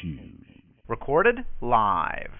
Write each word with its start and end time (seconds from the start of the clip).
Shoes. 0.00 0.46
Recorded 0.88 1.44
live. 1.60 2.30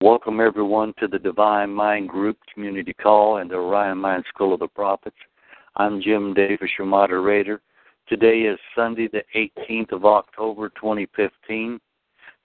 Welcome, 0.00 0.40
everyone, 0.40 0.94
to 1.00 1.08
the 1.08 1.18
Divine 1.18 1.70
Mind 1.70 2.08
Group 2.08 2.38
Community 2.52 2.92
Call 2.92 3.38
and 3.38 3.50
the 3.50 3.56
Orion 3.56 3.98
Mind 3.98 4.24
School 4.28 4.54
of 4.54 4.60
the 4.60 4.68
Prophets. 4.68 5.16
I'm 5.76 6.00
Jim 6.00 6.34
Davis, 6.34 6.70
your 6.78 6.86
moderator. 6.86 7.60
Today 8.08 8.42
is 8.42 8.58
Sunday, 8.76 9.08
the 9.08 9.22
18th 9.36 9.92
of 9.92 10.04
October, 10.04 10.68
2015. 10.70 11.80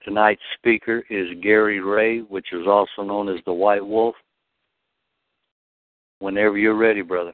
Tonight's 0.04 0.42
speaker 0.58 1.04
is 1.08 1.28
Gary 1.42 1.80
Ray, 1.80 2.20
which 2.20 2.52
is 2.52 2.66
also 2.66 3.02
known 3.02 3.28
as 3.28 3.42
the 3.46 3.52
White 3.52 3.86
Wolf. 3.86 4.14
Whenever 6.18 6.58
you're 6.58 6.76
ready, 6.76 7.02
brother. 7.02 7.32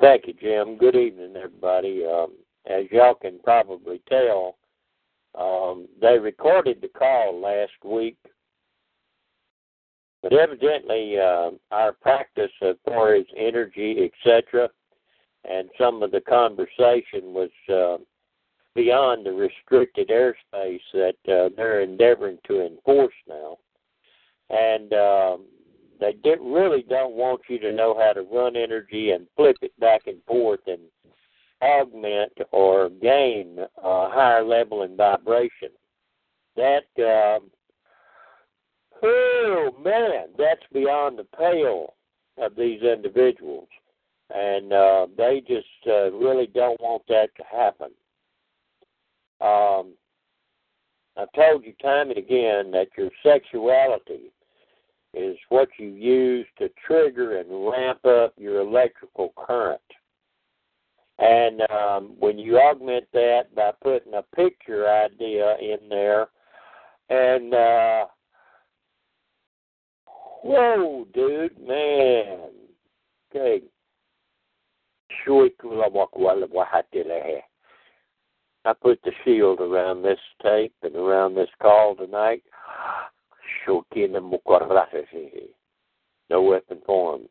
Thank 0.00 0.26
you, 0.26 0.34
Jim. 0.34 0.78
Good 0.78 0.96
evening, 0.96 1.34
everybody. 1.36 2.04
Um, 2.06 2.32
as 2.66 2.84
y'all 2.90 3.14
can 3.14 3.38
probably 3.42 4.00
tell, 4.08 4.56
um, 5.38 5.86
they 6.00 6.18
recorded 6.18 6.80
the 6.80 6.88
call 6.88 7.40
last 7.40 7.72
week, 7.84 8.16
but 10.22 10.32
evidently 10.32 11.18
uh, 11.18 11.50
our 11.70 11.92
practice 11.92 12.50
as 12.62 12.76
far 12.84 13.14
as 13.14 13.24
energy, 13.36 14.10
etc., 14.12 14.68
and 15.48 15.70
some 15.78 16.02
of 16.02 16.10
the 16.10 16.20
conversation 16.20 17.32
was 17.32 17.50
uh, 17.72 17.96
beyond 18.74 19.24
the 19.24 19.32
restricted 19.32 20.08
airspace 20.08 20.80
that 20.92 21.16
uh, 21.28 21.48
they're 21.56 21.80
endeavoring 21.80 22.38
to 22.46 22.66
enforce 22.66 23.14
now. 23.26 23.56
And 24.50 24.92
um, 24.92 25.44
they 26.00 26.12
did, 26.24 26.38
really 26.42 26.84
don't 26.88 27.14
want 27.14 27.40
you 27.48 27.58
to 27.60 27.72
know 27.72 27.96
how 27.98 28.12
to 28.12 28.22
run 28.22 28.56
energy 28.56 29.12
and 29.12 29.26
flip 29.36 29.56
it 29.62 29.72
back 29.80 30.02
and 30.06 30.22
forth 30.26 30.60
and 30.66 30.80
augment 31.62 32.32
or 32.52 32.88
gain 32.88 33.58
a 33.58 34.10
higher 34.10 34.44
level 34.44 34.82
in 34.82 34.96
vibration. 34.96 35.70
That, 36.56 36.86
um, 36.98 37.50
oh 39.02 39.70
man, 39.82 40.28
that's 40.38 40.62
beyond 40.72 41.18
the 41.18 41.24
pale 41.36 41.94
of 42.38 42.56
these 42.56 42.82
individuals. 42.82 43.68
And 44.34 44.72
uh, 44.72 45.06
they 45.16 45.42
just 45.46 45.66
uh, 45.86 46.12
really 46.12 46.46
don't 46.46 46.80
want 46.80 47.02
that 47.08 47.30
to 47.36 47.42
happen. 47.50 47.90
Um, 49.40 49.94
I've 51.16 51.32
told 51.32 51.64
you 51.64 51.72
time 51.82 52.10
and 52.10 52.18
again 52.18 52.70
that 52.70 52.88
your 52.96 53.10
sexuality 53.22 54.32
is 55.12 55.36
what 55.48 55.68
you 55.78 55.88
use 55.88 56.46
to 56.58 56.70
trigger 56.86 57.38
and 57.38 57.68
ramp 57.68 58.04
up 58.04 58.32
your 58.36 58.60
electrical 58.60 59.32
current. 59.36 59.80
And 61.20 61.60
um, 61.70 62.16
when 62.18 62.38
you 62.38 62.58
augment 62.58 63.04
that 63.12 63.54
by 63.54 63.72
putting 63.82 64.14
a 64.14 64.22
picture 64.34 64.88
idea 64.88 65.56
in 65.60 65.88
there, 65.90 66.28
and 67.10 67.52
uh, 67.52 68.06
whoa, 70.42 71.06
dude, 71.12 71.58
man, 71.60 72.48
okay. 73.30 73.62
I 78.64 78.72
put 78.72 79.00
the 79.02 79.12
shield 79.24 79.60
around 79.60 80.02
this 80.02 80.18
tape 80.42 80.74
and 80.82 80.96
around 80.96 81.34
this 81.34 81.48
call 81.60 81.96
tonight. 81.96 82.42
No 86.30 86.42
weapon 86.42 86.80
formed 86.86 87.28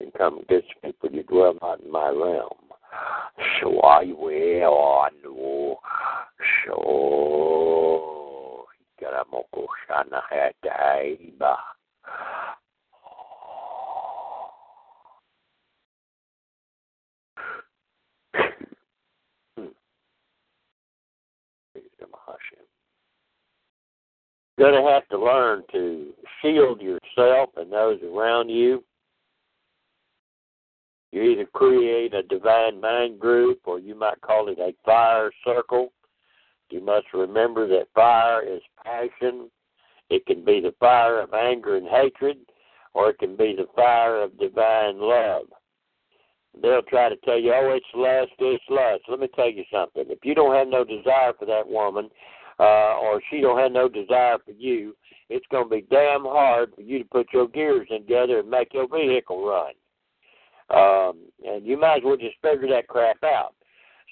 can 0.00 0.10
come 0.16 0.40
against 0.40 0.68
me, 0.82 0.92
for 1.00 1.10
you 1.10 1.22
dwell 1.24 1.54
not 1.62 1.80
in 1.80 1.90
my 1.90 2.08
realm. 2.08 2.50
So 3.60 3.80
I 3.80 4.04
will 4.04 5.10
no 5.22 5.78
so 6.66 8.64
Garamoko 9.02 9.66
Shana 9.88 10.20
Hataiba. 10.32 11.56
You're 24.58 24.70
going 24.70 24.74
to 24.74 24.80
hmm. 24.80 24.94
have 24.94 25.06
to 25.08 25.18
learn 25.18 25.64
to 25.72 26.14
shield 26.40 26.80
yourself 26.80 27.50
and 27.56 27.70
those 27.70 28.00
around 28.02 28.48
you. 28.48 28.82
You 31.16 31.22
either 31.22 31.46
create 31.46 32.12
a 32.12 32.22
divine 32.24 32.78
mind 32.78 33.18
group 33.18 33.60
or 33.64 33.78
you 33.78 33.94
might 33.94 34.20
call 34.20 34.50
it 34.50 34.58
a 34.58 34.74
fire 34.84 35.30
circle. 35.46 35.94
You 36.68 36.82
must 36.82 37.06
remember 37.14 37.66
that 37.68 37.88
fire 37.94 38.42
is 38.42 38.60
passion. 38.84 39.50
It 40.10 40.26
can 40.26 40.44
be 40.44 40.60
the 40.60 40.74
fire 40.78 41.22
of 41.22 41.32
anger 41.32 41.78
and 41.78 41.88
hatred, 41.88 42.36
or 42.92 43.08
it 43.08 43.18
can 43.18 43.34
be 43.34 43.56
the 43.56 43.64
fire 43.74 44.20
of 44.20 44.38
divine 44.38 45.00
love. 45.00 45.46
They'll 46.60 46.82
try 46.82 47.08
to 47.08 47.16
tell 47.24 47.40
you, 47.40 47.54
oh, 47.54 47.70
it's 47.74 47.86
lust, 47.94 48.32
it's 48.38 48.64
lust. 48.68 49.04
Let 49.08 49.20
me 49.20 49.28
tell 49.34 49.50
you 49.50 49.64
something. 49.72 50.04
If 50.10 50.18
you 50.22 50.34
don't 50.34 50.54
have 50.54 50.68
no 50.68 50.84
desire 50.84 51.32
for 51.38 51.46
that 51.46 51.66
woman, 51.66 52.10
uh, 52.60 52.98
or 53.00 53.22
she 53.30 53.40
don't 53.40 53.58
have 53.58 53.72
no 53.72 53.88
desire 53.88 54.36
for 54.44 54.52
you, 54.52 54.94
it's 55.30 55.46
going 55.50 55.64
to 55.64 55.76
be 55.76 55.86
damn 55.90 56.24
hard 56.24 56.74
for 56.74 56.82
you 56.82 56.98
to 56.98 57.08
put 57.08 57.28
your 57.32 57.48
gears 57.48 57.88
together 57.88 58.40
and 58.40 58.50
make 58.50 58.74
your 58.74 58.86
vehicle 58.86 59.46
run. 59.46 59.72
Um, 60.74 61.26
and 61.46 61.64
you 61.64 61.78
might 61.78 61.98
as 61.98 62.02
well 62.04 62.16
just 62.16 62.36
figure 62.42 62.68
that 62.68 62.88
crap 62.88 63.22
out. 63.22 63.54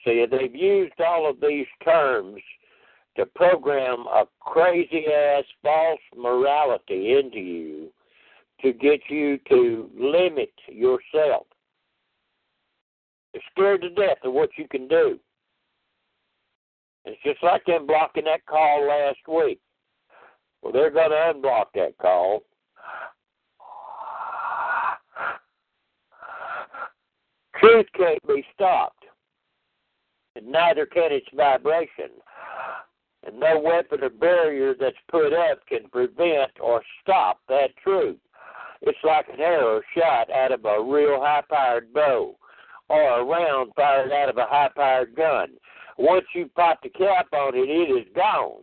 See, 0.04 0.24
they've 0.30 0.54
used 0.54 1.00
all 1.00 1.28
of 1.28 1.40
these 1.40 1.66
terms 1.84 2.40
to 3.16 3.26
program 3.26 4.06
a 4.06 4.24
crazy 4.40 5.06
ass 5.06 5.44
false 5.62 6.00
morality 6.16 7.18
into 7.18 7.38
you 7.38 7.92
to 8.62 8.72
get 8.72 9.00
you 9.08 9.38
to 9.48 9.90
limit 9.98 10.52
yourself. 10.68 11.46
They're 13.32 13.42
scared 13.50 13.82
to 13.82 13.90
death 13.90 14.18
of 14.24 14.32
what 14.32 14.50
you 14.56 14.68
can 14.68 14.88
do. 14.88 15.18
It's 17.04 17.22
just 17.22 17.42
like 17.42 17.64
them 17.66 17.86
blocking 17.86 18.24
that 18.24 18.46
call 18.46 18.86
last 18.88 19.18
week. 19.28 19.60
Well, 20.62 20.72
they're 20.72 20.90
going 20.90 21.10
to 21.10 21.32
unblock 21.34 21.66
that 21.74 21.98
call. 22.00 22.42
Truth 27.64 27.86
can't 27.96 28.26
be 28.28 28.44
stopped, 28.52 29.06
and 30.36 30.46
neither 30.48 30.84
can 30.84 31.12
its 31.12 31.26
vibration. 31.34 32.10
And 33.26 33.40
no 33.40 33.58
weapon 33.58 34.04
or 34.04 34.10
barrier 34.10 34.74
that's 34.78 34.96
put 35.10 35.32
up 35.32 35.66
can 35.66 35.88
prevent 35.90 36.50
or 36.60 36.82
stop 37.00 37.40
that 37.48 37.74
truth. 37.82 38.18
It's 38.82 38.98
like 39.02 39.30
an 39.32 39.40
arrow 39.40 39.80
shot 39.96 40.30
out 40.30 40.52
of 40.52 40.66
a 40.66 40.82
real 40.82 41.18
high 41.20 41.42
powered 41.48 41.90
bow 41.94 42.36
or 42.90 43.20
a 43.20 43.24
round 43.24 43.72
fired 43.74 44.12
out 44.12 44.28
of 44.28 44.36
a 44.36 44.44
high 44.44 44.68
powered 44.76 45.14
gun. 45.16 45.48
Once 45.96 46.26
you 46.34 46.50
pop 46.54 46.80
the 46.82 46.90
cap 46.90 47.28
on 47.32 47.54
it, 47.54 47.70
it 47.70 47.90
is 47.90 48.06
gone. 48.14 48.60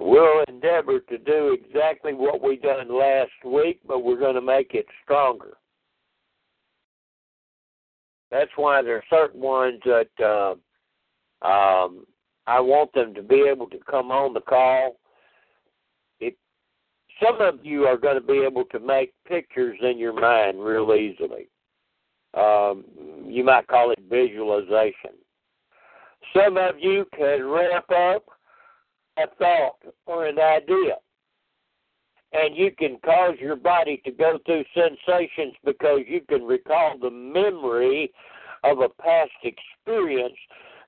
We'll 0.00 0.44
endeavor 0.48 1.00
to 1.00 1.18
do 1.18 1.56
exactly 1.60 2.14
what 2.14 2.40
we 2.40 2.56
done 2.56 2.88
last 2.88 3.32
week, 3.44 3.80
but 3.86 4.04
we're 4.04 4.18
going 4.18 4.36
to 4.36 4.40
make 4.40 4.74
it 4.74 4.86
stronger. 5.02 5.56
That's 8.30 8.50
why 8.56 8.82
there 8.82 8.96
are 8.96 9.04
certain 9.10 9.40
ones 9.40 9.80
that 9.84 10.08
uh, 10.22 11.46
um, 11.46 12.04
I 12.46 12.60
want 12.60 12.92
them 12.92 13.14
to 13.14 13.22
be 13.22 13.46
able 13.50 13.68
to 13.70 13.78
come 13.90 14.10
on 14.10 14.34
the 14.34 14.40
call. 14.40 14.96
If 16.20 16.34
some 17.22 17.40
of 17.40 17.64
you 17.64 17.84
are 17.84 17.96
going 17.96 18.20
to 18.20 18.26
be 18.26 18.44
able 18.44 18.64
to 18.66 18.78
make 18.78 19.12
pictures 19.26 19.78
in 19.82 19.98
your 19.98 20.12
mind 20.12 20.62
real 20.62 20.94
easily. 20.94 21.48
Um, 22.34 22.84
you 23.24 23.42
might 23.42 23.66
call 23.66 23.90
it 23.90 23.98
visualization. 24.08 25.16
Some 26.36 26.56
of 26.58 26.74
you 26.78 27.06
can 27.16 27.46
ramp 27.46 27.86
up 27.90 28.24
a 29.18 29.26
thought 29.36 29.78
or 30.06 30.26
an 30.26 30.38
idea. 30.38 30.96
And 32.32 32.56
you 32.56 32.70
can 32.78 32.98
cause 33.04 33.34
your 33.40 33.56
body 33.56 34.02
to 34.04 34.10
go 34.10 34.38
through 34.44 34.64
sensations 34.74 35.54
because 35.64 36.00
you 36.06 36.20
can 36.28 36.42
recall 36.42 36.98
the 37.00 37.10
memory 37.10 38.12
of 38.64 38.80
a 38.80 38.88
past 39.02 39.30
experience 39.42 40.36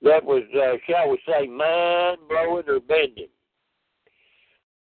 that 0.03 0.25
was, 0.25 0.43
uh, 0.55 0.77
shall 0.87 1.11
we 1.11 1.19
say, 1.27 1.47
mind 1.47 2.19
blowing 2.29 2.65
or 2.69 2.81
bending. 2.81 3.29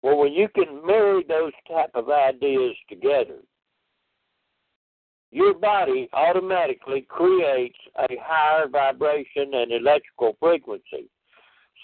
Well, 0.02 0.18
when 0.18 0.32
you 0.32 0.48
can 0.48 0.84
marry 0.86 1.24
those 1.28 1.52
type 1.68 1.90
of 1.94 2.08
ideas 2.08 2.74
together, 2.88 3.38
your 5.30 5.54
body 5.54 6.08
automatically 6.12 7.02
creates 7.08 7.78
a 7.98 8.16
higher 8.20 8.68
vibration 8.68 9.54
and 9.54 9.72
electrical 9.72 10.36
frequency. 10.40 11.10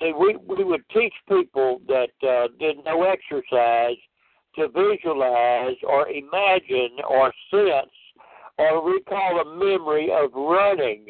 See, 0.00 0.12
we 0.18 0.36
we 0.36 0.64
would 0.64 0.82
teach 0.92 1.14
people 1.28 1.80
that 1.86 2.10
uh, 2.26 2.48
did 2.58 2.78
no 2.84 3.04
exercise 3.04 3.96
to 4.56 4.68
visualize 4.68 5.76
or 5.84 6.08
imagine 6.08 6.96
or 7.08 7.32
sense 7.50 7.92
or 8.58 8.88
recall 8.88 9.40
a 9.40 9.44
memory 9.56 10.10
of 10.12 10.32
running. 10.34 11.06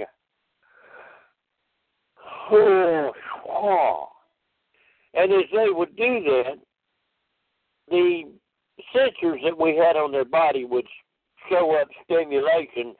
And 5.15 5.33
as 5.33 5.45
they 5.53 5.71
would 5.71 5.97
do 5.97 6.23
that, 6.25 6.59
the 7.89 8.25
sensors 8.95 9.43
that 9.45 9.59
we 9.59 9.77
had 9.77 9.97
on 9.97 10.13
their 10.13 10.25
body 10.25 10.65
would 10.65 10.87
show 11.49 11.77
up 11.81 11.89
stimulation 12.05 12.95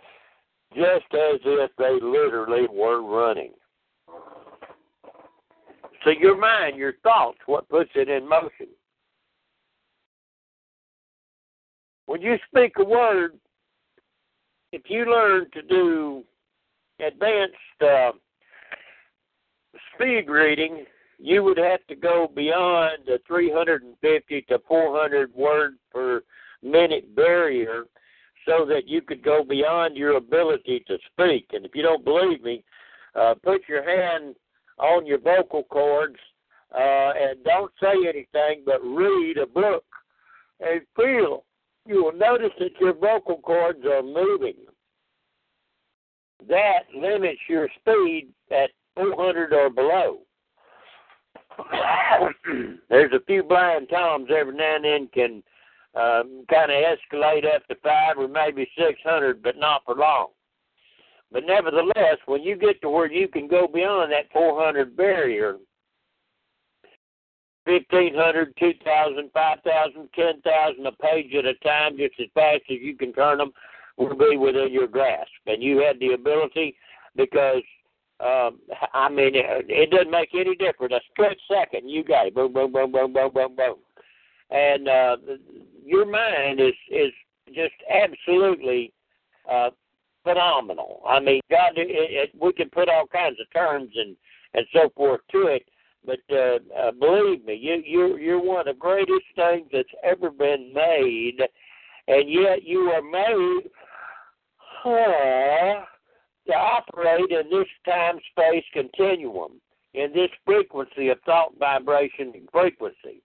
just 0.75 1.13
as 1.13 1.41
if 1.45 1.71
they 1.79 1.99
literally 2.01 2.67
were 2.71 3.03
running. 3.03 3.53
So 6.05 6.11
your 6.11 6.39
mind, 6.39 6.77
your 6.77 6.95
thoughts, 7.03 7.39
what 7.47 7.69
puts 7.69 7.91
it 7.95 8.11
in 8.11 8.29
motion. 8.29 8.69
When 12.07 12.21
you 12.21 12.37
speak 12.49 12.75
a 12.79 12.85
word, 12.85 13.39
if 14.73 14.83
you 14.89 15.07
learn 15.07 15.47
to 15.53 15.63
do 15.63 16.23
advanced 17.01 17.55
uh, 17.81 18.11
speed 19.95 20.29
reading, 20.29 20.85
you 21.19 21.43
would 21.43 21.57
have 21.57 21.87
to 21.87 21.97
go 21.97 22.31
beyond 22.35 22.99
the 23.07 23.19
350 23.27 24.43
to 24.43 24.59
400 24.69 25.33
word 25.35 25.75
per 25.91 26.23
minute 26.63 27.15
barrier 27.17 27.85
so 28.47 28.67
that 28.67 28.87
you 28.87 29.01
could 29.01 29.23
go 29.23 29.43
beyond 29.43 29.97
your 29.97 30.17
ability 30.17 30.85
to 30.87 30.99
speak. 31.13 31.49
And 31.53 31.65
if 31.65 31.75
you 31.75 31.83
don't 31.83 32.05
believe 32.05 32.43
me, 32.43 32.63
uh, 33.15 33.35
put 33.43 33.63
your 33.69 33.83
hand 33.83 34.35
on 34.79 35.07
your 35.07 35.19
vocal 35.19 35.65
cords 35.65 36.17
uh, 36.75 37.13
and 37.21 37.45
don't 37.45 37.73
say 37.81 37.95
anything 38.09 38.63
but 38.67 38.83
read 38.83 39.39
a 39.39 39.47
book 39.47 39.85
and 40.61 40.81
feel. 40.97 41.45
You 41.87 42.05
will 42.05 42.17
notice 42.17 42.53
that 42.59 42.81
your 42.81 42.95
vocal 42.95 43.39
cords 43.39 43.85
are 43.85 44.03
moving. 44.03 44.57
That 46.49 46.85
limits 46.97 47.41
your 47.49 47.69
speed 47.81 48.29
at 48.51 48.71
400 48.97 49.53
or 49.53 49.71
below. 49.71 50.19
There's 52.89 53.13
a 53.13 53.25
few 53.27 53.43
blind 53.43 53.89
toms 53.91 54.29
every 54.37 54.57
now 54.57 54.77
and 54.77 54.85
then 54.85 55.09
can 55.13 55.43
um, 55.95 56.45
kind 56.51 56.73
of 56.73 56.79
escalate 56.79 57.45
up 57.55 57.67
to 57.69 57.77
five 57.83 58.19
or 58.19 58.29
maybe 58.29 58.69
600, 58.77 59.43
but 59.43 59.57
not 59.57 59.83
for 59.85 59.95
long. 59.95 60.29
But 61.35 61.47
nevertheless, 61.47 62.19
when 62.27 62.45
you 62.45 62.55
get 62.55 62.81
to 62.83 62.89
where 62.89 63.11
you 63.11 63.27
can 63.27 63.49
go 63.49 63.67
beyond 63.67 64.13
that 64.13 64.33
400 64.33 64.97
barrier, 64.97 65.57
1,500, 67.65 68.55
2,000, 68.57 69.31
5,000, 69.35 70.09
10,000 70.15 70.87
a 70.87 70.93
page 70.93 71.35
at 71.35 71.45
a 71.45 71.55
time, 71.55 71.97
just 71.97 72.15
as 72.21 72.29
fast 72.35 72.63
as 72.71 72.77
you 72.81 72.97
can 72.97 73.13
turn 73.13 73.39
them, 73.39 73.51
will 73.97 74.17
be 74.17 74.37
within 74.37 74.73
your 74.73 74.87
grasp. 74.87 75.29
And 75.47 75.61
you 75.61 75.79
had 75.79 75.99
the 75.99 76.13
ability 76.13 76.77
because, 77.17 77.63
um, 78.21 78.61
I 78.93 79.09
mean, 79.09 79.35
it, 79.35 79.67
it 79.69 79.91
doesn't 79.91 80.13
make 80.13 80.29
any 80.35 80.55
difference. 80.55 80.95
A 80.95 81.01
split 81.11 81.37
second, 81.51 81.89
you 81.89 82.05
got 82.05 82.29
it. 82.29 82.35
Boom, 82.37 82.53
boom, 82.53 82.71
boom, 82.71 82.93
boom, 82.93 83.13
boom, 83.13 83.33
boom, 83.35 83.57
boom. 83.57 83.75
And 84.51 84.89
uh, 84.89 85.17
your 85.85 86.07
mind 86.07 86.61
is 86.61 86.75
is 86.93 87.11
just 87.49 87.75
absolutely 87.91 88.93
uh, 89.51 89.71
phenomenal. 90.25 91.03
I 91.07 91.21
mean, 91.21 91.41
God, 91.51 91.73
it, 91.77 91.89
it, 91.89 92.31
we 92.41 92.53
can 92.53 92.69
put 92.71 92.89
all 92.89 93.07
kinds 93.07 93.39
of 93.41 93.53
terms 93.53 93.91
and 93.95 94.17
and 94.55 94.67
so 94.73 94.89
forth 94.97 95.21
to 95.33 95.47
it, 95.49 95.65
but 96.07 96.21
uh, 96.31 96.59
uh, 96.79 96.93
believe 96.93 97.45
me, 97.45 97.55
you 97.55 97.83
you're 97.85 98.19
you're 98.19 98.43
one 98.43 98.61
of 98.61 98.67
the 98.67 98.79
greatest 98.79 99.27
things 99.37 99.69
that's 99.73 99.89
ever 100.03 100.31
been 100.31 100.73
made, 100.75 101.39
and 102.09 102.31
yet 102.31 102.63
you 102.65 102.81
are 102.91 103.03
made 103.03 103.71
uh, 104.85 105.85
to 106.47 106.53
operate 106.53 107.31
in 107.31 107.51
this 107.51 107.69
time 107.87 108.19
space 108.31 108.65
continuum, 108.73 109.61
in 109.95 110.13
this 110.13 110.31
frequency 110.45 111.09
of 111.09 111.19
thought, 111.25 111.53
vibration, 111.59 112.33
and 112.35 112.49
frequency 112.53 113.23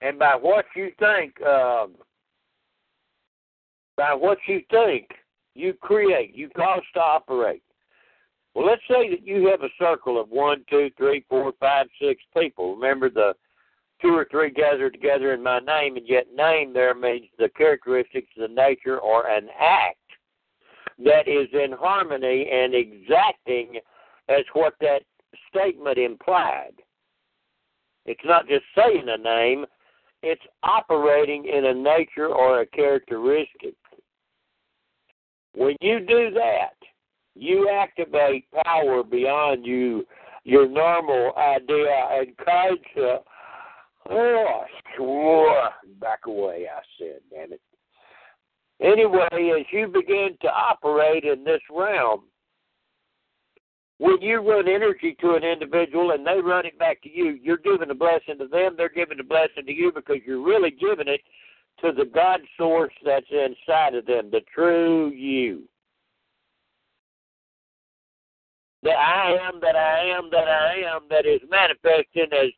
and 0.00 0.18
by 0.18 0.34
what 0.34 0.66
you 0.74 0.90
think, 0.98 1.40
um, 1.42 1.94
by 3.96 4.12
what 4.14 4.38
you 4.46 4.60
think, 4.70 5.08
you 5.56 5.72
create, 5.74 6.34
you 6.34 6.48
cause 6.50 6.82
to 6.94 7.00
operate. 7.00 7.62
Well, 8.54 8.66
let's 8.66 8.82
say 8.88 9.10
that 9.10 9.26
you 9.26 9.48
have 9.48 9.62
a 9.62 9.68
circle 9.78 10.20
of 10.20 10.30
one, 10.30 10.64
two, 10.70 10.90
three, 10.96 11.24
four, 11.28 11.52
five, 11.60 11.86
six 12.00 12.22
people. 12.36 12.74
Remember 12.74 13.10
the 13.10 13.34
two 14.00 14.08
or 14.08 14.26
three 14.30 14.50
gathered 14.50 14.94
together 14.94 15.34
in 15.34 15.42
my 15.42 15.58
name, 15.58 15.96
and 15.96 16.08
yet 16.08 16.26
name 16.34 16.72
there 16.72 16.94
means 16.94 17.26
the 17.38 17.48
characteristics, 17.50 18.28
the 18.36 18.48
nature, 18.48 18.98
or 18.98 19.28
an 19.28 19.48
act 19.60 19.98
that 21.04 21.28
is 21.28 21.48
in 21.52 21.72
harmony 21.72 22.48
and 22.50 22.74
exacting 22.74 23.78
as 24.28 24.44
what 24.54 24.74
that 24.80 25.02
statement 25.50 25.98
implied. 25.98 26.72
It's 28.06 28.24
not 28.24 28.48
just 28.48 28.64
saying 28.74 29.06
a 29.08 29.18
name, 29.18 29.66
it's 30.22 30.42
operating 30.62 31.46
in 31.46 31.66
a 31.66 31.74
nature 31.74 32.28
or 32.28 32.60
a 32.60 32.66
characteristic. 32.66 33.74
When 35.56 35.74
you 35.80 36.00
do 36.00 36.30
that, 36.34 36.74
you 37.34 37.70
activate 37.70 38.44
power 38.64 39.02
beyond 39.02 39.64
you 39.64 40.06
your 40.44 40.68
normal 40.68 41.32
idea 41.36 42.08
and 42.12 42.36
concept. 42.36 43.26
Oh, 44.08 44.64
sure. 44.96 45.70
Back 45.98 46.20
away, 46.26 46.66
I 46.72 46.80
said, 46.98 47.20
damn 47.30 47.52
it. 47.54 47.60
Anyway, 48.80 49.26
as 49.58 49.66
you 49.72 49.88
begin 49.88 50.36
to 50.42 50.48
operate 50.48 51.24
in 51.24 51.42
this 51.42 51.62
realm, 51.74 52.24
when 53.98 54.20
you 54.20 54.38
run 54.46 54.68
energy 54.68 55.16
to 55.22 55.34
an 55.34 55.42
individual 55.42 56.10
and 56.10 56.26
they 56.26 56.38
run 56.42 56.66
it 56.66 56.78
back 56.78 57.02
to 57.02 57.10
you, 57.10 57.38
you're 57.42 57.56
giving 57.56 57.90
a 57.90 57.94
blessing 57.94 58.36
to 58.38 58.46
them, 58.46 58.74
they're 58.76 58.90
giving 58.90 59.18
a 59.18 59.24
blessing 59.24 59.64
to 59.64 59.72
you 59.72 59.90
because 59.94 60.16
you're 60.26 60.44
really 60.44 60.70
giving 60.70 61.08
it 61.08 61.22
to 61.80 61.92
the 61.92 62.04
God 62.04 62.40
source 62.56 62.92
that's 63.04 63.26
inside 63.30 63.94
of 63.94 64.06
them, 64.06 64.30
the 64.30 64.40
true 64.54 65.10
you. 65.10 65.62
The 68.82 68.90
I 68.90 69.36
am 69.48 69.60
that 69.60 69.76
I 69.76 70.04
am 70.16 70.30
that 70.30 70.48
I 70.48 70.74
am 70.94 71.02
that 71.10 71.26
is 71.26 71.40
manifesting 71.50 72.28
as 72.32 72.50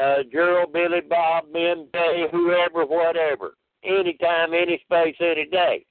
uh, 0.00 0.22
Gerald, 0.30 0.72
Billy, 0.72 1.00
Bob, 1.08 1.44
Ben, 1.52 1.86
Day, 1.92 2.26
whoever, 2.30 2.84
whatever, 2.84 3.54
anytime, 3.84 4.54
any 4.54 4.80
space, 4.84 5.16
any 5.20 5.46
day. 5.46 5.84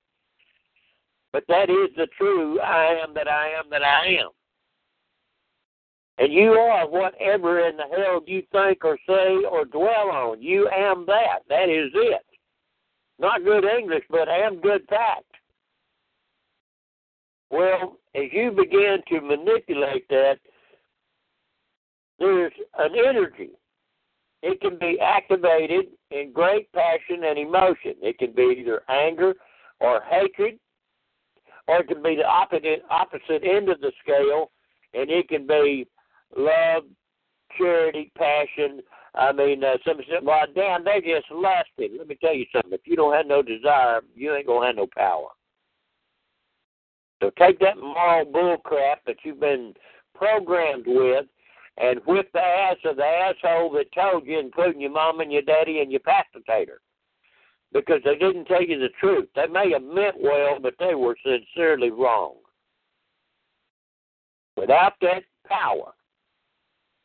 But 1.32 1.44
that 1.48 1.70
is 1.70 1.96
the 1.96 2.08
true 2.18 2.60
I 2.60 3.00
am 3.04 3.14
that 3.14 3.28
I 3.28 3.50
am 3.50 3.70
that 3.70 3.84
I 3.84 4.08
am. 4.20 4.30
And 6.18 6.34
you 6.34 6.52
are 6.52 6.88
whatever 6.88 7.68
in 7.68 7.78
the 7.78 7.84
hell 7.96 8.22
you 8.28 8.44
think 8.52 8.84
or 8.84 8.98
say 9.08 9.46
or 9.50 9.64
dwell 9.64 10.10
on. 10.12 10.42
You 10.42 10.68
am 10.70 11.06
that. 11.06 11.44
That 11.48 11.70
is 11.70 11.92
it. 11.94 12.26
Not 13.20 13.44
good 13.44 13.66
English, 13.66 14.04
but 14.10 14.30
am 14.30 14.62
good 14.62 14.88
fact. 14.90 15.26
Well, 17.52 17.98
as 18.16 18.24
you 18.32 18.52
begin 18.52 19.00
to 19.10 19.22
manipulate 19.22 20.08
that, 20.10 20.38
there's 22.18 22.54
an 22.78 22.92
energy. 22.96 23.50
It 24.42 24.62
can 24.62 24.78
be 24.80 25.00
activated 25.02 25.88
in 26.12 26.32
great 26.32 26.72
passion 26.72 27.24
and 27.26 27.38
emotion. 27.38 27.96
It 28.02 28.18
can 28.20 28.34
be 28.34 28.58
either 28.60 28.84
anger 28.90 29.34
or 29.80 30.02
hatred, 30.10 30.60
or 31.68 31.82
it 31.82 31.88
can 31.88 32.02
be 32.02 32.16
the 32.16 32.26
opposite 32.26 32.84
opposite 32.90 33.44
end 33.44 33.70
of 33.70 33.82
the 33.82 33.92
scale, 34.02 34.52
and 34.94 35.10
it 35.10 35.28
can 35.28 35.46
be 35.46 35.88
love, 36.38 36.84
charity, 37.58 38.12
passion. 38.18 38.82
I 39.16 39.32
mean, 39.32 39.64
uh, 39.64 39.78
some 39.86 39.98
say, 39.98 40.18
well, 40.22 40.46
damn, 40.54 40.84
they 40.84 41.02
just 41.02 41.32
lusted. 41.32 41.92
Let 41.98 42.08
me 42.08 42.18
tell 42.22 42.34
you 42.36 42.46
something. 42.54 42.74
If 42.74 42.82
you 42.86 42.96
don't 42.96 43.14
have 43.14 43.26
no 43.26 43.42
desire, 43.42 44.02
you 44.16 44.36
ain't 44.36 44.48
gonna 44.48 44.68
have 44.68 44.76
no 44.76 44.88
power. 44.96 45.30
So 47.22 47.32
take 47.38 47.60
that 47.60 47.78
moral 47.78 48.26
bull 48.26 48.58
crap 48.64 49.04
that 49.06 49.18
you've 49.24 49.40
been 49.40 49.74
programmed 50.16 50.86
with 50.88 51.26
and 51.78 52.00
whip 52.06 52.30
the 52.34 52.40
ass 52.40 52.78
of 52.86 52.98
the 52.98 53.04
asshole 53.04 53.72
that 53.72 53.92
told 53.94 54.26
you, 54.26 54.40
including 54.40 54.82
your 54.82 54.92
mom 54.92 55.20
and 55.22 55.32
your 55.32 55.42
daddy 55.42 55.80
and 55.80 55.92
your 55.92 56.02
pastor, 56.02 56.40
because 57.74 58.02
they 58.04 58.16
didn't 58.16 58.46
tell 58.46 58.64
you 58.64 58.80
the 58.80 58.90
truth. 59.00 59.28
They 59.36 59.48
may 59.48 59.72
have 59.72 59.84
meant 59.84 60.16
well, 60.20 60.60
but 60.62 60.76
they 60.80 60.96
were 60.96 61.16
sincerely 61.24 61.90
wrong. 61.90 62.36
Without 64.58 64.94
that 65.02 65.24
power, 65.48 65.94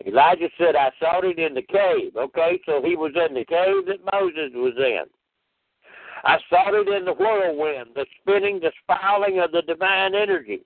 Elijah 0.07 0.49
said, 0.59 0.77
I 0.77 0.91
saw 0.99 1.21
it 1.23 1.39
in 1.39 1.55
the 1.55 1.63
cave. 1.63 2.17
Okay, 2.17 2.61
so 2.67 2.83
he 2.83 2.97
was 2.97 3.13
in 3.15 3.35
the 3.35 3.45
cave 3.45 3.87
that 3.87 4.13
Moses 4.13 4.51
was 4.55 4.75
in. 4.77 5.05
I 6.25 6.39
saw 6.49 6.73
it 6.73 6.89
in 6.89 7.05
the 7.05 7.13
whirlwind, 7.13 7.91
the 7.95 8.07
spinning, 8.21 8.61
the 8.61 8.73
spiraling 8.83 9.41
of 9.41 9.53
the 9.53 9.63
divine 9.63 10.15
energy. 10.15 10.63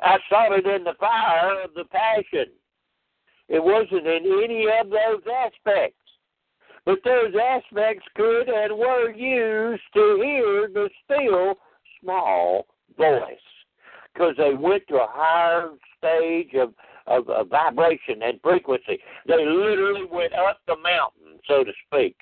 I 0.00 0.18
saw 0.28 0.52
it 0.52 0.66
in 0.66 0.84
the 0.84 0.94
fire 1.00 1.62
of 1.62 1.74
the 1.74 1.84
passion. 1.84 2.52
It 3.48 3.62
wasn't 3.62 4.06
in 4.06 4.42
any 4.44 4.66
of 4.80 4.90
those 4.90 5.22
aspects. 5.32 5.98
But 6.84 6.98
those 7.04 7.34
aspects 7.34 8.04
could 8.14 8.48
and 8.48 8.78
were 8.78 9.10
used 9.10 9.82
to 9.94 10.20
hear 10.22 10.68
the 10.72 10.88
still 11.04 11.54
small 12.00 12.66
voice 12.96 13.36
because 14.12 14.34
they 14.38 14.54
went 14.54 14.84
to 14.88 14.96
a 14.96 15.08
higher 15.08 15.70
stage 15.98 16.54
of, 16.54 16.74
of, 17.06 17.28
of 17.28 17.48
vibration 17.48 18.22
and 18.22 18.40
frequency. 18.42 18.98
They 19.26 19.44
literally 19.44 20.06
went 20.10 20.34
up 20.34 20.60
the 20.66 20.76
mountain, 20.76 21.40
so 21.46 21.64
to 21.64 21.72
speak. 21.86 22.16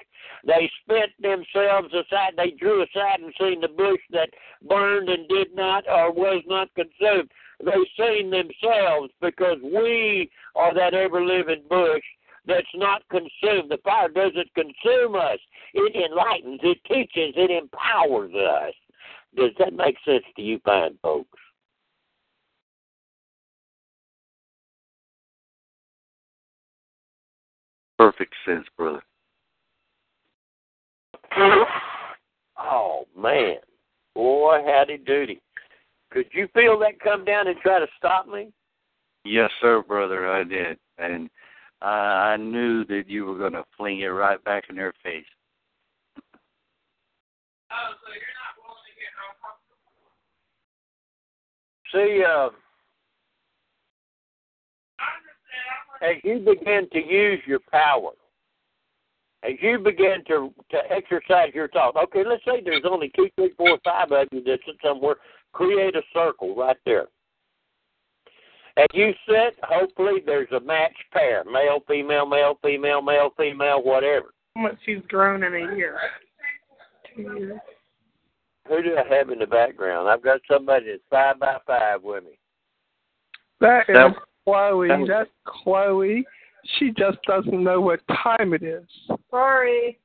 They 0.46 0.70
spent 0.82 1.12
themselves 1.20 1.92
aside. 1.94 2.34
They 2.36 2.50
drew 2.50 2.82
aside 2.82 3.20
and 3.20 3.32
seen 3.38 3.60
the 3.60 3.68
bush 3.68 4.00
that 4.10 4.30
burned 4.68 5.08
and 5.08 5.28
did 5.28 5.54
not 5.54 5.84
or 5.88 6.12
was 6.12 6.42
not 6.46 6.68
consumed. 6.74 7.30
They 7.64 7.72
seen 7.96 8.30
themselves 8.30 9.10
because 9.20 9.58
we 9.62 10.30
are 10.54 10.74
that 10.74 10.94
ever 10.94 11.24
living 11.24 11.62
bush 11.68 12.02
that's 12.46 12.66
not 12.74 13.02
consumed. 13.08 13.70
The 13.70 13.78
fire 13.84 14.08
doesn't 14.08 14.54
consume 14.54 15.14
us. 15.14 15.38
It 15.72 16.10
enlightens, 16.10 16.60
it 16.62 16.78
teaches, 16.84 17.34
it 17.36 17.50
empowers 17.50 18.34
us. 18.34 18.74
Does 19.36 19.50
that 19.58 19.72
make 19.72 19.96
sense 20.04 20.24
to 20.36 20.42
you, 20.42 20.60
fine 20.64 20.98
folks? 21.02 21.38
Perfect 27.98 28.34
sense, 28.46 28.66
brother. 28.76 29.02
Oh 32.56 33.06
man, 33.16 33.56
boy, 34.14 34.60
howdy 34.66 34.98
doody. 34.98 35.40
Could 36.10 36.26
you 36.32 36.48
feel 36.54 36.78
that 36.78 37.00
come 37.00 37.24
down 37.24 37.48
and 37.48 37.58
try 37.58 37.78
to 37.78 37.86
stop 37.98 38.28
me? 38.28 38.52
Yes, 39.24 39.50
sir, 39.60 39.82
brother. 39.82 40.30
I 40.30 40.44
did, 40.44 40.78
and 40.98 41.28
I, 41.82 42.32
I 42.32 42.36
knew 42.36 42.84
that 42.86 43.04
you 43.08 43.24
were 43.24 43.38
going 43.38 43.52
to 43.52 43.64
fling 43.76 44.00
it 44.00 44.06
right 44.06 44.42
back 44.44 44.64
in 44.68 44.76
their 44.76 44.92
face. 45.02 45.24
See, 51.92 52.22
uh, 52.28 52.48
as 56.04 56.16
you 56.22 56.38
begin 56.38 56.88
to 56.92 56.98
use 56.98 57.40
your 57.46 57.60
power, 57.70 58.10
as 59.42 59.52
you 59.60 59.78
begin 59.78 60.22
to 60.28 60.52
to 60.70 60.78
exercise 60.90 61.50
your 61.54 61.68
thought. 61.68 61.96
Okay, 61.96 62.22
let's 62.26 62.44
say 62.44 62.60
there's 62.64 62.84
only 62.88 63.10
two, 63.16 63.28
three, 63.36 63.52
four, 63.56 63.78
five 63.84 64.12
of 64.12 64.28
you 64.32 64.42
that 64.44 64.58
sit 64.66 64.76
somewhere. 64.84 65.16
Create 65.52 65.94
a 65.94 66.02
circle 66.12 66.54
right 66.56 66.76
there. 66.84 67.06
As 68.76 68.88
you 68.92 69.12
sit, 69.28 69.56
hopefully 69.62 70.20
there's 70.24 70.50
a 70.52 70.60
matched 70.60 71.04
pair: 71.12 71.44
male, 71.44 71.80
female, 71.86 72.26
male, 72.26 72.58
female, 72.62 73.02
male, 73.02 73.30
female, 73.36 73.82
whatever. 73.82 74.34
How 74.56 74.62
much 74.62 74.76
she's 74.84 75.02
grown 75.08 75.44
in 75.44 75.54
a 75.54 75.76
year? 75.76 75.98
Two 77.14 77.22
years. 77.22 77.60
Who 78.68 78.82
do 78.82 78.96
I 78.96 79.14
have 79.14 79.30
in 79.30 79.38
the 79.38 79.46
background? 79.46 80.08
I've 80.08 80.22
got 80.22 80.40
somebody 80.50 80.86
that's 80.86 81.02
five 81.10 81.38
by 81.38 81.58
five 81.66 82.02
with 82.02 82.24
me. 82.24 82.38
That 83.60 83.88
is 83.88 83.94
That- 83.94 84.16
Chloe. 84.44 84.88
that 84.88 85.00
was- 85.00 85.08
That's 85.08 85.30
Chloe. 85.44 86.26
She 86.78 86.90
just 86.92 87.20
doesn't 87.22 87.62
know 87.62 87.80
what 87.80 88.00
time 88.08 88.54
it 88.54 88.62
is. 88.62 88.88
Sorry. 89.30 89.98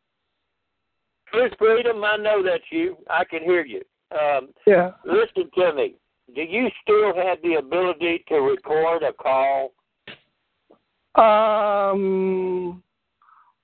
Miss 1.33 1.53
Freedom, 1.57 2.03
I 2.03 2.17
know 2.17 2.41
that's 2.43 2.63
you. 2.71 2.97
I 3.09 3.23
can 3.23 3.43
hear 3.43 3.63
you. 3.63 3.83
Um, 4.11 4.49
Yeah. 4.65 4.93
listen 5.05 5.49
to 5.51 5.73
me. 5.73 5.95
Do 6.33 6.41
you 6.41 6.69
still 6.81 7.13
have 7.15 7.41
the 7.41 7.55
ability 7.55 8.19
to 8.27 8.41
record 8.41 9.03
a 9.03 9.13
call? 9.13 9.73
Um, 11.15 12.83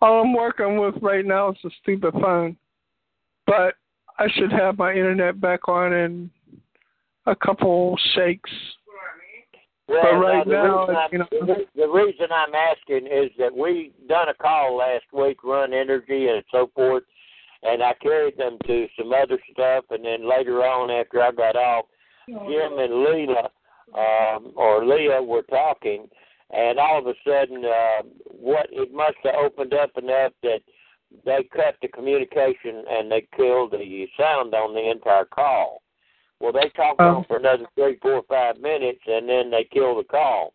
all 0.01 0.21
I'm 0.21 0.33
working 0.33 0.77
with 0.77 0.95
right 1.01 1.25
now 1.25 1.49
is 1.49 1.57
a 1.65 1.69
stupid 1.81 2.13
phone, 2.13 2.57
but 3.45 3.75
I 4.17 4.27
should 4.29 4.51
have 4.51 4.77
my 4.77 4.91
internet 4.91 5.39
back 5.39 5.67
on 5.67 5.93
in 5.93 6.29
a 7.25 7.35
couple 7.35 7.97
shakes. 8.13 8.51
Well, 9.87 10.01
But 10.01 10.17
right 10.17 10.45
the 10.45 10.51
now, 10.51 10.87
reason 10.87 10.95
you 11.11 11.17
know- 11.19 11.27
the, 11.31 11.65
the 11.75 11.87
reason 11.87 12.27
I'm 12.31 12.55
asking 12.55 13.07
is 13.07 13.29
that 13.37 13.55
we 13.55 13.91
done 14.07 14.29
a 14.29 14.33
call 14.33 14.77
last 14.77 15.05
week, 15.13 15.43
run 15.43 15.73
energy 15.73 16.27
and 16.27 16.43
so 16.51 16.71
forth, 16.73 17.03
and 17.63 17.83
I 17.83 17.93
carried 18.01 18.37
them 18.37 18.57
to 18.65 18.87
some 18.97 19.13
other 19.13 19.37
stuff, 19.51 19.85
and 19.91 20.03
then 20.03 20.27
later 20.27 20.63
on, 20.63 20.89
after 20.89 21.21
I 21.21 21.31
got 21.31 21.55
off, 21.55 21.85
Jim 22.27 22.79
and 22.79 22.93
Leela, 23.05 23.49
um, 23.93 24.51
or 24.55 24.83
Leah, 24.85 25.21
were 25.21 25.43
talking, 25.43 26.09
and 26.51 26.79
all 26.79 26.97
of 26.99 27.05
a 27.07 27.13
sudden, 27.23 27.63
uh, 27.63 28.01
what 28.25 28.67
it 28.71 28.91
must 28.91 29.17
have 29.23 29.35
opened 29.35 29.73
up 29.75 29.91
enough 29.97 30.31
that 30.41 30.61
they 31.25 31.47
cut 31.55 31.75
the 31.81 31.87
communication 31.89 32.83
and 32.89 33.11
they 33.11 33.27
killed 33.35 33.71
the 33.71 34.07
sound 34.19 34.53
on 34.55 34.73
the 34.73 34.89
entire 34.89 35.25
call. 35.25 35.81
Well, 36.39 36.51
they 36.51 36.69
talked 36.69 36.99
Oh. 36.99 37.17
on 37.17 37.23
for 37.25 37.37
another 37.37 37.65
three, 37.75 37.95
four, 38.01 38.23
five 38.23 38.57
minutes, 38.59 39.01
and 39.07 39.27
then 39.27 39.49
they 39.49 39.63
killed 39.63 39.99
the 39.99 40.03
call. 40.07 40.53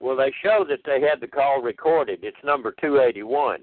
Well, 0.00 0.16
they 0.16 0.32
show 0.42 0.64
that 0.64 0.82
they 0.84 1.00
had 1.00 1.20
the 1.20 1.28
call 1.28 1.60
recorded. 1.60 2.20
It's 2.24 2.42
number 2.42 2.72
281. 2.80 3.62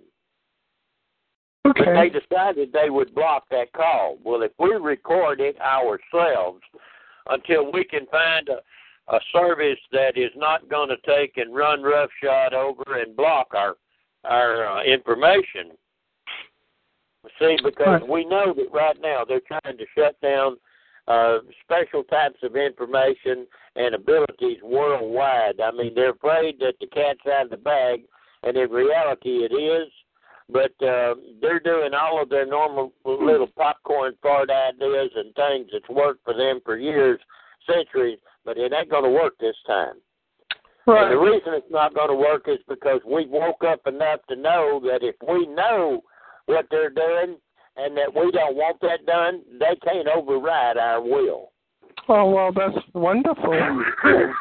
Okay. 1.67 1.83
But 1.83 1.93
they 1.95 2.09
decided 2.09 2.71
they 2.71 2.89
would 2.89 3.13
block 3.15 3.49
that 3.49 3.71
call. 3.73 4.17
Well, 4.23 4.43
if 4.43 4.51
we 4.59 4.73
record 4.75 5.41
it 5.41 5.59
ourselves 5.59 6.61
until 7.29 7.71
we 7.71 7.83
can 7.83 8.05
find 8.07 8.47
a, 8.49 8.61
a 9.13 9.19
service 9.33 9.79
that 9.91 10.15
is 10.17 10.31
not 10.35 10.69
going 10.69 10.89
to 10.89 10.97
take 11.05 11.37
and 11.37 11.55
run 11.55 11.81
roughshod 11.81 12.53
over 12.53 12.83
and 13.01 13.15
block 13.15 13.53
our 13.53 13.75
our 14.23 14.65
uh, 14.79 14.83
information. 14.83 15.71
See, 17.39 17.57
because 17.63 18.01
Right. 18.01 18.07
we 18.07 18.25
know 18.25 18.53
that 18.53 18.71
right 18.71 18.99
now 19.01 19.23
they're 19.25 19.41
trying 19.41 19.77
to 19.77 19.85
shut 19.95 20.19
down 20.21 20.57
uh, 21.07 21.37
special 21.63 22.03
types 22.03 22.39
of 22.43 22.55
information 22.55 23.47
and 23.75 23.95
abilities 23.95 24.57
worldwide. 24.61 25.59
I 25.63 25.71
mean, 25.71 25.93
they're 25.95 26.11
afraid 26.11 26.59
that 26.59 26.73
the 26.79 26.87
cat's 26.87 27.25
out 27.31 27.45
of 27.45 27.51
the 27.51 27.57
bag, 27.57 28.01
and 28.43 28.57
in 28.57 28.69
reality, 28.69 29.45
it 29.45 29.53
is. 29.53 29.91
But 30.49 30.71
uh, 30.85 31.15
they're 31.41 31.59
doing 31.59 31.93
all 31.93 32.21
of 32.21 32.29
their 32.29 32.45
normal 32.45 32.93
little 33.03 33.47
popcorn 33.47 34.13
fart 34.21 34.49
ideas 34.49 35.11
and 35.15 35.35
things 35.35 35.67
that's 35.73 35.89
worked 35.89 36.23
for 36.23 36.33
them 36.33 36.61
for 36.63 36.77
years, 36.77 37.19
centuries, 37.69 38.19
but 38.45 38.57
it 38.57 38.71
ain't 38.73 38.89
going 38.89 39.03
to 39.03 39.09
work 39.09 39.33
this 39.39 39.57
time. 39.65 39.95
And 41.03 41.11
the 41.11 41.19
reason 41.19 41.53
it's 41.53 41.69
not 41.69 41.93
going 41.93 42.07
to 42.07 42.15
work 42.15 42.47
is 42.47 42.59
because 42.69 43.01
we 43.05 43.25
woke 43.27 43.61
up 43.67 43.85
enough 43.87 44.21
to 44.29 44.37
know 44.37 44.79
that 44.85 45.03
if 45.03 45.15
we 45.27 45.45
know 45.47 46.01
what 46.45 46.65
they're 46.71 46.89
doing 46.89 47.35
and 47.77 47.95
that 47.97 48.13
we 48.13 48.31
don't 48.31 48.55
want 48.55 48.79
that 48.81 49.05
done, 49.05 49.41
they 49.59 49.75
can't 49.83 50.07
override 50.07 50.77
our 50.77 51.01
will. 51.01 51.51
Oh 52.09 52.29
well, 52.31 52.51
that's 52.53 52.77
wonderful. 52.93 53.83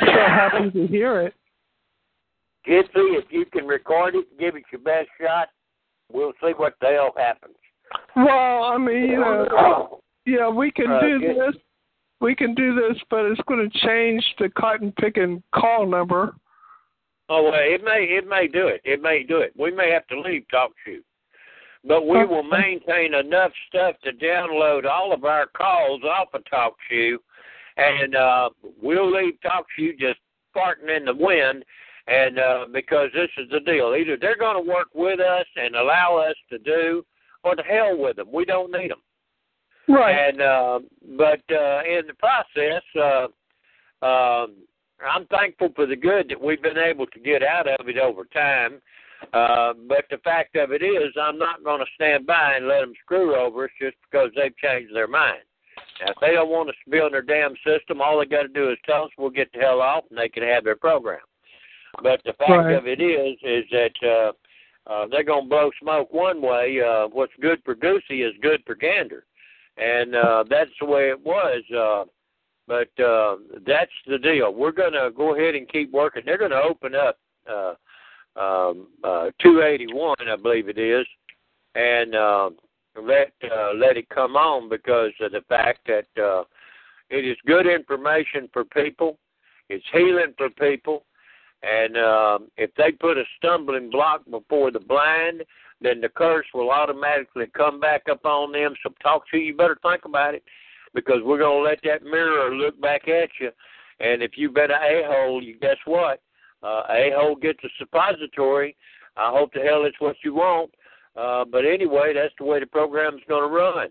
So 0.00 0.06
happy 0.12 0.70
to 0.72 0.86
hear 0.88 1.22
it. 1.22 1.34
Jitsi, 2.68 3.16
if 3.18 3.24
you 3.30 3.46
can 3.46 3.66
record 3.66 4.14
it, 4.14 4.26
give 4.38 4.54
it 4.56 4.64
your 4.70 4.80
best 4.82 5.08
shot. 5.18 5.48
We'll 6.12 6.32
see 6.42 6.50
what 6.56 6.74
the 6.82 6.88
hell 6.88 7.12
happens. 7.16 7.54
Well, 8.14 8.64
I 8.64 8.76
mean, 8.76 9.04
you 9.04 9.20
know, 9.20 10.00
yeah, 10.26 10.48
we 10.50 10.70
can 10.70 10.90
Uh, 10.90 11.00
do 11.00 11.18
good. 11.20 11.36
this. 11.36 11.60
We 12.20 12.34
can 12.34 12.54
do 12.54 12.74
this, 12.74 13.00
but 13.08 13.24
it's 13.24 13.40
going 13.48 13.70
to 13.70 13.78
change 13.86 14.22
the 14.38 14.48
cotton 14.50 14.92
picking 15.00 15.42
call 15.54 15.86
number. 15.86 16.34
Oh 17.30 17.44
well, 17.44 17.54
it 17.54 17.82
may 17.82 18.04
it 18.04 18.28
may 18.28 18.46
do 18.48 18.66
it. 18.68 18.80
It 18.84 19.00
may 19.00 19.22
do 19.22 19.38
it. 19.38 19.52
We 19.58 19.70
may 19.70 19.90
have 19.92 20.06
to 20.08 20.20
leave 20.20 20.44
Talk 20.50 20.72
Shoe, 20.84 21.02
but 21.86 22.06
we 22.06 22.24
will 22.24 22.42
maintain 22.42 23.14
enough 23.14 23.52
stuff 23.68 23.96
to 24.04 24.12
download 24.12 24.84
all 24.86 25.12
of 25.12 25.24
our 25.24 25.46
calls 25.46 26.02
off 26.02 26.28
of 26.34 26.42
Talk 26.50 26.74
Shoe, 26.88 27.18
and 27.76 28.16
uh, 28.16 28.50
we'll 28.82 29.10
leave 29.10 29.40
Talk 29.42 29.66
Shoe 29.76 29.92
just 29.98 30.18
farting 30.56 30.96
in 30.96 31.04
the 31.04 31.14
wind. 31.14 31.64
And 32.08 32.38
uh, 32.38 32.66
because 32.72 33.08
this 33.14 33.30
is 33.36 33.50
the 33.50 33.58
deal, 33.60 33.96
either 33.98 34.16
they're 34.16 34.36
going 34.36 34.64
to 34.64 34.70
work 34.70 34.88
with 34.94 35.18
us 35.18 35.46
and 35.56 35.74
allow 35.74 36.16
us 36.16 36.36
to 36.50 36.58
do, 36.58 37.04
or 37.42 37.56
the 37.56 37.64
hell 37.64 37.98
with 37.98 38.16
them. 38.16 38.28
We 38.32 38.44
don't 38.44 38.70
need 38.70 38.92
them. 38.92 39.00
Right. 39.88 40.28
And 40.28 40.40
uh, 40.40 40.80
but 41.16 41.42
uh, 41.50 41.82
in 41.84 42.02
the 42.06 42.14
process, 42.18 42.82
uh, 42.94 44.06
um, 44.06 44.54
I'm 45.04 45.26
thankful 45.26 45.70
for 45.74 45.86
the 45.86 45.96
good 45.96 46.28
that 46.28 46.40
we've 46.40 46.62
been 46.62 46.78
able 46.78 47.06
to 47.06 47.20
get 47.20 47.42
out 47.42 47.66
of 47.68 47.88
it 47.88 47.98
over 47.98 48.24
time. 48.24 48.80
Uh, 49.32 49.72
but 49.88 50.04
the 50.10 50.18
fact 50.24 50.56
of 50.56 50.72
it 50.72 50.82
is, 50.82 51.12
I'm 51.20 51.38
not 51.38 51.64
going 51.64 51.80
to 51.80 51.86
stand 51.94 52.26
by 52.26 52.54
and 52.56 52.68
let 52.68 52.80
them 52.80 52.92
screw 53.04 53.34
over 53.36 53.64
us 53.64 53.70
just 53.80 53.96
because 54.10 54.30
they've 54.36 54.56
changed 54.56 54.94
their 54.94 55.08
mind. 55.08 55.42
Now, 56.00 56.12
if 56.12 56.16
they 56.20 56.32
don't 56.32 56.50
want 56.50 56.68
us 56.68 56.74
to 56.84 56.90
be 56.90 56.98
on 56.98 57.12
their 57.12 57.22
damn 57.22 57.54
system, 57.64 58.00
all 58.00 58.18
they 58.18 58.26
got 58.26 58.42
to 58.42 58.48
do 58.48 58.70
is 58.70 58.78
tell 58.84 59.04
us 59.04 59.10
we'll 59.18 59.30
get 59.30 59.50
the 59.52 59.60
hell 59.60 59.80
off 59.80 60.04
and 60.10 60.18
they 60.18 60.28
can 60.28 60.42
have 60.42 60.64
their 60.64 60.76
program. 60.76 61.20
But 62.02 62.20
the 62.24 62.34
fact 62.34 62.50
Right. 62.50 62.74
of 62.74 62.86
it 62.86 63.00
is, 63.00 63.36
is 63.42 63.64
that 63.70 63.94
uh, 64.02 64.32
uh, 64.90 65.06
they're 65.10 65.24
going 65.24 65.44
to 65.44 65.48
blow 65.48 65.70
smoke 65.80 66.12
one 66.12 66.42
way. 66.42 66.80
Uh, 66.80 67.08
what's 67.08 67.32
good 67.40 67.60
for 67.64 67.74
Goosey 67.74 68.22
is 68.22 68.34
good 68.42 68.62
for 68.66 68.74
Gander 68.74 69.24
and 69.76 70.14
uh, 70.14 70.44
that's 70.48 70.70
the 70.80 70.86
way 70.86 71.10
it 71.10 71.20
was. 71.20 71.62
Uh, 71.74 72.04
But 72.66 72.90
uh, 73.02 73.36
that's 73.66 73.92
the 74.06 74.18
deal. 74.18 74.52
We're 74.52 74.72
going 74.72 74.94
to 74.94 75.10
go 75.16 75.34
ahead 75.36 75.54
and 75.54 75.68
keep 75.68 75.92
working. 75.92 76.22
They're 76.24 76.38
going 76.38 76.50
to 76.50 76.62
open 76.62 76.94
up 76.94 77.18
uh, 77.48 77.74
um, 78.38 78.88
uh, 79.02 79.30
281, 79.42 80.16
I 80.28 80.36
believe 80.36 80.68
it 80.68 80.78
is, 80.78 81.06
and 81.74 82.14
uh, 82.14 82.50
let 83.00 83.32
uh, 83.44 83.72
let 83.74 83.96
it 83.96 84.08
come 84.08 84.36
on 84.36 84.68
because 84.68 85.12
of 85.20 85.32
the 85.32 85.42
fact 85.48 85.86
that 85.86 86.22
uh, 86.22 86.44
it 87.10 87.24
is 87.24 87.36
good 87.46 87.66
information 87.66 88.48
for 88.52 88.64
people. 88.64 89.18
It's 89.68 89.84
healing 89.92 90.34
for 90.36 90.50
people. 90.50 91.04
And 91.62 91.96
um, 91.96 92.48
if 92.56 92.70
they 92.76 92.92
put 92.92 93.16
a 93.16 93.24
stumbling 93.38 93.90
block 93.90 94.22
before 94.30 94.70
the 94.70 94.80
blind, 94.80 95.42
then 95.80 96.00
the 96.00 96.08
curse 96.08 96.46
will 96.54 96.70
automatically 96.70 97.46
come 97.56 97.80
back 97.80 98.02
up 98.10 98.24
on 98.24 98.52
them. 98.52 98.74
So 98.82 98.92
talk 99.02 99.28
to 99.30 99.38
you, 99.38 99.46
you 99.46 99.56
better 99.56 99.78
think 99.82 100.04
about 100.04 100.34
it 100.34 100.42
because 100.94 101.20
we're 101.24 101.38
to 101.38 101.52
let 101.52 101.80
that 101.84 102.04
mirror 102.04 102.54
look 102.54 102.80
back 102.80 103.08
at 103.08 103.30
you. 103.40 103.50
And 104.00 104.22
if 104.22 104.32
you've 104.36 104.54
been 104.54 104.70
an 104.70 104.82
a-hole, 104.82 105.42
you 105.42 105.58
guess 105.58 105.76
what? 105.86 106.20
Uh, 106.62 106.82
a-hole 106.88 107.36
gets 107.36 107.62
a 107.64 107.68
suppository. 107.78 108.76
I 109.16 109.30
hope 109.30 109.52
to 109.52 109.60
hell 109.60 109.84
it's 109.84 110.00
what 110.00 110.16
you 110.24 110.34
want. 110.34 110.70
Uh, 111.16 111.44
but 111.44 111.64
anyway, 111.64 112.12
that's 112.14 112.34
the 112.38 112.44
way 112.44 112.60
the 112.60 112.66
program's 112.66 113.22
going 113.28 113.42
to 113.42 113.54
run. 113.54 113.88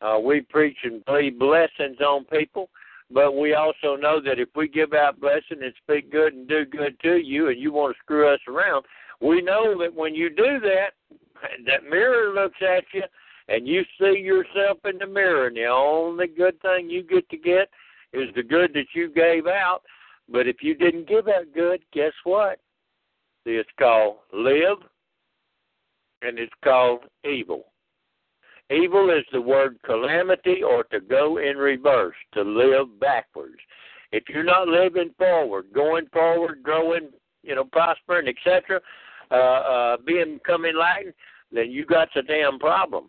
Uh, 0.00 0.18
we 0.18 0.40
preach 0.42 0.76
and 0.84 1.04
believe 1.06 1.38
blessings 1.38 2.00
on 2.00 2.24
people, 2.26 2.68
but 3.10 3.32
we 3.32 3.54
also 3.54 3.96
know 3.96 4.20
that 4.20 4.38
if 4.38 4.48
we 4.54 4.68
give 4.68 4.92
out 4.92 5.20
blessing 5.20 5.62
and 5.62 5.72
speak 5.82 6.12
good 6.12 6.34
and 6.34 6.46
do 6.46 6.64
good 6.64 6.98
to 7.00 7.16
you, 7.16 7.48
and 7.48 7.58
you 7.58 7.72
want 7.72 7.94
to 7.94 8.02
screw 8.02 8.32
us 8.32 8.40
around, 8.46 8.84
we 9.20 9.40
know 9.40 9.76
that 9.80 9.92
when 9.92 10.14
you 10.14 10.28
do 10.28 10.60
that, 10.60 10.90
that 11.66 11.88
mirror 11.90 12.32
looks 12.32 12.58
at 12.62 12.84
you, 12.92 13.02
and 13.48 13.66
you 13.66 13.82
see 13.98 14.20
yourself 14.20 14.78
in 14.84 14.98
the 14.98 15.06
mirror, 15.06 15.46
and 15.46 15.56
the 15.56 15.66
only 15.66 16.26
good 16.26 16.60
thing 16.60 16.90
you 16.90 17.02
get 17.02 17.28
to 17.30 17.36
get 17.36 17.70
is 18.12 18.28
the 18.36 18.42
good 18.42 18.72
that 18.74 18.86
you 18.94 19.10
gave 19.10 19.46
out. 19.46 19.80
But 20.30 20.46
if 20.46 20.56
you 20.62 20.74
didn't 20.74 21.08
give 21.08 21.28
out 21.28 21.52
good, 21.54 21.80
guess 21.92 22.12
what? 22.24 22.58
It's 23.46 23.68
called 23.78 24.16
live, 24.32 24.78
and 26.22 26.38
it's 26.38 26.52
called 26.62 27.04
evil. 27.24 27.66
Evil 28.70 29.10
is 29.10 29.24
the 29.32 29.40
word 29.40 29.78
calamity 29.86 30.62
or 30.62 30.84
to 30.84 31.00
go 31.00 31.38
in 31.38 31.56
reverse, 31.56 32.16
to 32.34 32.42
live 32.42 33.00
backwards. 33.00 33.56
If 34.12 34.24
you're 34.28 34.44
not 34.44 34.68
living 34.68 35.14
forward, 35.16 35.66
going 35.74 36.06
forward, 36.12 36.62
growing, 36.62 37.08
you 37.42 37.54
know, 37.54 37.64
prospering, 37.64 38.28
etc., 38.28 38.80
uh, 39.30 39.34
uh, 39.34 39.96
being 40.06 40.34
becoming 40.34 40.72
enlightened, 40.72 41.14
then 41.50 41.70
you 41.70 41.86
got 41.86 42.08
a 42.16 42.22
damn 42.22 42.58
problem. 42.58 43.08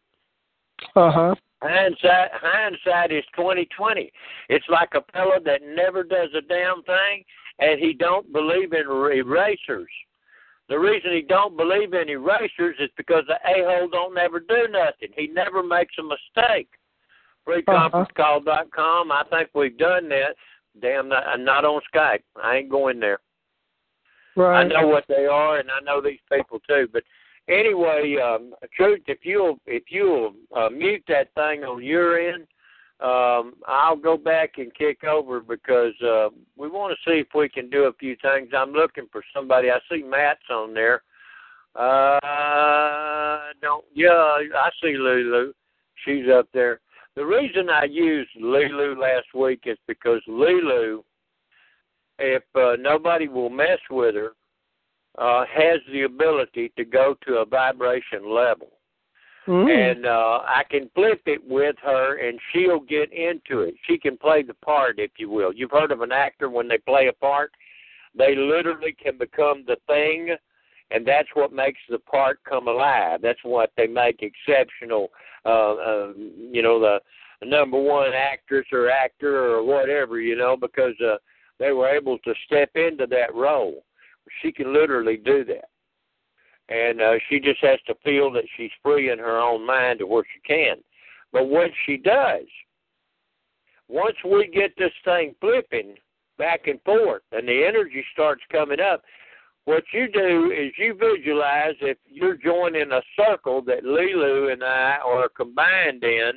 Uh 0.96 1.12
huh. 1.12 1.36
Hindsight, 1.62 2.30
hindsight 2.34 3.12
is 3.12 3.24
twenty 3.36 3.68
twenty. 3.76 4.12
It's 4.48 4.66
like 4.70 4.90
a 4.96 5.04
fellow 5.12 5.40
that 5.44 5.62
never 5.62 6.04
does 6.04 6.30
a 6.38 6.42
damn 6.42 6.82
thing, 6.84 7.24
and 7.60 7.80
he 7.80 7.94
don't 7.94 8.32
believe 8.32 8.72
in 8.72 8.86
erasers. 8.88 9.90
The 10.70 10.80
reason 10.80 11.12
he 11.12 11.24
don't 11.24 11.58
believe 11.58 11.94
in 11.94 12.08
erasers 12.10 12.76
is 12.80 12.90
because 12.96 13.24
the 13.28 13.36
a-hole 13.46 13.90
don't 13.90 14.14
never 14.14 14.40
do 14.40 14.68
nothing. 14.70 15.10
He 15.18 15.28
never 15.28 15.64
makes 15.64 15.96
a 16.00 16.04
mistake. 16.04 16.70
FreeConferenceCall.com. 17.48 19.12
Uh-huh. 19.12 19.24
I 19.26 19.30
think 19.30 19.50
we've 19.56 19.78
done 19.78 20.08
that. 20.10 20.36
Damn, 20.80 21.12
I'm 21.12 21.44
not 21.44 21.66
on 21.66 21.82
Skype. 21.94 22.22
I 22.42 22.58
ain't 22.58 22.70
going 22.70 23.00
there. 23.00 23.20
Right. 24.36 24.62
I 24.62 24.68
know 24.68 24.88
what 24.88 25.06
they 25.10 25.26
are, 25.26 25.58
and 25.58 25.70
I 25.70 25.84
know 25.84 26.02
these 26.02 26.20
people 26.32 26.60
too. 26.68 26.88
But 26.94 27.04
anyway, 27.50 28.16
um, 28.24 28.54
truth, 28.76 29.02
if 29.08 29.20
you'll 29.24 29.60
if 29.66 29.84
you'll 29.90 30.34
uh, 30.56 30.70
mute 30.70 31.04
that 31.08 31.34
thing 31.34 31.64
on 31.64 31.84
your 31.84 32.20
end, 32.20 32.48
um, 33.02 33.56
I'll 33.68 33.96
go 33.96 34.18
back 34.18 34.58
and 34.58 34.74
kick 34.76 35.04
over 35.04 35.40
because 35.40 35.94
uh, 36.02 36.30
we 36.58 36.70
want 36.70 36.96
to 36.96 37.10
see 37.10 37.20
if 37.20 37.28
we 37.34 37.50
can 37.50 37.70
do 37.70 37.86
a 37.86 37.94
few 37.94 38.16
things. 38.22 38.50
I'm 38.56 38.72
looking 38.72 39.08
for 39.12 39.24
somebody. 39.34 39.70
I 39.70 39.80
see 39.92 40.04
Matt's 40.04 40.42
on 40.50 40.74
there. 40.74 41.04
Uh, 41.76 43.40
don't 43.62 43.86
yeah, 43.94 44.10
I 44.12 44.70
see 44.82 44.98
Lulu. 44.98 45.54
She's 46.06 46.26
up 46.34 46.48
there. 46.54 46.80
The 47.16 47.26
reason 47.26 47.70
I 47.70 47.86
used 47.86 48.30
Lulu 48.40 49.00
last 49.00 49.28
week 49.34 49.64
is 49.66 49.78
because 49.88 50.22
Lulu, 50.28 51.04
if 52.18 52.44
uh, 52.56 52.76
nobody 52.80 53.28
will 53.28 53.50
mess 53.50 53.80
with 53.90 54.16
her, 54.16 54.32
uh, 55.20 55.44
has 55.54 55.80
the 55.92 56.04
ability 56.04 56.72
to 56.78 56.86
go 56.86 57.16
to 57.28 57.38
a 57.38 57.46
vibration 57.46 58.34
level. 58.34 58.72
Mm. 59.48 59.92
And 59.92 60.06
uh, 60.06 60.42
I 60.46 60.64
can 60.70 60.90
flip 60.94 61.22
it 61.26 61.42
with 61.46 61.76
her, 61.84 62.18
and 62.26 62.40
she'll 62.52 62.82
get 62.82 63.12
into 63.12 63.62
it. 63.62 63.74
She 63.88 63.98
can 63.98 64.18
play 64.18 64.44
the 64.44 64.54
part, 64.54 65.00
if 65.00 65.12
you 65.18 65.30
will. 65.30 65.52
You've 65.54 65.72
heard 65.72 65.92
of 65.92 66.02
an 66.02 66.12
actor 66.12 66.50
when 66.50 66.68
they 66.68 66.78
play 66.78 67.08
a 67.08 67.14
part; 67.14 67.52
they 68.16 68.36
literally 68.36 68.96
can 69.02 69.18
become 69.18 69.64
the 69.66 69.78
thing, 69.88 70.36
and 70.92 71.06
that's 71.06 71.30
what 71.34 71.52
makes 71.52 71.80
the 71.90 72.00
part 72.00 72.40
come 72.48 72.68
alive. 72.68 73.22
That's 73.24 73.44
what 73.44 73.72
they 73.76 73.88
make 73.88 74.22
exceptional. 74.22 75.10
Uh, 75.46 75.74
uh, 75.74 76.14
you 76.16 76.62
know, 76.62 76.80
the 76.80 77.00
number 77.44 77.82
one 77.82 78.12
actress 78.14 78.68
or 78.72 78.90
actor 78.90 79.52
or 79.52 79.64
whatever. 79.64 80.20
You 80.20 80.36
know, 80.36 80.56
because 80.56 80.94
uh, 81.04 81.16
they 81.60 81.72
were 81.72 81.90
able 81.90 82.20
to 82.20 82.34
step 82.46 82.70
into 82.76 83.08
that 83.08 83.34
role. 83.34 83.84
She 84.42 84.52
can 84.52 84.74
literally 84.74 85.18
do 85.18 85.44
that 85.46 85.70
and 86.70 87.02
uh, 87.02 87.14
she 87.30 87.40
just 87.40 87.60
has 87.62 87.80
to 87.88 87.96
feel 88.04 88.32
that 88.32 88.46
she's 88.56 88.72
free 88.84 89.12
in 89.12 89.20
her 89.20 89.40
own 89.40 89.66
mind 89.66 90.00
to 90.00 90.08
where 90.08 90.24
she 90.24 90.40
can. 90.42 90.78
But 91.34 91.50
when 91.50 91.70
she 91.86 91.98
does, 91.98 92.46
once 93.88 94.16
we 94.24 94.48
get 94.48 94.72
this 94.78 94.92
thing 95.04 95.34
flipping 95.42 95.96
back 96.38 96.68
and 96.68 96.80
forth, 96.84 97.24
and 97.32 97.48
the 97.48 97.66
energy 97.68 98.06
starts 98.14 98.42
coming 98.52 98.80
up, 98.80 99.04
what 99.66 99.84
you 99.94 100.08
do 100.12 100.52
is 100.52 100.72
you 100.78 100.94
visualize 100.94 101.76
if 101.82 101.98
you're 102.08 102.38
joining 102.38 102.92
a 102.92 103.02
circle 103.16 103.62
that 103.64 103.84
Lulu 103.84 104.52
and 104.52 104.64
I 104.64 104.98
are 105.04 105.30
combined 105.30 106.04
in, 106.04 106.32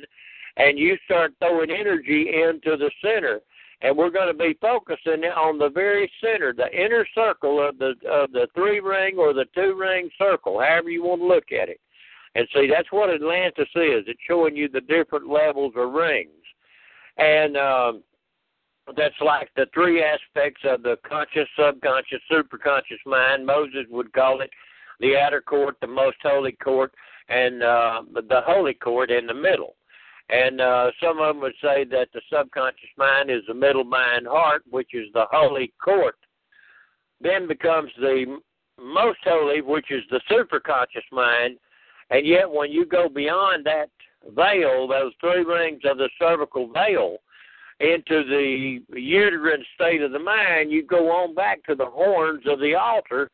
and 0.57 0.77
you 0.77 0.97
start 1.05 1.33
throwing 1.39 1.71
energy 1.71 2.29
into 2.29 2.75
the 2.77 2.91
center 3.03 3.39
and 3.83 3.97
we're 3.97 4.09
going 4.09 4.29
to 4.29 4.33
be 4.33 4.57
focusing 4.61 5.25
on 5.25 5.57
the 5.57 5.69
very 5.69 6.09
center, 6.21 6.53
the 6.53 6.71
inner 6.73 7.05
circle 7.13 7.65
of 7.65 7.77
the 7.77 7.93
of 8.09 8.31
the 8.31 8.47
three 8.55 8.79
ring 8.79 9.17
or 9.17 9.33
the 9.33 9.45
two 9.53 9.75
ring 9.77 10.09
circle, 10.17 10.59
however 10.59 10.89
you 10.89 11.03
want 11.03 11.21
to 11.21 11.27
look 11.27 11.51
at 11.51 11.69
it. 11.69 11.79
And 12.35 12.47
see, 12.55 12.67
that's 12.73 12.91
what 12.91 13.13
Atlantis 13.13 13.67
is. 13.75 14.05
It's 14.07 14.19
showing 14.27 14.55
you 14.55 14.67
the 14.69 14.81
different 14.81 15.27
levels 15.27 15.73
of 15.75 15.91
rings, 15.91 16.31
and 17.17 17.57
um, 17.57 18.03
that's 18.95 19.19
like 19.21 19.49
the 19.55 19.65
three 19.73 20.01
aspects 20.01 20.61
of 20.63 20.81
the 20.81 20.97
conscious, 21.07 21.47
subconscious, 21.59 22.21
superconscious 22.31 23.05
mind. 23.05 23.45
Moses 23.45 23.85
would 23.89 24.11
call 24.13 24.41
it 24.41 24.49
the 25.01 25.17
outer 25.17 25.41
court, 25.41 25.75
the 25.81 25.87
most 25.87 26.17
holy 26.23 26.53
court, 26.53 26.93
and 27.27 27.61
uh, 27.61 28.01
the 28.13 28.41
holy 28.45 28.73
court 28.73 29.11
in 29.11 29.27
the 29.27 29.33
middle. 29.33 29.75
And 30.29 30.61
uh, 30.61 30.91
some 31.01 31.19
of 31.19 31.35
them 31.35 31.41
would 31.41 31.53
say 31.61 31.83
that 31.85 32.07
the 32.13 32.21
subconscious 32.31 32.89
mind 32.97 33.29
is 33.29 33.41
the 33.47 33.53
middle 33.53 33.83
mind 33.83 34.25
heart, 34.27 34.63
which 34.69 34.93
is 34.93 35.07
the 35.13 35.25
holy 35.31 35.73
court. 35.83 36.15
Then 37.21 37.47
becomes 37.47 37.91
the 37.99 38.39
most 38.81 39.19
holy, 39.23 39.61
which 39.61 39.91
is 39.91 40.03
the 40.09 40.21
superconscious 40.31 41.09
mind. 41.11 41.57
And 42.09 42.25
yet, 42.25 42.49
when 42.49 42.71
you 42.71 42.85
go 42.85 43.09
beyond 43.09 43.65
that 43.65 43.89
veil, 44.35 44.87
those 44.87 45.13
three 45.19 45.43
rings 45.43 45.81
of 45.85 45.97
the 45.97 46.09
cervical 46.19 46.71
veil, 46.71 47.17
into 47.79 48.23
the 48.23 48.79
uterine 48.97 49.63
state 49.75 50.01
of 50.01 50.11
the 50.11 50.19
mind, 50.19 50.71
you 50.71 50.85
go 50.85 51.11
on 51.11 51.33
back 51.33 51.63
to 51.65 51.75
the 51.75 51.85
horns 51.85 52.43
of 52.47 52.59
the 52.59 52.75
altar, 52.75 53.29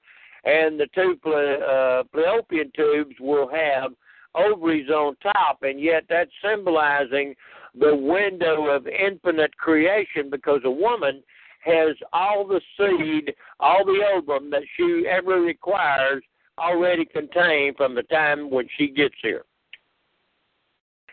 and 0.46 0.80
the 0.80 0.88
two 0.96 1.18
ple- 1.22 2.04
uh, 2.16 2.64
tubes 2.76 3.16
will 3.20 3.50
have 3.50 3.92
ovaries 4.36 4.90
on 4.90 5.16
top, 5.18 5.60
and 5.64 5.80
yet 5.80 6.04
that's 6.10 6.32
symbolizing 6.44 7.36
the 7.80 7.96
window 7.96 8.68
of 8.68 8.88
infinite 8.88 9.56
creation 9.58 10.30
because 10.30 10.62
a 10.66 10.72
woman 10.72 11.24
has 11.64 11.96
all 12.14 12.48
the 12.48 12.62
seed, 12.78 13.34
all 13.60 13.86
the 13.86 14.02
ovum 14.16 14.50
that 14.50 14.64
she 14.76 15.06
ever 15.10 15.42
requires 15.42 16.24
already 16.58 17.06
contained 17.06 17.76
from 17.78 17.96
the 17.96 18.04
time 18.04 18.50
when 18.50 18.68
she 18.78 18.88
gets 18.88 19.16
here. 19.22 19.44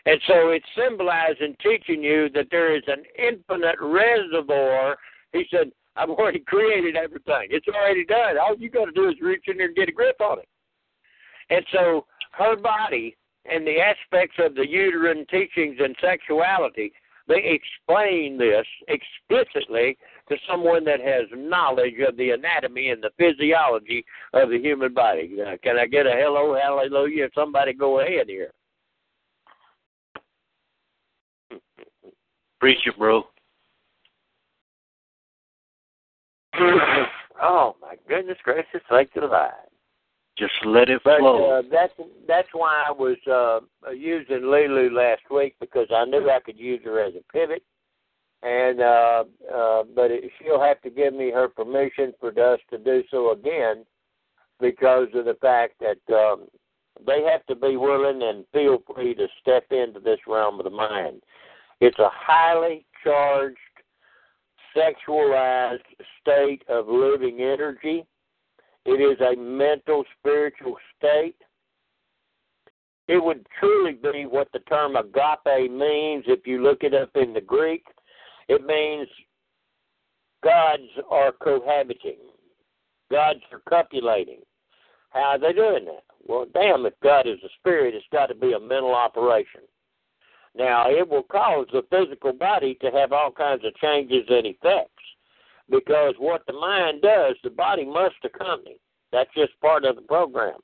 And 0.05 0.21
so 0.25 0.49
it's 0.49 0.65
symbolizing, 0.75 1.55
teaching 1.61 2.01
you 2.01 2.29
that 2.33 2.47
there 2.49 2.75
is 2.75 2.83
an 2.87 3.03
infinite 3.17 3.75
reservoir. 3.81 4.97
He 5.33 5.45
said, 5.51 5.71
I've 5.97 6.09
already 6.09 6.39
created 6.39 6.95
everything. 6.95 7.47
It's 7.49 7.67
already 7.67 8.05
done. 8.05 8.37
All 8.37 8.55
you 8.57 8.69
got 8.69 8.85
to 8.85 8.91
do 8.91 9.09
is 9.09 9.15
reach 9.21 9.45
in 9.47 9.57
there 9.57 9.67
and 9.67 9.75
get 9.75 9.89
a 9.89 9.91
grip 9.91 10.15
on 10.21 10.39
it. 10.39 10.47
And 11.49 11.65
so 11.73 12.05
her 12.37 12.55
body 12.55 13.15
and 13.45 13.65
the 13.65 13.79
aspects 13.79 14.35
of 14.39 14.55
the 14.55 14.67
uterine 14.67 15.25
teachings 15.29 15.77
and 15.79 15.95
sexuality, 16.01 16.91
they 17.27 17.59
explain 17.59 18.37
this 18.37 18.65
explicitly 18.87 19.97
to 20.29 20.37
someone 20.49 20.85
that 20.85 21.01
has 21.01 21.25
knowledge 21.35 21.95
of 22.07 22.15
the 22.17 22.29
anatomy 22.31 22.89
and 22.89 23.03
the 23.03 23.11
physiology 23.17 24.05
of 24.33 24.49
the 24.49 24.59
human 24.59 24.93
body. 24.93 25.37
Uh, 25.41 25.57
can 25.63 25.77
I 25.77 25.87
get 25.87 26.05
a 26.05 26.11
hello, 26.11 26.57
hallelujah? 26.61 27.29
Somebody 27.33 27.73
go 27.73 27.99
ahead 28.01 28.27
here. 28.27 28.51
Preach 32.59 32.79
it, 32.85 32.97
bro. 32.97 33.23
oh 37.41 37.75
my 37.81 37.95
goodness 38.07 38.37
gracious, 38.43 38.81
thank 38.89 39.09
you, 39.15 39.23
alive. 39.23 39.66
Just 40.37 40.53
let 40.65 40.89
it 40.89 41.01
But 41.03 41.19
flow. 41.19 41.59
uh, 41.59 41.61
that's 41.71 41.93
that's 42.27 42.47
why 42.53 42.83
I 42.87 42.91
was 42.91 43.17
uh, 43.31 43.91
using 43.91 44.41
Lulu 44.41 44.93
last 44.95 45.23
week 45.31 45.55
because 45.59 45.87
I 45.93 46.05
knew 46.05 46.29
I 46.29 46.39
could 46.39 46.59
use 46.59 46.81
her 46.85 46.99
as 47.03 47.13
a 47.15 47.33
pivot, 47.33 47.63
and 48.43 48.79
uh, 48.79 49.23
uh, 49.53 49.83
but 49.95 50.11
it, 50.11 50.29
she'll 50.37 50.61
have 50.61 50.79
to 50.81 50.91
give 50.91 51.13
me 51.13 51.31
her 51.31 51.47
permission 51.47 52.13
for 52.19 52.29
us 52.29 52.59
to 52.69 52.77
do 52.77 53.03
so 53.09 53.31
again 53.31 53.83
because 54.59 55.07
of 55.15 55.25
the 55.25 55.37
fact 55.41 55.75
that 55.79 56.13
um, 56.13 56.47
they 57.05 57.23
have 57.23 57.45
to 57.47 57.55
be 57.55 57.77
willing 57.77 58.21
and 58.21 58.45
feel 58.53 58.83
free 58.93 59.15
to 59.15 59.27
step 59.41 59.65
into 59.71 59.99
this 59.99 60.19
realm 60.27 60.59
of 60.59 60.65
the 60.65 60.69
mind. 60.69 61.21
It's 61.79 61.99
a 61.99 62.09
highly 62.11 62.85
charged, 63.03 63.57
sexualized 64.75 65.79
state 66.21 66.63
of 66.69 66.87
living 66.87 67.39
energy. 67.41 68.05
It 68.87 69.01
is 69.01 69.19
a 69.19 69.35
mental, 69.37 70.05
spiritual 70.17 70.77
state. 70.97 71.35
It 73.09 73.21
would 73.21 73.45
truly 73.59 73.91
be 73.91 74.25
what 74.25 74.47
the 74.53 74.59
term 74.59 74.95
agape 74.95 75.69
means 75.69 76.23
if 76.25 76.47
you 76.47 76.63
look 76.63 76.83
it 76.83 76.93
up 76.93 77.09
in 77.15 77.33
the 77.33 77.41
Greek. 77.41 77.83
It 78.47 78.65
means 78.65 79.09
gods 80.41 80.87
are 81.11 81.33
cohabiting, 81.33 82.19
gods 83.11 83.41
are 83.51 83.61
copulating. 83.67 84.39
How 85.09 85.31
are 85.31 85.39
they 85.39 85.51
doing 85.51 85.83
that? 85.83 86.03
Well, 86.25 86.45
damn, 86.53 86.85
if 86.85 86.93
God 87.03 87.27
is 87.27 87.39
a 87.43 87.49
spirit, 87.59 87.93
it's 87.93 88.05
got 88.13 88.27
to 88.27 88.35
be 88.35 88.53
a 88.53 88.59
mental 88.59 88.95
operation. 88.95 89.61
Now, 90.55 90.89
it 90.89 91.07
will 91.07 91.23
cause 91.23 91.67
the 91.73 91.83
physical 91.89 92.31
body 92.31 92.75
to 92.81 92.89
have 92.91 93.11
all 93.11 93.31
kinds 93.31 93.65
of 93.65 93.75
changes 93.75 94.25
and 94.29 94.47
effects 94.47 95.03
because 95.69 96.15
what 96.17 96.45
the 96.47 96.53
mind 96.53 97.01
does, 97.01 97.35
the 97.43 97.49
body 97.49 97.85
must 97.85 98.15
accompany. 98.23 98.79
That's 99.11 99.33
just 99.35 99.59
part 99.61 99.85
of 99.85 99.95
the 99.95 100.01
program. 100.01 100.59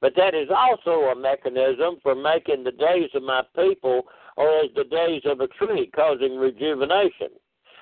But 0.00 0.14
that 0.16 0.34
is 0.34 0.48
also 0.50 1.10
a 1.10 1.14
mechanism 1.14 1.96
for 2.02 2.14
making 2.14 2.64
the 2.64 2.72
days 2.72 3.10
of 3.14 3.22
my 3.22 3.42
people 3.54 4.04
or 4.36 4.48
as 4.60 4.70
the 4.74 4.84
days 4.84 5.22
of 5.26 5.40
a 5.40 5.48
tree, 5.48 5.90
causing 5.94 6.38
rejuvenation. 6.38 7.28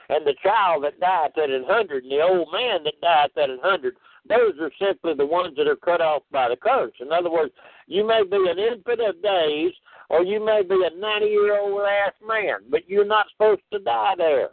And 0.09 0.27
the 0.27 0.35
child 0.43 0.85
that 0.85 0.99
died 1.01 1.33
at 1.37 1.51
a 1.51 1.63
hundred 1.67 2.05
and 2.05 2.13
the 2.13 2.23
old 2.23 2.49
man 2.53 2.83
that 2.85 3.01
died 3.01 3.31
at 3.37 3.51
a 3.51 3.59
hundred, 3.63 3.95
those 4.29 4.55
are 4.61 4.73
simply 4.81 5.15
the 5.15 5.27
ones 5.27 5.55
that 5.57 5.69
are 5.69 5.77
cut 5.77 6.01
off 6.01 6.23
by 6.33 6.49
the 6.49 6.57
curse. 6.57 6.93
In 7.01 7.13
other 7.13 7.31
words, 7.31 7.53
you 7.87 8.07
may 8.07 8.23
be 8.25 8.49
an 8.49 8.59
infant 8.59 9.01
of 9.01 9.23
days 9.23 9.73
or 10.11 10.25
you 10.25 10.45
may 10.45 10.63
be 10.63 10.83
a 10.83 10.99
90 10.99 11.27
year 11.27 11.61
old 11.61 11.83
ass 11.83 12.15
man, 12.27 12.61
but 12.71 12.89
you're 12.89 13.05
not 13.05 13.27
supposed 13.31 13.63
to 13.73 13.79
die 13.79 14.15
there. 14.17 14.51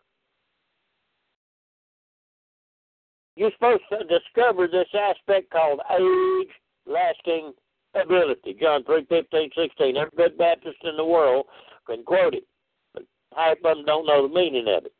You're 3.35 3.51
supposed 3.51 3.83
to 3.91 3.99
discover 4.05 4.67
this 4.67 4.87
aspect 4.93 5.51
called 5.51 5.81
age 5.91 6.49
lasting 6.87 7.53
ability. 7.93 8.55
John 8.61 8.83
three 8.85 9.05
fifteen 9.09 9.49
sixteen. 9.57 9.97
Every 9.97 10.11
good 10.15 10.37
Baptist 10.37 10.77
in 10.83 10.95
the 10.95 11.05
world 11.05 11.45
can 11.85 12.03
quote 12.03 12.33
it, 12.33 12.45
but 12.93 13.03
half 13.35 13.57
of 13.57 13.77
them 13.77 13.85
don't 13.85 14.05
know 14.05 14.27
the 14.27 14.33
meaning 14.33 14.67
of 14.67 14.85
it. 14.85 14.93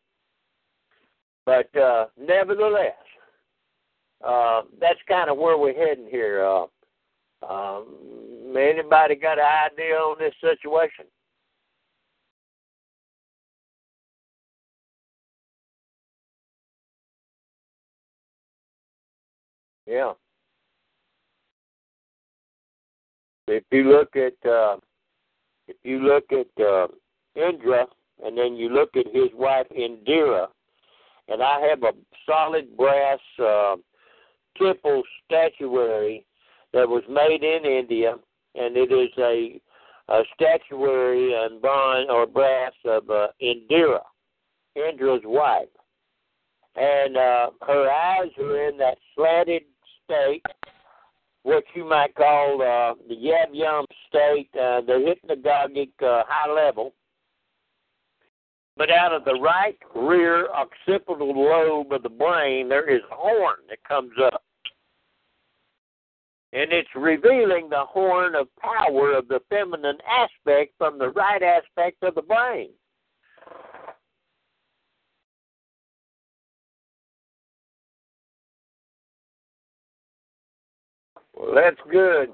But 1.46 1.76
uh, 1.80 2.08
nevertheless, 2.18 2.94
uh, 4.26 4.64
that's 4.80 5.00
kind 5.08 5.30
of 5.30 5.38
where 5.38 5.58
we're 5.58 5.74
heading 5.74 6.08
here. 6.10 6.44
Uh, 6.46 6.66
um, 7.48 7.86
anybody 8.58 9.16
got 9.16 9.38
an 9.40 9.46
idea 9.72 9.96
on 9.96 10.18
this 10.20 10.34
situation? 10.42 11.06
Yeah. 19.88 20.14
If 23.48 23.64
you 23.72 23.92
look 23.92 24.16
at 24.16 24.50
uh, 24.50 24.78
if 25.68 25.78
you 25.84 26.00
look 26.00 26.26
at 26.32 26.64
uh, 26.64 26.88
Indra 27.36 27.86
and 28.24 28.38
then 28.38 28.56
you 28.56 28.70
look 28.70 28.96
at 28.96 29.06
his 29.14 29.30
wife 29.34 29.68
Indira, 29.78 30.48
and 31.28 31.42
I 31.44 31.60
have 31.70 31.84
a 31.84 31.92
solid 32.26 32.76
brass 32.78 33.20
uh, 33.40 33.76
temple 34.58 35.04
statuary 35.26 36.26
that 36.74 36.88
was 36.88 37.04
made 37.10 37.44
in 37.44 37.66
India, 37.66 38.16
and 38.56 38.78
it 38.78 38.92
is 38.92 39.10
a, 39.18 39.60
a 40.10 40.24
statuary 40.34 41.34
in 41.34 41.60
bronze 41.60 42.08
or 42.10 42.26
brass 42.26 42.74
of 42.86 43.10
uh, 43.10 43.28
Indira, 43.42 44.02
Indra's 44.76 45.24
wife, 45.24 45.68
and 46.76 47.18
uh, 47.18 47.50
her 47.66 47.90
eyes 47.90 48.32
are 48.40 48.70
in 48.70 48.78
that 48.78 48.98
slanted 49.16 49.64
state, 50.06 50.44
what 51.44 51.64
you 51.76 51.88
might 51.88 52.16
call 52.16 52.62
uh, 52.62 52.96
the 53.08 53.16
yab 53.16 53.54
yum 53.54 53.86
state, 54.08 54.50
uh, 54.56 54.82
the 54.82 55.14
hypnagogic 55.28 55.90
uh, 56.02 56.24
high 56.28 56.52
level. 56.52 56.94
But 58.78 58.92
out 58.92 59.14
of 59.14 59.24
the 59.24 59.36
right 59.36 59.78
rear 59.96 60.50
occipital 60.50 61.34
lobe 61.34 61.94
of 61.94 62.04
the 62.04 62.10
brain, 62.10 62.68
there 62.68 62.90
is 62.90 63.02
a 63.12 63.16
horn 63.16 63.58
that 63.70 63.84
comes 63.88 64.12
up. 64.22 64.44
And 66.52 66.72
it's 66.72 66.90
revealing 66.96 67.70
the 67.70 67.86
horn 67.86 68.36
of 68.36 68.48
power 68.58 69.14
of 69.14 69.28
the 69.28 69.42
feminine 69.50 69.98
aspect 70.10 70.74
from 70.78 70.98
the 70.98 71.10
right 71.10 71.44
aspect 71.44 72.02
of 72.02 72.16
the 72.16 72.22
brain. 72.22 72.70
Well, 81.36 81.54
that's 81.54 81.80
good. 81.92 82.30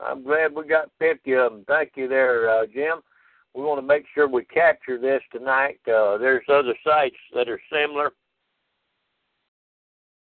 I'm 0.00 0.24
glad 0.24 0.54
we 0.54 0.66
got 0.66 0.90
50 0.98 1.32
of 1.34 1.52
them. 1.52 1.64
Thank 1.68 1.92
you 1.94 2.08
there, 2.08 2.48
uh, 2.50 2.66
Jim. 2.66 3.00
We 3.54 3.62
want 3.62 3.80
to 3.80 3.86
make 3.86 4.04
sure 4.12 4.26
we 4.26 4.44
capture 4.44 4.98
this 4.98 5.22
tonight. 5.32 5.78
Uh, 5.86 6.18
there's 6.18 6.44
other 6.48 6.74
sites 6.84 7.16
that 7.34 7.48
are 7.48 7.60
similar 7.72 8.10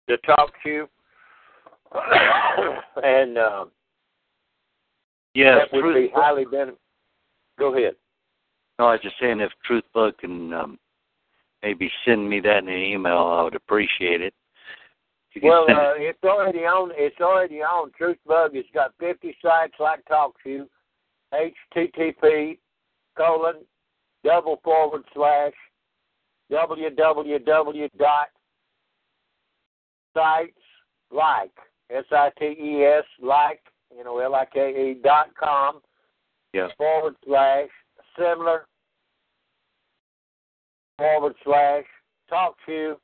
to 0.08 0.16
talk 0.18 0.52
to, 0.64 0.88
and 3.02 3.36
uh, 3.36 3.64
Yes, 5.38 5.68
that 5.70 5.82
would 5.82 5.94
be 5.94 6.10
highly 6.12 6.44
beneficial. 6.44 6.78
Go 7.58 7.76
ahead. 7.76 7.94
No, 8.78 8.86
I 8.86 8.92
was 8.92 9.00
just 9.02 9.16
saying 9.20 9.40
if 9.40 9.52
Truthbug 9.68 10.18
can 10.18 10.52
um, 10.52 10.78
maybe 11.62 11.90
send 12.04 12.28
me 12.28 12.40
that 12.40 12.58
in 12.58 12.68
an 12.68 12.78
email, 12.78 13.18
I 13.18 13.42
would 13.42 13.54
appreciate 13.54 14.20
it. 14.20 14.34
Well, 15.42 15.64
uh, 15.68 15.94
it's 15.96 16.22
already 16.24 16.60
on. 16.60 16.90
It's 16.94 17.20
already 17.20 17.56
on. 17.56 17.90
Truthbug 18.00 18.56
has 18.56 18.64
got 18.74 18.92
50 18.98 19.36
sites 19.42 19.74
like 19.78 20.00
TalkShoe. 20.06 20.66
HTTP 21.32 22.58
colon 23.16 23.56
double 24.24 24.60
forward 24.64 25.02
slash 25.14 25.52
www 26.50 27.88
dot 27.98 28.28
sites 30.14 30.52
like 31.10 31.52
s 31.90 32.04
i 32.10 32.30
t 32.38 32.44
e 32.46 32.84
s 32.84 33.04
like 33.20 33.60
you 33.94 34.02
know 34.02 34.18
l 34.18 34.34
i 34.34 34.46
k 34.46 34.70
e 34.70 34.94
dot 35.02 35.28
com 35.38 35.80
yeah. 36.54 36.68
forward 36.78 37.14
slash 37.26 37.68
similar 38.18 38.66
forward 40.96 41.34
slash 41.44 41.84
talkshoe 42.30 42.96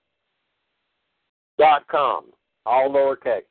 dot 1.58 1.86
com, 1.88 2.26
all 2.66 2.90
lowercase. 2.90 3.42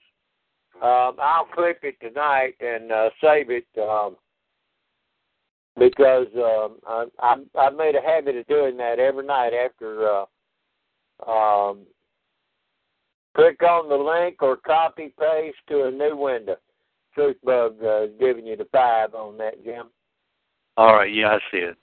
Um, 0.82 1.18
I'll 1.22 1.46
clip 1.54 1.80
it 1.84 1.96
tonight 2.02 2.56
and 2.60 2.92
uh, 2.92 3.10
save 3.22 3.50
it 3.50 3.68
um, 3.78 4.18
because 5.78 6.28
um, 6.36 6.78
I, 6.88 7.06
I 7.20 7.36
I 7.60 7.70
made 7.70 7.96
a 7.96 8.02
habit 8.02 8.36
of 8.36 8.48
doing 8.48 8.78
that 8.78 9.00
every 9.00 9.26
night 9.26 9.54
after. 9.54 10.08
Uh, 10.10 10.26
um, 11.30 11.86
click 13.36 13.62
on 13.64 13.90
the 13.90 13.96
link 13.96 14.42
or 14.42 14.58
copy 14.58 15.14
paste 15.20 15.58
to 15.70 15.86
a 15.86 15.92
new 15.92 16.16
window. 16.18 16.58
Truthbug 17.18 17.84
uh, 17.84 18.06
is 18.06 18.12
giving 18.20 18.46
you 18.46 18.58
the 18.58 18.68
five 18.72 19.14
on 19.14 19.38
that, 19.38 19.64
Jim. 19.64 19.88
All 20.76 20.94
right, 20.96 21.14
yeah, 21.14 21.30
I 21.30 21.40
see 21.52 21.60
it. 21.60 21.78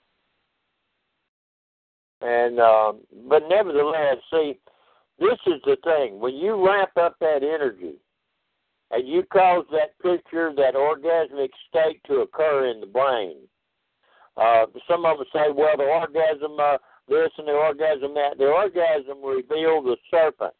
And 2.21 2.59
um, 2.59 2.99
but 3.27 3.43
nevertheless, 3.49 4.17
see, 4.31 4.59
this 5.21 5.37
is 5.45 5.61
the 5.65 5.77
thing. 5.83 6.19
When 6.19 6.35
you 6.35 6.65
ramp 6.65 6.91
up 6.99 7.15
that 7.19 7.43
energy 7.43 7.95
and 8.89 9.07
you 9.07 9.23
cause 9.31 9.65
that 9.71 9.97
picture, 10.01 10.51
that 10.57 10.73
orgasmic 10.73 11.49
state 11.69 12.01
to 12.07 12.21
occur 12.21 12.71
in 12.71 12.81
the 12.81 12.87
brain, 12.87 13.37
uh, 14.35 14.65
some 14.89 15.05
of 15.05 15.19
them 15.19 15.27
say, 15.31 15.51
well, 15.53 15.77
the 15.77 15.83
orgasm, 15.83 16.57
uh, 16.59 16.77
this 17.07 17.29
and 17.37 17.47
the 17.47 17.51
orgasm 17.51 18.13
that. 18.15 18.37
The 18.37 18.47
orgasm 18.47 19.23
reveals 19.23 19.85
the 19.85 19.97
serpent. 20.09 20.53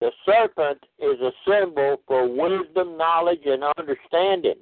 The 0.00 0.10
serpent 0.26 0.82
is 0.98 1.20
a 1.20 1.32
symbol 1.46 2.00
for 2.06 2.28
wisdom, 2.28 2.96
knowledge, 2.96 3.42
and 3.44 3.62
understanding. 3.78 4.58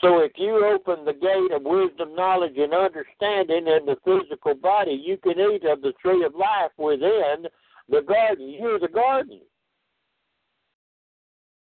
So 0.00 0.20
if 0.20 0.32
you 0.36 0.64
open 0.64 1.04
the 1.04 1.12
gate 1.12 1.52
of 1.52 1.62
wisdom, 1.64 2.14
knowledge, 2.14 2.56
and 2.56 2.72
understanding 2.72 3.66
in 3.66 3.84
the 3.84 3.96
physical 4.04 4.54
body, 4.54 4.92
you 4.92 5.16
can 5.16 5.40
eat 5.40 5.64
of 5.64 5.82
the 5.82 5.92
tree 6.00 6.24
of 6.24 6.34
life 6.34 6.70
within 6.76 7.46
the 7.88 8.02
garden. 8.02 8.48
You're 8.48 8.78
the 8.78 8.88
garden. 8.88 9.40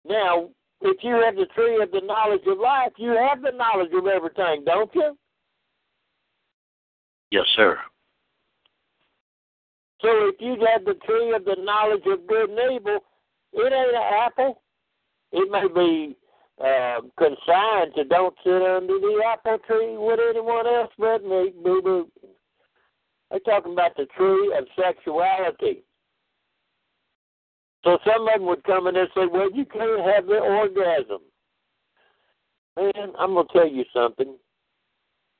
Now, 0.07 0.49
if 0.81 0.97
you 1.03 1.21
have 1.25 1.35
the 1.35 1.47
tree 1.55 1.81
of 1.81 1.91
the 1.91 2.01
knowledge 2.05 2.45
of 2.45 2.59
life, 2.59 2.91
you 2.97 3.11
have 3.11 3.41
the 3.41 3.51
knowledge 3.51 3.91
of 3.93 4.05
everything, 4.05 4.63
don't 4.63 4.93
you? 4.93 5.17
Yes, 7.31 7.45
sir. 7.55 7.77
So 10.01 10.07
if 10.29 10.35
you 10.39 10.55
have 10.71 10.85
the 10.85 10.93
tree 11.05 11.33
of 11.35 11.45
the 11.45 11.57
knowledge 11.59 12.03
of 12.05 12.27
good 12.27 12.49
and 12.49 12.73
evil, 12.73 12.99
it 13.53 13.73
ain't 13.73 13.95
an 13.95 14.23
apple. 14.23 14.61
It 15.31 15.51
may 15.51 15.67
be 15.73 16.15
uh, 16.63 17.01
consigned 17.17 17.93
to 17.95 18.03
don't 18.03 18.35
sit 18.43 18.61
under 18.61 18.99
the 18.99 19.23
apple 19.31 19.57
tree 19.65 19.97
with 19.97 20.19
anyone 20.29 20.67
else 20.67 20.91
but 20.97 21.23
me, 21.23 21.53
boo 21.63 21.81
boo. 21.81 22.07
They're 23.29 23.39
talking 23.39 23.73
about 23.73 23.95
the 23.95 24.05
tree 24.17 24.53
of 24.57 24.65
sexuality. 24.75 25.83
So 27.83 27.97
some 28.05 28.27
of 28.27 28.33
them 28.33 28.47
would 28.47 28.63
come 28.63 28.87
in 28.87 28.97
and 28.97 29.07
say, 29.15 29.25
well, 29.31 29.49
you 29.53 29.65
can't 29.65 30.05
have 30.15 30.25
the 30.25 30.39
orgasm. 30.39 31.21
Man, 32.75 33.13
I'm 33.17 33.33
going 33.33 33.47
to 33.47 33.53
tell 33.53 33.67
you 33.67 33.85
something. 33.93 34.35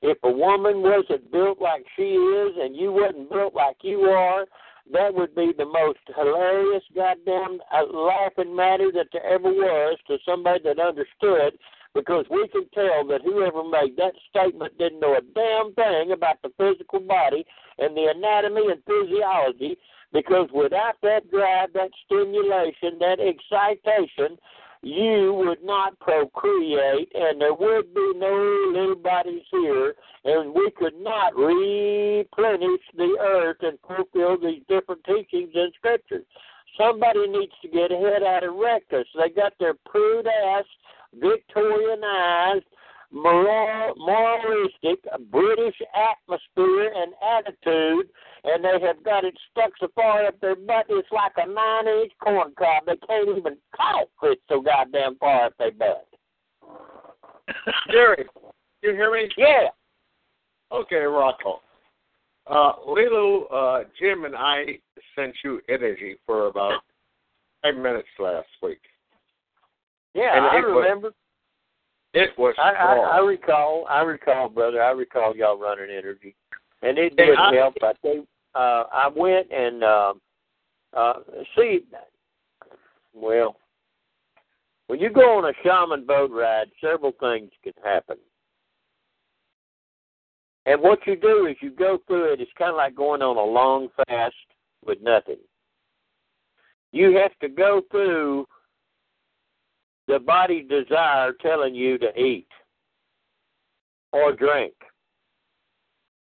If 0.01 0.17
a 0.23 0.31
woman 0.31 0.81
wasn't 0.81 1.31
built 1.31 1.59
like 1.59 1.85
she 1.97 2.03
is 2.03 2.53
and 2.61 2.75
you 2.75 2.93
wasn't 2.93 3.29
built 3.29 3.53
like 3.53 3.77
you 3.81 4.01
are, 4.01 4.45
that 4.91 5.13
would 5.13 5.35
be 5.35 5.53
the 5.57 5.65
most 5.65 5.99
hilarious 6.15 6.83
goddamn 6.95 7.59
uh, 7.71 7.85
laughing 7.91 8.55
matter 8.55 8.91
that 8.91 9.07
there 9.13 9.25
ever 9.25 9.49
was 9.49 9.97
to 10.07 10.17
somebody 10.25 10.63
that 10.63 10.79
understood 10.79 11.57
because 11.93 12.25
we 12.29 12.47
can 12.49 12.67
tell 12.73 13.05
that 13.07 13.21
whoever 13.23 13.63
made 13.63 13.97
that 13.97 14.13
statement 14.29 14.77
didn't 14.77 14.99
know 14.99 15.15
a 15.15 15.21
damn 15.33 15.73
thing 15.73 16.11
about 16.11 16.37
the 16.43 16.51
physical 16.57 16.99
body 16.99 17.45
and 17.77 17.95
the 17.95 18.11
anatomy 18.15 18.71
and 18.71 18.81
physiology 18.85 19.77
because 20.13 20.49
without 20.53 20.95
that 21.01 21.29
drive, 21.29 21.73
that 21.73 21.91
stimulation, 22.05 22.97
that 22.99 23.19
excitation, 23.19 24.37
you 24.81 25.33
would 25.33 25.63
not 25.63 25.99
procreate 25.99 27.11
and 27.13 27.41
there 27.41 27.53
would 27.53 27.93
be 27.93 28.13
no 28.15 28.71
little 28.73 28.95
bodies 28.95 29.43
here 29.51 29.93
and 30.23 30.53
we 30.53 30.71
could 30.77 30.97
not 30.99 31.35
replenish 31.35 32.81
the 32.95 33.17
earth 33.19 33.57
and 33.61 33.77
fulfill 33.85 34.37
these 34.39 34.61
different 34.69 35.03
teachings 35.03 35.51
in 35.53 35.71
scripture. 35.75 36.21
Somebody 36.77 37.27
needs 37.27 37.51
to 37.61 37.67
get 37.67 37.91
ahead 37.91 38.23
out 38.23 38.45
of 38.45 38.55
rectus. 38.55 39.05
They 39.15 39.29
got 39.29 39.53
their 39.59 39.73
prude 39.85 40.27
ass, 40.27 40.65
Victorianized, 41.17 42.63
moral, 43.11 43.93
moralistic 43.97 44.99
British 45.31 45.75
atmosphere 45.95 46.91
and 46.95 47.13
attitude, 47.37 48.09
and 48.43 48.63
they 48.63 48.79
have 48.85 49.03
got 49.03 49.23
it 49.25 49.35
stuck 49.51 49.71
so 49.79 49.87
far 49.95 50.25
up 50.27 50.39
their 50.41 50.55
butt 50.55 50.85
it's 50.89 51.07
like 51.11 51.33
a 51.37 51.47
nine 51.47 51.87
inch 52.01 52.11
corn 52.21 52.53
cob. 52.57 52.85
They 52.85 52.95
can't 53.07 53.29
even 53.29 53.57
cough 53.75 54.07
it 54.23 54.39
so 54.47 54.61
goddamn 54.61 55.15
far 55.17 55.45
up 55.47 55.53
their 55.57 55.71
butt. 55.71 56.07
Jerry, 57.91 58.25
you 58.83 58.91
hear 58.91 59.11
me? 59.11 59.29
Yeah. 59.37 59.69
Okay, 60.71 60.97
Rocco. 60.97 61.61
Uh, 62.47 62.73
Lilo, 62.87 63.45
uh, 63.45 63.83
Jim, 63.99 64.25
and 64.25 64.35
I 64.35 64.79
sent 65.15 65.33
you 65.43 65.59
energy 65.69 66.17
for 66.25 66.47
about 66.47 66.81
five 67.63 67.75
minutes 67.75 68.07
last 68.19 68.47
week. 68.63 68.79
Yeah, 70.13 70.35
And 70.37 70.45
I 70.45 70.57
it 70.57 70.61
was- 70.61 70.83
remember. 70.83 71.11
It 72.13 72.31
was 72.37 72.55
I, 72.57 72.71
I, 72.71 73.17
I 73.17 73.19
recall, 73.19 73.85
I 73.87 74.01
recall, 74.01 74.49
brother. 74.49 74.81
I 74.81 74.91
recall 74.91 75.35
y'all 75.35 75.59
running 75.59 75.95
energy, 75.95 76.35
and 76.81 76.97
it 76.97 77.15
did 77.15 77.37
I- 77.37 77.55
help. 77.55 77.75
I 77.83 77.93
think 78.01 78.27
uh, 78.55 78.85
I 78.91 79.09
went 79.15 79.51
and 79.51 79.83
uh, 79.83 80.13
uh, 80.95 81.13
see. 81.55 81.81
Well, 83.13 83.57
when 84.87 84.99
you 84.99 85.11
go 85.11 85.37
on 85.37 85.45
a 85.45 85.53
shaman 85.63 86.05
boat 86.05 86.31
ride, 86.31 86.67
several 86.81 87.11
things 87.19 87.51
can 87.63 87.73
happen. 87.83 88.17
And 90.65 90.81
what 90.81 90.99
you 91.05 91.15
do 91.15 91.47
is 91.47 91.55
you 91.61 91.71
go 91.71 91.99
through 92.07 92.33
it. 92.33 92.41
It's 92.41 92.51
kind 92.57 92.71
of 92.71 92.77
like 92.77 92.95
going 92.95 93.21
on 93.21 93.37
a 93.37 93.43
long 93.43 93.89
fast 93.95 94.35
with 94.85 94.99
nothing. 95.01 95.37
You 96.91 97.15
have 97.17 97.37
to 97.41 97.49
go 97.49 97.81
through 97.91 98.45
the 100.09 100.19
body 100.19 100.63
desire 100.63 101.33
telling 101.39 101.75
you 101.75 101.97
to 101.99 102.19
eat 102.19 102.47
or 104.11 104.33
drink. 104.33 104.73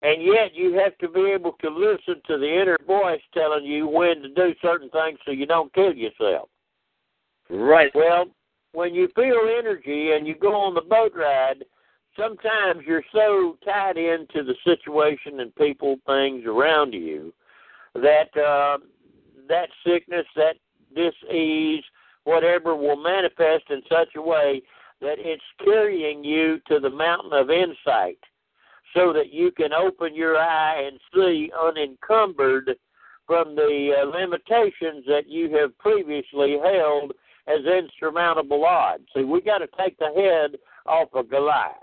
And 0.03 0.23
yet 0.23 0.55
you 0.55 0.75
have 0.75 0.97
to 0.99 1.09
be 1.09 1.33
able 1.33 1.53
to 1.61 1.71
listen 1.71 2.23
to 2.29 2.39
the 2.39 2.61
inner 2.63 2.79
voice 2.87 3.23
telling 3.35 3.65
you 3.65 3.89
when 3.89 4.23
to 4.23 4.29
do 4.29 4.55
certain 4.63 4.89
things 4.91 5.19
so 5.25 5.33
you 5.33 5.47
don't 5.47 5.73
kill 5.75 5.93
yourself. 5.93 6.49
Right. 7.51 7.91
Well, 7.95 8.27
when 8.73 8.95
you 8.95 9.09
feel 9.17 9.51
energy 9.59 10.13
and 10.13 10.27
you 10.27 10.37
go 10.37 10.55
on 10.55 10.75
the 10.75 10.83
boat 10.83 11.13
ride, 11.17 11.65
sometimes 12.19 12.83
you're 12.87 13.05
so 13.13 13.57
tied 13.65 13.97
into 13.97 14.45
the 14.45 14.55
situation 14.65 15.41
and 15.41 15.55
people, 15.57 15.97
things 16.07 16.45
around 16.47 16.93
you 16.93 17.33
that 17.95 18.37
uh, 18.37 18.79
that 19.49 19.69
sickness, 19.87 20.27
that 20.37 20.57
dis-ease, 20.95 21.85
whatever 22.25 22.75
will 22.75 22.97
manifest 22.97 23.65
in 23.71 23.83
such 23.89 24.09
a 24.17 24.23
way 24.23 24.63
that 25.01 25.17
it's 25.19 25.43
carrying 25.63 26.25
you 26.25 26.59
to 26.69 26.81
the 26.81 26.91
mountain 26.91 27.33
of 27.33 27.51
insight 27.51 28.19
so 28.95 29.13
that 29.13 29.33
you 29.33 29.51
can 29.51 29.73
open 29.73 30.15
your 30.15 30.39
eye 30.39 30.83
and 30.87 30.99
see 31.15 31.51
unencumbered 31.61 32.77
from 33.27 33.55
the 33.55 33.95
uh, 33.99 34.07
limitations 34.07 35.05
that 35.07 35.29
you 35.29 35.55
have 35.57 35.77
previously 35.79 36.59
held 36.63 37.13
as 37.47 37.61
insurmountable 37.65 38.65
odds. 38.65 39.05
See, 39.15 39.25
we 39.25 39.41
got 39.41 39.59
to 39.59 39.69
take 39.79 39.99
the 39.99 40.13
head 40.15 40.59
off 40.87 41.09
of 41.15 41.31
Goliath. 41.31 41.77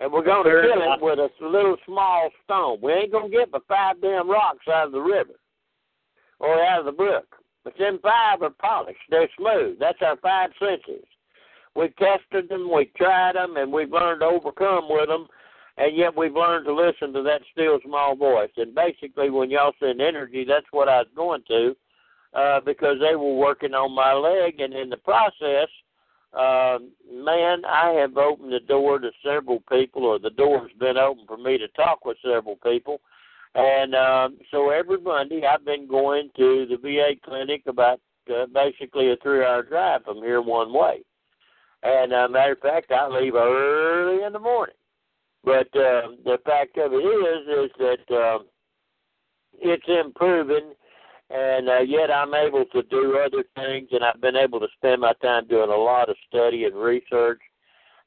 And 0.00 0.12
we're 0.12 0.24
going 0.24 0.44
to 0.44 0.62
kill 0.62 0.92
it 0.92 1.02
with 1.02 1.18
a 1.18 1.46
little 1.46 1.76
small 1.84 2.30
stone. 2.44 2.78
We 2.80 2.92
ain't 2.92 3.12
going 3.12 3.30
to 3.30 3.36
get 3.36 3.50
but 3.50 3.66
five 3.66 4.00
damn 4.00 4.30
rocks 4.30 4.66
out 4.68 4.86
of 4.86 4.92
the 4.92 5.00
river 5.00 5.34
or 6.38 6.62
out 6.62 6.80
of 6.80 6.86
the 6.86 6.92
brook. 6.92 7.26
But 7.68 7.78
them 7.78 7.98
five 8.02 8.40
are 8.40 8.48
polished. 8.48 8.98
They're 9.10 9.28
smooth. 9.36 9.78
That's 9.78 9.98
our 10.00 10.16
five 10.22 10.50
senses. 10.58 11.04
We've 11.76 11.94
tested 11.96 12.48
them, 12.48 12.72
we've 12.74 12.94
tried 12.94 13.34
them, 13.34 13.58
and 13.58 13.70
we've 13.70 13.92
learned 13.92 14.20
to 14.20 14.26
overcome 14.26 14.86
with 14.88 15.08
them. 15.08 15.26
And 15.76 15.94
yet 15.94 16.16
we've 16.16 16.34
learned 16.34 16.64
to 16.64 16.74
listen 16.74 17.12
to 17.12 17.22
that 17.24 17.42
still 17.52 17.78
small 17.84 18.16
voice. 18.16 18.50
And 18.56 18.74
basically, 18.74 19.28
when 19.28 19.50
y'all 19.50 19.74
send 19.78 20.00
energy, 20.00 20.46
that's 20.48 20.64
what 20.70 20.88
I 20.88 21.00
was 21.00 21.08
going 21.14 21.42
to, 21.48 21.76
uh, 22.32 22.60
because 22.60 22.96
they 23.00 23.16
were 23.16 23.34
working 23.34 23.74
on 23.74 23.94
my 23.94 24.14
leg. 24.14 24.60
And 24.60 24.72
in 24.72 24.88
the 24.88 24.96
process, 24.96 25.68
uh, 26.32 26.78
man, 27.12 27.66
I 27.66 27.90
have 28.00 28.16
opened 28.16 28.50
the 28.50 28.60
door 28.60 28.98
to 28.98 29.10
several 29.22 29.62
people, 29.70 30.06
or 30.06 30.18
the 30.18 30.30
door's 30.30 30.72
been 30.80 30.96
open 30.96 31.26
for 31.26 31.36
me 31.36 31.58
to 31.58 31.68
talk 31.68 32.06
with 32.06 32.16
several 32.24 32.56
people. 32.56 33.02
And 33.58 33.92
um, 33.96 34.38
so 34.52 34.70
every 34.70 35.00
Monday, 35.00 35.42
I've 35.44 35.64
been 35.64 35.88
going 35.88 36.30
to 36.36 36.64
the 36.70 36.76
VA 36.76 37.14
clinic 37.24 37.62
about 37.66 37.98
uh, 38.30 38.46
basically 38.54 39.10
a 39.10 39.16
three-hour 39.16 39.64
drive 39.64 40.04
from 40.04 40.18
here 40.18 40.40
one 40.40 40.72
way. 40.72 41.02
And 41.82 42.12
uh, 42.12 42.28
matter 42.28 42.52
of 42.52 42.60
fact, 42.60 42.92
I 42.92 43.08
leave 43.08 43.34
early 43.34 44.22
in 44.22 44.32
the 44.32 44.38
morning. 44.38 44.76
But 45.42 45.66
uh, 45.74 46.14
the 46.24 46.38
fact 46.46 46.78
of 46.78 46.92
it 46.92 46.96
is, 46.98 47.66
is 47.66 47.70
that 47.78 48.14
uh, 48.16 48.38
it's 49.54 49.88
improving, 49.88 50.72
and 51.30 51.68
uh, 51.68 51.80
yet 51.80 52.12
I'm 52.12 52.34
able 52.34 52.64
to 52.66 52.82
do 52.84 53.18
other 53.18 53.42
things, 53.56 53.88
and 53.90 54.04
I've 54.04 54.20
been 54.20 54.36
able 54.36 54.60
to 54.60 54.68
spend 54.76 55.00
my 55.00 55.14
time 55.20 55.48
doing 55.48 55.70
a 55.70 55.76
lot 55.76 56.08
of 56.08 56.16
study 56.28 56.64
and 56.64 56.76
research. 56.76 57.40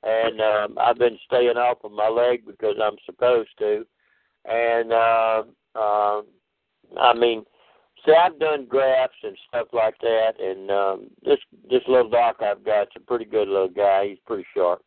And 0.04 0.40
um, 0.40 0.78
I've 0.80 0.98
been 0.98 1.18
staying 1.26 1.58
off 1.58 1.80
of 1.84 1.92
my 1.92 2.08
leg 2.08 2.46
because 2.46 2.76
I'm 2.82 2.96
supposed 3.06 3.50
to. 3.60 3.86
And 4.46 4.92
uh, 4.92 5.44
uh, 5.76 6.22
I 7.00 7.14
mean, 7.14 7.44
see, 8.06 8.14
I've 8.14 8.40
done 8.40 8.66
graphs 8.66 9.14
and 9.24 9.38
stuff 9.48 9.68
like 9.74 9.96
that, 10.02 10.40
and 10.40 10.72
um, 10.72 11.10
this 11.24 11.38
this 11.70 11.82
little 11.88 12.10
doc 12.10 12.38
I've 12.42 12.64
got's 12.66 12.92
a 12.96 13.00
pretty 13.00 13.26
good 13.26 13.48
little 13.48 13.70
guy. 13.70 14.08
He's 14.10 14.20
pretty 14.26 14.46
sharp. 14.56 14.82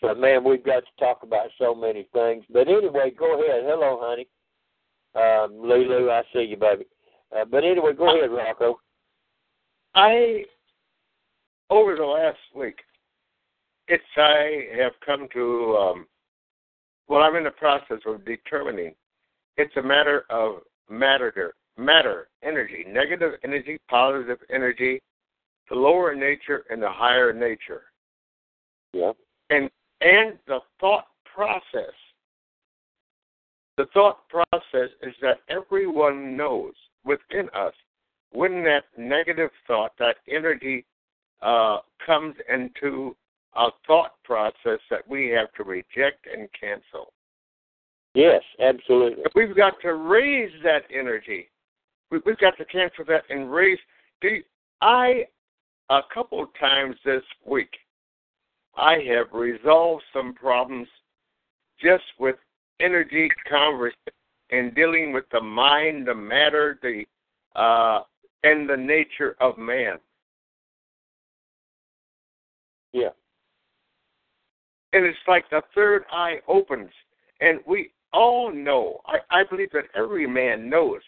But 0.00 0.18
man, 0.18 0.42
we've 0.42 0.64
got 0.64 0.80
to 0.80 0.90
talk 0.98 1.22
about 1.22 1.46
so 1.58 1.74
many 1.76 2.08
things. 2.12 2.44
But 2.52 2.66
anyway, 2.68 3.12
go 3.16 3.34
ahead. 3.34 3.62
Hello, 3.64 4.00
honey. 4.02 4.26
Um, 5.14 5.60
Lulu, 5.62 6.10
I 6.10 6.22
see 6.32 6.42
you, 6.42 6.56
baby. 6.56 6.86
Uh, 7.34 7.44
but 7.44 7.64
anyway, 7.64 7.92
go 7.96 8.16
ahead, 8.16 8.30
Rocco. 8.30 8.80
I, 9.94 10.44
over 11.70 11.94
the 11.94 12.04
last 12.04 12.38
week, 12.54 12.78
it's 13.86 14.02
I 14.16 14.66
have 14.76 14.92
come 15.04 15.28
to, 15.34 15.76
um, 15.76 16.06
well, 17.08 17.22
I'm 17.22 17.36
in 17.36 17.44
the 17.44 17.50
process 17.50 17.98
of 18.06 18.24
determining. 18.24 18.94
It's 19.56 19.76
a 19.76 19.82
matter 19.82 20.24
of 20.30 20.62
matter, 20.88 21.54
matter, 21.76 22.28
energy, 22.42 22.84
negative 22.88 23.32
energy, 23.44 23.78
positive 23.88 24.38
energy, 24.50 25.00
the 25.68 25.74
lower 25.74 26.14
nature 26.14 26.64
and 26.70 26.82
the 26.82 26.90
higher 26.90 27.32
nature, 27.32 27.92
Yeah. 28.92 29.12
and 29.50 29.70
and 30.00 30.38
the 30.46 30.60
thought 30.80 31.08
process. 31.24 31.94
The 33.76 33.86
thought 33.86 34.28
process 34.28 34.90
is 35.00 35.14
that 35.22 35.40
everyone 35.48 36.36
knows 36.36 36.74
within 37.04 37.48
us 37.50 37.74
when 38.32 38.62
that 38.64 38.84
negative 38.96 39.50
thought, 39.66 39.96
that 39.98 40.16
energy, 40.28 40.84
uh, 41.42 41.78
comes 42.04 42.34
into 42.48 43.16
a 43.56 43.68
thought 43.86 44.12
process 44.24 44.80
that 44.90 45.06
we 45.08 45.28
have 45.28 45.52
to 45.54 45.64
reject 45.64 46.26
and 46.32 46.48
cancel. 46.58 47.12
Yes, 48.14 48.42
absolutely. 48.60 49.24
We've 49.34 49.56
got 49.56 49.74
to 49.82 49.94
raise 49.94 50.52
that 50.62 50.82
energy. 50.92 51.48
We've 52.10 52.38
got 52.38 52.56
to 52.58 52.64
cancel 52.66 53.04
that 53.08 53.24
and 53.30 53.50
raise. 53.50 53.78
I, 54.82 55.24
a 55.90 56.00
couple 56.12 56.42
of 56.42 56.48
times 56.60 56.96
this 57.04 57.22
week, 57.46 57.72
I 58.76 58.98
have 59.08 59.26
resolved 59.32 60.04
some 60.12 60.34
problems 60.34 60.88
just 61.82 62.04
with 62.18 62.36
energy 62.80 63.30
conversation 63.48 63.96
and 64.50 64.74
dealing 64.74 65.12
with 65.12 65.24
the 65.32 65.40
mind, 65.40 66.06
the 66.06 66.14
matter, 66.14 66.78
the 66.82 67.04
uh, 67.58 68.02
and 68.44 68.68
the 68.68 68.76
nature 68.76 69.36
of 69.40 69.56
man. 69.58 69.98
Yeah. 72.92 73.10
And 74.92 75.06
it's 75.06 75.18
like 75.26 75.48
the 75.50 75.62
third 75.74 76.04
eye 76.12 76.36
opens, 76.48 76.90
and 77.40 77.60
we 77.66 77.92
all 78.12 78.52
know. 78.52 79.00
I, 79.06 79.40
I 79.40 79.44
believe 79.48 79.70
that 79.72 79.84
every 79.94 80.26
man 80.26 80.68
knows 80.68 81.00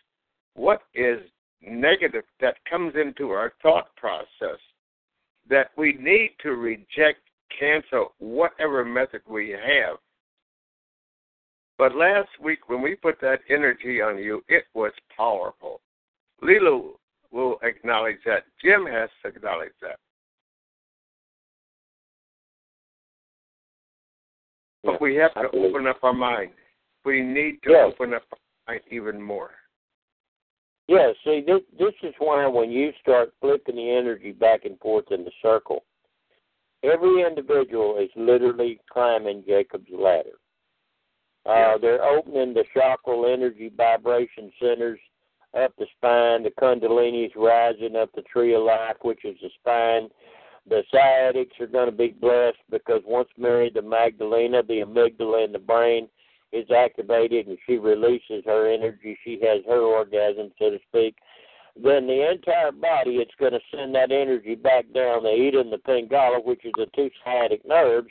what 0.54 0.82
is 0.94 1.20
negative 1.60 2.24
that 2.40 2.56
comes 2.68 2.94
into 2.94 3.30
our 3.30 3.52
thought 3.62 3.94
process 3.96 4.58
that 5.48 5.70
we 5.76 5.94
need 6.00 6.30
to 6.42 6.52
reject, 6.52 7.20
cancel 7.58 8.14
whatever 8.18 8.84
method 8.84 9.20
we 9.28 9.50
have. 9.50 9.96
But 11.76 11.96
last 11.96 12.28
week, 12.42 12.68
when 12.68 12.80
we 12.80 12.94
put 12.94 13.20
that 13.20 13.40
energy 13.50 14.00
on 14.00 14.18
you, 14.18 14.42
it 14.48 14.64
was 14.74 14.92
powerful. 15.14 15.80
Lilo 16.40 16.98
will 17.32 17.58
acknowledge 17.62 18.18
that. 18.24 18.44
Jim 18.62 18.86
has 18.86 19.10
acknowledged 19.24 19.74
that. 19.82 19.98
But 24.84 25.00
we 25.00 25.14
have 25.16 25.34
to 25.34 25.48
open 25.56 25.86
up 25.86 25.98
our 26.02 26.12
mind. 26.12 26.50
We 27.04 27.22
need 27.22 27.62
to 27.64 27.70
yes. 27.70 27.92
open 27.92 28.14
up 28.14 28.22
our 28.32 28.74
mind 28.74 28.82
even 28.90 29.20
more. 29.20 29.50
Yeah, 30.86 31.12
see, 31.24 31.42
this 31.46 31.60
this 31.78 31.94
is 32.02 32.14
why 32.18 32.46
when 32.46 32.70
you 32.70 32.92
start 33.00 33.32
flipping 33.40 33.76
the 33.76 33.90
energy 33.90 34.32
back 34.32 34.64
and 34.64 34.78
forth 34.80 35.10
in 35.10 35.24
the 35.24 35.30
circle, 35.40 35.84
every 36.82 37.22
individual 37.22 37.96
is 37.98 38.10
literally 38.16 38.80
climbing 38.92 39.44
Jacob's 39.46 39.88
ladder. 39.90 40.38
Uh, 41.46 41.78
they're 41.78 42.04
opening 42.04 42.54
the 42.54 42.64
chakral 42.74 43.26
energy 43.30 43.70
vibration 43.74 44.50
centers 44.60 44.98
up 45.58 45.72
the 45.78 45.86
spine. 45.96 46.42
The 46.42 46.50
kundalini's 46.60 47.32
rising 47.36 47.96
up 47.96 48.10
the 48.14 48.22
tree 48.22 48.54
of 48.54 48.62
life, 48.62 48.96
which 49.02 49.24
is 49.24 49.36
the 49.42 49.50
spine. 49.60 50.08
The 50.68 50.82
sciatics 50.92 51.60
are 51.60 51.66
going 51.66 51.90
to 51.90 51.96
be 51.96 52.08
blessed 52.08 52.58
because 52.70 53.02
once 53.06 53.28
married 53.36 53.74
the 53.74 53.82
Magdalena, 53.82 54.62
the 54.62 54.80
amygdala 54.80 55.44
in 55.44 55.52
the 55.52 55.58
brain 55.58 56.08
is 56.52 56.70
activated 56.70 57.46
and 57.48 57.58
she 57.66 57.76
releases 57.76 58.44
her 58.46 58.72
energy. 58.72 59.18
She 59.24 59.40
has 59.42 59.62
her 59.66 59.80
orgasm, 59.80 60.52
so 60.58 60.70
to 60.70 60.78
speak. 60.88 61.16
Then 61.76 62.06
the 62.06 62.30
entire 62.30 62.70
body, 62.70 63.16
it's 63.16 63.34
going 63.38 63.52
to 63.52 63.60
send 63.74 63.94
that 63.96 64.12
energy 64.12 64.54
back 64.54 64.84
down 64.94 65.24
the 65.24 65.30
Ida 65.30 65.60
and 65.60 65.72
the 65.72 65.78
Pingala, 65.78 66.44
which 66.44 66.64
is 66.64 66.72
the 66.76 66.86
two 66.94 67.10
sciatic 67.24 67.66
nerves. 67.66 68.08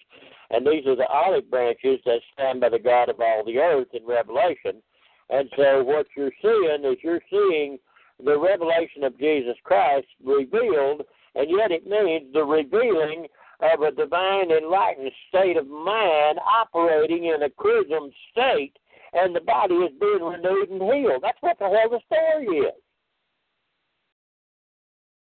And 0.52 0.68
these 0.68 0.86
are 0.86 0.98
the 0.98 1.08
olive 1.08 1.50
branches 1.50 2.00
that 2.06 2.20
stand 2.34 2.60
by 2.60 2.70
the 2.70 2.80
God 2.80 3.10
of 3.10 3.22
all 3.22 3.44
the 3.46 3.58
earth 3.58 3.88
in 3.94 4.06
Revelation. 4.06 4.82
And 5.30 5.50
so 5.56 5.84
what 5.84 6.08
you're 6.16 6.34
seeing 6.42 6.84
is 6.84 6.98
you're 7.02 7.22
seeing 7.30 7.80
the 8.24 8.38
revelation 8.38 9.04
of 9.04 9.18
Jesus 9.18 9.56
Christ 9.64 10.08
revealed, 10.24 11.04
and 11.36 11.50
yet 11.50 11.72
it 11.72 11.88
means 11.88 12.32
the 12.34 12.44
revealing 12.44 13.28
of 13.62 13.82
a 13.82 13.92
divine 13.92 14.52
enlightened 14.52 15.12
state 15.30 15.58
of 15.58 15.68
mind 15.68 16.40
operating 16.40 17.26
in 17.26 17.44
a 17.44 17.50
chrism 17.50 18.12
state, 18.32 18.74
and 19.14 19.36
the 19.36 19.42
body 19.42 19.76
is 19.76 19.92
being 20.00 20.22
renewed 20.22 20.70
and 20.70 20.82
healed. 20.82 21.22
That's 21.22 21.38
what 21.42 21.58
the 21.60 21.66
hell 21.66 21.90
the 21.90 22.00
story 22.08 22.58
is. 22.58 22.74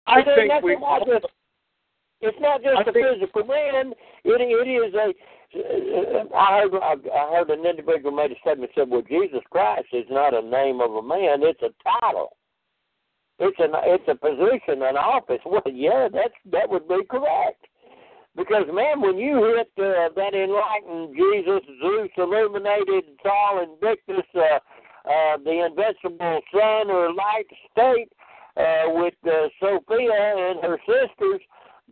I 0.06 0.22
think 0.22 0.62
we. 0.62 0.76
Not 0.76 1.06
just, 1.06 1.26
it's 2.20 2.38
not 2.40 2.62
just 2.62 2.76
I 2.76 2.82
a 2.82 2.92
think, 2.92 3.06
physical 3.06 3.44
man. 3.44 3.92
It 4.24 4.40
it 4.40 4.68
is 4.68 4.94
a. 4.94 5.14
I 6.36 6.60
heard 6.60 6.74
I 6.82 7.34
heard 7.34 7.50
an 7.50 7.66
individual 7.66 8.12
made 8.12 8.32
a 8.32 8.38
statement 8.40 8.70
said, 8.74 8.88
"Well, 8.88 9.02
Jesus 9.02 9.40
Christ 9.50 9.88
is 9.92 10.06
not 10.10 10.34
a 10.34 10.42
name 10.42 10.80
of 10.80 10.94
a 10.94 11.02
man; 11.02 11.42
it's 11.42 11.62
a 11.62 11.70
title. 12.00 12.36
It's 13.40 13.58
an 13.58 13.72
it's 13.84 14.04
a 14.06 14.14
position, 14.14 14.82
an 14.82 14.96
office." 14.96 15.40
Well, 15.44 15.62
yeah, 15.66 16.08
that's 16.12 16.36
that 16.52 16.68
would 16.68 16.86
be 16.86 17.02
correct. 17.08 17.66
Because 18.36 18.66
man, 18.72 19.00
when 19.00 19.18
you 19.18 19.42
hit 19.56 19.72
uh, 19.82 20.12
that 20.14 20.34
enlightened 20.34 21.16
Jesus, 21.16 21.62
Zeus, 21.80 22.10
illuminated, 22.16 23.04
Sol 23.24 23.64
Invictus, 23.64 24.28
uh, 24.36 24.60
uh, 25.08 25.36
the 25.42 25.66
invincible 25.66 26.40
sun 26.52 26.90
or 26.90 27.12
light 27.12 27.48
state 27.72 28.12
uh, 28.56 28.92
with 29.00 29.14
uh, 29.26 29.48
Sophia 29.58 30.12
and 30.12 30.60
her 30.62 30.78
sisters, 30.86 31.40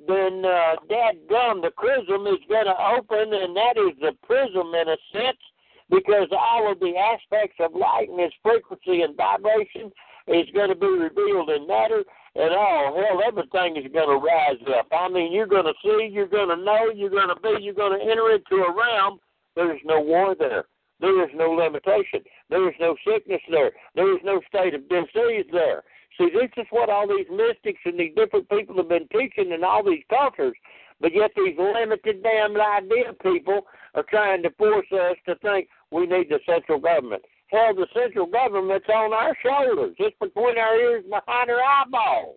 then 0.06 0.44
uh, 0.44 0.76
Dad 0.88 1.16
gum, 1.28 1.60
the 1.60 1.72
chrism 1.74 2.26
is 2.28 2.38
going 2.48 2.66
to 2.66 2.76
open, 2.76 3.32
and 3.34 3.56
that 3.56 3.74
is 3.76 3.98
the 4.00 4.12
prism 4.22 4.74
in 4.74 4.88
a 4.88 4.98
sense, 5.12 5.42
because 5.90 6.28
all 6.30 6.70
of 6.70 6.78
the 6.78 6.94
aspects 6.96 7.56
of 7.58 7.74
light 7.74 8.08
and 8.10 8.20
its 8.20 8.34
frequency 8.42 9.02
and 9.02 9.16
vibration 9.16 9.90
is 10.28 10.48
going 10.54 10.68
to 10.68 10.74
be 10.74 10.86
revealed 10.86 11.50
in 11.50 11.66
matter, 11.66 12.04
and 12.34 12.54
all. 12.54 12.94
hell, 12.94 13.20
everything 13.26 13.76
is 13.76 13.90
going 13.92 14.08
to 14.08 14.24
rise 14.24 14.60
up. 14.78 14.86
I 14.92 15.08
mean, 15.08 15.32
you're 15.32 15.46
going 15.46 15.66
to 15.66 15.74
see, 15.82 16.08
you're 16.12 16.28
going 16.28 16.48
to 16.48 16.62
know, 16.62 16.90
you're 16.94 17.10
going 17.10 17.28
to 17.28 17.40
be, 17.40 17.62
you're 17.62 17.74
going 17.74 17.98
to 17.98 18.04
enter 18.04 18.30
into 18.30 18.64
a 18.64 18.74
realm. 18.74 19.18
There's 19.56 19.80
no 19.84 20.00
war 20.00 20.36
there. 20.38 20.64
There 21.00 21.24
is 21.24 21.30
no 21.34 21.50
limitation. 21.50 22.20
There 22.50 22.68
is 22.68 22.74
no 22.80 22.96
sickness 23.06 23.40
there. 23.50 23.72
There 23.94 24.12
is 24.14 24.20
no 24.24 24.40
state 24.48 24.74
of 24.74 24.88
disease 24.88 25.46
there. 25.52 25.82
See, 26.18 26.30
this 26.32 26.50
is 26.56 26.66
what 26.70 26.90
all 26.90 27.06
these 27.06 27.26
mystics 27.30 27.80
and 27.84 27.98
these 27.98 28.14
different 28.16 28.48
people 28.48 28.76
have 28.76 28.88
been 28.88 29.08
teaching 29.08 29.52
and 29.52 29.64
all 29.64 29.84
these 29.84 30.02
cultures. 30.10 30.54
But 31.00 31.14
yet 31.14 31.30
these 31.36 31.56
limited 31.56 32.22
damn 32.22 32.60
idea 32.60 33.12
people 33.22 33.66
are 33.94 34.02
trying 34.02 34.42
to 34.42 34.50
force 34.50 34.86
us 34.92 35.16
to 35.26 35.36
think 35.36 35.68
we 35.92 36.06
need 36.06 36.28
the 36.28 36.40
central 36.44 36.80
government. 36.80 37.22
Hell, 37.48 37.74
the 37.74 37.86
central 37.94 38.26
government's 38.26 38.88
on 38.88 39.12
our 39.12 39.36
shoulders. 39.42 39.94
It's 39.98 40.16
between 40.20 40.58
our 40.58 40.76
ears 40.76 41.04
and 41.04 41.10
behind 41.10 41.50
our 41.50 41.62
eyeballs. 41.62 42.36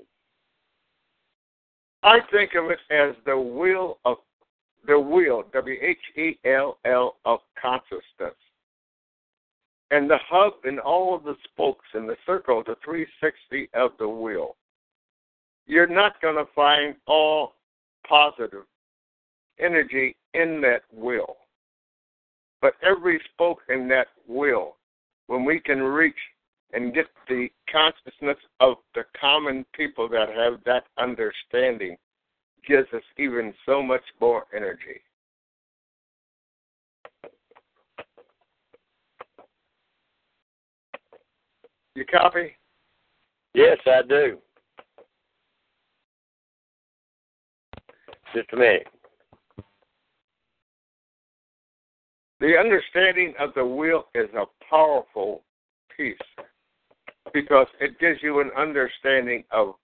I 2.04 2.19
think 2.32 2.52
of 2.56 2.71
it 2.71 2.80
as 2.89 3.15
the 3.26 3.38
wheel 3.38 4.00
of 4.06 4.17
the 4.88 5.00
wheel, 5.00 5.43
W 5.54 5.78
H 5.82 5.97
E 6.17 6.39
L 6.45 6.78
L 6.86 7.17
of 7.26 7.39
consciousness. 7.62 8.36
And 9.91 10.10
the 10.10 10.17
hub 10.28 10.54
and 10.63 10.80
all 10.80 11.13
of 11.13 11.24
the 11.24 11.36
spokes 11.43 11.86
in 11.93 12.08
the 12.08 12.15
circle, 12.26 12.63
the 12.65 12.76
360 12.84 13.69
of 13.74 13.91
the 14.00 14.08
wheel. 14.08 14.56
You're 15.67 15.86
not 15.86 16.21
going 16.21 16.38
to 16.38 16.50
find 16.56 16.95
all 17.06 17.56
positive 18.08 18.63
energy 19.60 20.15
in 20.34 20.62
that 20.62 20.84
wheel. 20.93 21.36
But 22.62 22.74
every 22.82 23.19
spoke 23.34 23.60
in 23.69 23.88
that 23.89 24.08
wheel, 24.28 24.78
when 25.32 25.46
we 25.46 25.62
can 25.62 25.82
reach 25.82 26.13
and 26.74 26.94
get 26.94 27.06
the 27.30 27.48
consciousness 27.72 28.36
of 28.60 28.76
the 28.94 29.04
common 29.20 29.65
people 29.74 30.10
that 30.10 30.28
have 30.28 30.60
that 30.65 30.84
understanding, 30.98 31.96
gives 32.67 32.88
us 32.94 33.02
even 33.17 33.54
so 33.65 33.82
much 33.82 34.02
more 34.20 34.44
energy. 34.54 35.00
You 41.95 42.03
copy? 42.06 42.58
Yes, 43.53 43.78
I 43.86 44.01
do. 44.08 44.38
Just 48.36 48.51
a 48.51 48.58
minute. 48.58 48.88
The 52.42 52.58
understanding 52.58 53.36
of 53.39 53.54
the 53.54 53.64
will 53.64 54.08
is 54.16 54.28
a 54.36 54.46
powerful 54.68 55.44
piece 55.96 56.18
because 57.36 57.68
it 57.80 58.00
gives 58.00 58.18
you 58.24 58.42
an 58.42 58.50
understanding 58.58 59.44
of 59.52 59.76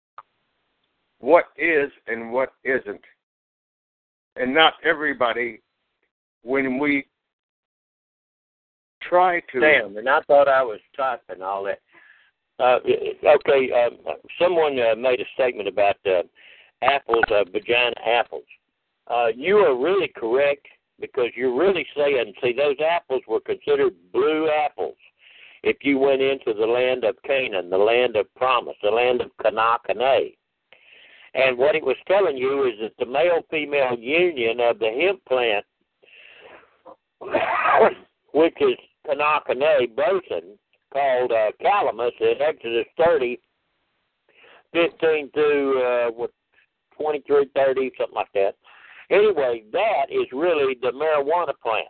what 1.20 1.45
is 1.55 1.91
and 2.08 2.34
what 2.34 2.53
isn't. 2.64 3.01
And 4.38 4.55
not 4.55 4.74
everybody, 4.84 5.62
when 6.41 6.80
we 6.80 7.05
try 9.08 9.39
to. 9.51 9.60
Damn, 9.60 9.95
and 9.95 10.10
I 10.10 10.22
thought 10.22 10.47
I 10.47 10.64
was 10.64 10.80
typing 10.95 11.43
all 11.43 11.64
that. 11.66 11.80
Uh, 12.60 12.80
okay, 13.36 13.70
uh, 13.72 14.14
someone 14.41 14.80
uh, 14.80 14.95
made 14.95 15.20
a 15.20 15.26
statement 15.36 15.68
about 15.68 15.97
uh, 16.08 16.24
apples, 16.82 17.24
uh, 17.30 17.43
vagina 17.51 17.93
apples. 18.03 18.45
Uh, 19.08 19.28
you 19.36 19.58
are 19.58 19.78
really 19.80 20.12
correct 20.16 20.66
because 21.00 21.28
you're 21.36 21.58
really 21.58 21.86
saying, 21.95 22.34
see, 22.41 22.54
those 22.54 22.78
apples 22.80 23.22
were 23.28 23.39
considered 23.39 23.93
blue 24.12 24.50
apples. 24.50 24.98
if 25.64 25.78
you 25.82 25.98
went 25.98 26.22
into 26.22 26.54
the 26.54 26.66
land 26.66 27.04
of 27.04 27.16
Canaan, 27.24 27.70
the 27.70 27.78
land 27.78 28.16
of 28.16 28.34
promise, 28.36 28.76
the 28.82 28.89
land 28.89 29.22
of 29.22 29.32
Kanakane. 29.41 30.36
And 31.34 31.58
what 31.58 31.76
it 31.76 31.84
was 31.84 31.98
telling 32.08 32.38
you 32.38 32.66
is 32.66 32.74
that 32.82 32.93
the 33.00 33.06
male 33.06 33.41
female 33.50 33.98
union 33.98 34.60
of 34.60 34.80
the 34.80 34.89
hemp 34.89 35.24
plant, 35.26 35.66
which 38.34 38.56
is 38.62 38.78
Kanakane 39.08 39.95
boson, 39.95 40.58
called 40.91 41.32
uh, 41.32 41.52
calamus 41.62 42.12
in 42.20 42.41
Exodus 42.41 42.86
30, 42.98 43.39
15 44.74 45.32
through 45.32 45.82
uh, 45.84 46.12
what, 46.12 46.32
23, 47.00 47.50
30, 47.56 47.91
something 47.98 48.16
like 48.16 48.32
that. 48.34 48.56
Anyway, 49.10 49.64
that 49.72 50.05
is 50.10 50.26
really 50.34 50.76
the 50.82 50.91
marijuana 50.91 51.53
plant. 51.64 51.88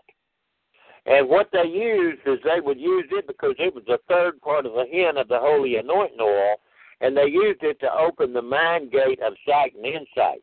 And 1.05 1.29
what 1.29 1.49
they 1.53 1.65
used 1.65 2.21
is 2.25 2.37
they 2.43 2.59
would 2.59 2.79
use 2.79 3.05
it 3.11 3.27
because 3.27 3.55
it 3.57 3.73
was 3.73 3.83
the 3.87 3.99
third 4.09 4.41
part 4.41 4.65
of 4.65 4.73
the 4.73 4.85
hen 4.91 5.17
of 5.17 5.29
the 5.29 5.39
holy 5.39 5.77
anointing 5.77 6.19
oil, 6.19 6.55
and 6.99 7.15
they 7.15 7.27
used 7.27 7.63
it 7.63 7.79
to 7.79 7.93
open 7.93 8.33
the 8.33 8.41
mind 8.41 8.91
gate 8.91 9.19
of 9.21 9.33
sight 9.47 9.73
and 9.75 9.85
insight. 9.85 10.41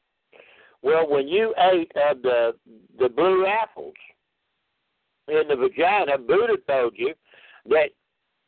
Well, 0.82 1.08
when 1.08 1.28
you 1.28 1.54
ate 1.58 1.92
of 1.96 2.22
the 2.22 2.54
the 2.98 3.08
blue 3.08 3.46
apples 3.46 3.94
in 5.28 5.48
the 5.48 5.56
vagina, 5.56 6.18
Buddha 6.18 6.56
told 6.66 6.94
you 6.96 7.14
that 7.66 7.90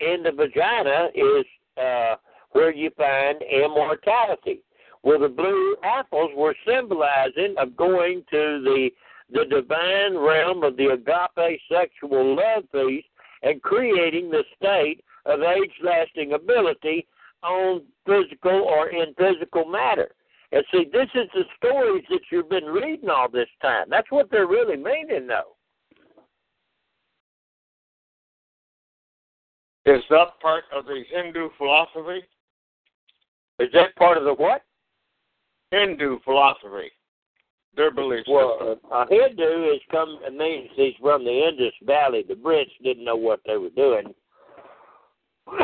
in 0.01 0.23
the 0.23 0.33
vagina 0.33 1.09
is 1.15 1.47
uh, 1.83 2.17
where 2.51 2.73
you 2.73 2.91
find 2.97 3.43
immortality. 3.43 4.63
Well, 5.07 5.21
the 5.21 5.29
blue 5.29 5.77
apples 5.85 6.33
were 6.35 6.57
symbolizing 6.67 7.55
of 7.59 7.77
going 7.77 8.25
to 8.33 8.61
the 8.65 8.91
the 9.31 9.45
divine 9.45 10.19
realm 10.19 10.65
of 10.65 10.77
the 10.77 10.89
agape 10.89 11.61
sexual 11.71 12.35
love 12.35 12.65
feast 12.73 13.07
and 13.45 13.63
creating 13.63 14.31
the 14.31 14.43
state 14.57 15.05
of 15.25 15.43
age 15.43 15.71
lasting 15.85 16.33
ability 16.33 17.07
on 17.45 17.83
physical 18.05 18.51
or 18.51 18.89
in 18.89 19.15
physical 19.15 19.65
matter. 19.65 20.11
And 20.51 20.65
see, 20.73 20.87
this 20.93 21.09
is 21.15 21.29
the 21.35 21.45
stories 21.57 22.05
that 22.11 22.23
you've 22.33 22.51
been 22.51 22.65
reading 22.65 23.09
all 23.09 23.29
this 23.29 23.49
time. 23.63 23.87
That's 23.89 24.11
what 24.11 24.29
they're 24.33 24.49
really 24.49 24.77
meaning, 24.77 25.29
though. 25.29 25.55
Is 29.85 30.03
that 30.11 30.41
part 30.43 30.65
of 30.75 30.87
the 30.87 31.05
Hindu 31.13 31.51
philosophy? 31.59 32.25
Is 33.61 33.69
that 33.73 33.95
part 33.95 34.19
of 34.19 34.25
the 34.25 34.35
what? 34.35 34.63
Hindu 35.79 36.19
philosophy. 36.25 36.91
Their 37.77 37.91
belief 37.91 38.25
Well, 38.29 38.57
system. 38.59 38.91
a 38.91 39.07
Hindu 39.09 39.71
is 39.75 39.81
come 39.91 40.19
it 40.25 40.35
means 40.35 40.71
he's 40.77 40.95
from 41.01 41.25
the 41.25 41.49
Indus 41.49 41.75
Valley. 41.83 42.25
The 42.27 42.35
Brits 42.35 42.71
didn't 42.83 43.05
know 43.05 43.17
what 43.17 43.41
they 43.47 43.59
were 43.59 43.71
doing, 43.71 44.15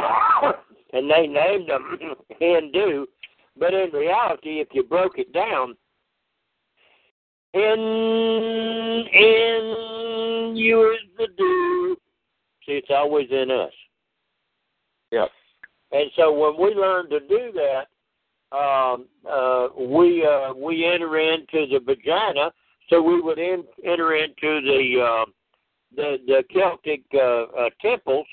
and 0.93 1.11
they 1.11 1.27
named 1.27 1.69
them 1.69 1.99
Hindu. 2.39 3.07
But 3.59 3.75
in 3.75 3.91
reality, 3.93 4.61
if 4.61 4.69
you 4.73 4.83
broke 4.83 5.19
it 5.19 5.33
down, 5.33 5.75
in 7.55 9.07
in 9.13 10.53
you 10.57 10.93
is 10.93 11.09
the 11.17 11.29
do. 11.37 11.97
See, 12.67 12.73
it's 12.73 12.89
always 12.91 13.29
in 13.31 13.51
us. 13.51 13.73
Yes. 15.11 15.31
And 15.93 16.11
so 16.17 16.33
when 16.33 16.59
we 16.59 16.75
learn 16.75 17.11
to 17.11 17.21
do 17.21 17.53
that, 17.55 17.87
um, 18.53 19.07
uh, 19.29 19.69
we 19.79 20.27
uh, 20.27 20.53
we 20.55 20.85
enter 20.85 21.19
into 21.19 21.67
the 21.67 21.81
vagina. 21.85 22.53
So 22.91 23.01
we 23.01 23.21
would 23.21 23.39
in, 23.39 23.65
enter 23.85 24.17
into 24.17 24.61
the 24.61 25.01
uh, 25.01 25.31
the 25.97 26.17
the 26.27 26.45
Celtic 26.53 27.03
uh, 27.15 27.45
uh, 27.45 27.71
temples 27.81 28.27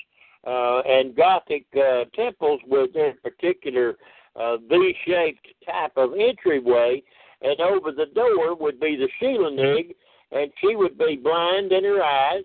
uh, 0.46 0.80
and 0.80 1.16
Gothic 1.16 1.66
uh, 1.74 2.04
temples 2.14 2.60
with 2.66 2.92
their 2.92 3.14
particular 3.22 3.96
uh, 4.36 4.56
V-shaped 4.68 5.46
type 5.66 5.92
of 5.96 6.10
entryway, 6.18 7.02
and 7.42 7.60
over 7.60 7.92
the 7.92 8.06
door 8.14 8.54
would 8.54 8.78
be 8.78 8.96
the 8.96 9.08
Sheelanig, 9.20 9.94
and 10.32 10.50
she 10.60 10.76
would 10.76 10.98
be 10.98 11.16
blind 11.16 11.72
in 11.72 11.84
her 11.84 12.02
eyes. 12.02 12.44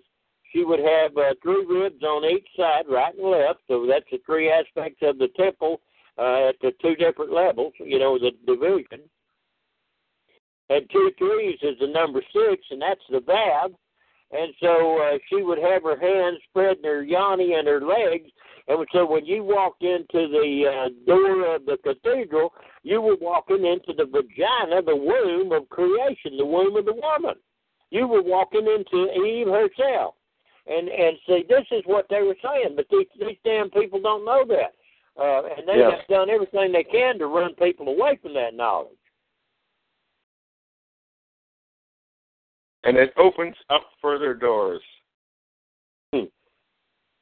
She 0.52 0.64
would 0.64 0.80
have 0.80 1.16
uh, 1.16 1.34
three 1.42 1.64
ribs 1.68 2.02
on 2.02 2.24
each 2.24 2.46
side, 2.56 2.84
right 2.88 3.14
and 3.14 3.30
left. 3.30 3.60
So 3.68 3.86
that's 3.86 4.06
the 4.10 4.18
three 4.24 4.50
aspects 4.50 5.00
of 5.02 5.18
the 5.18 5.28
temple 5.36 5.80
uh, 6.18 6.48
at 6.48 6.56
the 6.60 6.72
two 6.80 6.94
different 6.96 7.32
levels, 7.32 7.72
you 7.78 7.98
know, 7.98 8.18
the 8.18 8.32
division. 8.46 9.08
And 10.68 10.88
two 10.90 11.10
threes 11.18 11.58
is 11.62 11.78
the 11.80 11.86
number 11.86 12.22
six, 12.32 12.62
and 12.70 12.82
that's 12.82 13.00
the 13.10 13.18
Vav. 13.18 13.74
And 14.32 14.52
so 14.60 15.00
uh, 15.00 15.18
she 15.28 15.42
would 15.42 15.58
have 15.58 15.84
her 15.84 15.98
hands 15.98 16.38
spreading 16.48 16.84
her 16.84 17.04
yoni 17.04 17.54
and 17.54 17.68
her 17.68 17.80
legs. 17.80 18.28
And 18.66 18.84
so 18.92 19.06
when 19.06 19.24
you 19.24 19.44
walked 19.44 19.84
into 19.84 20.26
the 20.28 20.64
uh, 20.66 20.88
door 21.06 21.54
of 21.54 21.64
the 21.66 21.78
cathedral, 21.84 22.52
you 22.82 23.00
were 23.00 23.16
walking 23.20 23.64
into 23.64 23.92
the 23.96 24.06
vagina, 24.06 24.82
the 24.82 24.96
womb 24.96 25.52
of 25.52 25.68
creation, 25.68 26.36
the 26.36 26.44
womb 26.44 26.76
of 26.76 26.84
the 26.84 26.94
woman. 26.94 27.36
You 27.90 28.08
were 28.08 28.22
walking 28.22 28.66
into 28.66 29.12
Eve 29.24 29.46
herself. 29.46 30.14
And 30.66 30.88
and 30.88 31.16
see, 31.28 31.44
this 31.48 31.64
is 31.70 31.82
what 31.84 32.06
they 32.10 32.22
were 32.22 32.36
saying, 32.42 32.74
but 32.74 32.86
these 32.90 33.06
these 33.20 33.36
damn 33.44 33.70
people 33.70 34.00
don't 34.00 34.24
know 34.24 34.44
that. 34.48 34.74
Uh, 35.18 35.44
and 35.56 35.66
they 35.66 35.78
Yes. 35.78 35.98
have 35.98 36.06
done 36.08 36.30
everything 36.30 36.72
they 36.72 36.84
can 36.84 37.18
to 37.18 37.26
run 37.26 37.54
people 37.54 37.88
away 37.88 38.16
from 38.16 38.34
that 38.34 38.54
knowledge. 38.54 38.98
And 42.84 42.96
it 42.96 43.12
opens 43.16 43.56
up 43.70 43.90
further 44.00 44.34
doors. 44.34 44.82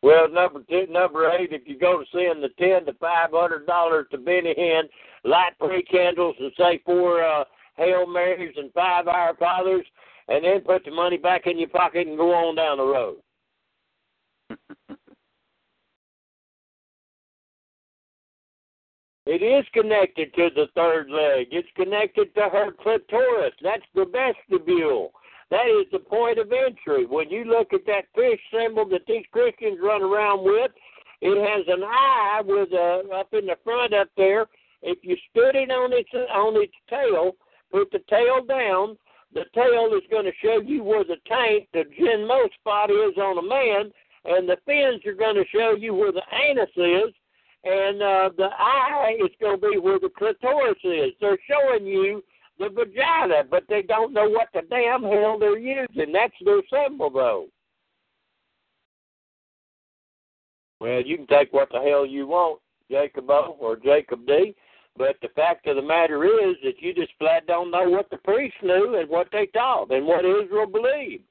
Well, 0.04 0.28
number 0.28 0.60
two, 0.68 0.86
number 0.88 1.30
eight, 1.30 1.54
if 1.54 1.66
you 1.66 1.78
go 1.78 1.98
to 1.98 2.06
send 2.10 2.42
the 2.42 2.50
ten 2.58 2.84
to 2.84 2.92
five 3.00 3.30
hundred 3.32 3.66
dollars 3.66 4.06
to 4.10 4.18
Benny 4.18 4.54
Hinn, 4.54 4.82
light 5.24 5.54
three 5.58 5.82
candles 5.82 6.36
and 6.38 6.52
say 6.58 6.82
four 6.84 7.24
uh, 7.24 7.44
Hail 7.78 8.06
Marys 8.06 8.54
and 8.58 8.70
five 8.74 9.08
Our 9.08 9.34
Fathers, 9.36 9.86
and 10.28 10.44
then 10.44 10.60
put 10.60 10.84
the 10.84 10.90
money 10.90 11.16
back 11.16 11.46
in 11.46 11.58
your 11.58 11.70
pocket 11.70 12.06
and 12.06 12.18
go 12.18 12.34
on 12.34 12.54
down 12.54 12.76
the 12.76 12.84
road. 12.84 13.16
It 19.26 19.42
is 19.42 19.64
connected 19.72 20.34
to 20.34 20.50
the 20.54 20.66
third 20.74 21.08
leg. 21.08 21.48
It's 21.50 21.68
connected 21.76 22.34
to 22.34 22.42
her 22.42 22.72
clitoris. 22.72 23.54
That's 23.62 23.86
the 23.94 24.04
vestibule. 24.04 25.12
That 25.50 25.66
is 25.66 25.86
the 25.92 25.98
point 25.98 26.38
of 26.38 26.52
entry. 26.52 27.06
When 27.06 27.30
you 27.30 27.44
look 27.44 27.72
at 27.72 27.86
that 27.86 28.04
fish 28.14 28.40
symbol 28.52 28.86
that 28.88 29.06
these 29.06 29.24
Christians 29.32 29.78
run 29.82 30.02
around 30.02 30.44
with, 30.44 30.72
it 31.20 31.38
has 31.40 31.64
an 31.68 31.82
eye 31.84 32.42
with 32.44 32.72
a 32.72 33.08
up 33.14 33.32
in 33.32 33.46
the 33.46 33.56
front 33.64 33.94
up 33.94 34.08
there. 34.16 34.46
If 34.82 34.98
you 35.02 35.16
stood 35.30 35.56
it 35.56 35.70
on 35.70 35.92
its 35.94 36.10
on 36.12 36.60
its 36.60 36.74
tail, 36.90 37.32
put 37.72 37.90
the 37.92 38.00
tail 38.10 38.44
down, 38.44 38.98
the 39.32 39.44
tail 39.54 39.90
is 39.96 40.04
going 40.10 40.26
to 40.26 40.32
show 40.42 40.60
you 40.60 40.84
where 40.84 41.04
the 41.04 41.16
taint, 41.26 41.68
the 41.72 41.84
gin 41.96 42.26
mo 42.26 42.46
spot 42.60 42.90
is 42.90 43.16
on 43.16 43.38
a 43.38 43.42
man, 43.42 43.90
and 44.26 44.48
the 44.48 44.58
fins 44.66 45.04
are 45.06 45.14
going 45.14 45.36
to 45.36 45.44
show 45.48 45.74
you 45.74 45.94
where 45.94 46.12
the 46.12 46.22
anus 46.46 46.70
is, 46.76 47.14
and 47.64 48.02
uh, 48.02 48.30
the 48.36 48.48
eye 48.58 49.16
is 49.24 49.30
going 49.40 49.60
to 49.60 49.70
be 49.70 49.78
where 49.78 49.98
the 49.98 50.10
clitoris 50.16 50.76
is. 50.84 51.12
They're 51.20 51.38
showing 51.48 51.86
you 51.86 52.22
the 52.58 52.68
vagina, 52.68 53.42
but 53.50 53.64
they 53.68 53.82
don't 53.82 54.12
know 54.12 54.28
what 54.28 54.48
the 54.52 54.62
damn 54.68 55.02
hell 55.02 55.38
they're 55.38 55.58
using. 55.58 56.12
That's 56.12 56.34
their 56.44 56.60
symbol, 56.70 57.10
though. 57.10 57.46
Well, 60.80 61.00
you 61.00 61.16
can 61.16 61.26
take 61.26 61.52
what 61.52 61.70
the 61.72 61.80
hell 61.80 62.04
you 62.04 62.26
want, 62.26 62.60
Jacob 62.90 63.30
O 63.30 63.56
or 63.58 63.76
Jacob 63.76 64.26
D. 64.26 64.54
But 64.96 65.16
the 65.22 65.28
fact 65.34 65.66
of 65.66 65.76
the 65.76 65.82
matter 65.82 66.24
is 66.24 66.56
that 66.62 66.80
you 66.80 66.94
just 66.94 67.12
flat 67.18 67.46
don't 67.46 67.70
know 67.70 67.88
what 67.88 68.10
the 68.10 68.18
priests 68.18 68.58
knew 68.62 68.96
and 68.96 69.08
what 69.08 69.28
they 69.32 69.46
taught 69.46 69.90
and 69.90 70.06
what 70.06 70.24
Israel 70.24 70.66
believed. 70.66 71.24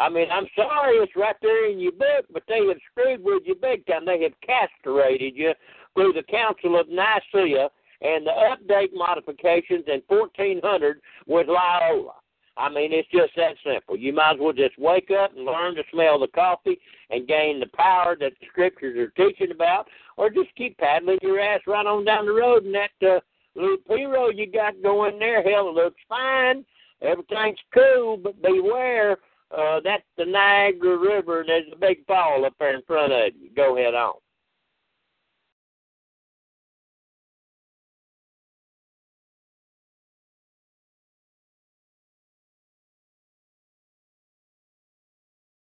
I 0.00 0.08
mean, 0.08 0.28
I'm 0.32 0.46
sorry 0.56 0.96
it's 0.96 1.14
right 1.14 1.36
there 1.42 1.70
in 1.70 1.78
your 1.78 1.92
book, 1.92 2.24
but 2.32 2.42
they 2.48 2.66
have 2.66 2.78
screwed 2.90 3.22
with 3.22 3.42
you 3.44 3.54
big 3.54 3.86
time. 3.86 4.06
They 4.06 4.22
have 4.22 4.32
castrated 4.40 5.36
you 5.36 5.52
through 5.94 6.14
the 6.14 6.22
Council 6.22 6.80
of 6.80 6.88
Nicaea 6.88 7.68
and 8.00 8.26
the 8.26 8.30
update 8.30 8.94
modifications 8.94 9.84
in 9.88 10.00
1400 10.08 11.02
with 11.26 11.48
Loyola. 11.48 12.14
I 12.56 12.70
mean, 12.70 12.94
it's 12.94 13.08
just 13.10 13.32
that 13.36 13.56
simple. 13.62 13.94
You 13.94 14.14
might 14.14 14.34
as 14.34 14.40
well 14.40 14.54
just 14.54 14.78
wake 14.78 15.10
up 15.10 15.36
and 15.36 15.44
learn 15.44 15.74
to 15.74 15.82
smell 15.92 16.18
the 16.18 16.28
coffee 16.28 16.80
and 17.10 17.28
gain 17.28 17.60
the 17.60 17.68
power 17.74 18.16
that 18.20 18.32
the 18.40 18.46
scriptures 18.48 18.96
are 18.96 19.10
teaching 19.10 19.50
about, 19.50 19.86
or 20.16 20.30
just 20.30 20.54
keep 20.56 20.78
paddling 20.78 21.18
your 21.20 21.40
ass 21.40 21.60
right 21.66 21.84
on 21.84 22.06
down 22.06 22.24
the 22.24 22.32
road 22.32 22.64
in 22.64 22.72
that 22.72 22.90
uh, 23.06 23.20
little 23.54 23.76
P 23.86 24.06
road 24.06 24.38
you 24.38 24.50
got 24.50 24.82
going 24.82 25.18
there. 25.18 25.42
Hell, 25.42 25.68
it 25.68 25.74
looks 25.74 26.00
fine. 26.08 26.64
Everything's 27.02 27.58
cool, 27.74 28.16
but 28.16 28.40
beware. 28.40 29.18
Uh, 29.56 29.80
that's 29.82 30.04
the 30.16 30.24
Niagara 30.24 30.96
River, 30.96 31.40
and 31.40 31.48
there's 31.48 31.64
a 31.72 31.76
big 31.76 32.06
fall 32.06 32.44
up 32.44 32.54
there 32.58 32.74
in 32.74 32.82
front 32.82 33.12
of 33.12 33.32
you. 33.34 33.50
Go 33.54 33.76
ahead 33.76 33.94
on. 33.94 34.14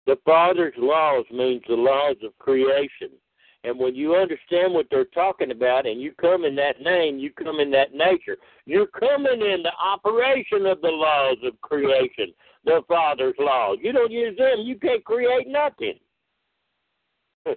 The 0.05 0.17
Father's 0.25 0.73
laws 0.77 1.25
means 1.31 1.61
the 1.67 1.75
laws 1.75 2.15
of 2.23 2.37
creation. 2.39 3.09
And 3.65 3.77
when 3.77 3.93
you 3.93 4.15
understand 4.15 4.73
what 4.73 4.87
they're 4.89 5.03
talking 5.03 5.51
about 5.51 5.85
and 5.85 5.99
you 5.99 6.13
come 6.13 6.45
in 6.45 6.55
that 6.55 6.79
name, 6.79 7.19
you 7.19 7.31
come 7.31 7.59
in 7.59 7.69
that 7.71 7.93
nature. 7.93 8.37
You're 8.65 8.87
coming 8.87 9.41
in 9.41 9.63
the 9.63 9.73
operation 9.83 10.65
of 10.65 10.79
the 10.79 10.87
laws 10.87 11.37
of 11.43 11.59
creation, 11.59 12.33
the 12.67 12.83
Father's 12.87 13.35
law. 13.39 13.73
You 13.81 13.91
don't 13.93 14.11
use 14.11 14.37
them, 14.37 14.59
you 14.59 14.77
can't 14.77 15.03
create 15.05 15.47
nothing. 15.47 15.93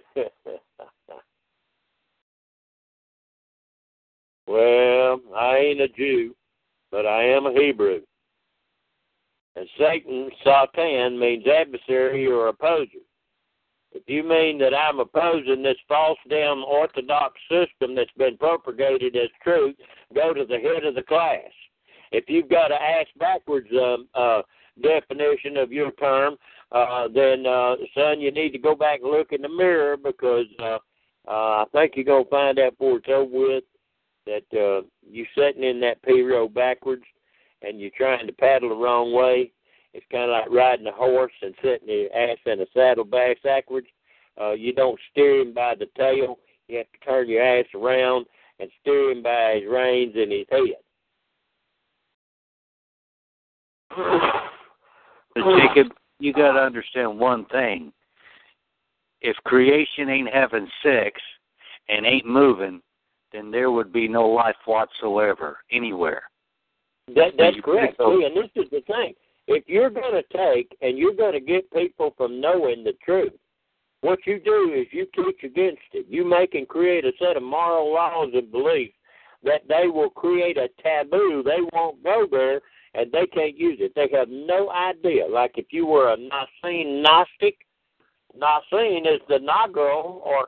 well, 4.47 5.19
I 5.35 5.57
ain't 5.57 5.81
a 5.81 5.89
Jew, 5.89 6.33
but 6.91 7.05
I 7.05 7.23
am 7.25 7.45
a 7.45 7.51
Hebrew. 7.51 7.99
And 9.57 9.67
Satan, 9.77 10.29
Satan, 10.45 11.19
means 11.19 11.45
adversary 11.45 12.25
or 12.25 12.47
opposer. 12.47 13.03
If 13.91 14.03
you 14.07 14.23
mean 14.23 14.57
that 14.59 14.73
I'm 14.73 15.01
opposing 15.01 15.61
this 15.61 15.75
false 15.89 16.17
damn 16.29 16.63
orthodox 16.63 17.37
system 17.49 17.95
that's 17.95 18.09
been 18.17 18.37
propagated 18.37 19.17
as 19.17 19.27
truth, 19.43 19.75
go 20.15 20.33
to 20.33 20.45
the 20.45 20.59
head 20.59 20.85
of 20.85 20.95
the 20.95 21.03
class. 21.03 21.51
If 22.13 22.29
you've 22.29 22.47
got 22.47 22.69
to 22.69 22.75
ask 22.75 23.09
backwards 23.19 23.67
um, 23.73 24.07
uh, 24.15 24.43
definition 24.81 25.57
of 25.57 25.71
your 25.71 25.91
term, 25.93 26.35
uh, 26.71 27.07
then 27.13 27.45
uh, 27.45 27.75
son, 27.95 28.19
you 28.21 28.31
need 28.31 28.51
to 28.51 28.57
go 28.57 28.75
back 28.75 29.01
and 29.01 29.11
look 29.11 29.31
in 29.31 29.41
the 29.41 29.49
mirror 29.49 29.97
because 29.97 30.45
uh, 30.59 30.77
uh, 31.27 31.63
I 31.63 31.65
think 31.71 31.93
you're 31.95 32.05
gonna 32.05 32.25
find 32.25 32.59
out 32.59 32.77
before 32.77 32.97
it's 32.97 33.07
over 33.09 33.47
with 33.47 33.63
that 34.25 34.43
uh, 34.53 34.85
you're 35.09 35.27
sitting 35.37 35.63
in 35.63 35.79
that 35.81 36.01
P 36.03 36.21
row 36.21 36.47
backwards 36.47 37.03
and 37.61 37.79
you're 37.79 37.91
trying 37.95 38.27
to 38.27 38.33
paddle 38.33 38.69
the 38.69 38.75
wrong 38.75 39.13
way 39.13 39.51
it's 39.93 40.05
kind 40.11 40.23
of 40.23 40.29
like 40.29 40.49
riding 40.49 40.87
a 40.87 40.91
horse 40.91 41.33
and 41.41 41.53
sitting 41.61 41.89
your 41.89 42.15
ass 42.15 42.37
in 42.45 42.61
a 42.61 42.65
saddle 42.73 43.03
backwards. 43.03 43.87
Uh, 44.39 44.51
you 44.51 44.73
don't 44.73 44.99
steer 45.11 45.41
him 45.41 45.53
by 45.53 45.75
the 45.75 45.87
tail. 45.97 46.39
You 46.67 46.77
have 46.77 46.91
to 46.91 46.99
turn 47.05 47.27
your 47.29 47.43
ass 47.43 47.65
around 47.75 48.25
and 48.59 48.69
steer 48.79 49.11
him 49.11 49.21
by 49.21 49.59
his 49.59 49.69
reins 49.69 50.13
and 50.15 50.31
his 50.31 50.47
head. 50.49 50.59
But 55.35 55.43
Jacob, 55.57 55.93
you 56.19 56.33
got 56.33 56.53
to 56.53 56.59
understand 56.59 57.19
one 57.19 57.45
thing. 57.45 57.91
If 59.21 59.35
creation 59.45 60.09
ain't 60.09 60.33
having 60.33 60.67
sex 60.83 61.21
and 61.89 62.05
ain't 62.05 62.25
moving, 62.25 62.81
then 63.31 63.51
there 63.51 63.71
would 63.71 63.93
be 63.93 64.07
no 64.07 64.27
life 64.27 64.55
whatsoever 64.65 65.59
anywhere. 65.71 66.23
That 67.07 67.33
that's 67.37 67.57
correct. 67.63 67.97
See, 67.97 68.25
and 68.25 68.35
this 68.35 68.63
is 68.63 68.69
the 68.71 68.81
thing 68.81 69.13
if 69.47 69.63
you're 69.67 69.89
going 69.89 70.13
to 70.13 70.37
take 70.37 70.75
and 70.81 70.97
you're 70.97 71.15
going 71.15 71.33
to 71.33 71.39
get 71.39 71.71
people 71.71 72.13
from 72.17 72.39
knowing 72.39 72.83
the 72.83 72.93
truth, 73.03 73.33
what 74.01 74.19
you 74.25 74.39
do 74.39 74.73
is 74.75 74.87
you 74.91 75.05
teach 75.15 75.43
against 75.43 75.81
it. 75.93 76.05
You 76.09 76.27
make 76.27 76.55
and 76.55 76.67
create 76.67 77.05
a 77.05 77.11
set 77.19 77.37
of 77.37 77.43
moral 77.43 77.93
laws 77.93 78.29
and 78.33 78.51
beliefs 78.51 78.93
that 79.43 79.61
they 79.67 79.87
will 79.87 80.09
create 80.09 80.57
a 80.57 80.69
taboo. 80.81 81.43
They 81.43 81.61
won't 81.73 82.03
go 82.03 82.27
there 82.29 82.61
and 82.93 83.11
they 83.11 83.25
can't 83.27 83.57
use 83.57 83.77
it. 83.79 83.93
They 83.95 84.09
have 84.17 84.29
no 84.29 84.69
idea. 84.71 85.27
Like 85.27 85.53
if 85.55 85.67
you 85.71 85.85
were 85.85 86.13
a 86.13 86.17
Naassene 86.17 87.01
Gnostic, 87.01 87.57
Naassene 88.37 89.07
is 89.07 89.21
the 89.27 89.39
Nagro 89.39 90.21
or 90.23 90.47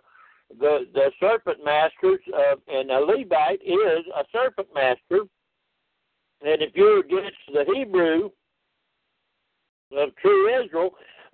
the 0.60 0.88
the 0.94 1.12
serpent 1.20 1.64
masters, 1.64 2.20
uh, 2.36 2.56
and 2.68 2.92
a 2.92 3.00
Levite 3.00 3.62
is 3.64 4.06
a 4.16 4.24
serpent 4.32 4.68
master. 4.74 5.26
And 6.46 6.62
if 6.62 6.76
you're 6.76 7.00
against 7.00 7.38
the 7.54 7.66
Hebrew, 7.74 8.30
of 9.98 10.16
true 10.18 10.64
Israel, 10.64 10.92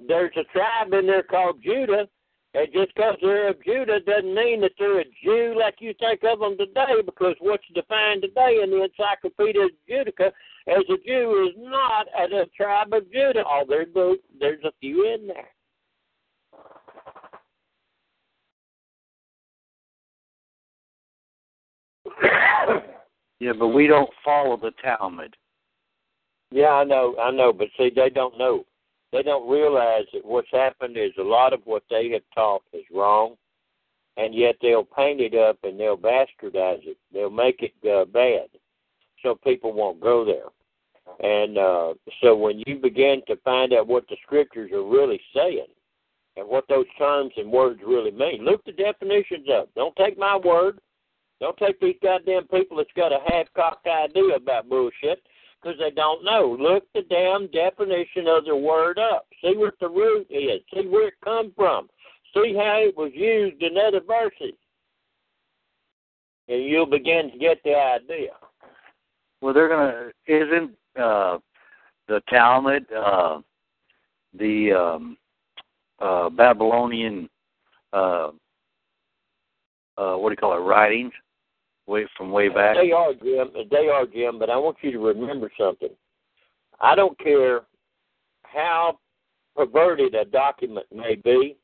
there's 0.08 0.36
a 0.38 0.44
tribe 0.46 0.94
in 0.94 1.08
there 1.08 1.24
called 1.24 1.62
Judah. 1.64 2.08
And 2.56 2.68
just 2.74 2.94
because 2.96 3.16
they're 3.22 3.50
of 3.50 3.64
Judah 3.64 4.00
doesn't 4.00 4.34
mean 4.34 4.62
that 4.62 4.72
they're 4.80 5.02
a 5.02 5.06
Jew 5.24 5.56
like 5.60 5.76
you 5.80 5.94
think 6.00 6.22
of 6.24 6.40
them 6.40 6.58
today, 6.58 7.02
because 7.06 7.36
what's 7.40 7.64
defined 7.76 8.24
today 8.24 8.62
in 8.64 8.72
the 8.72 8.84
Encyclopedia 8.84 9.68
Judaica 9.88 10.32
as 10.70 10.84
a 10.90 10.98
Jew 11.06 11.50
is 11.50 11.56
not 11.58 12.08
as 12.18 12.32
a 12.32 12.46
tribe 12.56 12.94
of 12.94 13.12
Judah. 13.12 13.44
Oh, 13.46 13.64
there's, 13.68 13.88
there's 14.40 14.64
a 14.64 14.72
few 14.80 15.14
in 15.14 15.28
there. 15.28 15.48
yeah, 23.40 23.54
but 23.58 23.70
we 23.70 23.88
don't 23.88 24.10
follow 24.24 24.58
the 24.58 24.72
Talmud. 24.84 25.36
Yeah, 26.52 26.70
I 26.70 26.84
know, 26.84 27.16
I 27.22 27.32
know, 27.32 27.54
but 27.54 27.68
see, 27.78 27.92
they 27.96 28.10
don't 28.10 28.38
know. 28.38 28.66
They 29.12 29.24
don't 29.24 29.50
realize 29.50 30.06
that 30.14 30.26
what's 30.26 30.52
happened 30.52 30.98
is 30.98 31.12
a 31.18 31.24
lot 31.24 31.54
of 31.54 31.62
what 31.66 31.84
they 31.90 32.10
have 32.12 32.22
taught 32.34 32.62
is 32.74 32.84
wrong, 32.94 33.36
and 34.18 34.36
yet 34.36 34.56
they'll 34.62 34.84
paint 34.84 35.22
it 35.22 35.34
up 35.36 35.58
and 35.64 35.80
they'll 35.80 35.98
bastardize 35.98 36.86
it. 36.86 36.98
They'll 37.12 37.30
make 37.30 37.62
it 37.62 37.74
uh, 37.90 38.06
bad, 38.06 38.50
so 39.24 39.36
people 39.44 39.74
won't 39.74 40.00
go 40.00 40.26
there. 40.26 40.50
And 41.20 41.58
uh, 41.58 41.94
so 42.22 42.36
when 42.36 42.64
you 42.66 42.78
begin 42.78 43.22
to 43.28 43.36
find 43.38 43.74
out 43.74 43.88
what 43.88 44.08
the 44.08 44.16
scriptures 44.24 44.72
are 44.72 44.84
really 44.84 45.20
saying 45.36 45.68
and 46.38 46.48
what 46.48 46.66
those 46.70 46.86
terms 46.98 47.32
and 47.36 47.52
words 47.52 47.82
really 47.86 48.12
mean, 48.12 48.46
look 48.46 48.64
the 48.64 48.72
definitions 48.72 49.48
up. 49.54 49.70
Don't 49.76 49.96
take 49.98 50.18
my 50.18 50.38
word. 50.38 50.80
Don't 51.42 51.58
take 51.58 51.80
these 51.80 51.96
goddamn 52.02 52.48
people 52.48 52.78
that's 52.78 52.90
got 52.96 53.12
a 53.12 53.20
half-cocked 53.28 53.88
idea 53.88 54.36
about 54.36 54.70
bullshit 54.70 55.22
because 55.62 55.78
they 55.80 55.92
don't 55.92 56.24
know. 56.24 56.56
Look 56.60 56.86
the 56.94 57.02
damn 57.10 57.48
definition 57.48 58.28
of 58.28 58.46
the 58.46 58.56
word 58.56 58.98
up. 58.98 59.26
See 59.42 59.56
what 59.56 59.76
the 59.80 59.90
root 59.90 60.28
is. 60.30 60.62
See 60.74 60.88
where 60.88 61.10
it 61.10 61.22
comes 61.24 61.52
from. 61.56 61.90
See 62.34 62.54
how 62.56 62.80
it 62.80 62.96
was 62.96 63.12
used 63.14 63.62
in 63.62 63.78
other 63.78 64.02
verses. 64.06 64.56
And 66.48 66.64
you'll 66.64 66.86
begin 66.86 67.32
to 67.32 67.38
get 67.38 67.62
the 67.64 67.76
idea. 67.76 68.32
Well, 69.42 69.54
they're 69.54 69.68
to, 69.68 70.12
isn't 70.28 70.72
uh, 71.00 71.40
the 72.08 72.22
Talmud 72.30 72.86
uh, 72.92 73.40
the 74.38 74.72
um, 74.72 75.18
uh, 76.00 76.30
Babylonian, 76.30 77.30
uh, 77.94 78.30
uh, 79.98 80.16
what 80.16 80.30
do 80.30 80.34
you 80.34 80.38
call 80.38 80.54
it, 80.54 80.62
writings? 80.62 81.14
way 81.90 82.08
from 82.16 82.32
way 82.32 82.48
back? 82.48 82.78
They 82.78 82.92
are, 82.92 83.14
Jim. 83.14 83.50
They 83.70 83.88
are, 83.88 84.06
Jim. 84.06 84.40
But 84.40 84.50
I 84.50 84.58
want 84.58 84.78
you 84.82 84.92
to 84.92 85.00
remember 85.00 85.52
something. 85.60 85.90
I 86.80 86.96
don't 86.96 87.18
care 87.20 87.62
how 88.44 89.00
perverted 89.56 90.16
a 90.16 90.24
document 90.26 90.86
may 90.96 91.16
be. 91.16 91.58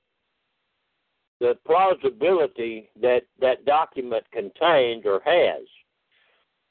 The 1.39 1.57
plausibility 1.65 2.89
that 3.01 3.21
that 3.39 3.65
document 3.65 4.23
contains 4.31 5.05
or 5.05 5.21
has 5.25 5.63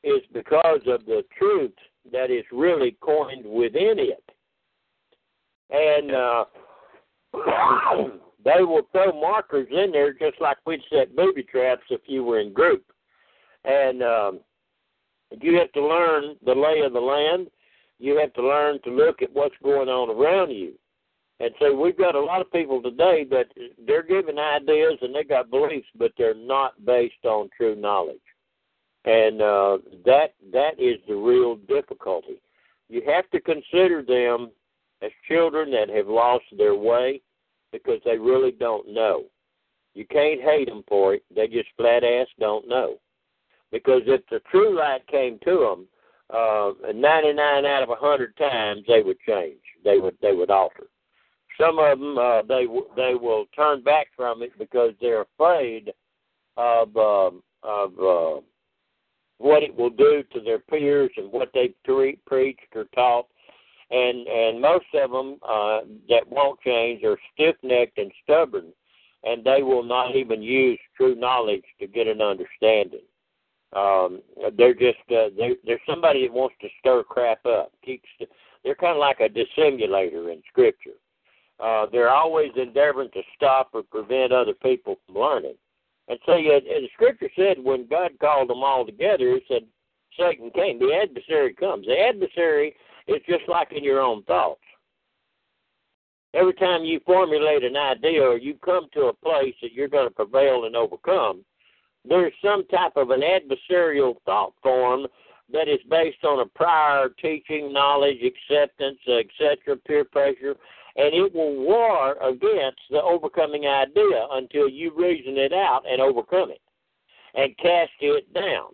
is 0.03 0.23
because 0.33 0.81
of 0.87 1.07
the 1.07 1.23
truth 1.39 1.73
that 2.13 2.31
is 2.31 2.45
really 2.53 2.97
coined 3.01 3.45
within 3.45 3.99
it. 3.99 4.25
And 5.71 6.15
uh, 6.15 6.45
they 8.45 8.63
will 8.63 8.87
throw 8.93 9.13
markers 9.21 9.69
in 9.71 9.93
there 9.93 10.13
just 10.13 10.41
like 10.41 10.59
we'd 10.67 10.81
set 10.91 11.17
booby 11.17 11.43
traps 11.43 11.85
if 11.91 12.03
you 12.07 12.25
were 12.25 12.41
in 12.41 12.53
group 12.53 12.85
and 13.65 14.03
um, 14.03 14.41
you 15.41 15.59
have 15.59 15.73
to 15.73 15.85
learn 15.85 16.37
the 16.45 16.55
lay 16.55 16.81
of 16.85 16.93
the 16.93 17.01
land. 17.01 17.49
You 17.99 18.19
have 18.19 18.33
to 18.35 18.43
learn 18.43 18.81
to 18.83 18.91
look 18.91 19.23
at 19.23 19.33
what's 19.33 19.55
going 19.63 19.89
on 19.89 20.11
around 20.11 20.51
you. 20.51 20.73
And 21.41 21.51
so 21.59 21.75
we've 21.75 21.99
got 21.99 22.15
a 22.15 22.21
lot 22.21 22.41
of 22.41 22.53
people 22.53 22.83
today 22.83 23.25
that 23.31 23.47
they're 23.87 24.03
giving 24.03 24.39
ideas 24.39 24.99
and 25.03 25.15
they 25.15 25.25
got 25.25 25.51
beliefs, 25.51 25.89
but 25.97 26.13
they're 26.17 26.35
not 26.35 26.85
based 26.85 27.25
on 27.25 27.49
true 27.57 27.75
knowledge. 27.75 28.17
And 29.05 29.43
uh, 29.43 29.79
that 30.07 30.35
that 30.53 30.79
is 30.79 30.97
the 31.07 31.15
real 31.15 31.57
difficulty. 31.57 32.41
You 32.89 33.03
have 33.07 33.29
to 33.31 33.41
consider 33.41 34.03
them 34.03 34.51
as 35.03 35.11
children 35.29 35.71
that 35.73 35.91
have 35.95 36.07
lost 36.07 36.45
their 36.57 36.75
way 36.75 37.21
because 37.73 38.01
they 38.05 38.17
really 38.17 38.53
don't 38.53 38.93
know. 38.93 39.25
You 39.95 40.07
can't 40.07 40.41
hate 40.41 40.69
them 40.69 40.85
for 40.89 41.15
it. 41.15 41.25
They 41.35 41.47
just 41.49 41.69
flat 41.77 42.03
ass 42.03 42.27
don't 42.39 42.69
know. 42.69 42.97
Because 43.71 44.03
if 44.07 44.23
the 44.31 44.41
true 44.51 44.77
light 44.77 45.07
came 45.09 45.39
to 45.45 45.59
them, 45.59 45.89
uh, 46.31 46.93
99 46.95 47.67
out 47.67 47.83
of 47.83 47.89
a 47.89 47.93
100 47.93 48.37
times 48.37 48.85
they 48.89 49.03
would 49.03 49.19
change. 49.21 49.61
They 49.85 49.99
would 49.99 50.17
they 50.23 50.33
would 50.33 50.51
alter. 50.51 50.87
Some 51.61 51.79
of 51.79 51.99
them 51.99 52.19
uh, 52.19 52.43
they 52.43 52.67
they 52.97 53.15
will 53.15 53.47
turn 53.55 53.83
back 53.83 54.09
from 54.17 54.43
it 54.43 54.53
because 54.59 54.93
they're 55.01 55.23
afraid 55.23 55.93
of 56.57 56.97
uh, 56.97 57.31
of 57.63 57.93
uh, 57.99 58.41
what 59.39 59.63
it 59.63 59.75
will 59.75 59.91
do 59.91 60.23
to 60.33 60.41
their 60.41 60.59
peers 60.59 61.11
and 61.17 61.31
what 61.33 61.51
they 61.55 61.75
pre- 61.85 62.19
preached 62.27 62.75
or 62.75 62.85
taught. 62.95 63.27
And 63.91 64.27
and 64.27 64.61
most 64.61 64.87
of 64.95 65.11
them 65.11 65.39
uh, 65.47 65.81
that 66.09 66.27
won't 66.29 66.61
change 66.61 67.05
are 67.05 67.19
stiff 67.35 67.57
necked 67.63 67.99
and 67.99 68.11
stubborn, 68.23 68.73
and 69.25 69.45
they 69.45 69.63
will 69.63 69.83
not 69.83 70.17
even 70.17 70.43
use 70.43 70.79
true 70.97 71.15
knowledge 71.15 71.65
to 71.81 71.87
get 71.87 72.07
an 72.07 72.23
understanding. 72.23 73.03
Um, 73.75 74.23
they're 74.57 74.75
just 74.75 74.99
uh, 75.11 75.29
they're, 75.37 75.57
they're 75.67 75.81
somebody 75.89 76.27
that 76.27 76.33
wants 76.33 76.55
to 76.63 76.69
stir 76.81 77.03
crap 77.03 77.45
up. 77.45 77.73
Keeps 77.85 78.09
they're 78.65 78.75
kind 78.75 78.93
of 78.93 79.01
like 79.01 79.21
a 79.21 79.29
dissimulator 79.29 80.31
in 80.31 80.43
Scripture. 80.49 80.97
Uh, 81.61 81.87
they're 81.93 82.11
always 82.11 82.51
endeavoring 82.57 83.11
to 83.13 83.23
stop 83.37 83.71
or 83.73 83.83
prevent 83.83 84.33
other 84.33 84.55
people 84.55 84.97
from 85.07 85.17
learning. 85.17 85.55
And 86.09 86.19
see, 86.27 86.51
uh, 86.55 86.61
the 86.61 86.89
scripture 86.93 87.31
said 87.35 87.57
when 87.63 87.87
God 87.87 88.13
called 88.21 88.51
them 88.51 88.63
all 88.63 88.85
together, 88.85 89.31
He 89.31 89.43
said 89.49 89.63
Satan 90.19 90.51
came. 90.51 90.79
The 90.79 90.95
adversary 90.95 91.55
comes. 91.55 91.87
The 91.87 91.99
adversary 91.99 92.77
is 93.09 93.21
just 93.29 93.49
like 93.49 93.73
in 93.73 93.83
your 93.83 94.01
own 94.01 94.23
thoughts. 94.25 94.61
Every 96.35 96.55
time 96.55 96.85
you 96.85 97.01
formulate 97.07 97.63
an 97.63 97.77
idea 97.77 98.23
or 98.23 98.37
you 98.37 98.55
come 98.65 98.89
to 98.93 99.03
a 99.03 99.13
place 99.13 99.55
that 99.63 99.73
you're 99.73 99.89
going 99.89 100.09
to 100.09 100.15
prevail 100.15 100.65
and 100.65 100.75
overcome, 100.75 101.45
there's 102.07 102.33
some 102.45 102.67
type 102.67 102.97
of 102.97 103.11
an 103.11 103.23
adversarial 103.23 104.17
thought 104.27 104.53
form 104.63 105.07
that 105.53 105.69
is 105.69 105.79
based 105.89 106.25
on 106.25 106.41
a 106.41 106.47
prior 106.47 107.09
teaching, 107.21 107.73
knowledge, 107.73 108.19
acceptance, 108.23 108.99
etc., 109.07 109.77
peer 109.87 110.05
pressure, 110.05 110.57
and 110.97 111.15
it 111.15 111.35
will 111.35 111.57
war 111.57 112.13
against 112.23 112.81
the 112.91 113.03
overcoming 113.03 113.67
idea 113.67 114.27
until 114.33 114.69
you 114.69 114.93
reason 114.97 115.37
it 115.37 115.53
out 115.53 115.83
and 115.91 116.01
overcome 116.01 116.51
it 116.51 116.61
and 117.35 117.57
cast 117.59 117.91
it 118.01 118.33
down. 118.33 118.73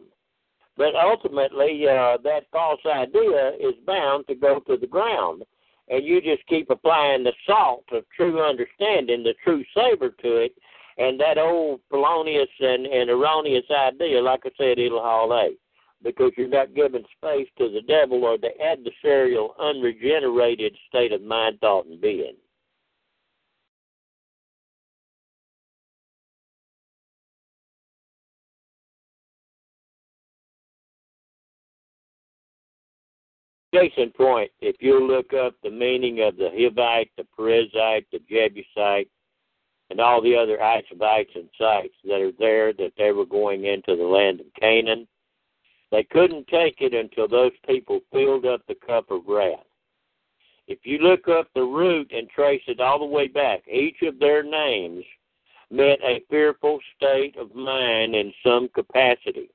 But 0.76 0.94
ultimately, 0.94 1.86
uh, 1.88 2.18
that 2.24 2.46
false 2.52 2.80
idea 2.86 3.52
is 3.60 3.74
bound 3.86 4.26
to 4.28 4.34
go 4.34 4.60
to 4.60 4.76
the 4.76 4.86
ground 4.86 5.42
and 5.88 6.04
you 6.04 6.20
just 6.20 6.46
keep 6.46 6.70
applying 6.70 7.24
the 7.24 7.32
salt 7.46 7.84
of 7.92 8.04
true 8.16 8.42
understanding, 8.42 9.24
the 9.24 9.34
true 9.42 9.64
savor 9.74 10.10
to 10.22 10.36
it, 10.36 10.52
and 10.98 11.18
that 11.18 11.36
old 11.36 11.80
felonious 11.90 12.48
and, 12.60 12.86
and 12.86 13.10
erroneous 13.10 13.64
idea, 13.70 14.20
like 14.20 14.40
I 14.44 14.50
said, 14.56 14.78
it'll 14.78 15.02
haul 15.02 15.32
a 15.32 15.50
because 16.02 16.32
you're 16.36 16.48
not 16.48 16.74
giving 16.74 17.04
space 17.16 17.48
to 17.58 17.68
the 17.70 17.82
devil 17.86 18.24
or 18.24 18.38
the 18.38 18.50
adversarial, 18.62 19.50
unregenerated 19.58 20.74
state 20.88 21.12
of 21.12 21.22
mind, 21.22 21.58
thought, 21.60 21.86
and 21.86 22.00
being. 22.00 22.34
Case 33.72 33.92
in 33.98 34.10
point, 34.10 34.50
if 34.60 34.76
you 34.80 35.06
look 35.06 35.32
up 35.32 35.54
the 35.62 35.70
meaning 35.70 36.22
of 36.22 36.36
the 36.36 36.50
Hivite, 36.52 37.10
the 37.16 37.24
Perizzite, 37.38 38.04
the 38.10 38.18
Jebusite, 38.28 39.08
and 39.90 40.00
all 40.00 40.20
the 40.20 40.36
other 40.36 40.58
Isovites 40.58 41.36
and 41.36 41.48
sites 41.56 41.94
that 42.04 42.20
are 42.20 42.32
there 42.38 42.72
that 42.72 42.92
they 42.98 43.12
were 43.12 43.26
going 43.26 43.66
into 43.66 43.94
the 43.96 44.04
land 44.04 44.40
of 44.40 44.46
Canaan, 44.58 45.06
they 45.90 46.04
couldn't 46.04 46.46
take 46.48 46.80
it 46.80 46.94
until 46.94 47.26
those 47.26 47.52
people 47.66 48.00
filled 48.12 48.46
up 48.46 48.62
the 48.66 48.76
cup 48.86 49.10
of 49.10 49.22
wrath. 49.26 49.64
If 50.66 50.78
you 50.84 50.98
look 50.98 51.26
up 51.28 51.48
the 51.54 51.62
root 51.62 52.12
and 52.14 52.28
trace 52.28 52.62
it 52.68 52.80
all 52.80 53.00
the 53.00 53.04
way 53.04 53.26
back, 53.26 53.62
each 53.66 54.02
of 54.02 54.20
their 54.20 54.42
names 54.42 55.04
meant 55.70 56.00
a 56.02 56.22
fearful 56.30 56.78
state 56.96 57.36
of 57.36 57.54
mind 57.54 58.14
in 58.14 58.32
some 58.44 58.68
capacity. 58.68 59.50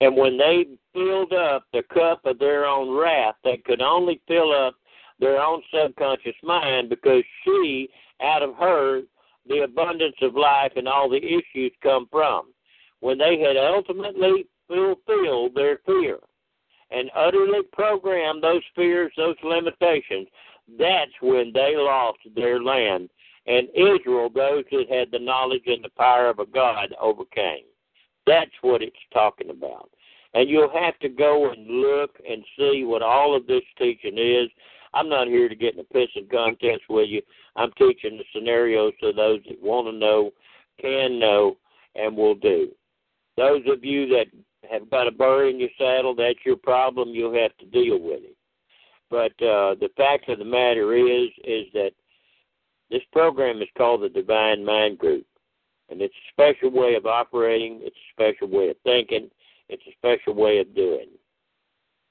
And 0.00 0.16
when 0.16 0.38
they 0.38 0.66
filled 0.94 1.32
up 1.32 1.66
the 1.72 1.82
cup 1.92 2.24
of 2.24 2.38
their 2.38 2.64
own 2.64 2.96
wrath, 2.96 3.34
they 3.42 3.56
could 3.56 3.82
only 3.82 4.20
fill 4.28 4.52
up 4.52 4.76
their 5.18 5.40
own 5.40 5.60
subconscious 5.74 6.36
mind 6.42 6.88
because 6.88 7.24
she, 7.44 7.88
out 8.22 8.42
of 8.42 8.54
her, 8.54 9.02
the 9.48 9.62
abundance 9.64 10.16
of 10.22 10.34
life 10.34 10.72
and 10.76 10.86
all 10.86 11.08
the 11.08 11.16
issues 11.16 11.72
come 11.82 12.06
from. 12.10 12.52
When 13.00 13.18
they 13.18 13.38
had 13.38 13.56
ultimately 13.56 14.46
fulfilled 14.66 15.54
their 15.54 15.78
fear 15.86 16.18
and 16.90 17.10
utterly 17.14 17.60
programmed 17.72 18.42
those 18.42 18.62
fears, 18.74 19.12
those 19.16 19.36
limitations, 19.42 20.28
that's 20.78 21.12
when 21.20 21.52
they 21.52 21.74
lost 21.76 22.18
their 22.34 22.62
land. 22.62 23.08
And 23.46 23.68
Israel, 23.74 24.28
those 24.34 24.64
that 24.70 24.90
had 24.90 25.10
the 25.10 25.18
knowledge 25.18 25.62
and 25.66 25.82
the 25.82 25.90
power 25.90 26.28
of 26.28 26.38
a 26.38 26.46
God, 26.46 26.94
overcame. 27.00 27.64
That's 28.26 28.50
what 28.60 28.82
it's 28.82 28.96
talking 29.12 29.50
about. 29.50 29.90
And 30.34 30.50
you'll 30.50 30.70
have 30.70 30.98
to 30.98 31.08
go 31.08 31.50
and 31.50 31.66
look 31.66 32.18
and 32.28 32.44
see 32.58 32.84
what 32.84 33.02
all 33.02 33.34
of 33.34 33.46
this 33.46 33.62
teaching 33.78 34.18
is. 34.18 34.50
I'm 34.92 35.08
not 35.08 35.28
here 35.28 35.48
to 35.48 35.54
get 35.54 35.74
in 35.74 35.80
a 35.80 35.84
pissing 35.84 36.30
contest 36.30 36.82
with 36.90 37.08
you. 37.08 37.22
I'm 37.56 37.72
teaching 37.78 38.18
the 38.18 38.24
scenarios 38.34 38.92
so 39.00 39.12
those 39.12 39.40
that 39.48 39.62
want 39.62 39.86
to 39.86 39.92
know 39.92 40.32
can 40.80 41.18
know 41.18 41.56
and 41.94 42.16
will 42.16 42.34
do. 42.34 42.70
Those 43.38 43.62
of 43.68 43.84
you 43.84 44.08
that 44.08 44.26
have 44.68 44.90
got 44.90 45.06
a 45.06 45.12
burr 45.12 45.48
in 45.48 45.60
your 45.60 45.68
saddle, 45.78 46.12
that's 46.12 46.40
your 46.44 46.56
problem. 46.56 47.10
You'll 47.10 47.40
have 47.40 47.56
to 47.58 47.66
deal 47.66 47.96
with 48.00 48.24
it. 48.24 48.36
But 49.10 49.30
uh, 49.44 49.76
the 49.78 49.90
fact 49.96 50.28
of 50.28 50.40
the 50.40 50.44
matter 50.44 50.92
is, 50.96 51.28
is 51.44 51.66
that 51.72 51.92
this 52.90 53.02
program 53.12 53.62
is 53.62 53.68
called 53.76 54.02
the 54.02 54.08
Divine 54.08 54.64
Mind 54.64 54.98
Group, 54.98 55.24
and 55.88 56.02
it's 56.02 56.14
a 56.14 56.32
special 56.32 56.70
way 56.70 56.96
of 56.96 57.06
operating. 57.06 57.78
It's 57.82 57.94
a 57.96 58.12
special 58.12 58.48
way 58.48 58.70
of 58.70 58.76
thinking. 58.82 59.30
It's 59.68 59.84
a 59.86 59.92
special 59.92 60.34
way 60.34 60.58
of 60.58 60.74
doing. 60.74 61.06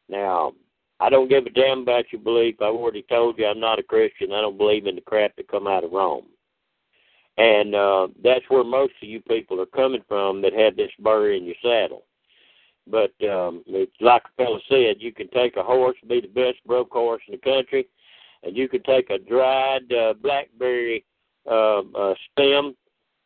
Now, 0.08 0.54
I 1.02 1.10
don't 1.10 1.30
give 1.30 1.46
a 1.46 1.50
damn 1.50 1.80
about 1.80 2.06
your 2.12 2.22
belief. 2.22 2.56
I've 2.62 2.74
already 2.74 3.04
told 3.10 3.38
you 3.38 3.48
I'm 3.48 3.60
not 3.60 3.80
a 3.80 3.84
Christian. 3.84 4.32
I 4.32 4.40
don't 4.40 4.58
believe 4.58 4.88
in 4.88 4.96
the 4.96 5.02
crap 5.02 5.36
that 5.36 5.50
come 5.50 5.68
out 5.68 5.84
of 5.84 5.92
Rome. 5.92 6.28
And 7.38 7.76
uh, 7.76 8.08
that's 8.24 8.46
where 8.50 8.64
most 8.64 8.94
of 9.02 9.08
you 9.08 9.22
people 9.22 9.62
are 9.62 9.68
coming 9.68 10.02
from 10.08 10.42
that 10.42 10.54
have 10.54 10.76
this 10.76 10.92
burr 11.00 11.34
in 11.34 11.46
your 11.46 11.56
saddle. 11.62 12.06
But 12.90 13.14
um, 13.30 13.64
it's 13.68 13.92
like 14.00 14.24
a 14.26 14.44
fellow 14.44 14.60
said, 14.70 14.96
you 15.00 15.14
can 15.14 15.30
take 15.30 15.56
a 15.58 15.64
horse, 15.64 15.98
be 16.08 16.22
the 16.22 16.28
best 16.28 16.58
broke 16.66 16.92
horse 16.92 17.22
in 17.28 17.34
the 17.34 17.38
country, 17.38 17.88
and 18.44 18.56
you 18.56 18.68
can 18.68 18.82
take 18.84 19.10
a 19.10 19.20
dried 19.20 19.92
uh, 19.92 20.14
blackberry 20.22 21.06
uh, 21.50 21.80
uh, 21.80 22.14
stem 22.32 22.76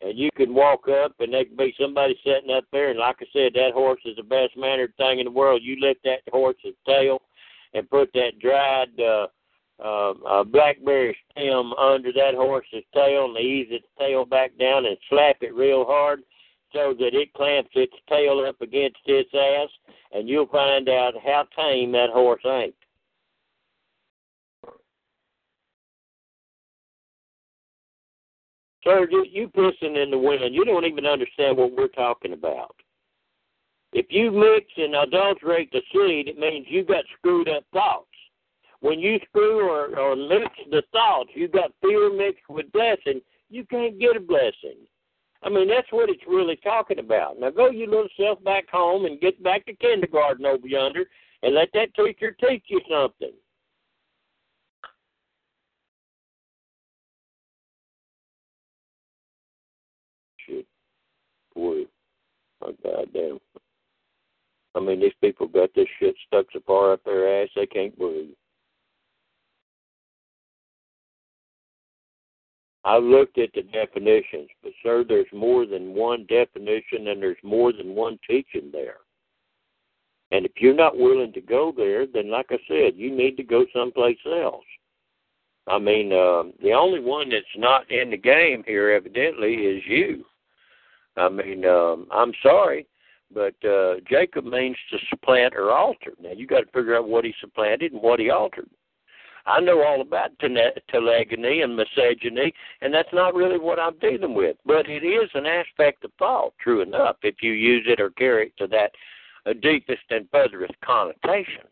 and 0.02 0.18
you 0.18 0.30
can 0.36 0.54
walk 0.54 0.88
up 0.88 1.14
and 1.20 1.34
there 1.34 1.46
can 1.46 1.56
be 1.56 1.74
somebody 1.80 2.18
sitting 2.24 2.52
up 2.52 2.66
there 2.72 2.90
and 2.90 3.00
like 3.00 3.18
I 3.22 3.26
said, 3.34 3.54
that 3.54 3.74
horse 3.74 4.02
is 4.06 4.16
the 4.16 4.24
best 4.24 4.58
mannered 4.58 4.96
thing 4.98 5.20
in 5.20 5.26
the 5.26 5.32
world. 5.32 5.62
You 5.64 5.80
lift 5.80 6.02
that 6.04 6.22
horse's 6.32 6.76
tail 6.86 7.22
and 7.74 7.90
put 7.90 8.12
that 8.14 8.40
dried 8.40 9.00
uh 9.00 9.28
uh, 9.84 10.12
uh 10.28 10.44
blackberry 10.44 11.18
stem 11.32 11.74
under 11.74 12.12
that 12.14 12.36
horse's 12.36 12.84
tail 12.94 13.26
and 13.26 13.38
ease 13.38 13.68
its 13.70 13.88
tail 14.00 14.26
back 14.26 14.52
down 14.60 14.86
and 14.86 14.98
slap 15.10 15.38
it 15.42 15.54
real 15.54 15.86
hard 15.86 16.22
so 16.74 16.94
that 16.98 17.14
it 17.14 17.34
clamps 17.34 17.72
its 17.74 17.94
tail 18.08 18.46
up 18.48 18.62
against 18.62 19.00
its 19.06 19.30
ass 19.34 19.70
and 20.14 20.28
you'll 20.30 20.48
find 20.48 20.90
out 20.90 21.14
how 21.24 21.46
tame 21.56 21.92
that 21.92 22.10
horse 22.12 22.42
ain't. 22.46 22.76
Sir, 28.84 29.08
you, 29.12 29.26
you 29.30 29.48
pissing 29.50 30.02
in 30.02 30.10
the 30.10 30.18
wind. 30.18 30.56
You 30.56 30.66
don't 30.66 30.86
even 30.86 31.06
understand 31.06 31.58
what 31.58 31.72
we're 31.76 31.88
talking 31.88 32.34
about. 32.34 32.76
If 33.94 34.08
you 34.10 34.32
mix 34.32 34.66
and 34.78 34.96
adulterate 34.96 35.72
the 35.72 35.82
seed, 35.92 36.28
it 36.28 36.38
means 36.40 36.66
you 36.70 36.84
got 36.84 37.04
screwed 37.18 37.50
up 37.50 37.64
thoughts. 37.74 38.08
When 38.82 39.00
you 39.00 39.20
screw 39.30 39.62
or, 39.62 39.98
or 39.98 40.16
mix 40.16 40.50
the 40.72 40.82
thoughts, 40.92 41.30
you 41.36 41.48
got 41.48 41.72
fear 41.82 42.12
mixed 42.12 42.50
with 42.50 42.72
blessing. 42.72 43.22
You 43.50 43.64
can't 43.66 44.00
get 44.00 44.18
a 44.18 44.20
blessing. 44.20 44.78
I 45.44 45.50
mean, 45.50 45.68
that's 45.68 45.92
what 45.92 46.10
it's 46.10 46.22
really 46.28 46.56
talking 46.58 47.00
about. 47.00 47.40
Now 47.40 47.52
go 47.52 47.70
your 47.70 47.88
little 47.88 48.10
self 48.20 48.44
back 48.44 48.70
home 48.70 49.06
and 49.06 49.22
get 49.22 49.42
back 49.44 49.66
to 49.68 49.76
kindergarten 49.76 50.46
over 50.46 50.68
yonder 50.68 51.06
and 51.44 51.56
let 51.56 51.70
that 51.74 51.94
teacher 51.96 52.36
teach 52.40 52.64
you 52.68 52.82
something. 52.90 53.34
Shit. 60.48 60.66
boy, 61.56 61.84
my 62.62 62.72
goddamn. 62.84 63.40
I 64.74 64.80
mean, 64.80 65.02
these 65.02 65.12
people 65.22 65.48
got 65.48 65.70
this 65.76 65.88
shit 66.00 66.16
stuck 66.28 66.46
so 66.54 66.62
far 66.66 66.94
up 66.94 67.04
their 67.04 67.44
ass 67.44 67.50
they 67.56 67.66
can't 67.66 67.98
breathe. 67.98 68.30
I 72.84 72.98
looked 72.98 73.38
at 73.38 73.54
the 73.54 73.62
definitions, 73.62 74.50
but 74.64 74.72
sir, 74.82 75.04
there's 75.08 75.28
more 75.32 75.66
than 75.66 75.94
one 75.94 76.26
definition 76.28 77.08
and 77.08 77.22
there's 77.22 77.38
more 77.44 77.72
than 77.72 77.94
one 77.94 78.18
teaching 78.28 78.70
there. 78.72 78.98
And 80.32 80.46
if 80.46 80.54
you're 80.58 80.74
not 80.74 80.98
willing 80.98 81.34
to 81.34 81.42
go 81.42 81.74
there, 81.76 82.08
then 82.08 82.32
like 82.32 82.48
I 82.50 82.58
said, 82.68 82.96
you 82.96 83.16
need 83.16 83.38
to 83.38 83.44
go 83.44 83.66
someplace 83.74 84.18
else. 84.26 84.66
I 85.68 85.78
mean, 85.78 86.12
uh, 86.12 86.44
the 86.62 86.74
only 86.74 87.00
one 87.00 87.30
that's 87.30 87.46
not 87.56 87.90
in 87.92 88.10
the 88.10 88.18
game 88.18 88.64
here, 88.66 88.90
evidently, 88.90 89.54
is 89.54 89.84
you. 89.86 90.26
I 91.18 91.30
mean, 91.30 91.66
um, 91.66 92.08
I'm 92.12 92.34
sorry, 92.42 92.88
but 93.34 93.54
uh, 93.64 93.96
Jacob 94.10 94.46
means 94.46 94.78
to 94.92 94.98
supplant 95.10 95.54
or 95.56 95.72
alter. 95.72 96.14
Now 96.20 96.32
you 96.32 96.48
got 96.48 96.62
to 96.62 96.72
figure 96.72 96.96
out 96.98 97.08
what 97.08 97.26
he 97.26 97.34
supplanted 97.40 97.92
and 97.92 98.02
what 98.02 98.20
he 98.20 98.30
altered. 98.30 98.70
I 99.46 99.60
know 99.60 99.84
all 99.84 100.02
about 100.02 100.38
telegony 100.40 101.64
and 101.64 101.76
misogyny, 101.76 102.54
and 102.82 102.94
that's 102.94 103.14
not 103.14 103.34
really 103.34 103.60
what 103.60 103.80
I'm 103.80 103.98
dealing 104.00 104.34
with. 104.34 104.58
But 104.66 104.90
it 104.90 105.04
is 105.04 105.30
an 105.34 105.46
aspect 105.46 106.06
of 106.06 106.12
thought, 106.20 106.54
true 106.60 106.82
enough, 106.82 107.18
if 107.24 107.36
you 107.42 107.52
use 107.52 107.86
it 107.88 108.00
or 108.00 108.12
carry 108.12 108.48
it 108.48 108.58
to 108.58 108.68
that 108.68 108.92
uh, 109.46 109.54
deepest 109.62 110.04
and 110.10 110.28
furthest 110.32 110.74
connotation. 110.84 111.64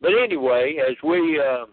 But 0.00 0.12
anyway, 0.12 0.76
as 0.86 0.96
we 1.02 1.40
uh, 1.40 1.66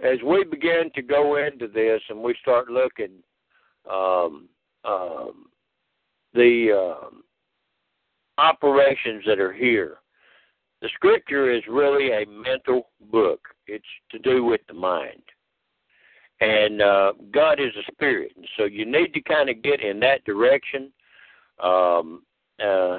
as 0.00 0.18
we 0.24 0.44
begin 0.44 0.90
to 0.94 1.02
go 1.02 1.36
into 1.36 1.68
this 1.68 2.00
and 2.08 2.20
we 2.20 2.34
start 2.40 2.68
looking 2.68 3.12
um, 3.90 4.48
um, 4.84 5.46
the 6.34 6.96
um, 7.02 7.22
operations 8.38 9.24
that 9.26 9.40
are 9.40 9.52
here. 9.52 9.98
The 10.82 10.88
scripture 10.94 11.50
is 11.50 11.62
really 11.68 12.10
a 12.10 12.26
mental 12.26 12.90
book. 13.10 13.40
It's 13.66 13.84
to 14.10 14.18
do 14.18 14.44
with 14.44 14.60
the 14.68 14.74
mind. 14.74 15.22
And 16.40 16.82
uh, 16.82 17.12
God 17.32 17.60
is 17.60 17.72
a 17.76 17.92
spirit. 17.92 18.32
So 18.56 18.64
you 18.64 18.84
need 18.84 19.14
to 19.14 19.22
kind 19.22 19.48
of 19.48 19.62
get 19.62 19.80
in 19.80 19.98
that 20.00 20.24
direction. 20.24 20.92
Um, 21.62 22.22
uh, 22.62 22.98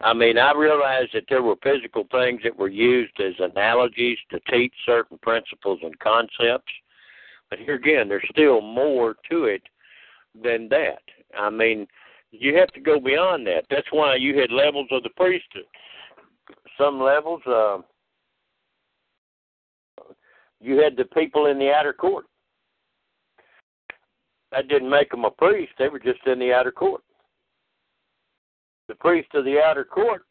I 0.00 0.14
mean, 0.14 0.38
I 0.38 0.52
realized 0.54 1.10
that 1.14 1.24
there 1.28 1.42
were 1.42 1.56
physical 1.62 2.06
things 2.10 2.40
that 2.44 2.56
were 2.56 2.68
used 2.68 3.20
as 3.20 3.34
analogies 3.38 4.18
to 4.30 4.40
teach 4.50 4.72
certain 4.86 5.18
principles 5.18 5.80
and 5.82 5.98
concepts. 5.98 6.72
But 7.50 7.58
here 7.58 7.74
again, 7.74 8.08
there's 8.08 8.26
still 8.30 8.60
more 8.60 9.16
to 9.30 9.44
it 9.44 9.62
than 10.40 10.68
that. 10.70 11.02
I 11.36 11.50
mean, 11.50 11.86
you 12.30 12.56
have 12.56 12.68
to 12.68 12.80
go 12.80 13.00
beyond 13.00 13.46
that. 13.48 13.64
That's 13.68 13.88
why 13.90 14.14
you 14.14 14.38
had 14.38 14.52
levels 14.52 14.88
of 14.92 15.02
the 15.02 15.10
priesthood. 15.10 15.64
Some 16.80 16.98
levels, 16.98 17.42
uh, 17.46 17.78
you 20.60 20.80
had 20.82 20.96
the 20.96 21.04
people 21.04 21.46
in 21.46 21.58
the 21.58 21.70
outer 21.70 21.92
court. 21.92 22.24
That 24.50 24.68
didn't 24.68 24.88
make 24.88 25.10
them 25.10 25.26
a 25.26 25.30
priest; 25.30 25.72
they 25.78 25.88
were 25.88 25.98
just 25.98 26.26
in 26.26 26.38
the 26.38 26.54
outer 26.54 26.72
court. 26.72 27.02
The 28.88 28.94
priest 28.94 29.28
of 29.34 29.44
the 29.44 29.60
outer 29.60 29.84
court 29.84 30.22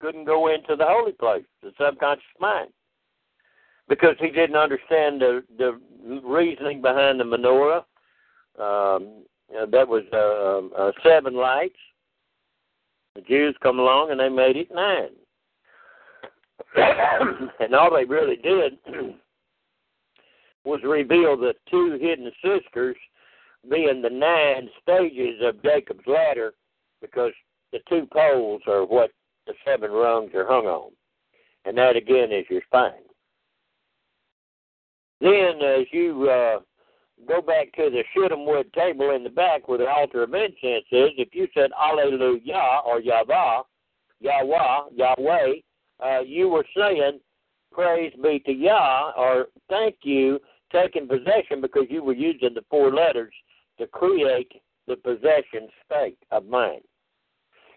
couldn't 0.00 0.26
go 0.26 0.48
into 0.48 0.76
the 0.76 0.84
holy 0.86 1.12
place, 1.12 1.44
the 1.62 1.72
subconscious 1.80 2.22
mind, 2.38 2.68
because 3.88 4.16
he 4.20 4.30
didn't 4.30 4.56
understand 4.56 5.20
the 5.22 5.42
the 5.56 5.80
reasoning 6.22 6.82
behind 6.82 7.18
the 7.20 7.24
menorah. 7.24 7.84
Um, 8.58 9.24
that 9.70 9.88
was 9.88 10.04
uh, 10.12 10.78
uh, 10.78 10.92
seven 11.02 11.34
lights. 11.34 11.78
The 13.16 13.22
Jews 13.22 13.56
come 13.62 13.78
along 13.78 14.10
and 14.10 14.20
they 14.20 14.28
made 14.28 14.56
it 14.56 14.68
nine. 14.72 15.08
and 17.60 17.74
all 17.74 17.94
they 17.94 18.04
really 18.04 18.36
did 18.36 18.76
was 20.64 20.80
reveal 20.84 21.34
the 21.36 21.54
two 21.70 21.98
hidden 21.98 22.30
sisters 22.44 22.96
being 23.70 24.02
the 24.02 24.10
nine 24.10 24.68
stages 24.82 25.40
of 25.42 25.62
Jacob's 25.62 26.06
ladder 26.06 26.52
because 27.00 27.32
the 27.72 27.78
two 27.88 28.06
poles 28.12 28.60
are 28.66 28.84
what 28.84 29.10
the 29.46 29.54
seven 29.64 29.90
rungs 29.90 30.34
are 30.34 30.46
hung 30.46 30.66
on. 30.66 30.90
And 31.64 31.78
that 31.78 31.96
again 31.96 32.30
is 32.30 32.44
your 32.50 32.62
spine. 32.66 32.92
Then 35.22 35.62
as 35.62 35.86
you 35.90 36.28
uh, 36.28 36.58
go 37.26 37.40
back 37.40 37.72
to 37.72 37.90
the 37.90 38.04
shittim 38.14 38.46
wood 38.46 38.72
table 38.72 39.10
in 39.10 39.24
the 39.24 39.30
back 39.30 39.68
where 39.68 39.78
the 39.78 39.88
altar 39.88 40.22
of 40.22 40.34
incense 40.34 40.84
is, 40.92 41.10
if 41.16 41.28
you 41.32 41.48
said 41.54 41.70
Alleluia 41.72 42.80
or 42.84 43.00
Yahweh, 43.00 43.62
Yahweh, 44.20 44.90
Yahweh, 44.94 45.52
uh, 46.04 46.20
you 46.20 46.48
were 46.48 46.66
saying, 46.76 47.20
Praise 47.72 48.12
be 48.22 48.38
to 48.40 48.52
Yah, 48.52 49.12
or 49.16 49.48
thank 49.68 49.96
you, 50.02 50.38
taking 50.72 51.06
possession 51.06 51.60
because 51.60 51.84
you 51.90 52.02
were 52.02 52.14
using 52.14 52.54
the 52.54 52.64
four 52.70 52.92
letters 52.92 53.32
to 53.78 53.86
create 53.86 54.50
the 54.86 54.96
possession 54.96 55.68
state 55.84 56.18
of 56.30 56.46
mind. 56.46 56.80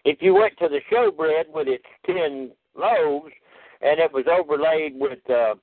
If 0.04 0.22
you 0.22 0.34
went 0.34 0.56
to 0.58 0.68
the 0.68 0.80
showbread 0.90 1.52
with 1.52 1.68
its 1.68 1.84
ten 2.06 2.50
loaves 2.74 3.32
and 3.82 4.00
it 4.00 4.12
was 4.12 4.24
overlaid 4.26 4.94
with 4.96 5.18
uh, 5.28 5.54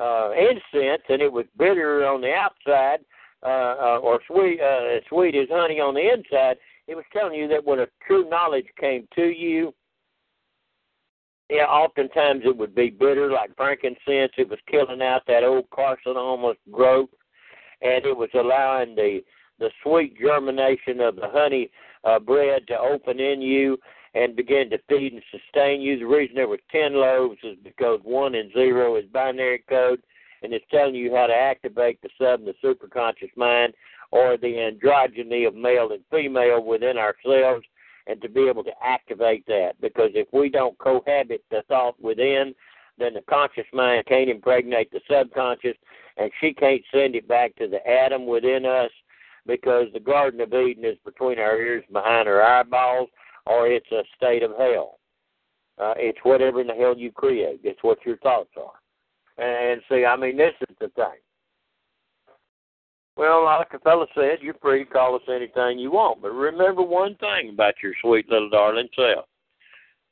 uh, 0.00 0.30
incense 0.32 1.02
and 1.08 1.20
it 1.20 1.32
was 1.32 1.46
bitter 1.58 2.06
on 2.06 2.20
the 2.20 2.32
outside 2.32 3.00
uh, 3.42 3.46
uh, 3.46 3.98
or 4.02 4.20
sweet 4.26 4.60
uh, 4.60 5.00
sweet 5.08 5.34
as 5.34 5.48
honey 5.50 5.80
on 5.80 5.94
the 5.94 6.12
inside, 6.12 6.56
it 6.86 6.94
was 6.94 7.04
telling 7.12 7.34
you 7.34 7.48
that 7.48 7.64
when 7.64 7.80
a 7.80 7.86
true 8.06 8.28
knowledge 8.28 8.66
came 8.78 9.06
to 9.14 9.26
you, 9.26 9.72
yeah, 11.48 11.64
oftentimes 11.64 12.42
it 12.44 12.56
would 12.56 12.74
be 12.74 12.90
bitter, 12.90 13.30
like 13.30 13.56
frankincense. 13.56 14.32
It 14.38 14.48
was 14.48 14.58
killing 14.70 15.02
out 15.02 15.22
that 15.26 15.42
old 15.42 15.68
carcinoma 15.70 16.54
growth, 16.70 17.10
and 17.82 18.04
it 18.04 18.16
was 18.16 18.30
allowing 18.34 18.94
the 18.94 19.20
the 19.58 19.70
sweet 19.82 20.18
germination 20.18 21.00
of 21.00 21.16
the 21.16 21.28
honey 21.28 21.70
uh, 22.04 22.18
bread 22.18 22.66
to 22.68 22.78
open 22.78 23.20
in 23.20 23.42
you 23.42 23.78
and 24.14 24.34
begin 24.34 24.70
to 24.70 24.78
feed 24.88 25.12
and 25.12 25.22
sustain 25.30 25.80
you. 25.80 25.98
The 25.98 26.06
reason 26.06 26.36
there 26.36 26.48
were 26.48 26.58
ten 26.70 26.94
loaves 26.94 27.38
is 27.42 27.56
because 27.62 28.00
one 28.02 28.34
and 28.34 28.52
zero 28.52 28.96
is 28.96 29.04
binary 29.12 29.62
code, 29.68 30.00
and 30.42 30.52
it's 30.52 30.64
telling 30.70 30.94
you 30.94 31.14
how 31.14 31.26
to 31.26 31.34
activate 31.34 32.00
the 32.02 32.08
sub 32.18 32.40
and 32.40 32.48
the 32.48 32.54
superconscious 32.64 33.36
mind, 33.36 33.74
or 34.10 34.36
the 34.36 34.46
androgyny 34.46 35.46
of 35.46 35.54
male 35.54 35.92
and 35.92 36.02
female 36.10 36.64
within 36.64 36.96
ourselves 36.98 37.64
and 38.06 38.20
to 38.22 38.28
be 38.28 38.48
able 38.48 38.64
to 38.64 38.72
activate 38.82 39.46
that. 39.46 39.72
Because 39.80 40.10
if 40.14 40.26
we 40.32 40.48
don't 40.48 40.76
cohabit 40.78 41.44
the 41.50 41.62
thought 41.68 42.00
within, 42.02 42.54
then 42.98 43.14
the 43.14 43.22
conscious 43.28 43.66
mind 43.72 44.06
can't 44.06 44.28
impregnate 44.28 44.90
the 44.90 45.00
subconscious, 45.08 45.76
and 46.16 46.30
she 46.40 46.52
can't 46.52 46.82
send 46.92 47.14
it 47.14 47.28
back 47.28 47.54
to 47.56 47.68
the 47.68 47.86
atom 47.88 48.26
within 48.26 48.66
us 48.66 48.90
because 49.46 49.86
the 49.92 50.00
Garden 50.00 50.40
of 50.40 50.52
Eden 50.52 50.84
is 50.84 50.98
between 51.04 51.38
our 51.38 51.56
ears, 51.56 51.84
behind 51.92 52.28
our 52.28 52.42
eyeballs, 52.42 53.08
or 53.46 53.68
it's 53.68 53.90
a 53.92 54.02
state 54.16 54.42
of 54.42 54.52
hell. 54.58 54.98
Uh, 55.78 55.94
it's 55.96 56.18
whatever 56.24 56.60
in 56.60 56.66
the 56.66 56.74
hell 56.74 56.96
you 56.96 57.10
create. 57.10 57.60
It's 57.64 57.82
what 57.82 58.04
your 58.04 58.18
thoughts 58.18 58.50
are. 58.58 58.79
And 59.40 59.80
see, 59.88 60.04
I 60.04 60.16
mean, 60.16 60.36
this 60.36 60.52
is 60.68 60.76
the 60.80 60.88
thing. 60.88 61.18
Well, 63.16 63.44
like 63.44 63.68
a 63.72 63.78
fellow 63.78 64.06
said, 64.14 64.38
you're 64.42 64.54
free 64.62 64.84
to 64.84 64.90
call 64.90 65.14
us 65.14 65.22
anything 65.28 65.78
you 65.78 65.90
want, 65.90 66.22
but 66.22 66.32
remember 66.32 66.82
one 66.82 67.16
thing 67.16 67.50
about 67.50 67.74
your 67.82 67.92
sweet 68.02 68.28
little 68.28 68.50
darling 68.50 68.88
self. 68.94 69.24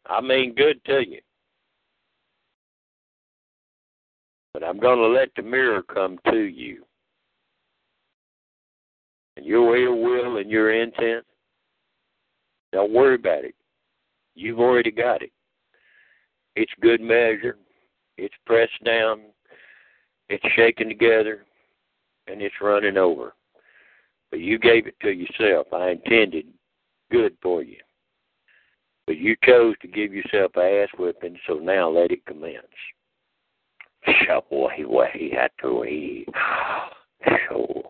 I 0.06 0.22
mean 0.22 0.54
good 0.54 0.82
to 0.86 1.00
you. 1.06 1.20
But 4.54 4.64
I'm 4.64 4.80
going 4.80 4.98
to 4.98 5.06
let 5.06 5.28
the 5.36 5.42
mirror 5.42 5.82
come 5.82 6.18
to 6.30 6.38
you. 6.38 6.84
And 9.36 9.44
your 9.44 9.76
ill 9.76 9.98
will 10.00 10.38
and 10.38 10.50
your 10.50 10.72
intent, 10.72 11.24
don't 12.72 12.92
worry 12.92 13.14
about 13.16 13.44
it. 13.44 13.54
You've 14.34 14.58
already 14.58 14.90
got 14.90 15.22
it. 15.22 15.32
It's 16.56 16.72
good 16.80 17.00
measure. 17.00 17.56
It's 18.18 18.34
pressed 18.44 18.84
down. 18.84 19.20
It's 20.28 20.44
shaken 20.54 20.88
together 20.88 21.46
and 22.26 22.42
it's 22.42 22.54
running 22.60 22.98
over. 22.98 23.34
But 24.30 24.40
you 24.40 24.58
gave 24.58 24.86
it 24.86 25.00
to 25.00 25.10
yourself. 25.10 25.68
I 25.72 25.90
intended 25.90 26.46
good 27.10 27.36
for 27.42 27.62
you. 27.62 27.78
But 29.06 29.16
you 29.16 29.36
chose 29.44 29.74
to 29.80 29.88
give 29.88 30.12
yourself 30.12 30.52
a 30.56 30.82
ass 30.82 30.90
whipping, 30.98 31.38
so 31.46 31.54
now 31.54 31.88
let 31.88 32.10
it 32.10 32.26
commence. 32.26 32.66
Way, 34.50 34.84
way, 34.84 35.38
to 35.62 35.74
way. 35.74 36.26
So, 37.48 37.82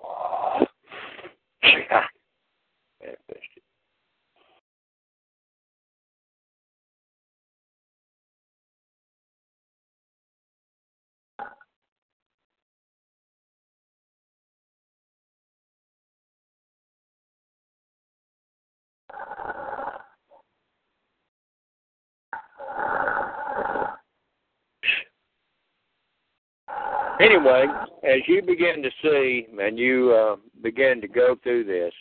Anyway, 27.21 27.67
as 28.05 28.21
you 28.27 28.43
begin 28.43 28.83
to 28.83 28.91
see 29.03 29.47
and 29.61 29.79
you 29.79 30.13
uh, 30.13 30.37
begin 30.63 31.01
to 31.01 31.09
go 31.09 31.37
through 31.43 31.65
this, 31.65 31.93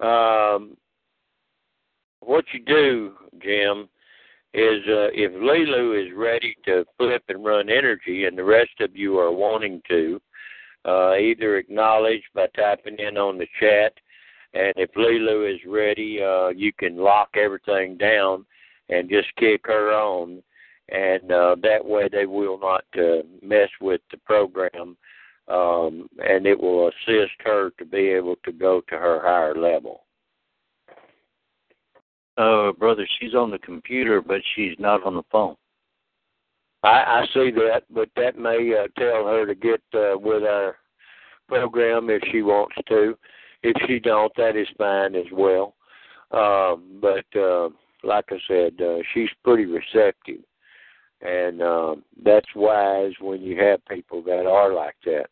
um, 0.00 0.76
what 2.20 2.44
you 2.52 2.60
do, 2.64 3.12
Jim, 3.42 3.88
is 4.54 4.82
uh, 4.88 5.08
if 5.12 5.32
Lulu 5.32 6.00
is 6.00 6.12
ready 6.16 6.56
to 6.64 6.84
flip 6.98 7.22
and 7.28 7.44
run 7.44 7.68
energy, 7.68 8.24
and 8.24 8.36
the 8.36 8.44
rest 8.44 8.80
of 8.80 8.96
you 8.96 9.18
are 9.18 9.32
wanting 9.32 9.80
to, 9.88 10.20
uh, 10.84 11.14
either 11.14 11.56
acknowledge 11.56 12.22
by 12.34 12.46
typing 12.56 12.98
in 12.98 13.16
on 13.16 13.38
the 13.38 13.46
chat 13.60 13.92
and 14.54 14.72
if 14.76 14.90
Lulu 14.96 15.46
is 15.46 15.60
ready, 15.66 16.22
uh, 16.22 16.48
you 16.48 16.72
can 16.72 16.96
lock 16.96 17.30
everything 17.34 17.96
down 17.96 18.44
and 18.88 19.08
just 19.08 19.34
kick 19.36 19.62
her 19.64 19.92
on, 19.92 20.42
and 20.88 21.30
uh, 21.30 21.56
that 21.62 21.84
way 21.84 22.08
they 22.10 22.26
will 22.26 22.58
not 22.58 22.84
uh, 22.96 23.22
mess 23.42 23.68
with 23.80 24.00
the 24.10 24.18
program, 24.18 24.96
um, 25.48 26.08
and 26.24 26.46
it 26.46 26.58
will 26.58 26.88
assist 26.88 27.32
her 27.44 27.70
to 27.78 27.84
be 27.84 28.08
able 28.08 28.36
to 28.44 28.52
go 28.52 28.80
to 28.88 28.96
her 28.96 29.20
higher 29.22 29.54
level. 29.54 30.04
Uh, 32.38 32.72
brother, 32.72 33.06
she's 33.18 33.34
on 33.34 33.50
the 33.50 33.58
computer, 33.58 34.22
but 34.22 34.40
she's 34.54 34.74
not 34.78 35.04
on 35.04 35.14
the 35.14 35.22
phone. 35.30 35.56
I, 36.82 36.88
I 36.88 37.24
see 37.32 37.50
that, 37.52 37.82
but 37.90 38.08
that 38.16 38.38
may 38.38 38.74
uh, 38.74 38.88
tell 38.98 39.26
her 39.26 39.46
to 39.46 39.54
get 39.54 39.80
uh, 39.94 40.18
with 40.18 40.42
our 40.42 40.76
program 41.48 42.10
if 42.10 42.22
she 42.32 42.42
wants 42.42 42.74
to. 42.88 43.16
If 43.62 43.76
she 43.86 44.00
don't, 44.00 44.32
that 44.36 44.56
is 44.56 44.66
fine 44.76 45.14
as 45.14 45.26
well. 45.32 45.74
Um, 46.32 46.98
but 47.00 47.26
uh, 47.38 47.68
like 48.02 48.24
I 48.30 48.38
said, 48.48 48.80
uh, 48.80 48.98
she's 49.12 49.28
pretty 49.44 49.66
receptive, 49.66 50.40
and 51.22 51.62
uh, 51.62 51.94
that's 52.24 52.48
wise 52.54 53.12
when 53.20 53.40
you 53.40 53.56
have 53.62 53.84
people 53.86 54.22
that 54.22 54.46
are 54.46 54.72
like 54.72 54.96
that, 55.04 55.26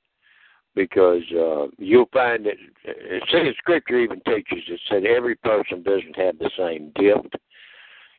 because 0.75 1.23
uh, 1.33 1.67
you'll 1.79 2.09
find 2.13 2.47
that. 2.47 2.55
Uh, 2.89 3.25
see, 3.31 3.51
scripture 3.59 3.99
even 3.99 4.21
teaches 4.21 4.63
it 4.69 4.81
said 4.89 5.05
every 5.05 5.37
person 5.37 5.83
doesn't 5.83 6.17
have 6.17 6.39
the 6.39 6.51
same 6.57 6.93
gift. 6.95 7.35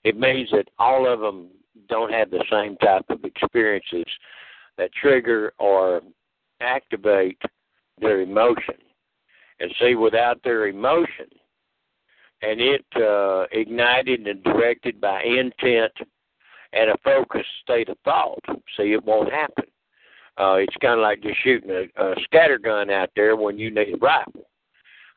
It 0.04 0.18
means 0.18 0.50
that 0.52 0.68
all 0.80 1.12
of 1.12 1.20
them 1.20 1.50
don't 1.88 2.12
have 2.12 2.30
the 2.32 2.44
same 2.52 2.76
type 2.78 3.06
of 3.10 3.24
experiences 3.24 4.06
that 4.78 4.92
trigger 4.94 5.54
or 5.60 6.02
activate 6.60 7.42
their 8.00 8.22
emotion. 8.22 8.76
And 9.60 9.72
see, 9.80 9.96
without 9.96 10.42
their 10.44 10.68
emotion, 10.68 11.28
and 12.42 12.60
it 12.60 12.86
uh, 12.96 13.46
ignited 13.52 14.28
and 14.28 14.44
directed 14.44 15.00
by 15.00 15.22
intent 15.24 15.92
and 16.74 16.90
a 16.90 16.98
focused 17.04 17.50
state 17.62 17.90
of 17.90 17.98
thought, 18.04 18.44
see, 18.78 18.94
it 18.94 19.04
won't 19.04 19.32
happen. 19.32 19.66
Uh, 20.38 20.56
it's 20.56 20.76
kind 20.82 20.94
of 20.94 21.04
like 21.04 21.22
just 21.22 21.38
shooting 21.44 21.70
a, 21.70 22.04
a 22.04 22.16
scatter 22.24 22.58
gun 22.58 22.90
out 22.90 23.10
there 23.16 23.36
when 23.36 23.58
you 23.58 23.70
need 23.70 23.94
a 23.94 23.98
rifle. 23.98 24.46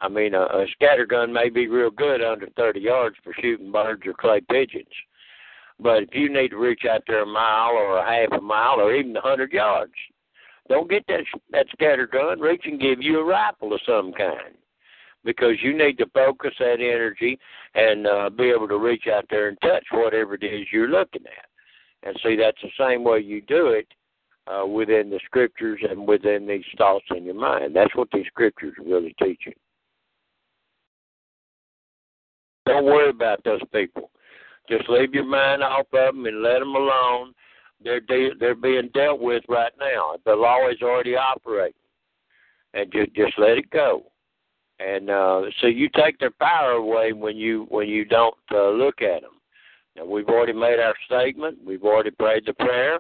I 0.01 0.09
mean, 0.09 0.35
a, 0.35 0.43
a 0.43 0.67
scatter 0.73 1.07
gun 1.07 1.33
may 1.33 1.49
be 1.49 1.69
real 1.69 1.91
good 1.91 2.23
under 2.23 2.49
30 2.57 2.81
yards 2.81 3.17
for 3.23 3.33
shooting 3.41 3.73
birds 3.73 4.03
or 4.07 4.13
clay 4.13 4.41
pigeons. 4.51 4.87
But 5.81 6.05
if 6.05 6.09
you 6.13 6.33
need 6.33 6.49
to 6.49 6.57
reach 6.57 6.83
out 6.89 7.03
there 7.07 7.23
a 7.23 7.27
mile 7.27 7.71
or 7.71 7.99
a 7.99 8.05
half 8.05 8.39
a 8.39 8.43
mile 8.43 8.81
or 8.81 8.95
even 8.95 9.17
a 9.17 9.21
hundred 9.21 9.53
yards, 9.53 9.93
don't 10.69 10.91
get 10.91 11.05
that 11.09 11.25
that 11.51 11.67
scatter 11.73 12.07
gun. 12.07 12.41
Reach 12.41 12.63
and 12.65 12.81
give 12.81 13.03
you 13.03 13.19
a 13.19 13.25
rifle 13.25 13.73
of 13.73 13.81
some 13.87 14.13
kind, 14.13 14.55
because 15.25 15.55
you 15.63 15.77
need 15.77 15.99
to 15.99 16.07
focus 16.15 16.53
that 16.59 16.81
energy 16.81 17.39
and 17.75 18.07
uh, 18.07 18.31
be 18.31 18.51
able 18.51 18.69
to 18.69 18.79
reach 18.79 19.07
out 19.13 19.25
there 19.31 19.49
and 19.49 19.59
touch 19.61 19.85
whatever 19.93 20.35
it 20.35 20.43
is 20.43 20.67
you're 20.73 20.89
looking 20.89 21.25
at. 21.27 22.09
And 22.09 22.17
see, 22.23 22.37
that's 22.37 22.61
the 22.63 22.69
same 22.79 23.03
way 23.03 23.21
you 23.21 23.41
do 23.41 23.69
it 23.69 23.89
uh, 24.47 24.67
within 24.67 25.11
the 25.11 25.21
scriptures 25.25 25.81
and 25.89 26.07
within 26.07 26.47
these 26.47 26.65
thoughts 26.77 27.07
in 27.17 27.25
your 27.25 27.35
mind. 27.35 27.75
That's 27.75 27.95
what 27.97 28.09
these 28.13 28.27
scriptures 28.27 28.75
really 28.85 29.15
teaching. 29.19 29.55
Don't 32.67 32.85
worry 32.85 33.11
about 33.11 33.43
those 33.45 33.61
people. 33.73 34.11
Just 34.69 34.89
leave 34.89 35.13
your 35.13 35.25
mind 35.25 35.63
off 35.63 35.87
of 35.93 36.15
them 36.15 36.25
and 36.27 36.43
let 36.43 36.61
them 36.61 36.75
alone. 36.75 37.35
They're 37.83 38.01
de- 38.01 38.35
they're 38.41 38.55
being 38.55 38.89
dealt 38.95 39.21
with 39.21 39.45
right 39.49 39.73
now. 39.79 40.17
The 40.25 40.35
law 40.35 40.69
is 40.71 40.81
already 40.83 41.17
operating, 41.17 41.75
and 42.73 42.91
just 42.91 43.15
just 43.15 43.39
let 43.39 43.59
it 43.59 43.69
go. 43.71 44.05
And 44.85 45.09
uh, 45.09 45.43
so 45.61 45.67
you 45.67 45.89
take 45.97 46.19
their 46.19 46.33
power 46.33 46.73
away 46.73 47.13
when 47.13 47.37
you 47.37 47.67
when 47.71 47.89
you 47.89 48.05
don't 48.05 48.35
uh, 48.53 48.71
look 48.71 49.01
at 49.01 49.23
them. 49.23 49.31
Now 49.97 50.05
we've 50.05 50.29
already 50.29 50.53
made 50.53 50.79
our 50.79 50.95
statement. 51.07 51.59
We've 51.65 51.85
already 51.85 52.11
prayed 52.11 52.45
the 52.47 52.53
prayer, 52.55 52.99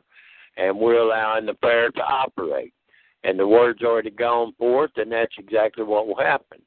and 0.57 0.79
we're 0.79 0.99
allowing 0.99 1.47
the 1.47 1.55
prayer 1.55 1.91
to 1.91 2.01
operate. 2.01 2.73
And 3.25 3.39
the 3.39 3.47
word's 3.47 3.83
already 3.83 4.11
gone 4.11 4.53
forth, 4.59 4.93
and 4.97 5.11
that's 5.11 5.35
exactly 5.39 5.85
what 5.85 6.07
will 6.07 6.17
happen. 6.17 6.59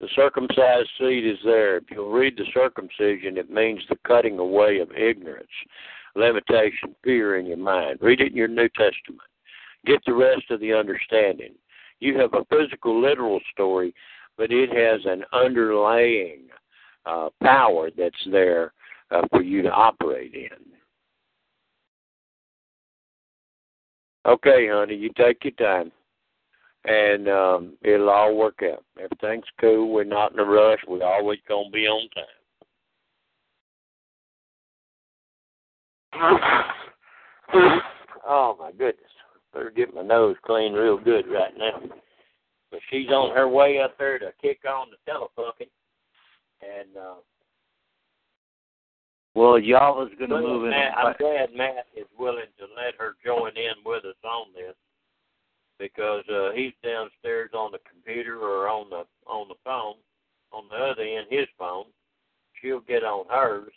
The 0.00 0.08
circumcised 0.14 0.90
seed 0.98 1.26
is 1.26 1.38
there. 1.44 1.78
If 1.78 1.84
you'll 1.90 2.12
read 2.12 2.36
the 2.36 2.44
circumcision, 2.54 3.36
it 3.36 3.50
means 3.50 3.80
the 3.88 3.98
cutting 4.06 4.38
away 4.38 4.78
of 4.78 4.92
ignorance, 4.92 5.48
limitation, 6.18 6.94
fear 7.02 7.38
in 7.38 7.46
your 7.46 7.56
mind. 7.56 7.98
Read 8.00 8.20
it 8.20 8.32
in 8.32 8.36
your 8.36 8.48
New 8.48 8.68
Testament. 8.70 9.20
Get 9.86 10.00
the 10.06 10.14
rest 10.14 10.50
of 10.50 10.60
the 10.60 10.72
understanding. 10.72 11.54
You 12.00 12.18
have 12.18 12.34
a 12.34 12.44
physical, 12.50 13.00
literal 13.00 13.40
story, 13.52 13.94
but 14.36 14.52
it 14.52 14.70
has 14.70 15.00
an 15.04 15.24
underlying 15.32 16.42
uh, 17.06 17.28
power 17.42 17.90
that's 17.96 18.14
there 18.30 18.72
uh, 19.10 19.22
for 19.30 19.42
you 19.42 19.62
to 19.62 19.70
operate 19.70 20.34
in. 20.34 20.48
Okay, 24.26 24.68
honey, 24.68 24.94
you 24.94 25.10
take 25.16 25.42
your 25.44 25.52
time 25.52 25.90
and 26.84 27.28
um, 27.28 27.72
it'll 27.82 28.10
all 28.10 28.36
work 28.36 28.60
out. 28.62 28.84
Everything's 28.98 29.46
cool. 29.60 29.90
We're 29.90 30.04
not 30.04 30.32
in 30.32 30.38
a 30.38 30.44
rush. 30.44 30.80
We're 30.86 31.04
always 31.04 31.38
gonna 31.48 31.70
be 31.70 31.86
on 31.86 32.08
time. 32.10 32.24
Oh 38.26 38.56
my 38.58 38.70
goodness! 38.72 39.10
Better 39.52 39.70
get 39.70 39.94
my 39.94 40.02
nose 40.02 40.36
clean 40.44 40.72
real 40.72 40.98
good 40.98 41.26
right 41.28 41.56
now. 41.56 41.80
But 42.70 42.80
she's 42.90 43.08
on 43.08 43.34
her 43.34 43.48
way 43.48 43.80
up 43.80 43.96
there 43.98 44.18
to 44.18 44.32
kick 44.42 44.60
on 44.68 44.88
the 44.90 44.96
telefucking, 45.10 45.70
and 46.62 46.96
uh, 46.96 47.14
well, 49.34 49.58
y'all 49.58 50.04
is 50.04 50.12
going 50.18 50.30
to 50.30 50.40
move 50.40 50.64
in. 50.64 50.70
Matt, 50.70 50.98
I'm 50.98 51.14
glad 51.18 51.54
Matt 51.54 51.86
is 51.96 52.06
willing 52.18 52.50
to 52.58 52.64
let 52.76 52.94
her 52.98 53.14
join 53.24 53.56
in 53.56 53.84
with 53.86 54.04
us 54.04 54.16
on 54.24 54.46
this 54.54 54.74
because 55.78 56.24
uh, 56.28 56.50
he's 56.54 56.72
downstairs 56.82 57.50
on 57.54 57.70
the 57.70 57.78
computer 57.88 58.38
or 58.38 58.68
on 58.68 58.90
the 58.90 59.04
on 59.26 59.48
the 59.48 59.54
phone, 59.64 59.94
on 60.52 60.64
the 60.68 60.76
other 60.76 61.02
end 61.02 61.26
his 61.30 61.46
phone. 61.58 61.84
She'll 62.60 62.80
get 62.80 63.04
on 63.04 63.26
hers, 63.30 63.72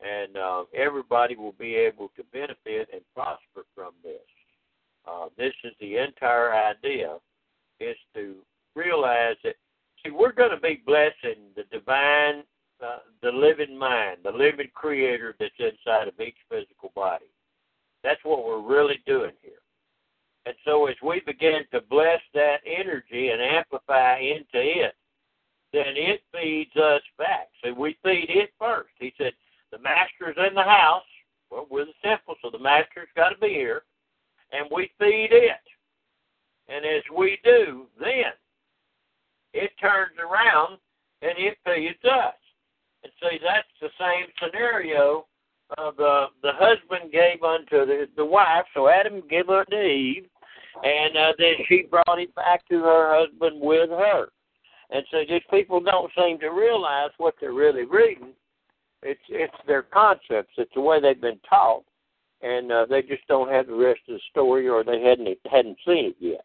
and 0.00 0.36
uh, 0.36 0.64
everybody 0.74 1.36
will 1.36 1.54
be 1.58 1.74
able 1.74 2.10
to 2.16 2.22
benefit 2.32 2.88
and 2.92 3.02
prosper 3.14 3.64
from 3.74 3.92
this. 4.02 4.20
Uh, 5.06 5.26
this 5.36 5.54
is 5.64 5.72
the 5.80 5.96
entire 5.96 6.54
idea: 6.54 7.16
is 7.80 7.96
to 8.14 8.36
realize 8.74 9.36
that 9.44 9.54
see 10.04 10.10
we're 10.10 10.32
going 10.32 10.50
to 10.50 10.60
be 10.60 10.82
blessing 10.86 11.50
the 11.56 11.64
divine, 11.72 12.42
uh, 12.84 12.98
the 13.22 13.30
living 13.30 13.76
mind, 13.76 14.18
the 14.24 14.30
living 14.30 14.68
Creator 14.74 15.34
that's 15.38 15.52
inside 15.58 16.08
of 16.08 16.20
each 16.20 16.36
physical 16.48 16.92
body. 16.94 17.26
That's 18.04 18.20
what 18.24 18.44
we're 18.44 18.62
really 18.62 19.00
doing 19.06 19.32
here. 19.42 19.62
And 20.46 20.54
so 20.64 20.86
as 20.86 20.94
we 21.02 21.20
begin 21.26 21.62
to 21.72 21.80
bless 21.90 22.20
that 22.32 22.58
energy 22.64 23.30
and 23.30 23.42
amplify 23.42 24.18
into 24.18 24.44
it, 24.54 24.94
then 25.72 25.94
it 25.94 26.22
feeds 26.32 26.74
us 26.76 27.02
back. 27.18 27.48
So 27.62 27.74
we 27.74 27.98
feed 28.02 28.30
it 28.30 28.50
first. 28.58 28.90
He 28.98 29.12
said, 29.18 29.32
the 29.72 29.78
master's 29.78 30.36
in 30.48 30.54
the 30.54 30.62
house. 30.62 31.02
Well, 31.50 31.66
we're 31.70 31.86
the 31.86 31.92
temple, 32.02 32.34
so 32.42 32.50
the 32.50 32.58
master's 32.58 33.08
got 33.16 33.30
to 33.30 33.38
be 33.38 33.48
here. 33.48 33.82
And 34.52 34.68
we 34.74 34.90
feed 34.98 35.28
it. 35.30 35.64
And 36.68 36.84
as 36.84 37.02
we 37.16 37.38
do, 37.44 37.86
then 37.98 38.32
it 39.54 39.70
turns 39.80 40.16
around 40.18 40.78
and 41.22 41.32
it 41.36 41.56
feeds 41.64 42.04
us. 42.04 42.34
And 43.02 43.12
see, 43.20 43.38
that's 43.42 43.68
the 43.80 43.88
same 43.98 44.26
scenario 44.42 45.26
uh, 45.76 45.90
the 45.96 46.26
the 46.42 46.52
husband 46.54 47.12
gave 47.12 47.42
unto 47.42 47.84
the 47.84 48.08
the 48.16 48.24
wife. 48.24 48.64
So 48.74 48.88
Adam 48.88 49.22
gave 49.28 49.48
unto 49.48 49.76
Eve, 49.76 50.26
and 50.82 51.16
uh, 51.16 51.32
then 51.38 51.54
she 51.68 51.86
brought 51.90 52.18
it 52.18 52.34
back 52.34 52.66
to 52.68 52.78
her 52.80 53.18
husband 53.18 53.60
with 53.60 53.90
her. 53.90 54.28
And 54.90 55.04
so 55.10 55.18
these 55.28 55.42
people 55.50 55.80
don't 55.80 56.10
seem 56.16 56.38
to 56.40 56.48
realize 56.48 57.10
what 57.18 57.34
they're 57.40 57.52
really 57.52 57.84
reading. 57.84 58.32
It's 59.02 59.20
it's 59.28 59.54
their 59.66 59.82
concepts. 59.82 60.54
It's 60.56 60.72
the 60.74 60.80
way 60.80 61.00
they've 61.00 61.20
been 61.20 61.40
taught, 61.48 61.84
and 62.42 62.72
uh, 62.72 62.86
they 62.88 63.02
just 63.02 63.26
don't 63.28 63.50
have 63.50 63.66
the 63.66 63.74
rest 63.74 64.00
of 64.08 64.14
the 64.14 64.20
story, 64.30 64.68
or 64.68 64.82
they 64.82 65.00
hadn't 65.02 65.38
hadn't 65.50 65.78
seen 65.86 66.14
it 66.14 66.16
yet. 66.18 66.44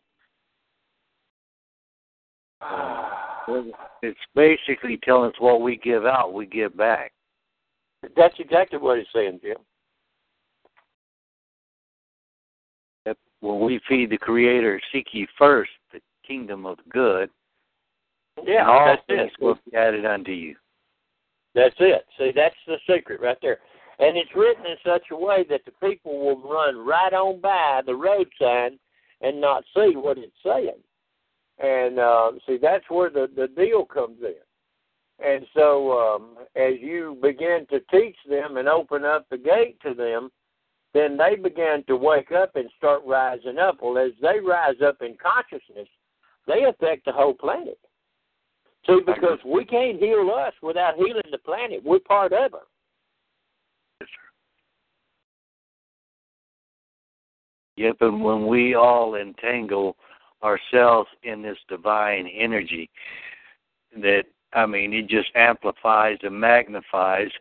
It's 4.02 4.18
basically 4.36 4.98
telling 5.04 5.32
us 5.32 5.36
what 5.40 5.60
we 5.60 5.76
give 5.76 6.06
out, 6.06 6.34
we 6.34 6.46
give 6.46 6.78
back. 6.78 7.12
That's 8.16 8.34
exactly 8.40 8.80
what 8.80 8.98
it's 8.98 9.10
saying, 9.14 9.42
Jim. 9.44 9.58
when 13.44 13.60
we 13.60 13.80
feed 13.88 14.10
the 14.10 14.18
Creator, 14.18 14.80
seek 14.92 15.08
ye 15.12 15.28
first 15.38 15.72
the 15.92 16.00
kingdom 16.26 16.66
of 16.66 16.78
good. 16.90 17.30
Yeah, 18.42 18.66
all 18.68 18.86
that's 18.86 19.02
things 19.06 19.32
it. 19.38 19.44
will 19.44 19.60
be 19.70 19.76
added 19.76 20.06
unto 20.06 20.32
you. 20.32 20.56
That's 21.56 21.76
it. 21.80 22.06
See, 22.18 22.32
that's 22.36 22.56
the 22.68 22.78
secret 22.90 23.22
right 23.22 23.38
there. 23.42 23.60
And 24.00 24.18
it's 24.18 24.36
written 24.36 24.66
in 24.66 24.78
such 24.86 25.04
a 25.12 25.16
way 25.16 25.46
that 25.50 25.62
the 25.66 25.88
people 25.88 26.20
will 26.20 26.42
run 26.42 26.78
right 26.78 27.14
on 27.14 27.40
by 27.42 27.82
the 27.86 27.96
road 27.96 28.28
sign 28.42 28.80
and 29.22 29.40
not 29.40 29.64
see 29.76 29.96
what 29.96 30.18
it's 30.18 30.34
saying. 30.44 30.82
And 31.60 32.00
uh, 32.00 32.32
see, 32.48 32.58
that's 32.62 32.86
where 32.90 33.12
the 33.12 33.30
the 33.36 33.48
deal 33.48 33.86
comes 33.86 34.18
in. 34.22 34.34
And 35.24 35.46
so, 35.54 35.92
um, 35.92 36.38
as 36.56 36.74
you 36.80 37.18
begin 37.22 37.68
to 37.70 37.80
teach 37.92 38.18
them 38.28 38.58
and 38.58 38.68
open 38.68 39.06
up 39.06 39.28
the 39.30 39.38
gate 39.38 39.80
to 39.84 39.94
them, 39.94 40.32
then 40.94 41.18
they 41.18 41.36
begin 41.36 41.84
to 41.88 41.96
wake 41.96 42.32
up 42.32 42.56
and 42.56 42.70
start 42.78 43.04
rising 43.06 43.60
up. 43.60 43.78
Well, 43.82 43.98
as 43.98 44.12
they 44.22 44.40
rise 44.40 44.82
up 44.86 44.98
in 45.02 45.16
consciousness, 45.22 45.88
they 46.48 46.66
affect 46.66 47.06
the 47.06 47.12
whole 47.12 47.34
planet. 47.34 47.80
See, 48.86 49.00
because 49.06 49.40
we 49.46 49.64
can't 49.66 50.00
heal 50.00 50.30
us 50.36 50.54
without 50.62 50.96
healing 50.96 51.24
the 51.32 51.38
planet. 51.38 51.82
We're 51.84 52.00
part 52.00 52.34
of 52.34 52.54
it. 52.54 54.08
Yep, 57.76 57.98
and 58.02 58.24
when 58.24 58.46
we 58.48 58.76
all 58.76 59.16
entangle 59.16 59.96
ourselves 60.44 61.10
in 61.24 61.42
this 61.42 61.58
divine 61.68 62.28
energy, 62.28 62.90
that, 63.96 64.24
I 64.54 64.66
mean, 64.66 64.94
it 64.94 65.08
just 65.08 65.30
amplifies 65.36 66.18
and 66.22 66.40
magnifies, 66.40 67.32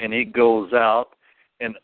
and 0.00 0.14
it 0.14 0.32
goes 0.32 0.72
out, 0.72 1.08
and 1.60 1.76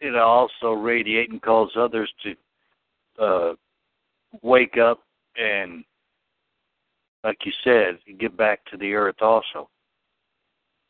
it 0.00 0.14
also 0.14 0.72
radiates 0.72 1.32
and 1.32 1.42
calls 1.42 1.72
others 1.76 2.10
to 2.22 3.22
uh, 3.22 3.54
wake 4.42 4.78
up 4.78 5.00
and 5.36 5.84
like 7.26 7.38
you 7.44 7.52
said, 7.64 7.98
get 8.20 8.36
back 8.36 8.64
to 8.66 8.76
the 8.76 8.94
earth 8.94 9.20
also. 9.20 9.68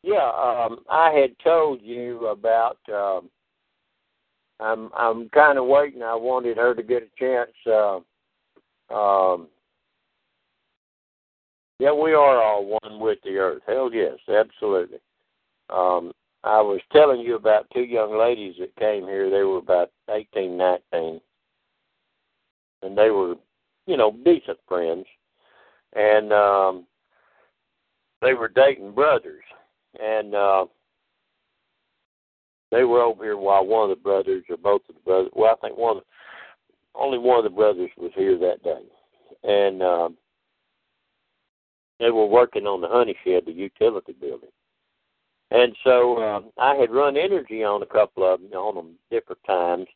Yeah, 0.02 0.30
um, 0.36 0.80
I 0.90 1.10
had 1.10 1.30
told 1.42 1.80
you 1.82 2.26
about. 2.26 2.76
Um, 2.92 3.30
I'm 4.60 4.90
I'm 4.94 5.28
kind 5.30 5.58
of 5.58 5.64
waiting. 5.64 6.02
I 6.02 6.14
wanted 6.14 6.58
her 6.58 6.74
to 6.74 6.82
get 6.82 7.02
a 7.02 7.18
chance. 7.18 7.50
Uh, 7.66 8.94
um, 8.94 9.48
yeah, 11.78 11.92
we 11.92 12.12
are 12.12 12.42
all 12.42 12.78
one 12.82 13.00
with 13.00 13.18
the 13.24 13.38
earth. 13.38 13.62
Hell 13.66 13.90
yes, 13.92 14.18
absolutely. 14.28 14.98
Um, 15.70 16.12
I 16.44 16.60
was 16.60 16.80
telling 16.92 17.20
you 17.20 17.34
about 17.36 17.66
two 17.72 17.82
young 17.82 18.18
ladies 18.18 18.56
that 18.60 18.76
came 18.76 19.04
here. 19.04 19.30
They 19.30 19.42
were 19.42 19.58
about 19.58 19.90
eighteen, 20.10 20.58
nineteen, 20.58 21.20
and 22.82 22.96
they 22.96 23.08
were, 23.08 23.36
you 23.86 23.96
know, 23.96 24.14
decent 24.24 24.58
friends, 24.68 25.06
and 25.96 26.32
um, 26.32 26.86
they 28.22 28.34
were 28.34 28.48
dating 28.48 28.92
brothers, 28.92 29.42
and 30.00 30.34
uh, 30.34 30.66
they 32.70 32.84
were 32.84 33.02
over 33.02 33.24
here 33.24 33.36
while 33.36 33.66
one 33.66 33.90
of 33.90 33.96
the 33.96 34.02
brothers, 34.02 34.44
or 34.48 34.56
both 34.56 34.82
of 34.88 34.94
the 34.94 35.00
brothers, 35.00 35.30
well, 35.34 35.56
I 35.56 35.66
think 35.66 35.78
one, 35.78 35.98
of 35.98 36.02
only 36.94 37.18
one 37.18 37.38
of 37.38 37.44
the 37.44 37.50
brothers 37.50 37.90
was 37.96 38.12
here 38.14 38.38
that 38.38 38.62
day, 38.62 38.82
and. 39.42 39.82
Um, 39.82 40.16
they 41.98 42.10
were 42.10 42.26
working 42.26 42.66
on 42.66 42.80
the 42.80 42.88
honey 42.88 43.16
shed, 43.24 43.44
the 43.46 43.52
utility 43.52 44.12
building. 44.12 44.50
And 45.50 45.74
so 45.84 46.18
um, 46.22 46.50
I 46.58 46.74
had 46.74 46.90
run 46.90 47.16
energy 47.16 47.62
on 47.62 47.82
a 47.82 47.86
couple 47.86 48.24
of 48.24 48.40
them, 48.40 48.52
on 48.52 48.74
them 48.74 48.94
different 49.10 49.40
times, 49.46 49.86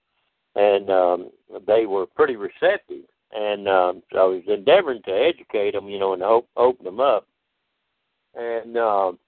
and 0.55 0.91
um, 0.91 1.31
they 1.67 1.87
were 1.87 2.07
pretty 2.07 2.37
receptive. 2.37 3.05
And 3.33 3.69
um, 3.69 4.03
so 4.13 4.19
I 4.19 4.25
was 4.25 4.43
endeavoring 4.49 5.03
to 5.05 5.13
educate 5.13 5.73
them, 5.73 5.89
you 5.89 5.99
know, 5.99 6.15
and 6.15 6.23
op- 6.23 6.49
open 6.57 6.85
them 6.85 7.01
up. 7.01 7.27
And 8.35 8.77
um, 8.77 9.19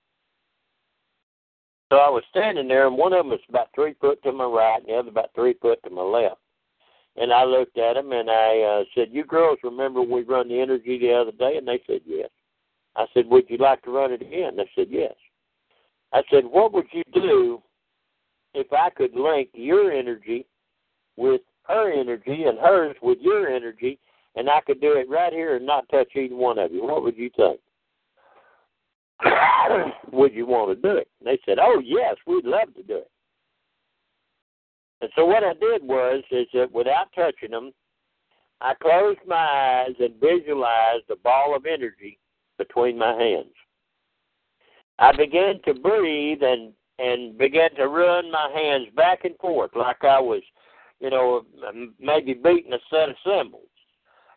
so 1.91 1.99
I 1.99 2.09
was 2.09 2.25
standing 2.31 2.69
there, 2.69 2.87
and 2.87 2.97
one 2.97 3.13
of 3.13 3.21
them 3.21 3.31
was 3.31 3.41
about 3.49 3.69
three 3.75 3.95
foot 4.01 4.23
to 4.23 4.33
my 4.33 4.45
right, 4.45 4.79
and 4.79 4.89
the 4.89 4.95
other 4.95 5.09
about 5.09 5.31
three 5.35 5.55
foot 5.61 5.79
to 5.85 5.91
my 5.91 6.03
left. 6.03 6.39
And 7.17 7.33
I 7.33 7.45
looked 7.45 7.79
at 7.79 7.95
them, 7.95 8.13
and 8.13 8.31
I 8.31 8.61
uh, 8.61 8.85
said, 8.95 9.09
"You 9.13 9.25
girls 9.25 9.59
remember 9.63 10.03
we 10.03 10.23
run 10.23 10.49
the 10.49 10.61
energy 10.61 10.99
the 10.99 11.13
other 11.13 11.33
day?" 11.33 11.57
And 11.59 11.69
they 11.69 11.83
said, 11.87 12.01
"Yes." 12.07 12.31
I 12.97 13.07
said, 13.15 13.27
Would 13.27 13.49
you 13.49 13.59
like 13.59 13.83
to 13.83 13.91
run 13.91 14.13
it 14.13 14.23
again? 14.23 14.57
They 14.57 14.69
said, 14.75 14.89
Yes. 14.91 15.15
I 16.13 16.23
said, 16.31 16.45
What 16.45 16.73
would 16.73 16.87
you 16.93 17.03
do 17.13 17.63
if 18.55 18.73
I 18.73 18.91
could 18.91 19.15
link 19.15 19.51
your 19.55 19.91
energy 19.91 20.47
with 21.17 21.41
her 21.65 21.93
energy 21.93 22.45
and 22.45 22.59
hers 22.59 22.97
with 23.03 23.19
your 23.21 23.49
energy, 23.49 23.99
and 24.37 24.49
I 24.49 24.61
could 24.67 24.81
do 24.81 24.93
it 24.93 25.09
right 25.09 25.33
here 25.33 25.57
and 25.57 25.67
not 25.67 25.89
touch 25.91 26.09
either 26.17 26.35
one 26.35 26.59
of 26.59 26.73
you? 26.73 26.85
What 26.85 27.03
would 27.03 27.17
you 27.17 27.31
think? 27.37 27.61
would 30.13 30.35
you 30.35 30.47
want 30.47 30.71
to 30.71 30.89
do 30.89 30.97
it? 30.97 31.09
And 31.21 31.27
they 31.27 31.39
said, 31.47 31.59
Oh, 31.61 31.81
yes, 31.85 32.17
we'd 32.27 32.45
love 32.45 32.75
to 32.75 32.83
do 32.83 32.97
it. 32.97 33.11
And 35.01 35.11
so 35.17 35.27
what 35.27 35.45
I 35.45 35.53
did 35.55 35.83
was, 35.83 36.23
is 36.31 36.47
that 36.55 36.73
without 36.73 37.09
touching 37.15 37.51
them, 37.51 37.73
I 38.61 38.75
closed 38.75 39.19
my 39.27 39.37
eyes 39.37 39.95
and 39.99 40.15
visualized 40.21 41.11
a 41.11 41.17
ball 41.17 41.57
of 41.57 41.67
energy 41.67 42.19
between 42.59 42.97
my 42.97 43.13
hands. 43.15 43.53
I 44.99 45.11
began 45.17 45.61
to 45.65 45.75
breathe 45.75 46.43
and 46.43 46.73
and 46.99 47.37
began 47.37 47.75
to 47.75 47.89
run 47.89 48.31
my 48.31 48.49
hands 48.55 48.87
back 48.95 49.25
and 49.25 49.37
forth 49.39 49.73
like 49.75 50.05
I 50.05 50.21
was, 50.21 50.43
you 51.03 51.11
know, 51.11 51.43
maybe 51.99 52.33
beating 52.33 52.73
a 52.73 52.79
set 52.89 53.09
of 53.09 53.17
cymbals. 53.25 53.67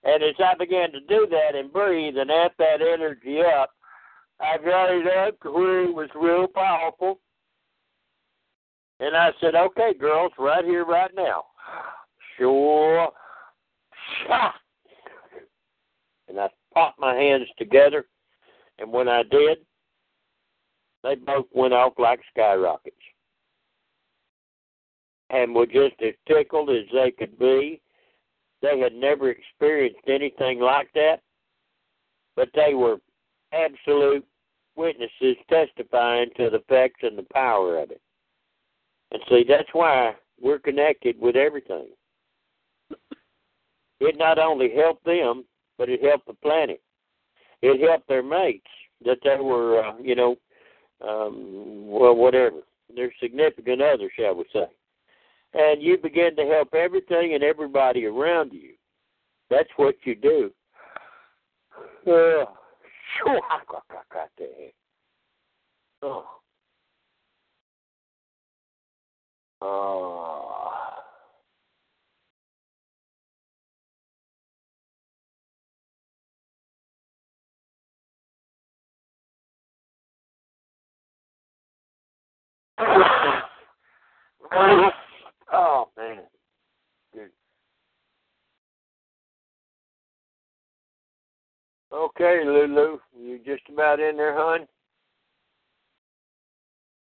And 0.03 0.23
as 0.23 0.35
I 0.39 0.55
began 0.57 0.91
to 0.91 0.99
do 1.01 1.27
that 1.29 1.55
and 1.55 1.71
breathe 1.71 2.17
and 2.17 2.31
amp 2.31 2.53
that 2.57 2.81
energy 2.81 3.41
up, 3.41 3.69
I 4.39 4.57
got 4.57 4.89
it 4.89 5.07
up 5.07 5.39
to 5.41 5.51
where 5.51 5.83
it 5.83 5.93
was 5.93 6.09
real 6.15 6.47
powerful. 6.47 7.19
And 8.99 9.15
I 9.15 9.29
said, 9.39 9.53
okay, 9.55 9.93
girls, 9.93 10.31
right 10.39 10.65
here, 10.65 10.85
right 10.85 11.11
now. 11.15 11.45
Sure. 12.37 13.09
And 16.27 16.39
I 16.39 16.49
popped 16.73 16.99
my 16.99 17.13
hands 17.13 17.47
together 17.59 18.05
and 18.79 18.91
when 18.91 19.07
I 19.07 19.23
did, 19.23 19.59
they 21.03 21.15
both 21.15 21.45
went 21.53 21.73
off 21.73 21.93
like 21.97 22.19
skyrockets 22.31 22.95
and 25.35 25.53
were 25.53 25.65
just 25.65 25.95
as 26.01 26.13
tickled 26.27 26.69
as 26.69 26.85
they 26.93 27.11
could 27.11 27.37
be. 27.37 27.81
They 28.61 28.79
had 28.79 28.93
never 28.93 29.29
experienced 29.29 30.07
anything 30.07 30.59
like 30.59 30.89
that, 30.93 31.17
but 32.35 32.49
they 32.55 32.73
were 32.73 32.97
absolute 33.53 34.25
witnesses 34.75 35.37
testifying 35.49 36.29
to 36.37 36.49
the 36.49 36.57
effects 36.57 37.01
and 37.03 37.17
the 37.17 37.25
power 37.33 37.79
of 37.79 37.91
it. 37.91 38.01
And 39.11 39.21
see, 39.29 39.45
that's 39.47 39.69
why 39.73 40.15
we're 40.41 40.59
connected 40.59 41.19
with 41.19 41.35
everything. 41.35 41.87
It 43.99 44.17
not 44.17 44.39
only 44.39 44.73
helped 44.75 45.05
them, 45.05 45.45
but 45.77 45.89
it 45.89 46.03
helped 46.03 46.27
the 46.27 46.33
planet 46.33 46.81
it 47.61 47.87
helped 47.87 48.07
their 48.07 48.23
mates 48.23 48.67
that 49.03 49.17
they 49.23 49.37
were, 49.41 49.83
uh, 49.83 49.97
you 50.01 50.15
know, 50.15 50.35
um, 51.01 51.87
well, 51.87 52.15
whatever, 52.15 52.61
their 52.95 53.11
significant 53.21 53.81
other, 53.81 54.09
shall 54.17 54.35
we 54.35 54.45
say. 54.53 54.67
And 55.55 55.81
you 55.81 55.97
begin 55.97 56.35
to 56.35 56.43
help 56.45 56.73
everything 56.73 57.33
and 57.33 57.41
everybody 57.41 58.05
around 58.05 58.51
you. 58.51 58.73
That's 59.49 59.69
what 59.77 59.95
you 60.03 60.13
do. 60.15 60.51
Uh, 62.05 62.45
there. 64.37 64.71
Oh. 66.01 66.25
Oh. 69.61 70.65
Oh 85.55 85.89
man. 85.97 86.23
Okay, 91.93 92.41
Lulu, 92.43 92.99
you 93.17 93.39
just 93.45 93.63
about 93.71 94.01
in 94.01 94.17
there, 94.17 94.35
hon? 94.35 94.67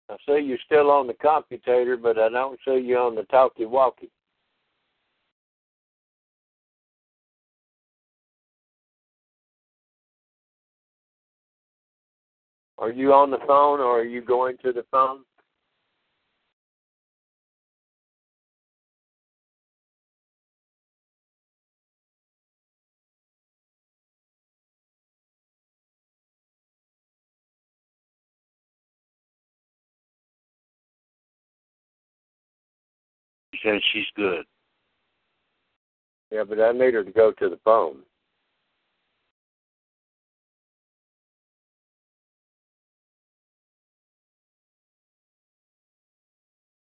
I 0.10 0.16
see 0.28 0.46
you're 0.46 0.60
still 0.64 0.92
on 0.92 1.08
the 1.08 1.14
computator, 1.16 2.00
but 2.00 2.20
I 2.20 2.30
don't 2.30 2.60
see 2.68 2.78
you 2.78 2.98
on 2.98 3.16
the 3.16 3.24
talkie-walkie. 3.24 4.12
Are 12.78 12.92
you 12.92 13.14
on 13.14 13.32
the 13.32 13.40
phone 13.48 13.80
or 13.80 14.02
are 14.02 14.06
you 14.06 14.22
going 14.22 14.58
to 14.64 14.72
the 14.72 14.86
phone? 14.92 15.22
Said 33.66 33.82
she's 33.92 34.06
good. 34.16 34.46
Yeah, 36.32 36.44
but 36.48 36.60
I 36.60 36.72
need 36.72 36.94
her 36.94 37.04
to 37.04 37.12
go 37.12 37.32
to 37.32 37.50
the 37.50 37.60
phone. 37.64 37.98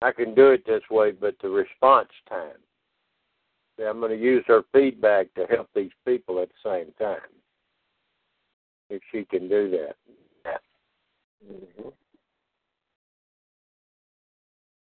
I 0.01 0.11
can 0.11 0.36
do 0.36 0.51
it 0.51 0.65
this 0.65 0.84
way, 0.91 1.11
but 1.11 1.36
the 1.41 1.49
response 1.49 2.09
time. 2.30 2.57
See, 3.78 3.84
I'm 3.84 3.99
going 3.99 4.11
to 4.11 4.24
use 4.24 4.43
her 4.47 4.63
feedback 4.72 5.34
to 5.36 5.45
help 5.49 5.70
these 5.76 5.91
people 6.05 6.39
at 6.39 6.49
the 6.49 6.70
same 6.70 6.93
time. 6.99 7.20
If 8.89 9.01
she 9.11 9.26
can 9.26 9.49
do 9.49 9.70
that. 9.72 9.95
Mm-hmm. 11.51 11.89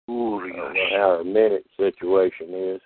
Ooh, 0.09 0.41
I 0.41 0.49
don't 0.55 0.77
how 0.93 1.19
a 1.21 1.25
minute 1.25 1.67
situation 1.77 2.55
is. 2.55 2.81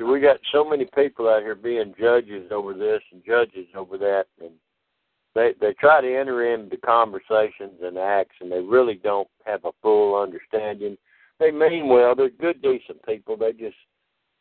We 0.00 0.20
got 0.20 0.38
so 0.52 0.68
many 0.68 0.86
people 0.96 1.28
out 1.28 1.42
here 1.42 1.54
being 1.54 1.94
judges 1.98 2.50
over 2.50 2.74
this 2.74 3.00
and 3.12 3.24
judges 3.24 3.66
over 3.76 3.96
that, 3.98 4.24
and 4.40 4.50
they 5.34 5.52
they 5.60 5.74
try 5.74 6.00
to 6.00 6.18
enter 6.18 6.52
into 6.54 6.76
conversations 6.78 7.80
and 7.82 7.96
acts, 7.98 8.34
and 8.40 8.50
they 8.50 8.60
really 8.60 8.94
don't 8.94 9.28
have 9.46 9.64
a 9.64 9.70
full 9.80 10.20
understanding. 10.20 10.96
They 11.38 11.50
mean 11.50 11.88
well; 11.88 12.14
they're 12.14 12.30
good, 12.30 12.60
decent 12.62 13.04
people. 13.06 13.36
They 13.36 13.52
just 13.52 13.76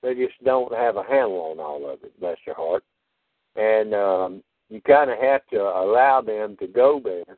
they 0.02 0.16
just 0.16 0.42
don't 0.44 0.74
have 0.74 0.98
a 0.98 1.04
handle 1.04 1.52
on 1.52 1.60
all 1.60 1.90
of 1.90 2.04
it. 2.04 2.20
Bless 2.20 2.38
your 2.46 2.56
heart. 2.56 2.84
And 3.56 3.94
um, 3.94 4.44
you 4.72 4.82
kind 4.82 5.12
of 5.12 5.20
have 5.20 5.46
to 5.52 5.60
allow 5.60 6.22
them 6.22 6.56
to 6.58 6.68
go 6.68 7.02
there 7.04 7.38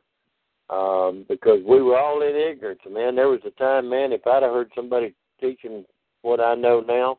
um, 0.70 1.26
because 1.28 1.60
we 1.66 1.82
were 1.82 1.98
all 1.98 2.22
in 2.22 2.36
ignorance. 2.36 2.80
Man, 2.88 3.16
there 3.16 3.28
was 3.28 3.40
a 3.44 3.50
time, 3.50 3.90
man, 3.90 4.12
if 4.12 4.24
I'd 4.24 4.44
have 4.44 4.52
heard 4.52 4.70
somebody 4.74 5.14
teaching 5.40 5.84
what 6.22 6.38
I 6.38 6.54
know 6.54 6.80
now, 6.80 7.18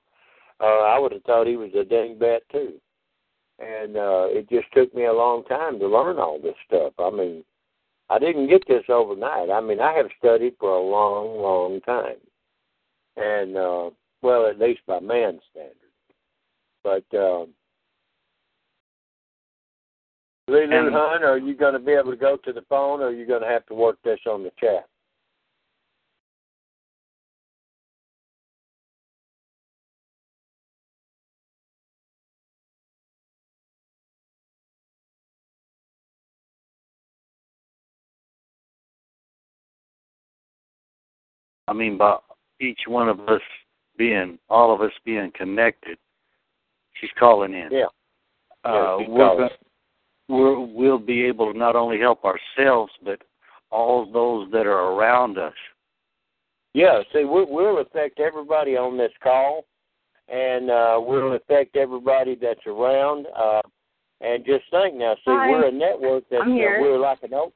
uh, 0.62 0.84
I 0.86 0.98
would 0.98 1.12
have 1.12 1.24
thought 1.24 1.48
he 1.48 1.58
was 1.58 1.72
a 1.74 1.84
dingbat 1.84 2.40
too. 2.50 2.74
And 3.60 3.98
uh, 3.98 4.28
it 4.30 4.50
just 4.50 4.72
took 4.74 4.96
me 4.96 5.06
a 5.06 5.14
long 5.14 5.44
time 5.46 5.80
to 5.80 5.88
learn 5.88 6.18
all 6.18 6.40
this 6.42 6.56
stuff. 6.66 6.94
I 6.98 7.10
mean, 7.10 7.44
I 8.10 8.18
didn't 8.18 8.48
get 8.48 8.66
this 8.68 8.84
overnight. 8.88 9.50
I 9.50 9.60
mean, 9.60 9.82
I 9.82 9.94
have 9.94 10.08
studied 10.18 10.56
for 10.60 10.70
a 10.70 10.82
long, 10.82 11.42
long 11.42 11.82
time, 11.82 12.18
and 13.18 13.58
uh, 13.58 13.90
well, 14.22 14.48
at 14.48 14.60
least 14.60 14.82
by 14.86 15.00
man's 15.00 15.42
standards. 15.52 15.80
But 16.84 17.18
uh, 17.18 17.46
Lee 20.48 20.68
Lou 20.68 20.92
Hunt, 20.92 21.24
are 21.24 21.40
you 21.40 21.56
going 21.56 21.74
to 21.74 21.80
be 21.80 21.94
able 21.94 22.12
to 22.12 22.18
go 22.18 22.38
to 22.38 22.54
the 22.54 22.62
phone, 22.70 23.02
or 23.02 23.06
are 23.06 23.12
you 23.12 23.26
going 23.26 23.42
to 23.42 23.48
have 23.48 23.66
to 23.66 23.74
work 23.74 23.98
this 24.04 24.20
on 24.28 24.44
the 24.44 24.52
chat? 24.60 24.88
I 41.68 41.74
mean, 41.74 41.98
by 41.98 42.18
each 42.62 42.82
one 42.88 43.10
of 43.10 43.20
us 43.22 43.42
being, 43.98 44.38
all 44.50 44.72
of 44.72 44.82
us 44.82 44.92
being 45.04 45.32
connected, 45.34 45.98
she's 46.94 47.10
calling 47.18 47.56
in. 47.56 47.70
Yeah. 47.72 47.86
Uh, 48.64 48.98
yeah 49.00 49.08
we're 49.08 49.38
gonna, 49.38 49.50
we're, 50.28 50.60
we'll 50.60 51.00
be 51.00 51.24
able 51.26 51.52
to 51.52 51.58
not 51.58 51.76
only 51.76 52.00
help 52.00 52.24
ourselves, 52.26 52.92
but 53.04 53.22
all 53.72 54.06
those 54.12 54.52
that 54.52 54.66
are 54.66 54.92
around 54.94 55.38
us. 55.38 55.54
Yeah, 56.74 57.02
see, 57.14 57.24
we, 57.24 57.46
we'll 57.48 57.80
affect 57.80 58.20
everybody 58.20 58.76
on 58.76 58.98
this 58.98 59.12
call, 59.24 59.66
and 60.28 60.70
uh, 60.70 61.00
we'll 61.00 61.34
affect 61.34 61.76
everybody 61.76 62.36
that's 62.36 62.66
around. 62.68 63.28
Uh, 63.38 63.62
and 64.22 64.46
just 64.46 64.64
think 64.72 64.96
now, 64.96 65.16
see, 65.16 65.22
Hi. 65.28 65.50
we're 65.50 65.68
a 65.68 65.72
network 65.72 66.28
that 66.30 66.42
Uh, 66.42 66.46
we're 66.48 67.00
like 67.00 67.24
an. 67.24 67.34
op- 67.34 67.54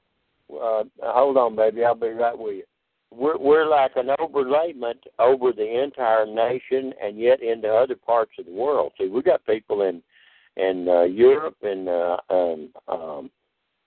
Uh, 0.52 0.84
hold 1.04 1.38
on, 1.38 1.56
baby, 1.56 1.84
I'll 1.86 1.96
be 1.96 2.10
right 2.10 2.38
with 2.38 2.56
you. 2.56 2.64
We're 3.12 3.38
we're 3.38 3.68
like 3.68 3.92
an 3.96 4.10
overlayment 4.20 5.02
over 5.20 5.52
the 5.52 5.84
entire 5.84 6.26
nation, 6.26 6.94
and 7.02 7.20
yet 7.20 7.42
into 7.42 7.68
other 7.74 7.96
parts 7.96 8.32
of 8.40 8.46
the 8.46 8.52
world. 8.52 8.94
See, 8.98 9.08
we 9.08 9.22
got 9.22 9.46
people 9.46 9.82
in 9.84 10.02
in 10.60 10.88
uh, 10.88 11.04
Europe 11.04 11.58
and 11.62 11.88
uh, 11.88 12.18
um, 12.30 12.70
um, 12.88 13.32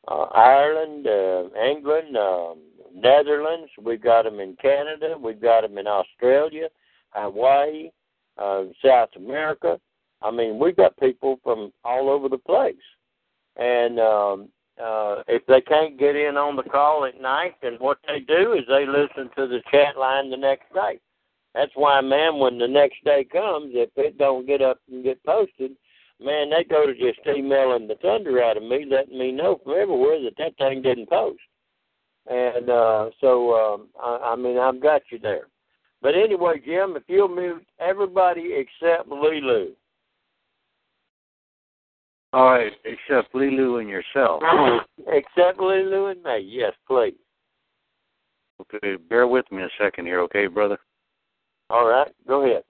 uh, 0.09 0.27
Ireland, 0.35 1.07
uh, 1.07 1.49
England, 1.61 2.17
um, 2.17 2.59
Netherlands. 2.95 3.71
We've 3.81 4.03
got 4.03 4.25
them 4.25 4.41
in 4.41 4.57
Canada. 4.57 5.17
We've 5.21 5.41
got 5.41 5.63
them 5.63 5.79
in 5.79 5.87
Australia, 5.87 6.69
Hawaii, 7.11 7.91
uh, 8.39 8.65
South 8.85 9.11
America. 9.17 9.79
I 10.23 10.31
mean, 10.31 10.59
we've 10.59 10.77
got 10.77 10.99
people 10.99 11.39
from 11.43 11.73
all 11.85 12.09
over 12.09 12.29
the 12.29 12.39
place. 12.39 12.75
And 13.57 14.01
um, 14.01 14.49
uh, 14.83 15.23
if 15.29 15.45
they 15.47 15.61
can't 15.61 15.99
get 15.99 16.17
in 16.17 16.37
on 16.37 16.57
the 16.57 16.63
call 16.63 17.05
at 17.05 17.21
night, 17.21 17.55
then 17.63 17.75
what 17.75 17.99
they 18.07 18.21
do 18.21 18.53
is 18.53 18.65
they 18.69 18.87
listen 18.87 19.31
to 19.37 19.47
the 19.47 19.61
chat 19.71 19.97
line 19.99 20.31
the 20.31 20.37
next 20.37 20.73
day. 20.73 20.99
That's 21.55 21.73
why, 21.75 22.01
man, 22.01 22.39
when 22.39 22.59
the 22.59 22.69
next 22.69 23.05
day 23.05 23.25
comes, 23.25 23.73
if 23.75 23.91
it 23.97 24.17
don't 24.17 24.47
get 24.47 24.63
up 24.63 24.79
and 24.91 25.05
get 25.05 25.23
posted, 25.25 25.73
man, 26.21 26.51
they 26.51 26.65
go 26.65 26.87
to 26.87 26.95
just 26.95 27.21
emailing 27.27 27.89
the 27.89 27.97
thunder 27.97 28.43
out 28.43 28.57
of 28.57 28.63
me, 28.63 28.87
letting 28.89 29.19
me 29.19 29.33
know 29.33 29.61
from 29.63 29.75
everywhere 29.81 30.21
that 30.23 30.35
that 30.39 30.57
thing 30.59 30.83
didn't 30.83 31.09
post. 31.09 31.41
And 32.27 32.71
uh, 32.71 33.11
so, 33.21 33.55
um, 33.55 33.89
I, 34.01 34.33
I 34.33 34.37
mean, 34.37 34.59
I've 34.59 34.81
got 34.81 35.03
you 35.11 35.19
there. 35.19 35.49
But 36.01 36.15
anyway, 36.15 36.61
Jim, 36.65 36.97
if 36.97 37.05
you'll 37.09 37.29
mute 37.29 37.65
everybody 37.81 38.55
except 38.55 39.09
Lulu. 39.09 39.73
All 42.33 42.47
right, 42.47 42.73
except 42.85 43.35
Lulu 43.35 43.79
and 43.79 43.89
yourself. 43.89 44.43
except 45.07 45.59
Lulu 45.59 46.07
and 46.07 46.23
me, 46.23 46.39
yes, 46.39 46.73
please. 46.87 47.15
Okay, 48.61 48.97
bear 48.97 49.27
with 49.27 49.45
me 49.51 49.63
a 49.63 49.69
second 49.79 50.07
here, 50.07 50.21
okay, 50.21 50.47
brother? 50.47 50.79
All 51.69 51.87
right, 51.87 52.11
go 52.27 52.45
ahead. 52.45 52.63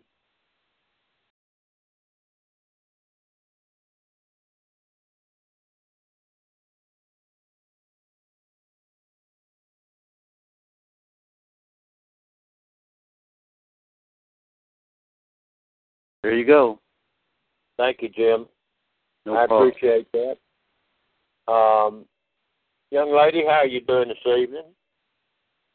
There 16.22 16.34
you 16.34 16.46
go. 16.46 16.78
Thank 17.76 18.02
you, 18.02 18.08
Jim. 18.08 18.46
No 19.26 19.36
I 19.36 19.46
problem. 19.46 19.68
appreciate 19.68 20.06
that. 20.12 21.52
Um, 21.52 22.04
young 22.90 23.14
lady, 23.16 23.42
how 23.44 23.60
are 23.60 23.66
you 23.66 23.80
doing 23.80 24.08
this 24.08 24.18
evening? 24.26 24.64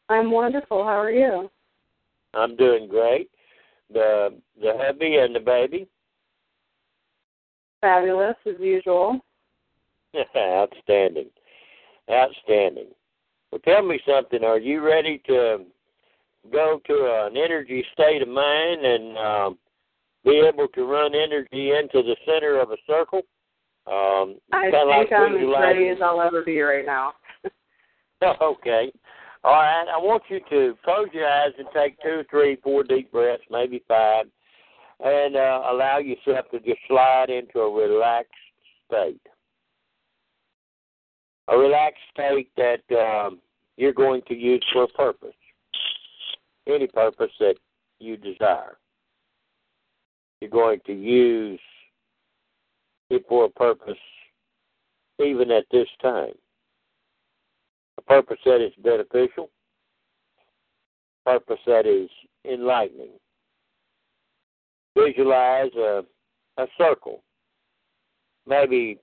I'm 0.09 0.31
wonderful. 0.31 0.83
How 0.83 0.99
are 1.01 1.11
you? 1.11 1.49
I'm 2.33 2.55
doing 2.55 2.87
great. 2.87 3.29
The 3.91 4.33
the 4.61 4.73
hubby 4.77 5.17
and 5.17 5.35
the 5.35 5.39
baby, 5.39 5.87
Fabulous 7.81 8.35
as 8.45 8.55
usual. 8.59 9.19
outstanding, 10.37 11.29
outstanding. 12.11 12.87
Well, 13.51 13.61
tell 13.63 13.81
me 13.81 13.99
something. 14.07 14.43
Are 14.43 14.59
you 14.59 14.81
ready 14.81 15.21
to 15.27 15.65
go 16.51 16.81
to 16.85 17.27
an 17.27 17.37
energy 17.37 17.85
state 17.93 18.21
of 18.21 18.27
mind 18.27 18.85
and 18.85 19.17
um, 19.17 19.57
be 20.27 20.43
able 20.45 20.67
to 20.67 20.83
run 20.83 21.15
energy 21.15 21.71
into 21.71 22.03
the 22.03 22.15
center 22.25 22.59
of 22.59 22.71
a 22.71 22.77
circle? 22.85 23.21
Um, 23.87 24.35
I 24.51 24.69
think 24.69 24.87
like 24.87 25.11
I'm 25.13 25.35
as 25.37 25.55
ready 25.59 25.89
as 25.89 25.97
I'll 26.03 26.21
ever 26.21 26.43
be 26.43 26.59
right 26.59 26.85
now. 26.85 27.13
okay. 28.23 28.91
All 29.43 29.53
right. 29.53 29.85
I 29.87 29.97
want 29.97 30.23
you 30.29 30.39
to 30.49 30.75
close 30.83 31.07
your 31.13 31.27
eyes 31.27 31.53
and 31.57 31.67
take 31.73 31.97
two, 32.01 32.23
three, 32.29 32.57
four 32.61 32.83
deep 32.83 33.11
breaths, 33.11 33.43
maybe 33.49 33.81
five, 33.87 34.25
and 34.99 35.35
uh, 35.35 35.61
allow 35.71 35.99
yourself 35.99 36.49
to 36.51 36.59
just 36.59 36.79
slide 36.87 37.29
into 37.29 37.59
a 37.59 37.71
relaxed 37.71 38.33
state. 38.87 39.21
A 41.47 41.57
relaxed 41.57 42.01
state 42.13 42.49
that 42.57 42.81
um, 42.93 43.39
you're 43.77 43.93
going 43.93 44.21
to 44.27 44.33
use 44.33 44.65
for 44.73 44.83
a 44.83 44.87
purpose, 44.87 45.35
any 46.67 46.87
purpose 46.87 47.31
that 47.39 47.55
you 47.99 48.17
desire. 48.17 48.77
You're 50.41 50.49
going 50.49 50.79
to 50.85 50.93
use 50.93 51.59
it 53.09 53.25
for 53.27 53.45
a 53.45 53.49
purpose 53.49 53.97
even 55.19 55.49
at 55.51 55.65
this 55.71 55.87
time 56.01 56.33
a 57.97 58.01
purpose 58.01 58.37
that 58.45 58.61
is 58.63 58.73
beneficial, 58.83 59.49
purpose 61.25 61.59
that 61.65 61.85
is 61.85 62.09
enlightening. 62.49 63.11
Visualize 64.95 65.71
a, 65.75 66.03
a 66.57 66.67
circle, 66.77 67.23
maybe 68.47 68.99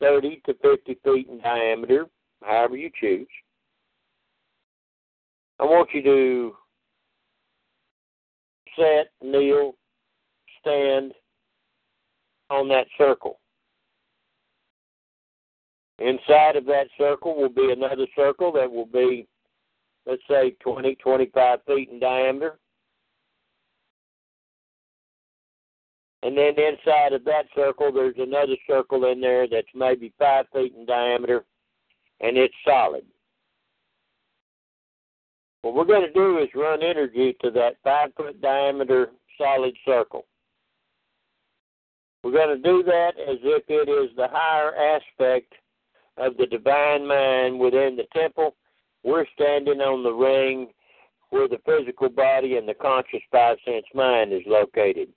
30 0.00 0.42
to 0.46 0.54
50 0.54 0.98
feet 1.04 1.28
in 1.28 1.40
diameter, 1.40 2.06
however 2.42 2.76
you 2.76 2.90
choose. 2.98 3.28
I 5.60 5.64
want 5.64 5.90
you 5.92 6.02
to 6.02 6.54
sit, 8.76 9.10
kneel, 9.22 9.74
stand 10.64 11.12
on 12.50 12.68
that 12.68 12.86
circle. 12.96 13.40
Inside 15.98 16.56
of 16.56 16.66
that 16.66 16.88
circle 16.98 17.36
will 17.36 17.48
be 17.48 17.72
another 17.72 18.06
circle 18.16 18.50
that 18.52 18.70
will 18.70 18.86
be, 18.86 19.28
let's 20.06 20.22
say, 20.28 20.56
20, 20.60 20.96
25 20.96 21.58
feet 21.66 21.88
in 21.90 22.00
diameter. 22.00 22.58
And 26.22 26.36
then 26.36 26.54
inside 26.58 27.12
of 27.12 27.24
that 27.26 27.44
circle, 27.54 27.92
there's 27.92 28.16
another 28.18 28.56
circle 28.66 29.04
in 29.12 29.20
there 29.20 29.46
that's 29.46 29.68
maybe 29.74 30.12
five 30.18 30.46
feet 30.54 30.74
in 30.76 30.86
diameter, 30.86 31.44
and 32.20 32.38
it's 32.38 32.54
solid. 32.66 33.04
What 35.60 35.74
we're 35.74 35.84
going 35.84 36.06
to 36.06 36.12
do 36.12 36.38
is 36.38 36.48
run 36.54 36.82
energy 36.82 37.36
to 37.42 37.50
that 37.52 37.76
five 37.84 38.10
foot 38.16 38.40
diameter 38.40 39.10
solid 39.38 39.74
circle. 39.86 40.26
We're 42.24 42.32
going 42.32 42.56
to 42.56 42.62
do 42.62 42.82
that 42.84 43.12
as 43.20 43.36
if 43.42 43.64
it 43.68 43.90
is 43.90 44.16
the 44.16 44.28
higher 44.30 44.74
aspect 44.74 45.52
of 46.16 46.38
the 46.38 46.46
divine 46.46 47.06
mind 47.06 47.60
within 47.60 47.96
the 47.96 48.06
temple. 48.18 48.56
We're 49.02 49.26
standing 49.34 49.82
on 49.82 50.02
the 50.02 50.10
ring 50.10 50.68
where 51.28 51.48
the 51.48 51.58
physical 51.66 52.08
body 52.08 52.56
and 52.56 52.66
the 52.66 52.72
conscious 52.72 53.20
five 53.30 53.58
sense 53.66 53.84
mind 53.94 54.32
is 54.32 54.40
located. 54.46 55.08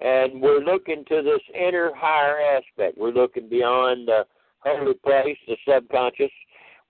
And 0.00 0.42
we're 0.42 0.60
looking 0.60 1.06
to 1.08 1.22
this 1.22 1.40
inner 1.54 1.90
higher 1.96 2.38
aspect. 2.58 2.98
We're 2.98 3.12
looking 3.12 3.48
beyond 3.48 4.08
the 4.08 4.26
holy 4.58 4.94
place, 5.02 5.38
the 5.48 5.56
subconscious. 5.66 6.32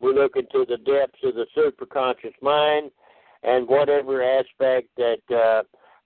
We're 0.01 0.15
looking 0.15 0.47
to 0.51 0.66
the 0.69 0.78
depths 0.78 1.20
of 1.23 1.35
the 1.36 1.47
superconscious 1.57 2.35
mind 2.43 2.90
and 3.44 3.69
whatever 3.69 4.24
aspect 4.24 4.89
that 4.97 5.23
uh, 5.32 5.62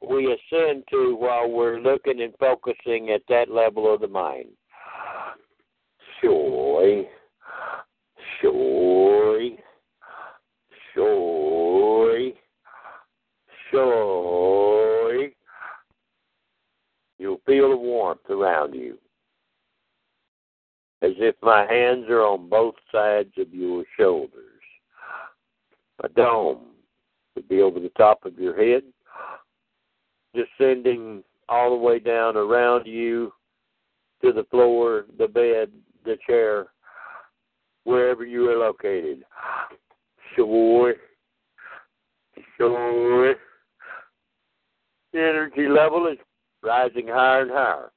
we 0.09 0.26
ascend 0.26 0.85
to 0.90 1.16
while 1.16 1.51
we're 1.51 1.81
looking 1.81 2.20
and 2.20 2.35
focusing 2.39 3.10
at 3.10 3.22
that 3.28 3.51
level 3.51 3.93
of 3.93 4.01
the 4.01 4.09
mind. 4.09 4.48
Joy, 6.22 7.06
joy, 8.43 9.56
joy, 10.94 12.32
joy. 13.72 15.32
You'll 17.18 17.40
feel 17.47 17.70
the 17.70 17.76
warmth 17.76 18.28
around 18.31 18.74
you. 18.74 18.98
As 21.02 21.12
if 21.18 21.35
my 21.43 21.66
hands 21.70 22.06
are 22.09 22.22
on 22.22 22.48
both 22.48 22.74
sides 22.90 23.32
of 23.39 23.52
your 23.52 23.85
shoulders. 23.98 24.31
My 26.02 26.09
dome 26.16 26.66
would 27.35 27.48
be 27.48 27.60
over 27.60 27.78
the 27.81 27.90
top 27.90 28.24
of 28.24 28.39
your 28.39 28.56
head, 28.56 28.82
descending 30.35 31.23
all 31.48 31.70
the 31.70 31.77
way 31.77 31.98
down 31.98 32.36
around 32.36 32.86
you 32.86 33.32
to 34.23 34.32
the 34.32 34.44
floor, 34.51 35.06
the 35.19 35.28
bed, 35.28 35.70
the 36.05 36.16
chair, 36.27 36.66
wherever 37.85 38.24
you 38.24 38.48
are 38.51 38.59
located. 38.59 39.23
Sure. 40.35 40.94
Sure. 42.56 43.35
The 45.12 45.20
energy 45.20 45.69
level 45.69 46.09
is 46.09 46.19
rising 46.62 47.06
higher 47.09 47.43
and 47.43 47.51
higher. 47.51 47.90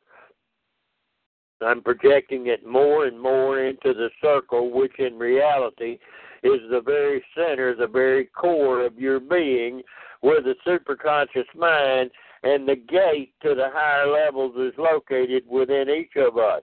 I'm 1.65 1.81
projecting 1.81 2.47
it 2.47 2.65
more 2.65 3.05
and 3.05 3.19
more 3.19 3.61
into 3.61 3.93
the 3.93 4.09
circle, 4.21 4.71
which 4.71 4.99
in 4.99 5.17
reality 5.17 5.97
is 6.43 6.61
the 6.69 6.81
very 6.85 7.23
center, 7.35 7.75
the 7.75 7.87
very 7.87 8.25
core 8.25 8.85
of 8.85 8.99
your 8.99 9.19
being, 9.19 9.81
where 10.21 10.41
the 10.41 10.53
superconscious 10.67 11.47
mind 11.55 12.11
and 12.43 12.67
the 12.67 12.75
gate 12.75 13.33
to 13.41 13.55
the 13.55 13.69
higher 13.73 14.07
levels 14.07 14.55
is 14.57 14.73
located 14.77 15.43
within 15.49 15.89
each 15.89 16.15
of 16.15 16.37
us. 16.37 16.61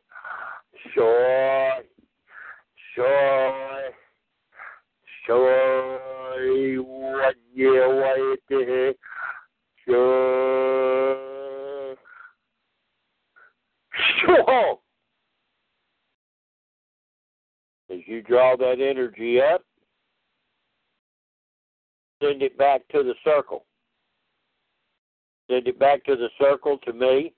Joy, 0.95 1.71
joy, 2.97 3.91
joy, 5.27 6.83
what 6.83 7.35
you 7.53 7.75
joy, 9.89 10.35
joy. 14.27 14.75
As 17.91 18.01
you 18.07 18.23
draw 18.23 18.57
that 18.57 18.81
energy 18.81 19.41
up, 19.41 19.63
send 22.23 22.43
it 22.43 22.57
back 22.57 22.87
to 22.89 23.03
the 23.03 23.15
circle. 23.25 23.65
Send 25.51 25.69
it 25.69 25.79
back 25.79 26.05
to 26.05 26.16
the 26.16 26.29
circle 26.41 26.79
to 26.85 26.93
me. 26.93 27.33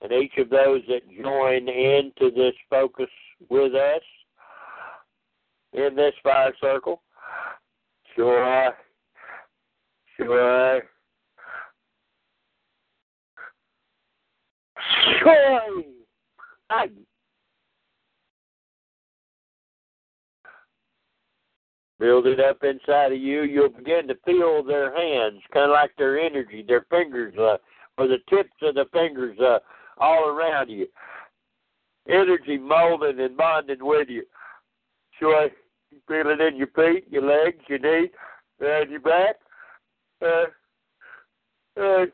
And 0.00 0.12
each 0.12 0.36
of 0.38 0.50
those 0.50 0.82
that 0.88 1.02
join 1.22 1.68
into 1.68 2.34
this 2.34 2.54
focus 2.68 3.10
with 3.48 3.74
us 3.74 4.02
in 5.72 5.94
this 5.94 6.14
fire 6.22 6.52
circle, 6.60 7.02
sure, 8.14 8.74
sure, 10.16 10.82
sure. 15.20 15.60
I 16.70 16.88
build 22.02 22.26
it 22.26 22.40
up 22.40 22.64
inside 22.64 23.12
of 23.12 23.18
you, 23.20 23.44
you'll 23.44 23.68
begin 23.68 24.08
to 24.08 24.16
feel 24.24 24.64
their 24.64 24.92
hands, 24.92 25.40
kind 25.54 25.66
of 25.66 25.70
like 25.70 25.92
their 25.96 26.18
energy, 26.18 26.64
their 26.66 26.84
fingers, 26.90 27.32
uh, 27.38 27.58
or 27.96 28.08
the 28.08 28.18
tips 28.28 28.50
of 28.62 28.74
the 28.74 28.86
fingers 28.92 29.38
uh, 29.38 29.60
all 29.98 30.28
around 30.28 30.68
you. 30.68 30.88
Energy 32.08 32.58
molding 32.58 33.20
and 33.20 33.36
bonding 33.36 33.76
with 33.80 34.08
you. 34.08 34.24
Sure, 35.20 35.48
you 35.92 35.98
feel 36.08 36.28
it 36.32 36.40
in 36.40 36.56
your 36.56 36.66
feet, 36.74 37.04
your 37.08 37.22
legs, 37.22 37.62
your 37.68 37.78
knees, 37.78 38.10
and 38.58 38.90
your 38.90 39.00
back. 39.00 39.36
Uh, 40.20 40.46
uh, 41.80 42.06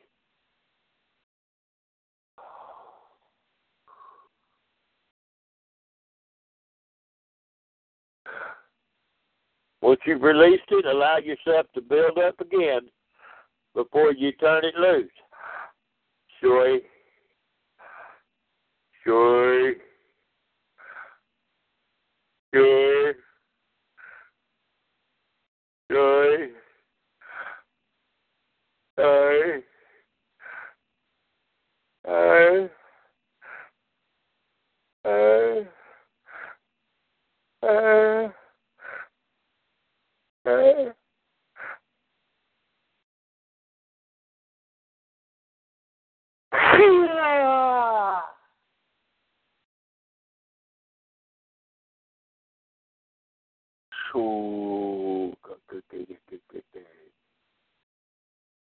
Once 9.83 9.99
you've 10.05 10.21
released 10.21 10.63
it, 10.69 10.85
allow 10.85 11.17
yourself 11.17 11.65
to 11.75 11.81
build 11.81 12.17
up 12.17 12.39
again 12.39 12.83
before 13.75 14.13
you 14.13 14.31
turn 14.31 14.63
it 14.63 14.75
loose. 14.75 15.11
Joy. 16.41 16.77
Joy. 19.05 19.73
Joy. 22.53 23.11
Joy. 25.91 26.47
Joy. 28.97 29.63
Uh, 32.07 32.67
uh, 35.05 35.63
uh, 37.67 38.29
So, 40.45 40.93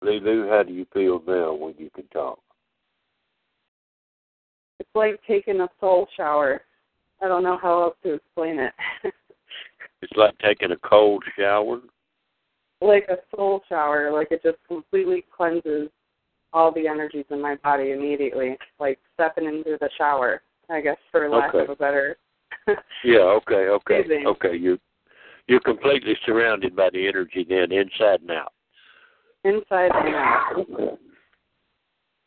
Lulu, 0.02 0.48
how 0.48 0.62
do 0.62 0.72
you 0.72 0.86
feel 0.92 1.22
now 1.26 1.54
when 1.54 1.74
you 1.78 1.90
can 1.94 2.06
talk? 2.08 2.40
It's 4.78 4.88
like 4.94 5.20
taking 5.26 5.60
a 5.60 5.68
soul 5.78 6.08
shower. 6.16 6.62
I 7.22 7.28
don't 7.28 7.42
know 7.42 7.58
how 7.60 7.82
else 7.82 7.96
to 8.02 8.14
explain 8.14 8.58
it. 8.58 8.72
It's 10.02 10.12
like 10.16 10.36
taking 10.38 10.72
a 10.72 10.76
cold 10.78 11.22
shower. 11.38 11.80
like 12.80 13.06
a 13.08 13.16
soul 13.34 13.60
shower, 13.68 14.10
like 14.12 14.28
it 14.30 14.42
just 14.42 14.56
completely 14.66 15.24
cleanses 15.36 15.90
all 16.52 16.72
the 16.72 16.88
energies 16.88 17.26
in 17.30 17.40
my 17.40 17.56
body 17.56 17.92
immediately. 17.92 18.56
Like 18.78 18.98
stepping 19.14 19.44
into 19.44 19.76
the 19.80 19.90
shower, 19.98 20.42
I 20.70 20.80
guess 20.80 20.96
for 21.12 21.28
lack 21.28 21.54
Okay. 21.54 21.64
of 21.64 21.70
a 21.70 21.76
better 21.76 22.16
Yeah, 23.04 23.18
okay, 23.18 23.68
okay, 23.68 24.02
Amazing. 24.04 24.26
okay. 24.26 24.56
You 24.56 24.78
you're 25.46 25.60
completely 25.60 26.16
surrounded 26.24 26.74
by 26.76 26.90
the 26.90 27.06
energy 27.08 27.44
then, 27.48 27.72
inside 27.72 28.20
and 28.20 28.30
out. 28.30 28.52
inside 29.44 29.90
and 29.94 30.14
out. 30.14 30.98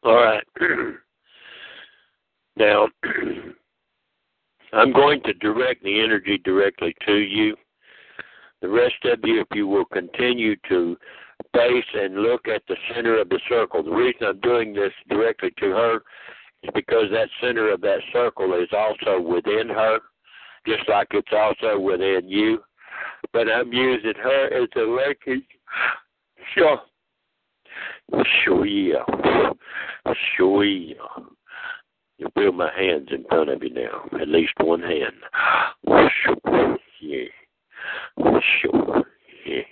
All 0.04 0.16
right. 0.16 0.44
now, 2.58 2.88
I'm 4.74 4.92
going 4.92 5.22
to 5.24 5.34
direct 5.34 5.84
the 5.84 6.02
energy 6.02 6.40
directly 6.44 6.96
to 7.06 7.18
you. 7.18 7.56
The 8.62 8.70
rest 8.70 8.96
of 9.06 9.20
you, 9.24 9.42
if 9.42 9.48
you 9.54 9.68
will 9.68 9.86
continue 9.86 10.56
to 10.70 10.98
face 11.54 11.86
and 11.94 12.16
look 12.16 12.48
at 12.48 12.64
the 12.68 12.76
center 12.94 13.20
of 13.20 13.30
the 13.30 13.40
circle. 13.50 13.84
The 13.84 13.92
reason 13.92 14.28
I'm 14.28 14.40
doing 14.40 14.74
this 14.74 14.94
directly 15.10 15.52
to 15.60 15.66
her 15.72 15.96
is 16.64 16.70
because 16.74 17.06
that 17.12 17.30
center 17.42 17.72
of 17.72 17.82
that 17.82 18.00
circle 18.12 18.54
is 18.54 18.70
also 18.72 19.20
within 19.20 19.70
her, 19.70 20.00
just 20.66 20.88
like 20.88 21.08
it's 21.12 21.28
also 21.32 21.80
within 21.80 22.22
you. 22.28 22.60
But 23.32 23.52
I'm 23.52 23.72
using 23.74 24.14
her 24.22 24.64
as 24.64 24.70
a 24.76 24.80
linkage. 24.80 25.46
Sure. 26.56 26.80
Sure, 28.44 28.66
yeah. 28.66 29.04
Sure. 30.36 30.64
You 32.18 32.28
feel 32.36 32.52
my 32.52 32.72
hands 32.78 33.10
in 33.12 33.26
front 33.26 33.50
of 33.50 33.64
you 33.64 33.74
now, 33.74 34.08
at 34.22 34.28
least 34.28 34.54
one 34.62 34.82
hand. 34.82 35.14
Sure, 36.24 36.78
yeah. 37.02 37.26
Sure, 38.62 39.04
yeah. 39.46 39.64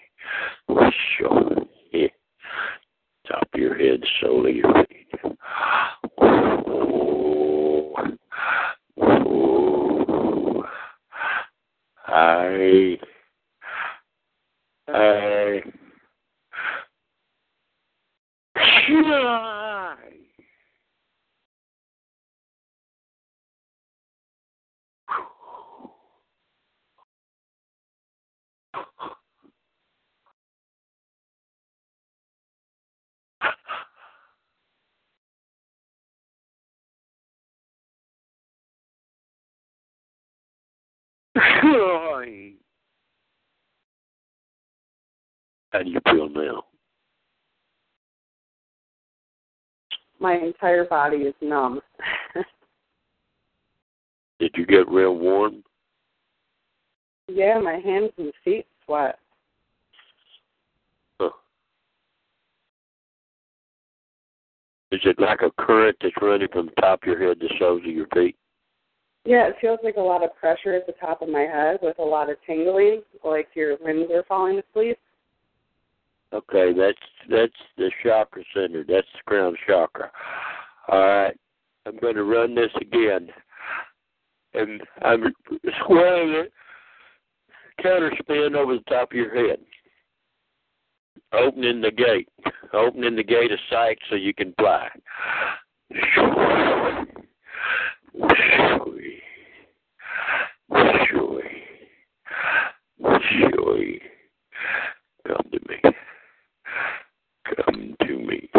Sure, 1.17 1.51
yeah. 1.93 2.07
Top 3.27 3.47
of 3.53 3.59
your 3.59 3.77
head, 3.77 4.03
sole 4.19 4.47
of 4.47 4.55
your 4.55 4.73
feet. 4.85 5.07
Oh, 6.19 7.93
oh. 9.01 10.63
I, 12.07 12.97
I. 14.87 15.61
Yeah. 18.89 19.60
How 41.35 42.23
do 45.83 45.89
you 45.89 45.99
feel 46.05 46.29
now? 46.29 46.63
My 50.19 50.35
entire 50.35 50.85
body 50.85 51.17
is 51.17 51.33
numb. 51.41 51.81
Did 54.39 54.51
you 54.55 54.65
get 54.65 54.87
real 54.89 55.15
warm? 55.15 55.63
yeah, 57.27 57.59
my 57.59 57.75
hands 57.75 58.11
and 58.17 58.33
feet 58.43 58.65
sweat. 58.85 59.17
Huh. 61.19 61.29
Is 64.91 65.01
it 65.05 65.19
like 65.19 65.41
a 65.41 65.51
current 65.61 65.97
that's 66.01 66.15
running 66.21 66.47
from 66.51 66.67
the 66.67 66.81
top 66.81 67.03
of 67.03 67.07
your 67.07 67.19
head 67.19 67.39
to 67.39 67.47
the 67.47 67.53
soles 67.57 67.81
of 67.85 67.91
your 67.91 68.07
feet? 68.07 68.35
Yeah, 69.23 69.47
it 69.47 69.55
feels 69.61 69.79
like 69.83 69.97
a 69.97 70.01
lot 70.01 70.23
of 70.23 70.35
pressure 70.35 70.73
at 70.73 70.87
the 70.87 70.93
top 70.93 71.21
of 71.21 71.29
my 71.29 71.41
head 71.41 71.77
with 71.81 71.99
a 71.99 72.03
lot 72.03 72.29
of 72.29 72.37
tingling, 72.45 73.03
like 73.23 73.49
your 73.53 73.77
limbs 73.83 74.09
are 74.11 74.23
falling 74.27 74.59
asleep. 74.59 74.97
Okay, 76.33 76.71
that's 76.75 76.97
that's 77.29 77.53
the 77.77 77.91
chakra 78.01 78.43
center. 78.53 78.83
That's 78.87 79.07
the 79.13 79.21
crown 79.25 79.55
chakra. 79.67 80.09
All 80.87 80.99
right, 80.99 81.37
I'm 81.85 81.97
going 81.97 82.15
to 82.15 82.23
run 82.23 82.55
this 82.55 82.71
again, 82.79 83.27
and 84.53 84.81
I'm 85.03 85.33
swirling 85.85 86.45
it, 86.45 86.53
counter 87.83 88.11
spin 88.19 88.55
over 88.55 88.75
the 88.75 88.83
top 88.89 89.11
of 89.11 89.17
your 89.17 89.35
head, 89.35 89.59
opening 91.33 91.81
the 91.81 91.91
gate, 91.91 92.29
opening 92.73 93.15
the 93.15 93.23
gate 93.23 93.51
of 93.51 93.59
sight 93.69 93.99
so 94.09 94.15
you 94.15 94.33
can 94.33 94.53
fly. 94.57 94.87
Come 105.27 105.43
to 105.51 105.59
me. 105.69 105.81
Come 107.55 107.95
to 108.07 108.17
me. 108.17 108.49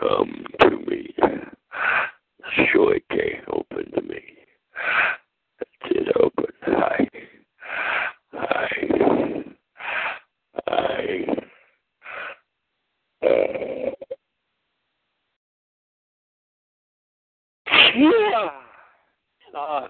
Come 0.00 0.44
to 0.60 0.70
me. 0.86 1.14
Shoike, 2.56 3.42
open 3.52 3.90
to 3.92 4.02
me. 4.02 4.22
That's 5.58 5.90
it, 5.90 6.16
open. 6.16 6.52
Hi. 6.62 7.08
Hi. 8.32 8.70
Hi. 10.66 11.26
Uh, 13.22 13.90
yeah. 17.96 18.50
Uh, 19.56 19.88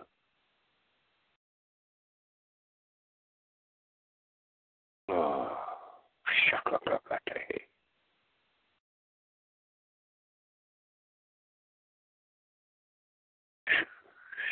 oh, 5.11 5.57
shakakakate. 6.51 7.67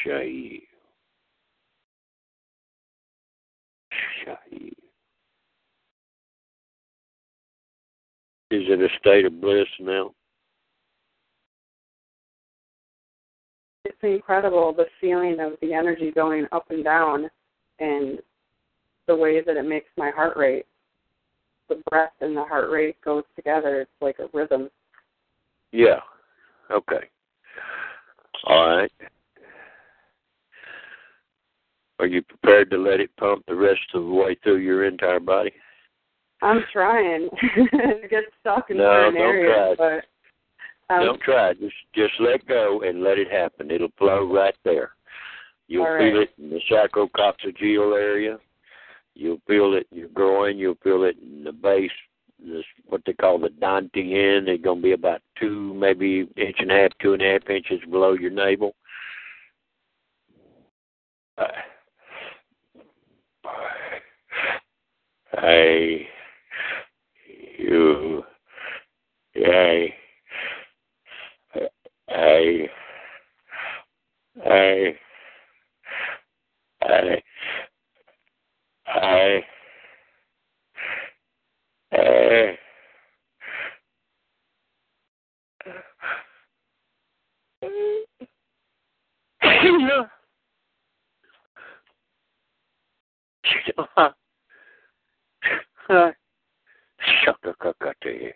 Shai. 0.05 0.61
Shai. 4.25 4.71
Is 8.75 8.81
it 8.81 8.91
a 8.91 8.99
state 8.99 9.25
of 9.25 9.41
bliss 9.41 9.69
now? 9.79 10.13
It's 13.85 13.97
incredible 14.03 14.75
the 14.77 14.87
feeling 15.01 15.39
of 15.39 15.53
the 15.63 15.73
energy 15.73 16.11
going 16.11 16.47
up 16.51 16.67
and 16.71 16.83
down 16.83 17.31
and 17.79 18.19
the 19.07 19.15
way 19.15 19.41
that 19.43 19.57
it 19.57 19.65
makes 19.65 19.87
my 19.97 20.11
heart 20.11 20.37
rate. 20.37 20.67
The 21.69 21.81
breath 21.89 22.15
and 22.21 22.37
the 22.37 22.43
heart 22.43 22.69
rate 22.71 23.01
goes 23.05 23.23
together. 23.37 23.83
It's 23.83 23.91
like 24.01 24.19
a 24.19 24.27
rhythm. 24.37 24.69
Yeah. 25.71 26.01
Okay. 26.73 27.09
All 28.45 28.77
right. 28.77 28.93
Are 32.01 32.07
you 32.07 32.23
prepared 32.23 32.71
to 32.71 32.79
let 32.79 32.99
it 32.99 33.17
pump 33.19 33.45
the 33.47 33.55
rest 33.55 33.83
of 33.95 34.03
the 34.03 34.11
way 34.11 34.37
through 34.43 34.57
your 34.57 34.85
entire 34.85 35.21
body? 35.21 35.53
I'm 36.43 36.65
trying 36.73 37.29
to 37.57 38.09
get 38.09 38.25
stuck 38.41 38.71
in 38.71 38.77
No, 38.77 38.85
certain 38.85 39.15
don't 39.15 39.23
areas, 39.23 39.77
but 39.79 40.05
um, 40.91 41.05
Don't 41.05 41.21
try. 41.21 41.55
Just 41.55 41.75
just 41.95 42.13
let 42.21 42.47
go 42.47 42.83
and 42.83 43.03
let 43.03 43.19
it 43.19 43.31
happen. 43.31 43.71
It'll 43.71 43.89
flow 43.97 44.31
right 44.31 44.55
there. 44.65 44.93
You'll 45.67 45.87
All 45.87 45.99
feel 45.99 46.19
right. 46.19 46.29
it 46.29 46.31
in 46.39 46.51
the 46.51 46.61
sacrococcygeal 46.71 47.99
area. 47.99 48.39
You'll 49.15 49.41
feel 49.47 49.75
it 49.75 49.87
in 49.91 49.99
your 49.99 50.09
groin. 50.09 50.59
You'll 50.59 50.77
feel 50.83 51.05
it 51.05 51.17
in 51.23 51.45
the 51.45 51.53
base. 51.53 51.91
This 52.39 52.65
what 52.87 53.01
they 53.07 53.15
call 53.15 53.39
the 53.39 53.49
dantian. 53.49 54.45
They're 54.45 54.59
gonna 54.59 54.83
be 54.83 54.93
about 54.93 55.23
two, 55.41 55.73
maybe 55.75 56.29
inch 56.37 56.57
and 56.59 56.71
a 56.71 56.75
half, 56.75 56.91
two 57.01 57.15
and 57.15 57.23
a 57.23 57.33
half 57.33 57.49
inches 57.49 57.81
below 57.91 58.13
your 58.13 58.31
navel. 58.31 58.75
Uh, 61.39 61.47
I, 65.33 66.07
you, 67.65 68.25
I, 69.37 69.95
I, 72.11 72.69
I, 74.45 74.99
I, 76.83 77.23
I, 78.87 79.45
I, 81.93 82.59
Shakakakate. 97.05 98.33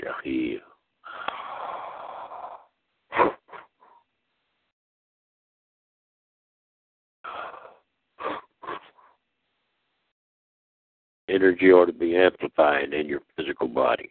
Shahi. 0.00 0.58
Energy 11.28 11.72
ought 11.72 11.86
to 11.86 11.92
be 11.92 12.16
amplifying 12.16 12.92
in 12.92 13.06
your 13.06 13.20
physical 13.36 13.68
body. 13.68 14.10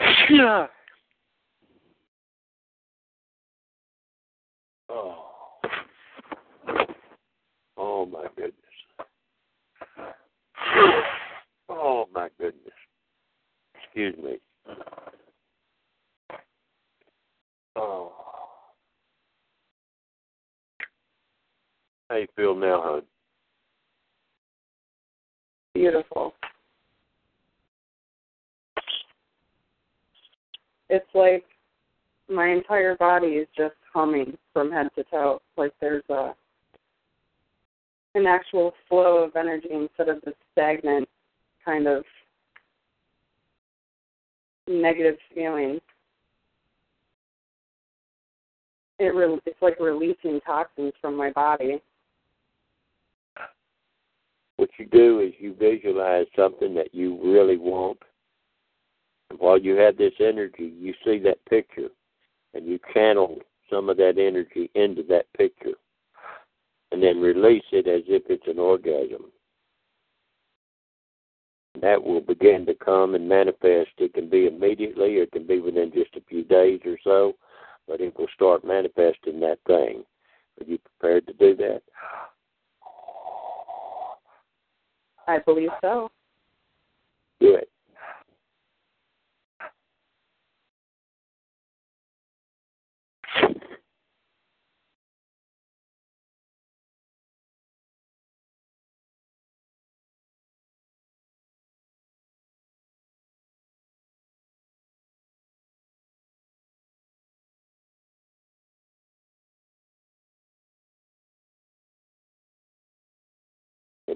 Yeah. 0.00 0.15
Oh. 4.88 5.24
Oh 7.76 8.06
my 8.06 8.26
goodness. 8.36 8.54
Oh 11.68 12.06
my 12.14 12.28
goodness. 12.38 12.72
Excuse 13.74 14.16
me. 14.22 14.38
Oh. 17.74 18.12
How 22.08 22.16
you 22.16 22.26
feel 22.36 22.54
now, 22.54 22.80
hon? 22.82 23.02
beautiful. 25.74 26.32
It's 30.88 31.06
like 31.14 31.44
my 32.28 32.48
entire 32.48 32.96
body 32.96 33.28
is 33.28 33.48
just 33.56 33.74
humming 33.92 34.36
from 34.52 34.70
head 34.70 34.88
to 34.96 35.04
toe. 35.04 35.40
Like 35.56 35.72
there's 35.80 36.04
a 36.08 36.34
an 38.14 38.26
actual 38.26 38.72
flow 38.88 39.22
of 39.22 39.36
energy 39.36 39.68
instead 39.70 40.08
of 40.08 40.22
the 40.24 40.32
stagnant 40.52 41.06
kind 41.64 41.86
of 41.86 42.02
negative 44.66 45.16
feeling. 45.34 45.78
It 48.98 49.14
re- 49.14 49.38
it's 49.44 49.60
like 49.60 49.78
releasing 49.78 50.40
toxins 50.40 50.94
from 51.00 51.14
my 51.14 51.30
body. 51.32 51.82
What 54.56 54.70
you 54.78 54.86
do 54.86 55.20
is 55.20 55.34
you 55.38 55.54
visualize 55.54 56.26
something 56.34 56.74
that 56.74 56.94
you 56.94 57.18
really 57.22 57.58
want. 57.58 57.98
While 59.38 59.58
you 59.58 59.76
have 59.76 59.96
this 59.96 60.14
energy, 60.20 60.72
you 60.78 60.94
see 61.04 61.18
that 61.20 61.44
picture 61.46 61.88
and 62.54 62.66
you 62.66 62.78
channel 62.94 63.38
some 63.70 63.88
of 63.88 63.96
that 63.96 64.18
energy 64.18 64.70
into 64.74 65.02
that 65.04 65.26
picture 65.36 65.74
and 66.92 67.02
then 67.02 67.20
release 67.20 67.64
it 67.72 67.86
as 67.88 68.02
if 68.06 68.22
it's 68.28 68.46
an 68.46 68.58
orgasm. 68.58 69.26
That 71.80 72.02
will 72.02 72.20
begin 72.20 72.64
to 72.66 72.74
come 72.74 73.14
and 73.14 73.28
manifest. 73.28 73.90
It 73.98 74.14
can 74.14 74.30
be 74.30 74.46
immediately, 74.46 75.18
or 75.18 75.24
it 75.24 75.32
can 75.32 75.46
be 75.46 75.60
within 75.60 75.92
just 75.92 76.14
a 76.16 76.22
few 76.26 76.42
days 76.42 76.80
or 76.86 76.96
so, 77.04 77.34
but 77.86 78.00
it 78.00 78.16
will 78.18 78.28
start 78.34 78.64
manifesting 78.64 79.40
that 79.40 79.58
thing. 79.66 80.04
Are 80.58 80.64
you 80.66 80.78
prepared 80.78 81.26
to 81.26 81.34
do 81.34 81.54
that? 81.56 81.82
I 85.28 85.38
believe 85.40 85.70
so. 85.82 86.10
Good. 87.40 87.66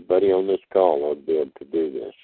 Everybody 0.01 0.32
on 0.32 0.47
this 0.47 0.60
call 0.72 1.02
ought 1.05 1.16
to 1.16 1.27
be 1.27 1.32
able 1.32 1.51
to 1.59 1.64
do 1.66 1.93
this 1.93 2.14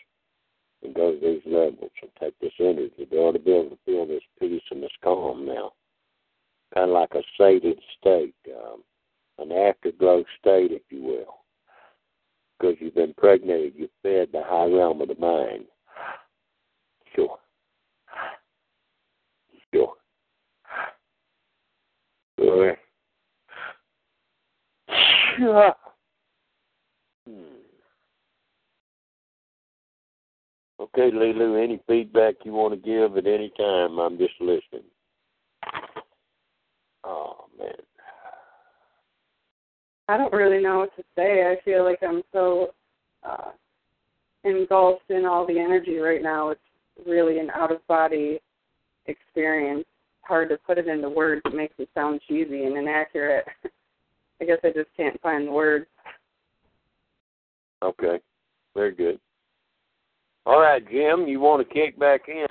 and 0.83 0.95
go 0.95 1.13
to 1.13 1.21
these 1.21 1.43
levels 1.45 1.91
and 2.01 2.11
take 2.19 2.39
this 2.41 2.53
energy. 2.59 3.07
They 3.11 3.19
ought 3.19 3.33
to 3.33 3.39
be 3.39 3.53
able 3.53 3.71
to 3.71 3.79
feel 3.85 4.07
this 4.07 4.23
peace 4.41 4.63
and 4.71 4.83
this 4.83 4.91
calm 5.05 5.45
now. 5.45 5.73
Kind 6.73 6.91
of 6.91 6.95
like 6.95 7.11
a 7.15 7.23
sated 7.39 7.79
state, 8.01 8.35
um, 8.57 8.83
an 9.39 9.53
afterglow 9.53 10.25
state, 10.41 10.73
if 10.73 10.83
you 10.89 11.03
will. 11.03 11.41
Because 12.59 12.77
you've 12.81 12.95
been 12.95 13.11
impregnated, 13.11 13.75
you've 13.77 13.91
fed 14.03 14.29
the 14.33 14.43
high 14.43 14.65
realm 14.67 15.03
of 15.03 15.09
the 15.09 15.17
mind. 15.17 15.67
Sure. 17.15 17.37
Sure. 19.75 19.93
Sure. 22.39 22.77
Sure. 25.37 25.75
Hmm. 27.29 27.57
Okay, 30.79 31.11
Lulu, 31.11 31.57
any 31.57 31.81
feedback 31.87 32.35
you 32.45 32.53
want 32.53 32.75
to 32.75 32.89
give 32.89 33.17
at 33.17 33.27
any 33.27 33.51
time, 33.57 33.99
I'm 33.99 34.19
just 34.19 34.35
listening. 34.41 34.85
Oh, 37.03 37.47
man. 37.59 37.73
I 40.09 40.17
don't 40.17 40.33
really 40.33 40.63
know 40.63 40.81
what 40.81 40.95
to 40.97 41.03
say. 41.17 41.51
I 41.51 41.57
feel 41.65 41.83
like 41.85 42.01
I'm 42.03 42.23
so 42.33 42.75
uh, 43.25 43.53
engulfed 44.45 45.11
in 45.11 45.25
all 45.25 45.47
the 45.47 45.59
energy 45.59 45.97
right 45.97 46.23
now. 46.23 46.51
It's 46.51 46.61
really 47.07 47.39
an 47.39 47.51
out 47.51 47.73
of 47.73 47.87
body 47.87 48.41
experience. 49.07 49.85
Hard 50.23 50.49
to 50.51 50.59
put 50.59 50.79
it 50.79 50.89
into 50.89 51.09
words. 51.09 51.43
It 51.47 51.55
makes 51.55 51.75
it 51.79 51.89
sound 51.95 52.21
cheesy 52.29 52.65
and 52.65 52.77
inaccurate. 52.77 53.47
I 54.41 54.45
guess 54.45 54.59
I 54.63 54.69
just 54.69 54.91
can't 54.97 55.21
find 55.23 55.49
the 55.49 55.53
words. 55.53 55.87
Okay, 57.83 58.19
very 58.75 58.95
good. 58.95 59.19
All 60.47 60.61
right, 60.61 60.83
Jim, 60.89 61.27
you 61.27 61.41
want 61.41 61.67
to 61.67 61.75
kick 61.75 61.99
back 61.99 62.29
in, 62.29 62.47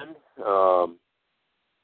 um, 0.45 0.97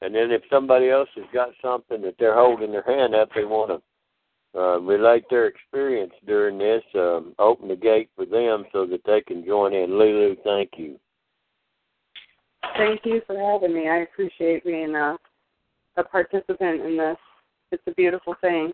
and 0.02 0.14
then 0.14 0.30
if 0.30 0.42
somebody 0.50 0.90
else 0.90 1.08
has 1.16 1.24
got 1.32 1.48
something 1.62 2.02
that 2.02 2.16
they're 2.18 2.34
holding 2.34 2.70
their 2.70 2.82
hand 2.82 3.14
up, 3.14 3.30
they 3.34 3.44
want 3.44 3.70
to 3.70 4.60
uh, 4.60 4.78
relate 4.80 5.24
their 5.30 5.46
experience 5.46 6.12
during 6.26 6.58
this. 6.58 6.82
Um, 6.94 7.34
open 7.38 7.68
the 7.68 7.76
gate 7.76 8.10
for 8.14 8.26
them 8.26 8.66
so 8.72 8.84
that 8.84 9.00
they 9.06 9.22
can 9.22 9.42
join 9.42 9.72
in. 9.72 9.98
Lulu, 9.98 10.36
thank 10.44 10.72
you. 10.76 11.00
Thank 12.76 13.00
you 13.04 13.22
for 13.26 13.38
having 13.38 13.74
me. 13.74 13.88
I 13.88 14.00
appreciate 14.00 14.64
being 14.64 14.94
a, 14.94 15.16
a 15.96 16.04
participant 16.04 16.82
in 16.82 16.98
this. 16.98 17.16
It's 17.70 17.82
a 17.86 17.92
beautiful 17.92 18.34
thing. 18.42 18.72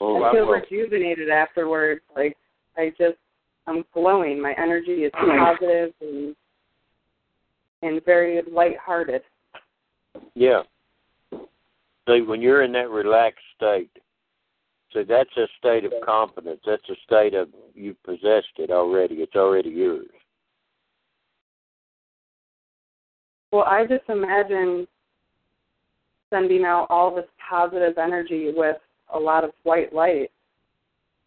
Oh, 0.00 0.24
I 0.24 0.32
feel 0.32 0.46
will. 0.46 0.54
rejuvenated 0.54 1.28
afterwards. 1.28 2.00
Like 2.16 2.36
I 2.76 2.88
just 2.98 3.18
I'm 3.66 3.84
glowing. 3.92 4.40
My 4.40 4.54
energy 4.58 5.04
is 5.04 5.12
positive 5.14 5.92
and 6.00 6.34
and 7.82 8.04
very 8.04 8.42
lighthearted. 8.50 9.22
Yeah. 10.34 10.62
See, 11.32 12.22
when 12.22 12.42
you're 12.42 12.62
in 12.62 12.72
that 12.72 12.90
relaxed 12.90 13.44
state, 13.56 13.90
so 14.92 15.04
that's 15.08 15.30
a 15.36 15.46
state 15.58 15.84
of 15.84 15.92
confidence. 16.04 16.60
That's 16.66 16.88
a 16.90 16.96
state 17.06 17.34
of 17.34 17.48
you've 17.74 18.02
possessed 18.02 18.58
it 18.58 18.70
already. 18.70 19.16
It's 19.16 19.36
already 19.36 19.70
yours. 19.70 20.08
Well, 23.52 23.64
I 23.64 23.86
just 23.86 24.08
imagine 24.08 24.86
sending 26.30 26.64
out 26.64 26.86
all 26.90 27.14
this 27.14 27.26
positive 27.48 27.98
energy 27.98 28.52
with 28.54 28.76
a 29.12 29.18
lot 29.18 29.44
of 29.44 29.50
white 29.64 29.92
light 29.92 30.30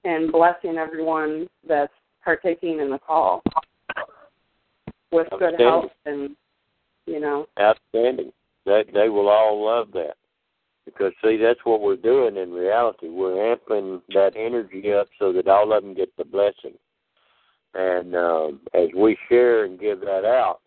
and 0.06 0.32
blessing 0.32 0.78
everyone 0.78 1.48
that's 1.68 1.94
partaking 2.24 2.80
in 2.80 2.90
the 2.90 3.00
call 3.00 3.44
with 5.12 5.28
good 5.38 5.60
health 5.60 5.92
and 6.06 6.36
you 7.06 7.20
know 7.20 7.46
Outstanding. 7.60 8.32
That 8.66 8.86
they 8.94 9.10
will 9.10 9.30
all 9.30 9.66
love 9.66 9.90
that. 9.94 10.16
Because 10.86 11.14
see, 11.24 11.38
that's 11.38 11.60
what 11.64 11.82
we're 11.82 11.96
doing 11.96 12.38
in 12.38 12.52
reality. 12.52 13.10
We're 13.10 13.56
amping 13.56 14.02
that 14.14 14.34
energy 14.36 14.92
up 14.92 15.08
so 15.18 15.32
that 15.34 15.48
all 15.48 15.72
of 15.74 15.84
them 15.84 15.94
get 15.94 16.16
the 16.18 16.26
blessing. 16.26 16.78
And 17.74 18.16
um, 18.16 18.62
as 18.74 18.90
we 18.96 19.18
share 19.30 19.64
and 19.64 19.80
give 19.80 20.02
that 20.02 20.26
out, 20.26 20.60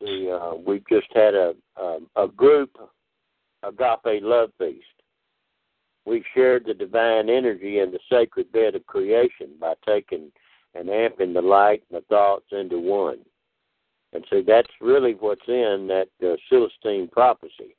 the 0.00 0.38
uh, 0.40 0.56
we've 0.56 0.86
just 0.88 1.08
had 1.14 1.34
a 1.34 1.54
um, 1.80 2.08
a 2.16 2.28
group 2.28 2.76
agape 3.62 4.22
love 4.22 4.50
feast. 4.58 4.84
We 6.04 6.24
shared 6.34 6.64
the 6.66 6.74
divine 6.74 7.28
energy 7.28 7.80
in 7.80 7.90
the 7.90 7.98
sacred 8.10 8.52
bed 8.52 8.74
of 8.74 8.86
creation 8.86 9.50
by 9.60 9.74
taking 9.84 10.30
and 10.76 10.88
amping 10.88 11.34
the 11.34 11.40
light 11.40 11.82
and 11.90 12.00
the 12.00 12.04
thoughts 12.06 12.46
into 12.52 12.78
one. 12.78 13.18
And 14.12 14.24
so 14.30 14.42
that's 14.46 14.68
really 14.80 15.12
what's 15.18 15.46
in 15.48 15.88
that 15.88 16.08
uh, 16.22 17.06
prophecy. 17.12 17.76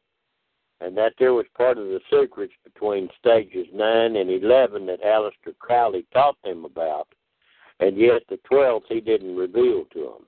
And 0.80 0.96
that 0.96 1.14
there 1.18 1.34
was 1.34 1.46
part 1.56 1.78
of 1.78 1.86
the 1.86 2.00
secrets 2.12 2.54
between 2.64 3.10
stages 3.20 3.66
9 3.74 4.16
and 4.16 4.30
11 4.30 4.86
that 4.86 5.02
Aleister 5.02 5.58
Crowley 5.58 6.06
taught 6.14 6.38
them 6.44 6.66
about. 6.66 7.08
And 7.80 7.98
yet 7.98 8.22
the 8.30 8.40
12th 8.52 8.84
he 8.90 9.02
didn't 9.02 9.36
reveal 9.36 9.86
to 9.94 10.00
them. 10.00 10.26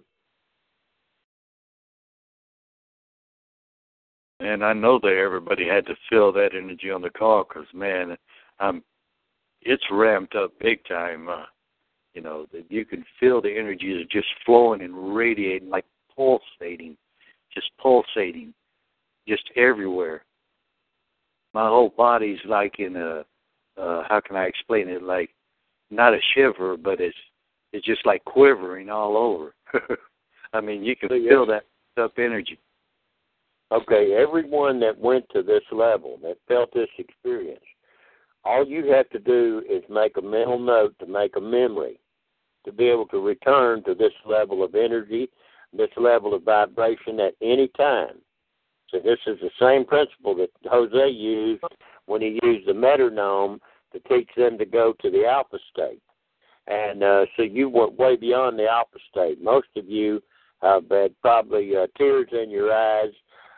And 4.41 4.63
I 4.63 4.73
know 4.73 4.99
that 4.99 5.21
everybody 5.23 5.67
had 5.67 5.85
to 5.87 5.95
feel 6.09 6.31
that 6.33 6.55
energy 6.55 6.89
on 6.89 7.01
the 7.01 7.09
call 7.09 7.43
because, 7.43 7.67
man, 7.73 8.17
um, 8.59 8.83
it's 9.61 9.83
ramped 9.91 10.35
up 10.35 10.57
big 10.59 10.79
time. 10.85 11.27
Uh, 11.27 11.43
you 12.19 12.25
know, 12.25 12.47
that 12.51 12.65
you 12.69 12.83
can 12.83 13.05
feel 13.17 13.41
the 13.41 13.57
energy 13.57 13.93
is 13.93 14.05
just 14.11 14.27
flowing 14.45 14.81
and 14.81 15.15
radiating, 15.15 15.69
like 15.69 15.85
pulsating, 16.13 16.97
just 17.53 17.71
pulsating, 17.81 18.53
just 19.25 19.43
everywhere. 19.55 20.25
My 21.53 21.65
whole 21.69 21.93
body's 21.95 22.39
like 22.45 22.79
in 22.79 22.97
a, 22.97 23.23
uh, 23.81 24.03
how 24.09 24.19
can 24.19 24.35
I 24.35 24.47
explain 24.47 24.89
it? 24.89 25.01
Like, 25.01 25.29
not 25.89 26.13
a 26.13 26.19
shiver, 26.35 26.75
but 26.75 26.99
it's 26.99 27.15
it's 27.71 27.85
just 27.85 28.05
like 28.05 28.25
quivering 28.25 28.89
all 28.89 29.15
over. 29.15 29.55
I 30.53 30.59
mean, 30.59 30.83
you 30.83 30.97
can 30.97 31.07
feel 31.07 31.45
that 31.45 31.63
up 31.97 32.11
energy. 32.17 32.59
Okay, 33.71 34.13
everyone 34.21 34.81
that 34.81 34.99
went 34.99 35.23
to 35.29 35.41
this 35.41 35.63
level, 35.71 36.19
that 36.23 36.35
felt 36.49 36.73
this 36.73 36.89
experience, 36.97 37.63
all 38.43 38.67
you 38.67 38.91
have 38.91 39.09
to 39.11 39.19
do 39.19 39.61
is 39.69 39.83
make 39.89 40.17
a 40.17 40.21
mental 40.21 40.59
note 40.59 40.95
to 40.99 41.05
make 41.05 41.37
a 41.37 41.41
memory 41.41 41.97
to 42.69 42.75
be 42.75 42.87
able 42.87 43.07
to 43.07 43.19
return 43.19 43.83
to 43.83 43.95
this 43.95 44.13
level 44.25 44.63
of 44.63 44.75
energy, 44.75 45.27
this 45.73 45.89
level 45.97 46.35
of 46.35 46.43
vibration 46.43 47.19
at 47.19 47.33
any 47.41 47.67
time. 47.69 48.15
So 48.89 48.99
this 48.99 49.19
is 49.25 49.37
the 49.41 49.49
same 49.59 49.85
principle 49.85 50.35
that 50.35 50.49
Jose 50.65 51.09
used 51.09 51.63
when 52.05 52.21
he 52.21 52.39
used 52.43 52.67
the 52.67 52.73
metronome 52.73 53.59
to 53.93 53.99
teach 54.01 54.29
them 54.37 54.57
to 54.59 54.65
go 54.65 54.93
to 55.01 55.09
the 55.09 55.25
alpha 55.25 55.57
state. 55.71 56.01
and 56.67 57.03
uh, 57.03 57.25
so 57.35 57.41
you 57.41 57.69
went 57.69 57.97
way 57.97 58.15
beyond 58.15 58.59
the 58.59 58.67
alpha 58.67 58.99
state. 59.09 59.41
Most 59.41 59.69
of 59.75 59.87
you 59.87 60.21
have 60.61 60.83
had 60.91 61.19
probably 61.21 61.75
uh, 61.75 61.87
tears 61.97 62.29
in 62.31 62.51
your 62.51 62.71
eyes 62.71 63.13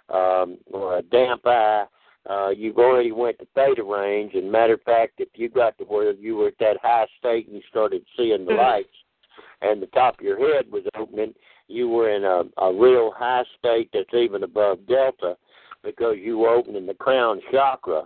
um, 0.10 0.58
or 0.72 1.00
a 1.00 1.02
damp 1.02 1.42
eye. 1.46 1.86
Uh, 2.30 2.50
you've 2.50 2.78
already 2.78 3.12
went 3.12 3.38
to 3.40 3.48
theta 3.56 3.84
range, 3.84 4.34
and 4.36 4.52
matter 4.52 4.74
of 4.74 4.82
fact, 4.84 5.14
if 5.18 5.30
you 5.34 5.50
got 5.50 5.78
to 5.78 5.84
where 5.86 6.14
you 6.14 6.36
were 6.36 6.48
at 6.48 6.58
that 6.60 6.78
high 6.82 7.08
state 7.18 7.48
and 7.48 7.56
you 7.56 7.62
started 7.70 8.04
seeing 8.16 8.46
the 8.46 8.54
lights, 8.54 8.90
and 9.62 9.82
the 9.82 9.88
top 9.88 10.20
of 10.20 10.26
your 10.26 10.38
head 10.38 10.72
was 10.72 10.84
opening, 10.96 11.34
you 11.68 11.90
were 11.90 12.10
in 12.10 12.24
a, 12.24 12.44
a 12.64 12.74
real 12.74 13.12
high 13.16 13.44
state 13.58 13.90
that's 13.94 14.14
even 14.14 14.44
above 14.44 14.86
delta 14.88 15.36
because 15.84 16.16
you 16.20 16.38
were 16.38 16.50
opening 16.50 16.86
the 16.86 16.94
crown 16.94 17.42
chakra, 17.52 18.04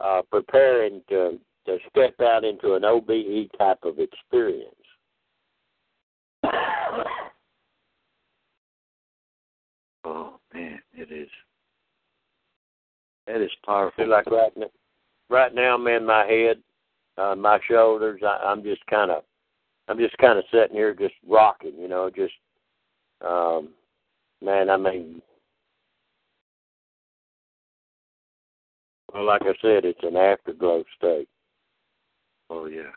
uh, 0.00 0.22
preparing 0.30 1.00
to 1.08 1.38
to 1.66 1.78
step 1.88 2.14
out 2.20 2.44
into 2.44 2.74
an 2.74 2.84
OBE 2.84 3.50
type 3.58 3.78
of 3.84 3.98
experience. 3.98 4.74
Oh 10.04 10.38
man, 10.52 10.78
it 10.92 11.10
is. 11.10 11.28
That 13.26 13.40
is 13.40 13.50
powerful. 13.64 14.04
Feel 14.04 14.10
like 14.10 14.26
right 14.26 14.56
now, 14.56 14.66
right 15.30 15.54
now 15.54 15.74
I'm 15.76 16.06
my 16.06 16.26
head, 16.26 16.58
uh, 17.16 17.34
my 17.34 17.58
shoulders. 17.68 18.20
I, 18.22 18.40
I'm 18.44 18.62
just 18.62 18.84
kind 18.86 19.10
of, 19.10 19.22
I'm 19.88 19.98
just 19.98 20.16
kind 20.18 20.38
of 20.38 20.44
sitting 20.52 20.76
here, 20.76 20.94
just 20.94 21.14
rocking. 21.26 21.74
You 21.78 21.88
know, 21.88 22.10
just, 22.10 22.34
um, 23.26 23.70
man. 24.42 24.68
I 24.68 24.76
mean, 24.76 25.22
well, 29.12 29.24
like 29.24 29.42
I 29.42 29.54
said, 29.62 29.84
it's 29.84 30.02
an 30.02 30.16
afterglow 30.16 30.84
state. 30.98 31.28
Oh 32.50 32.66
yeah. 32.66 32.92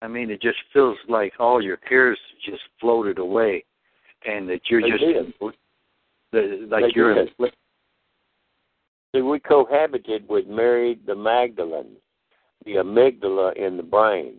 I 0.00 0.08
mean, 0.08 0.30
it 0.30 0.42
just 0.42 0.58
feels 0.72 0.98
like 1.08 1.32
all 1.38 1.62
your 1.62 1.78
cares 1.78 2.18
just 2.44 2.62
floated 2.78 3.18
away, 3.18 3.64
and 4.26 4.48
that 4.48 4.60
you're 4.68 4.82
They 4.82 4.90
just 4.90 5.00
did. 5.00 5.34
The, 6.34 6.66
like 6.70 6.84
They 6.84 6.92
you're 6.94 7.18
in. 7.18 7.28
See, 9.14 9.22
we 9.22 9.38
cohabited 9.38 10.28
with 10.28 10.46
Mary 10.46 10.98
the 11.06 11.14
Magdalene, 11.14 11.96
the 12.64 12.72
amygdala 12.72 13.56
in 13.56 13.76
the 13.76 13.82
brain. 13.82 14.34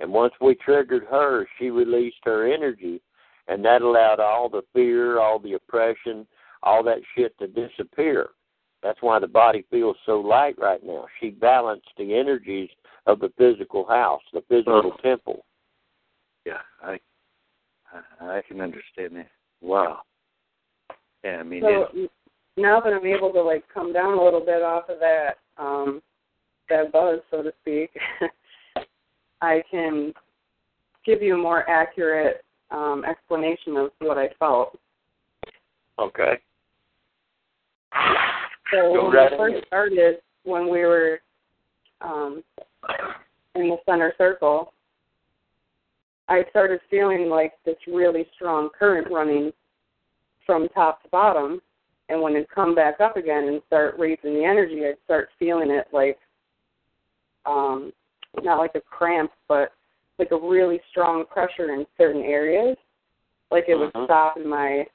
And 0.00 0.12
once 0.12 0.34
we 0.40 0.56
triggered 0.56 1.04
her, 1.04 1.46
she 1.58 1.70
released 1.70 2.16
her 2.24 2.52
energy, 2.52 3.00
and 3.46 3.64
that 3.64 3.82
allowed 3.82 4.18
all 4.18 4.48
the 4.48 4.62
fear, 4.72 5.20
all 5.20 5.38
the 5.38 5.52
oppression, 5.54 6.26
all 6.64 6.82
that 6.82 6.98
shit 7.14 7.38
to 7.38 7.46
disappear. 7.46 8.30
That's 8.82 9.00
why 9.00 9.18
the 9.20 9.28
body 9.28 9.64
feels 9.70 9.96
so 10.04 10.20
light 10.20 10.58
right 10.58 10.82
now. 10.84 11.06
She 11.20 11.30
balanced 11.30 11.88
the 11.96 12.14
energies 12.14 12.68
of 13.06 13.20
the 13.20 13.32
physical 13.38 13.86
house, 13.86 14.22
the 14.32 14.42
physical 14.48 14.92
Oh. 14.92 14.96
temple. 15.02 15.44
Yeah, 16.44 16.60
I, 16.82 16.98
I 18.20 18.38
I 18.38 18.42
can 18.42 18.60
understand 18.60 19.16
that. 19.16 19.30
Wow. 19.60 20.02
Yeah, 21.24 21.38
I 21.38 21.42
mean, 21.42 21.62
So 21.62 21.86
n- 21.96 22.08
now 22.56 22.80
that 22.80 22.92
I'm 22.92 23.06
able 23.06 23.32
to 23.32 23.42
like 23.42 23.64
come 23.72 23.92
down 23.92 24.18
a 24.18 24.22
little 24.22 24.44
bit 24.44 24.62
off 24.62 24.88
of 24.88 24.98
that 25.00 25.38
um 25.58 26.02
that 26.68 26.92
buzz, 26.92 27.20
so 27.30 27.42
to 27.42 27.52
speak, 27.62 27.90
I 29.42 29.62
can 29.70 30.12
give 31.04 31.22
you 31.22 31.34
a 31.34 31.38
more 31.38 31.68
accurate 31.68 32.44
um 32.70 33.04
explanation 33.08 33.76
of 33.76 33.90
what 34.00 34.18
I 34.18 34.28
felt. 34.38 34.78
Okay. 35.98 36.38
So 38.70 38.92
Go 38.94 39.04
when 39.06 39.14
right 39.14 39.30
we 39.30 39.36
first 39.38 39.52
ahead. 39.54 39.64
started, 39.66 40.16
when 40.44 40.64
we 40.68 40.80
were 40.80 41.20
um, 42.00 42.42
in 43.54 43.68
the 43.68 43.76
center 43.86 44.12
circle, 44.18 44.72
I 46.28 46.42
started 46.50 46.80
feeling 46.90 47.28
like 47.28 47.52
this 47.64 47.76
really 47.86 48.26
strong 48.34 48.70
current 48.76 49.06
running 49.12 49.52
from 50.46 50.68
top 50.68 51.02
to 51.02 51.08
bottom. 51.08 51.60
And 52.08 52.20
when 52.20 52.34
it'd 52.34 52.50
come 52.50 52.74
back 52.74 53.00
up 53.00 53.16
again 53.16 53.44
and 53.44 53.62
start 53.66 53.96
raising 53.98 54.34
the 54.34 54.44
energy, 54.44 54.84
I'd 54.84 54.96
start 55.04 55.30
feeling 55.38 55.70
it 55.70 55.86
like, 55.92 56.18
um, 57.46 57.92
not 58.42 58.58
like 58.58 58.74
a 58.74 58.80
cramp, 58.80 59.30
but 59.48 59.72
like 60.18 60.30
a 60.30 60.36
really 60.36 60.80
strong 60.90 61.24
pressure 61.26 61.72
in 61.72 61.86
certain 61.96 62.22
areas. 62.22 62.76
Like 63.50 63.68
it 63.68 63.76
would 63.76 63.92
Mhm. 63.92 64.04
stop 64.04 64.36
in 64.36 64.46
my, 64.46 64.86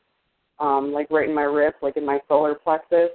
um, 0.59 0.91
like 0.91 1.09
right 1.09 1.27
in 1.27 1.33
my 1.33 1.43
wrist, 1.43 1.77
like 1.81 1.97
in 1.97 2.05
my 2.05 2.21
solar 2.27 2.55
plexus 2.55 3.11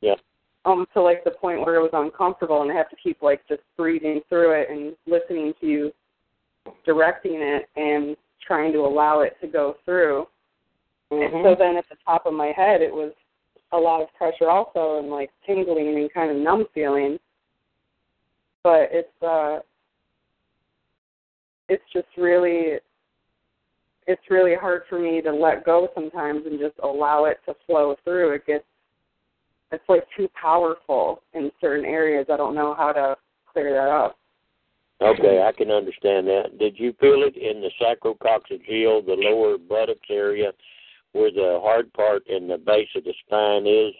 Yeah. 0.00 0.16
um 0.64 0.86
to 0.92 1.00
like 1.00 1.24
the 1.24 1.30
point 1.30 1.60
where 1.64 1.76
it 1.76 1.82
was 1.82 1.92
uncomfortable 1.92 2.62
and 2.62 2.70
I 2.70 2.74
have 2.74 2.90
to 2.90 2.96
keep 2.96 3.22
like 3.22 3.46
just 3.48 3.62
breathing 3.76 4.20
through 4.28 4.52
it 4.52 4.68
and 4.70 4.96
listening 5.06 5.54
to 5.60 5.66
you 5.66 5.92
directing 6.84 7.40
it 7.40 7.68
and 7.76 8.16
trying 8.40 8.72
to 8.72 8.80
allow 8.80 9.20
it 9.20 9.36
to 9.40 9.46
go 9.46 9.76
through. 9.84 10.26
And 11.10 11.20
Mhm. 11.20 11.42
so 11.42 11.54
then 11.54 11.76
at 11.76 11.88
the 11.88 11.96
top 12.04 12.26
of 12.26 12.34
my 12.34 12.52
head 12.52 12.82
it 12.82 12.92
was 12.92 13.12
a 13.72 13.78
lot 13.78 14.02
of 14.02 14.12
pressure 14.14 14.50
also 14.50 14.98
and 14.98 15.10
like 15.10 15.30
tingling 15.44 15.96
and 15.96 16.12
kind 16.12 16.30
of 16.30 16.36
numb 16.36 16.66
feeling. 16.74 17.18
But 18.62 18.90
it's 18.92 19.22
uh 19.22 19.60
it's 21.68 21.84
just 21.92 22.08
really 22.16 22.78
it's 24.06 24.30
really 24.30 24.54
hard 24.54 24.86
for 24.88 24.98
me 24.98 25.20
to 25.20 25.32
let 25.32 25.64
go 25.64 25.90
sometimes 25.94 26.46
and 26.46 26.58
just 26.58 26.78
allow 26.82 27.24
it 27.26 27.40
to 27.46 27.54
flow 27.66 27.94
through. 28.04 28.32
It 28.32 28.46
gets 28.46 28.64
it's 29.70 29.84
like 29.88 30.06
too 30.16 30.28
powerful 30.28 31.22
in 31.34 31.50
certain 31.60 31.84
areas. 31.84 32.26
I 32.32 32.36
don't 32.36 32.54
know 32.54 32.74
how 32.74 32.92
to 32.92 33.16
clear 33.52 33.72
that 33.72 33.90
up. 33.90 34.16
Okay, 35.00 35.42
I 35.42 35.52
can 35.52 35.70
understand 35.70 36.26
that. 36.26 36.58
Did 36.58 36.78
you 36.78 36.92
feel 36.94 37.22
it 37.22 37.36
in 37.36 37.60
the 37.60 37.70
sacrococcygeal, 37.80 39.06
the 39.06 39.14
lower 39.14 39.56
buttocks 39.56 40.08
area, 40.10 40.52
where 41.18 41.32
the 41.32 41.58
hard 41.62 41.92
part 41.92 42.26
in 42.28 42.48
the 42.48 42.58
base 42.58 42.88
of 42.96 43.04
the 43.04 43.14
spine 43.26 43.66
is? 43.66 43.94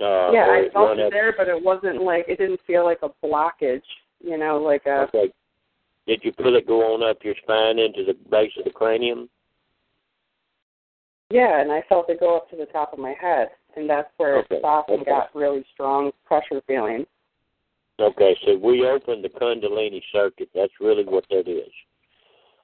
Uh, 0.00 0.32
yeah, 0.32 0.46
I 0.48 0.68
felt 0.72 0.98
it 0.98 1.12
there, 1.12 1.34
but 1.36 1.48
it 1.48 1.62
wasn't 1.62 2.02
like 2.02 2.26
it 2.28 2.38
didn't 2.38 2.60
feel 2.66 2.84
like 2.84 3.00
a 3.02 3.10
blockage. 3.24 3.82
You 4.20 4.38
know, 4.38 4.58
like 4.58 4.86
a 4.86 5.06
Okay. 5.08 5.32
Did 6.06 6.20
you 6.22 6.32
feel 6.32 6.54
it 6.54 6.66
go 6.66 6.94
on 6.94 7.02
up 7.02 7.18
your 7.24 7.34
spine 7.42 7.78
into 7.78 8.04
the 8.04 8.14
base 8.30 8.52
of 8.58 8.64
the 8.64 8.70
cranium? 8.70 9.28
yeah, 11.30 11.60
and 11.60 11.72
I 11.72 11.82
felt 11.88 12.08
it 12.08 12.20
go 12.20 12.36
up 12.36 12.48
to 12.50 12.56
the 12.56 12.66
top 12.66 12.92
of 12.92 12.98
my 12.98 13.14
head, 13.20 13.48
and 13.76 13.90
that's 13.90 14.08
where 14.16 14.38
Okay, 14.38 14.56
it 14.56 14.58
stopped 14.60 14.90
and 14.90 15.02
okay. 15.02 15.10
got 15.10 15.34
really 15.34 15.64
strong 15.74 16.12
pressure 16.24 16.62
feeling. 16.66 17.04
Okay, 17.98 18.36
so 18.44 18.56
we 18.58 18.86
opened 18.86 19.24
the 19.24 19.28
Kundalini 19.28 20.02
circuit. 20.12 20.50
That's 20.54 20.72
really 20.80 21.04
what 21.04 21.24
that 21.30 21.48
is. 21.48 21.72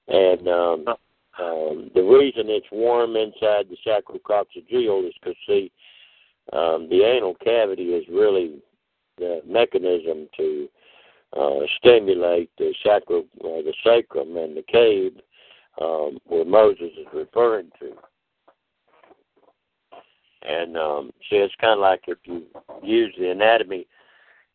And 0.09 0.47
um, 0.49 0.85
um, 1.41 1.91
the 1.95 2.03
reason 2.03 2.45
it's 2.49 2.67
warm 2.71 3.17
inside 3.17 3.67
the 3.69 3.77
sacrococcygeal 3.87 5.09
is 5.09 5.15
because, 5.21 5.37
see, 5.47 5.73
um, 6.53 6.89
the 6.91 7.03
anal 7.05 7.35
cavity 7.43 7.95
is 7.95 8.05
really 8.11 8.63
the 9.19 9.41
mechanism 9.47 10.29
to 10.37 10.69
uh, 11.39 11.61
stimulate 11.79 12.51
the 12.59 12.75
sacro, 12.85 13.21
uh, 13.21 13.63
the 13.63 13.73
sacrum 13.83 14.37
and 14.37 14.57
the 14.57 14.65
cave 14.71 15.13
um, 15.81 16.19
where 16.27 16.45
Moses 16.45 16.91
is 16.99 17.07
referring 17.15 17.71
to. 17.81 17.93
And 20.43 20.77
um, 20.77 21.13
see, 21.31 21.37
it's 21.37 21.55
kind 21.61 21.75
of 21.75 21.79
like 21.79 22.03
if 22.09 22.19
you 22.25 22.43
use 22.83 23.15
the 23.19 23.31
anatomy 23.31 23.87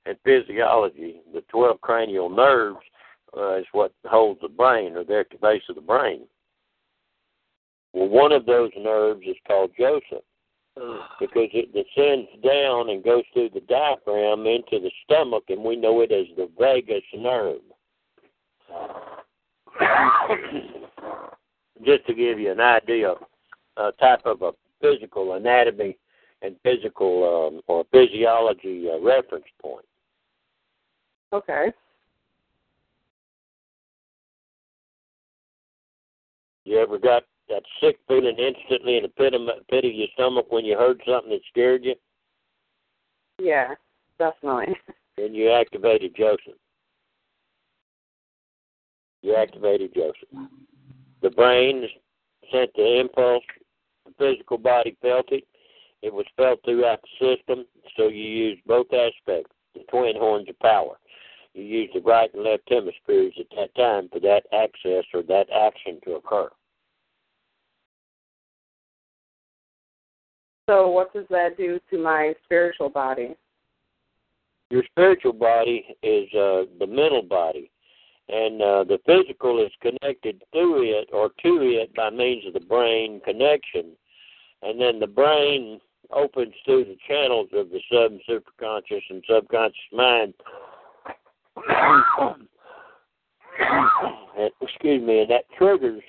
and 0.05 0.17
physiology, 0.23 1.21
the 1.33 1.41
12 1.49 1.81
cranial 1.81 2.29
nerves 2.29 2.79
uh, 3.35 3.55
is 3.55 3.65
what 3.71 3.93
holds 4.05 4.41
the 4.41 4.49
brain, 4.49 4.95
or 4.95 5.03
they're 5.03 5.21
at 5.21 5.29
the 5.29 5.37
base 5.37 5.63
of 5.69 5.75
the 5.75 5.81
brain. 5.81 6.21
Well, 7.97 8.09
one 8.09 8.31
of 8.31 8.45
those 8.45 8.69
nerves 8.77 9.23
is 9.25 9.37
called 9.47 9.71
Joseph 9.75 10.23
because 11.19 11.49
it 11.51 11.73
descends 11.73 12.29
down 12.43 12.91
and 12.91 13.03
goes 13.03 13.23
through 13.33 13.49
the 13.55 13.61
diaphragm 13.61 14.45
into 14.45 14.79
the 14.79 14.91
stomach, 15.03 15.45
and 15.49 15.63
we 15.63 15.75
know 15.75 16.01
it 16.01 16.11
as 16.11 16.27
the 16.35 16.47
vagus 16.59 17.01
nerve. 17.15 17.61
Just 21.83 22.05
to 22.05 22.13
give 22.13 22.39
you 22.39 22.51
an 22.51 22.59
idea, 22.59 23.15
a 23.77 23.91
type 23.93 24.21
of 24.25 24.43
a 24.43 24.51
physical 24.79 25.33
anatomy 25.33 25.97
and 26.43 26.55
physical 26.61 27.47
um, 27.47 27.61
or 27.65 27.83
physiology 27.91 28.87
uh, 28.93 28.99
reference 28.99 29.45
point. 29.59 29.85
Okay. 31.33 31.71
You 36.63 36.79
ever 36.79 36.99
got 36.99 37.23
that 37.49 37.63
sick 37.81 37.97
feeling 38.07 38.37
instantly 38.37 38.97
in 38.97 39.03
the 39.03 39.09
pit 39.09 39.33
of, 39.33 39.41
pit 39.69 39.85
of 39.85 39.93
your 39.93 40.07
stomach 40.13 40.47
when 40.49 40.65
you 40.65 40.77
heard 40.77 41.01
something 41.07 41.31
that 41.31 41.41
scared 41.49 41.85
you? 41.85 41.95
Yeah, 43.39 43.75
definitely. 44.19 44.75
Then 45.17 45.33
you 45.33 45.51
activated 45.51 46.15
Joseph. 46.15 46.59
You 49.23 49.35
activated 49.35 49.93
Joseph. 49.93 50.49
The 51.21 51.29
brain 51.31 51.87
sent 52.51 52.71
the 52.75 52.99
impulse, 52.99 53.43
the 54.05 54.13
physical 54.17 54.57
body 54.57 54.95
felt 55.01 55.31
it. 55.31 55.43
It 56.03 56.13
was 56.13 56.25
felt 56.37 56.59
throughout 56.63 57.01
the 57.01 57.35
system, 57.35 57.65
so 57.95 58.07
you 58.07 58.23
used 58.23 58.61
both 58.65 58.87
aspects, 58.93 59.51
the 59.73 59.83
twin 59.89 60.15
horns 60.15 60.47
of 60.49 60.59
power. 60.59 60.97
You 61.53 61.63
used 61.63 61.95
the 61.95 62.01
right 62.01 62.31
and 62.33 62.43
left 62.43 62.69
hemispheres 62.69 63.33
at 63.39 63.47
that 63.55 63.75
time 63.75 64.09
for 64.09 64.19
that 64.19 64.43
access 64.53 65.05
or 65.13 65.23
that 65.23 65.47
action 65.51 65.99
to 66.05 66.15
occur. 66.15 66.49
So, 70.67 70.89
what 70.89 71.13
does 71.13 71.25
that 71.29 71.57
do 71.57 71.79
to 71.89 71.97
my 71.97 72.33
spiritual 72.43 72.89
body? 72.89 73.35
Your 74.69 74.83
spiritual 74.91 75.31
body 75.31 75.85
is 76.03 76.27
uh, 76.33 76.63
the 76.77 76.87
mental 76.87 77.21
body, 77.21 77.71
and 78.27 78.61
uh, 78.61 78.83
the 78.83 78.99
physical 79.05 79.65
is 79.65 79.71
connected 79.81 80.43
through 80.51 80.83
it 80.83 81.07
or 81.13 81.29
to 81.29 81.61
it 81.61 81.95
by 81.95 82.09
means 82.09 82.45
of 82.45 82.53
the 82.53 82.59
brain 82.59 83.21
connection, 83.23 83.93
and 84.61 84.79
then 84.79 84.99
the 84.99 85.07
brain 85.07 85.79
opens 86.11 86.53
through 86.65 86.83
the 86.83 86.97
channels 87.07 87.47
of 87.53 87.69
the 87.69 87.79
sub 87.89 88.11
and 88.11 88.21
superconscious 88.29 89.03
and 89.09 89.23
subconscious 89.29 89.77
mind. 89.93 90.33
excuse 94.61 95.01
me, 95.01 95.21
and 95.21 95.31
that 95.31 95.45
triggers 95.57 96.03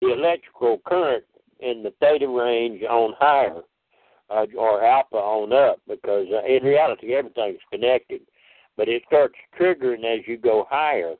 the 0.00 0.12
electrical 0.12 0.80
current 0.86 1.24
in 1.62 1.82
the 1.82 1.92
theta 2.00 2.28
range 2.28 2.82
on 2.82 3.14
higher 3.18 3.62
uh, 4.30 4.46
or 4.56 4.84
alpha 4.84 5.16
on 5.16 5.52
up 5.52 5.80
because 5.88 6.26
uh, 6.32 6.44
in 6.44 6.62
reality 6.62 7.14
everything's 7.14 7.60
connected. 7.70 8.20
But 8.76 8.88
it 8.88 9.02
starts 9.06 9.34
triggering 9.58 10.04
as 10.04 10.26
you 10.26 10.36
go 10.36 10.66
higher 10.70 11.14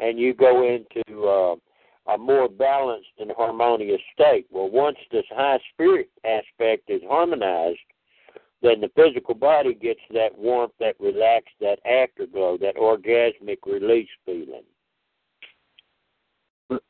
and 0.00 0.18
you 0.18 0.34
go 0.34 0.66
into 0.66 1.26
uh, 1.26 1.56
a 2.12 2.18
more 2.18 2.48
balanced 2.48 3.08
and 3.18 3.32
harmonious 3.36 4.00
state. 4.12 4.46
Well, 4.50 4.68
once 4.68 4.98
this 5.10 5.24
high 5.30 5.58
spirit 5.72 6.10
aspect 6.24 6.90
is 6.90 7.00
harmonized, 7.08 7.78
then 8.62 8.80
the 8.80 8.90
physical 8.96 9.34
body 9.34 9.74
gets 9.74 10.00
that 10.12 10.36
warmth, 10.36 10.72
that 10.80 10.96
relax, 10.98 11.46
that 11.60 11.78
afterglow, 11.86 12.58
that 12.58 12.76
orgasmic 12.76 13.58
release 13.66 14.08
feeling. 14.24 14.62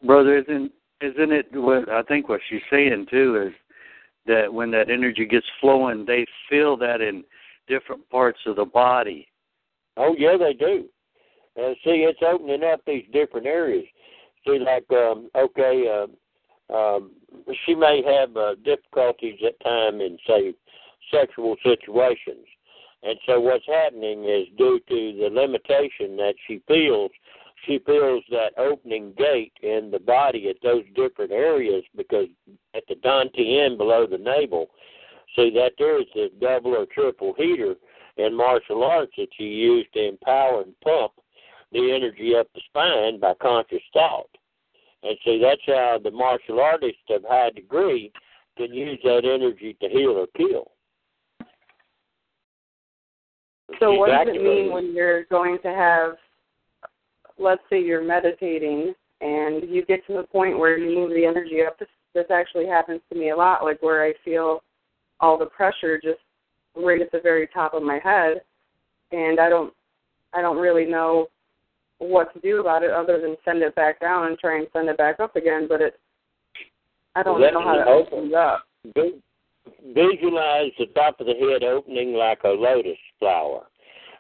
Brother, 0.05 0.39
isn't 0.39 0.73
isn't 1.05 1.33
it 1.33 1.47
what 1.53 1.89
I 1.89 2.03
think 2.03 2.29
what 2.29 2.41
she's 2.49 2.63
saying 2.71 3.07
too 3.11 3.49
is 3.49 3.55
that 4.27 4.53
when 4.53 4.71
that 4.71 4.91
energy 4.91 5.27
gets 5.27 5.47
flowing, 5.61 6.05
they 6.07 6.27
feel 6.49 6.77
that 6.79 7.01
in 7.01 7.25
different 7.69 8.09
parts 8.11 8.39
of 8.47 8.57
the 8.57 8.65
body. 8.65 9.29
Oh 9.97 10.15
yeah, 10.19 10.37
they 10.39 10.55
do. 10.55 10.87
Uh, 11.57 11.75
see, 11.85 12.05
it's 12.09 12.21
opening 12.27 12.65
up 12.65 12.81
these 12.87 13.05
different 13.13 13.47
areas. 13.47 13.85
See, 14.47 14.59
like 14.59 14.91
um, 14.91 15.31
okay, 15.37 15.85
uh, 15.89 16.75
um, 16.75 17.13
she 17.65 17.75
may 17.75 18.03
have 18.05 18.37
uh, 18.37 18.55
difficulties 18.65 19.39
at 19.47 19.61
time 19.61 20.01
in 20.01 20.19
say 20.27 20.55
sexual 21.11 21.57
situations, 21.63 22.47
and 23.03 23.19
so 23.27 23.41
what's 23.41 23.67
happening 23.67 24.25
is 24.25 24.47
due 24.57 24.81
to 24.89 25.19
the 25.21 25.29
limitation 25.31 26.17
that 26.17 26.35
she 26.47 26.61
feels 26.67 27.11
she 27.67 27.79
feels 27.87 28.23
that 28.31 28.59
opening 28.59 29.13
gate 29.17 29.53
in 29.63 29.91
the 29.91 29.99
body 29.99 30.49
at 30.49 30.57
those 30.63 30.85
different 30.95 31.33
areas 31.33 31.83
because 31.97 32.27
at 32.75 32.85
the 32.89 32.95
dantian 32.97 33.77
below 33.77 34.07
the 34.07 34.19
navel, 34.19 34.69
see 35.37 35.51
that 35.51 35.73
there 35.79 36.01
is 36.01 36.07
a 36.17 36.29
double 36.41 36.77
or 36.77 36.87
triple 36.87 37.35
heater 37.37 37.75
in 38.17 38.35
martial 38.35 38.85
arts 38.85 39.13
that 39.19 39.29
you 39.39 39.47
use 39.47 39.87
to 39.95 40.09
empower 40.09 40.63
and 40.63 40.79
pump 40.81 41.13
the 41.73 41.93
energy 41.93 42.35
up 42.37 42.47
the 42.55 42.61
spine 42.67 43.19
by 43.19 43.35
conscious 43.43 43.83
thought. 43.93 44.29
And 45.03 45.17
see 45.25 45.41
that's 45.43 45.61
how 45.67 45.99
the 46.03 46.11
martial 46.11 46.61
artists 46.61 47.03
of 47.11 47.25
high 47.29 47.51
degree 47.51 48.13
can 48.57 48.73
use 48.73 48.99
that 49.03 49.25
energy 49.25 49.77
to 49.81 49.89
heal 49.89 50.11
or 50.11 50.27
kill. 50.37 50.71
So 53.81 53.93
what 53.93 54.09
does 54.09 54.29
it 54.37 54.43
mean 54.43 54.73
when 54.73 54.95
you're 54.95 55.25
going 55.25 55.59
to 55.63 55.69
have 55.69 56.17
let's 57.39 57.63
say 57.71 57.83
you're 57.83 58.05
meditating 58.05 58.95
and 59.21 59.69
you 59.69 59.85
get 59.85 60.07
to 60.07 60.15
the 60.15 60.25
point 60.25 60.59
where 60.59 60.79
you 60.79 60.95
move 60.95 61.11
the 61.11 61.25
energy 61.25 61.63
up. 61.67 61.79
This 61.79 61.89
this 62.15 62.27
actually 62.31 62.67
happens 62.67 63.01
to 63.13 63.19
me 63.19 63.31
a 63.31 63.37
lot, 63.37 63.65
like 63.65 63.83
where 63.83 64.05
I 64.05 64.13
feel 64.25 64.63
all 65.21 65.37
the 65.39 65.47
pressure 65.47 66.01
just 66.01 66.21
right 66.77 67.01
at 67.01 67.11
the 67.11 67.21
very 67.21 67.49
top 67.53 67.75
of 67.75 67.83
my 67.83 67.99
head, 68.03 68.43
and 69.13 69.41
I 69.41 69.49
don't 69.49 69.73
I 70.33 70.41
don't 70.41 70.59
really 70.59 70.85
know 70.85 71.29
what 71.99 72.33
to 72.35 72.41
do 72.41 72.61
about 72.61 72.83
it 72.83 72.91
other 72.91 73.21
than 73.21 73.37
send 73.45 73.63
it 73.63 73.75
back 73.75 74.01
down 74.01 74.27
and 74.27 74.39
try 74.39 74.59
and 74.59 74.67
send 74.73 74.89
it 74.89 74.99
back 74.99 75.21
up 75.21 75.37
again. 75.37 75.67
But 75.69 75.81
it 75.81 75.99
I 77.15 77.23
don't 77.23 77.41
Let 77.41 77.55
know 77.55 77.63
how 77.63 77.75
to 77.75 77.87
open 77.87 78.27
it 78.27 78.35
up. 78.35 78.65
Visualize 79.95 80.73
the 80.79 80.87
top 80.95 81.21
of 81.21 81.27
the 81.27 81.35
head 81.35 81.63
opening 81.63 82.15
like 82.15 82.41
a 82.45 82.49
lotus 82.49 82.99
flower, 83.19 83.63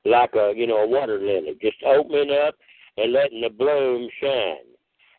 like 0.04 0.34
a 0.34 0.52
you 0.56 0.66
know 0.66 0.78
a 0.78 0.88
water 0.88 1.18
lily, 1.18 1.56
just 1.60 1.76
opening 1.84 2.36
up 2.46 2.54
and 2.96 3.12
letting 3.12 3.40
the 3.40 3.50
bloom 3.50 4.08
shine. 4.20 4.74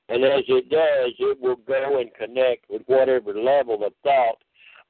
And 0.07 0.23
as 0.23 0.43
it 0.47 0.69
does, 0.69 1.13
it 1.19 1.39
will 1.41 1.57
go 1.67 1.99
and 1.99 2.13
connect 2.13 2.69
with 2.69 2.83
whatever 2.85 3.33
level 3.33 3.83
of 3.83 3.93
thought 4.03 4.37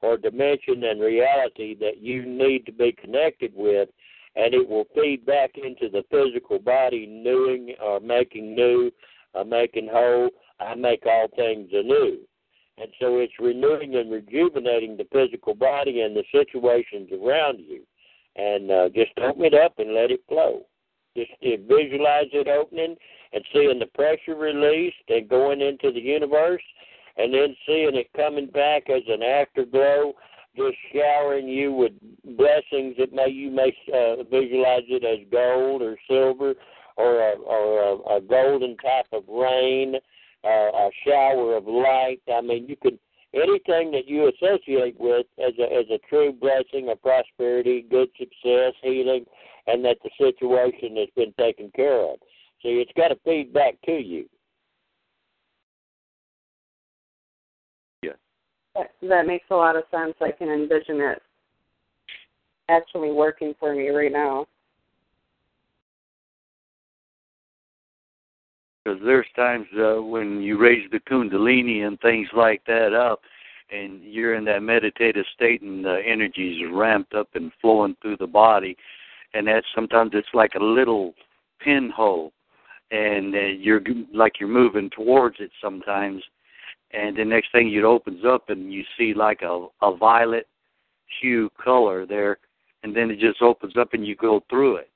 or 0.02 0.18
dimension 0.18 0.84
and 0.84 1.00
reality 1.00 1.74
that 1.80 1.98
you 2.02 2.26
need 2.26 2.66
to 2.66 2.72
be 2.72 2.92
connected 2.92 3.52
with, 3.54 3.88
and 4.34 4.52
it 4.52 4.68
will 4.68 4.86
feed 4.94 5.24
back 5.24 5.52
into 5.56 5.88
the 5.88 6.04
physical 6.10 6.58
body, 6.58 7.06
newing 7.06 7.74
or 7.82 7.98
making 8.00 8.54
new, 8.54 8.90
or 9.32 9.44
making 9.44 9.88
whole. 9.90 10.28
I 10.60 10.74
make 10.74 11.04
all 11.06 11.28
things 11.34 11.70
anew. 11.72 12.18
And 12.78 12.88
so 13.00 13.18
it's 13.18 13.32
renewing 13.40 13.96
and 13.96 14.12
rejuvenating 14.12 14.98
the 14.98 15.06
physical 15.10 15.54
body 15.54 16.02
and 16.02 16.14
the 16.14 16.24
situations 16.30 17.08
around 17.10 17.60
you. 17.60 17.82
And 18.36 18.70
uh, 18.70 18.88
just 18.90 19.12
open 19.18 19.46
it 19.46 19.54
up 19.54 19.78
and 19.78 19.94
let 19.94 20.10
it 20.10 20.20
flow. 20.28 20.66
Just 21.16 21.32
visualize 21.42 22.28
it 22.32 22.46
opening 22.48 22.94
and 23.32 23.44
seeing 23.52 23.78
the 23.78 23.86
pressure 23.86 24.36
released 24.36 24.96
and 25.08 25.28
going 25.28 25.60
into 25.60 25.90
the 25.90 26.00
universe, 26.00 26.62
and 27.16 27.32
then 27.32 27.56
seeing 27.66 27.96
it 27.96 28.08
coming 28.14 28.46
back 28.46 28.88
as 28.88 29.02
an 29.08 29.22
afterglow, 29.22 30.12
just 30.56 30.76
showering 30.92 31.48
you 31.48 31.72
with 31.72 31.92
blessings 32.24 32.94
that 32.98 33.12
may 33.12 33.28
you 33.28 33.50
may 33.50 33.74
uh, 33.92 34.22
visualize 34.24 34.84
it 34.88 35.04
as 35.04 35.26
gold 35.30 35.82
or 35.82 35.96
silver 36.08 36.54
or 36.96 37.20
a, 37.20 37.36
or 37.38 37.82
a, 37.82 38.16
a 38.16 38.20
golden 38.20 38.76
type 38.78 39.06
of 39.12 39.24
rain, 39.28 39.96
uh, 40.44 40.48
a 40.48 40.90
shower 41.06 41.56
of 41.56 41.66
light. 41.66 42.20
I 42.32 42.40
mean, 42.40 42.66
you 42.68 42.76
could 42.76 42.98
anything 43.34 43.90
that 43.92 44.06
you 44.06 44.28
associate 44.28 44.96
with 44.98 45.26
as 45.38 45.52
a 45.58 45.64
as 45.64 45.86
a 45.90 45.98
true 46.08 46.32
blessing 46.32 46.88
of 46.90 47.00
prosperity, 47.02 47.86
good 47.90 48.08
success, 48.18 48.72
healing 48.82 49.24
and 49.66 49.84
that 49.84 49.98
the 50.02 50.10
situation 50.18 50.96
has 50.96 51.08
been 51.16 51.32
taken 51.38 51.70
care 51.74 52.00
of. 52.00 52.18
See, 52.62 52.80
it's 52.80 52.92
got 52.96 53.08
to 53.08 53.16
feed 53.24 53.52
back 53.52 53.74
to 53.84 53.92
you. 53.92 54.26
That 59.00 59.26
makes 59.26 59.46
a 59.50 59.54
lot 59.54 59.74
of 59.74 59.84
sense. 59.90 60.14
I 60.20 60.32
can 60.32 60.50
envision 60.50 61.00
it 61.00 61.22
actually 62.68 63.10
working 63.10 63.54
for 63.58 63.74
me 63.74 63.88
right 63.88 64.12
now. 64.12 64.46
Because 68.86 69.00
there's 69.04 69.26
times 69.34 69.66
uh, 69.76 70.00
when 70.00 70.40
you 70.40 70.56
raise 70.56 70.88
the 70.92 71.00
kundalini 71.00 71.84
and 71.84 71.98
things 72.00 72.28
like 72.32 72.62
that 72.66 72.94
up, 72.94 73.20
and 73.72 74.00
you're 74.04 74.36
in 74.36 74.44
that 74.44 74.62
meditative 74.62 75.24
state, 75.34 75.60
and 75.60 75.84
the 75.84 76.00
energy 76.06 76.60
is 76.60 76.70
ramped 76.72 77.12
up 77.12 77.28
and 77.34 77.50
flowing 77.60 77.96
through 78.00 78.18
the 78.18 78.26
body 78.28 78.76
and 79.36 79.46
that 79.46 79.64
sometimes 79.74 80.12
it's 80.14 80.28
like 80.32 80.54
a 80.54 80.62
little 80.62 81.14
pinhole, 81.60 82.32
and 82.90 83.34
uh, 83.34 83.38
you're 83.38 83.82
like 84.14 84.40
you're 84.40 84.48
moving 84.48 84.88
towards 84.90 85.36
it 85.40 85.50
sometimes, 85.60 86.22
and 86.92 87.16
the 87.16 87.24
next 87.24 87.52
thing 87.52 87.72
it 87.72 87.84
opens 87.84 88.24
up 88.24 88.48
and 88.48 88.72
you 88.72 88.82
see 88.96 89.12
like 89.14 89.42
a 89.42 89.66
a 89.82 89.96
violet 89.96 90.46
hue 91.20 91.50
color 91.62 92.06
there, 92.06 92.38
and 92.82 92.96
then 92.96 93.10
it 93.10 93.18
just 93.18 93.42
opens 93.42 93.76
up 93.76 93.92
and 93.92 94.06
you 94.06 94.16
go 94.16 94.42
through 94.48 94.76
it. 94.76 94.90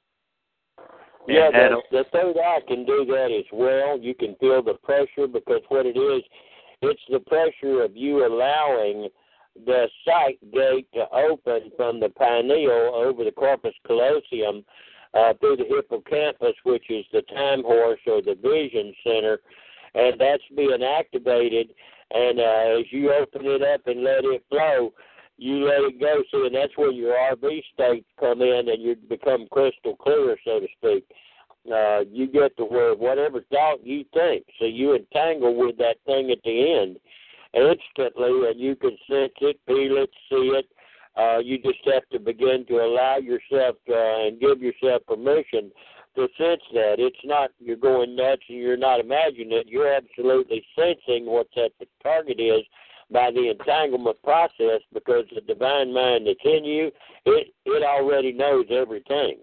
Yeah, 1.28 1.50
the, 1.50 1.76
the 1.90 2.04
third 2.12 2.36
eye 2.38 2.60
can 2.66 2.84
do 2.84 3.04
that 3.06 3.30
as 3.36 3.44
well. 3.52 3.98
You 3.98 4.14
can 4.14 4.34
feel 4.36 4.62
the 4.62 4.74
pressure 4.74 5.26
because 5.26 5.60
what 5.68 5.86
it 5.86 5.96
is, 5.96 6.22
it's 6.82 7.02
the 7.10 7.20
pressure 7.20 7.82
of 7.82 7.96
you 7.96 8.26
allowing 8.26 9.08
the 9.66 9.86
sight 10.04 10.38
gate 10.52 10.88
to 10.94 11.06
open 11.12 11.70
from 11.76 12.00
the 12.00 12.08
pineal 12.08 12.92
over 12.94 13.24
the 13.24 13.32
corpus 13.32 13.74
callosum 13.86 14.64
uh, 15.14 15.34
through 15.40 15.56
the 15.56 15.64
hippocampus, 15.68 16.54
which 16.64 16.84
is 16.88 17.04
the 17.12 17.22
time 17.22 17.62
horse 17.62 18.00
or 18.06 18.22
the 18.22 18.36
vision 18.40 18.94
center, 19.04 19.40
and 19.94 20.18
that's 20.20 20.42
being 20.56 20.82
activated. 20.82 21.70
And 22.12 22.40
uh, 22.40 22.80
as 22.80 22.86
you 22.90 23.12
open 23.12 23.42
it 23.44 23.62
up 23.62 23.86
and 23.86 24.02
let 24.02 24.24
it 24.24 24.44
flow, 24.48 24.92
you 25.40 25.64
let 25.64 25.80
it 25.88 25.98
go. 25.98 26.22
See, 26.30 26.46
and 26.46 26.54
that's 26.54 26.76
where 26.76 26.92
your 26.92 27.14
RV 27.14 27.62
states 27.72 28.06
come 28.18 28.42
in, 28.42 28.68
and 28.68 28.82
you 28.82 28.94
become 29.08 29.48
crystal 29.50 29.96
clear, 29.96 30.36
so 30.44 30.60
to 30.60 30.66
speak. 30.76 31.04
Uh, 31.72 32.00
you 32.10 32.26
get 32.26 32.56
to 32.58 32.64
where 32.64 32.94
whatever 32.94 33.40
thought 33.50 33.84
you 33.84 34.04
think, 34.12 34.44
so 34.58 34.66
you 34.66 34.94
entangle 34.94 35.56
with 35.56 35.76
that 35.78 35.96
thing 36.04 36.30
at 36.30 36.38
the 36.44 36.78
end 36.80 36.98
instantly, 37.54 38.48
and 38.48 38.60
you 38.60 38.76
can 38.76 38.96
sense 39.08 39.32
it, 39.40 39.58
feel 39.66 39.96
it, 39.96 40.10
see 40.28 40.52
it, 40.54 40.66
Uh, 41.16 41.38
you 41.38 41.58
just 41.58 41.84
have 41.84 42.08
to 42.12 42.18
begin 42.18 42.64
to 42.66 42.76
allow 42.76 43.16
yourself 43.16 43.76
uh, 43.88 44.26
and 44.26 44.40
give 44.40 44.62
yourself 44.62 45.02
permission 45.06 45.70
to 46.14 46.28
sense 46.38 46.62
that. 46.72 46.96
It's 46.98 47.24
not 47.24 47.50
you're 47.58 47.76
going 47.76 48.14
nuts 48.14 48.42
and 48.48 48.58
you're 48.58 48.76
not 48.76 49.00
imagining 49.00 49.52
it. 49.52 49.66
You're 49.68 49.92
absolutely 49.92 50.64
sensing 50.76 51.26
what 51.26 51.48
that 51.56 51.72
target 52.02 52.38
is 52.40 52.62
by 53.12 53.30
the 53.30 53.50
entanglement 53.50 54.22
process 54.22 54.80
because 54.92 55.24
the 55.34 55.40
divine 55.42 55.92
mind 55.92 56.26
that's 56.26 56.38
in 56.44 56.64
you, 56.64 56.90
it 57.26 57.48
it 57.64 57.82
already 57.82 58.32
knows 58.32 58.66
everything. 58.70 59.38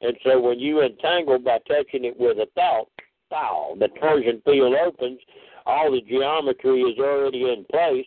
And 0.00 0.16
so 0.24 0.40
when 0.40 0.58
you 0.58 0.82
entangle 0.82 1.38
by 1.38 1.58
touching 1.66 2.04
it 2.04 2.18
with 2.18 2.38
a 2.38 2.46
thought, 2.54 2.88
thought 3.30 3.78
the 3.78 3.88
torsion 4.00 4.42
field 4.44 4.74
opens, 4.74 5.20
all 5.64 5.90
the 5.90 6.00
geometry 6.02 6.82
is 6.82 6.98
already 6.98 7.50
in 7.50 7.64
place, 7.70 8.06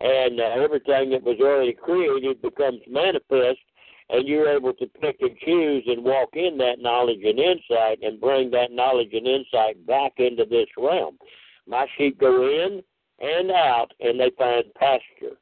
and 0.00 0.40
uh, 0.40 0.62
everything 0.62 1.10
that 1.10 1.22
was 1.22 1.38
already 1.40 1.72
created 1.72 2.40
becomes 2.40 2.80
manifest, 2.88 3.60
and 4.10 4.28
you're 4.28 4.48
able 4.48 4.72
to 4.74 4.86
pick 5.00 5.16
and 5.20 5.36
choose 5.38 5.82
and 5.86 6.04
walk 6.04 6.30
in 6.34 6.56
that 6.58 6.78
knowledge 6.78 7.20
and 7.24 7.38
insight 7.38 7.98
and 8.02 8.20
bring 8.20 8.50
that 8.50 8.70
knowledge 8.70 9.12
and 9.12 9.26
insight 9.26 9.84
back 9.86 10.12
into 10.18 10.44
this 10.44 10.68
realm. 10.76 11.18
My 11.66 11.86
sheep 11.96 12.18
go 12.20 12.46
in 12.46 12.82
and 13.24 13.50
out, 13.50 13.88
and 14.00 14.20
they 14.20 14.30
find 14.38 14.64
pasture. 14.74 15.36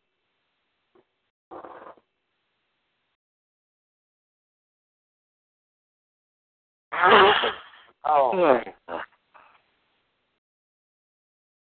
Oh. 8.04 8.60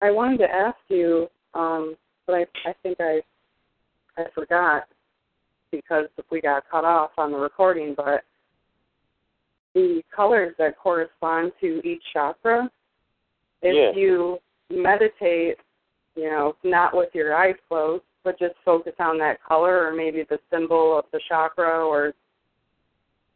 I 0.03 0.11
wanted 0.11 0.39
to 0.39 0.51
ask 0.51 0.77
you, 0.89 1.29
um, 1.55 1.95
but 2.27 2.35
I, 2.35 2.47
I 2.67 2.75
think 2.83 2.97
I 2.99 3.21
I 4.19 4.25
forgot 4.35 4.89
because 5.71 6.07
we 6.31 6.41
got 6.41 6.65
cut 6.71 6.85
off 6.85 7.13
on 7.19 7.31
the 7.33 7.39
recording, 7.39 7.95
but 7.97 8.25
the 9.75 10.03
colors 10.15 10.55
that 10.59 10.79
correspond 10.79 11.53
to 11.61 11.81
each 11.87 12.03
chakra, 12.13 12.71
if 13.63 13.75
Yeah. 13.75 13.99
you 14.01 14.39
meditate, 14.71 15.59
you 16.17 16.25
know, 16.25 16.57
not 16.65 16.97
with 16.97 17.11
your 17.15 17.35
eyes 17.35 17.57
closed, 17.69 18.05
but 18.23 18.39
just 18.39 18.55
focus 18.65 18.95
on 18.99 19.19
that 19.19 19.43
color 19.43 19.87
or 19.87 19.95
maybe 19.95 20.25
the 20.29 20.39
symbol 20.51 20.99
of 20.99 21.05
the 21.13 21.21
chakra 21.29 21.85
or 21.85 22.15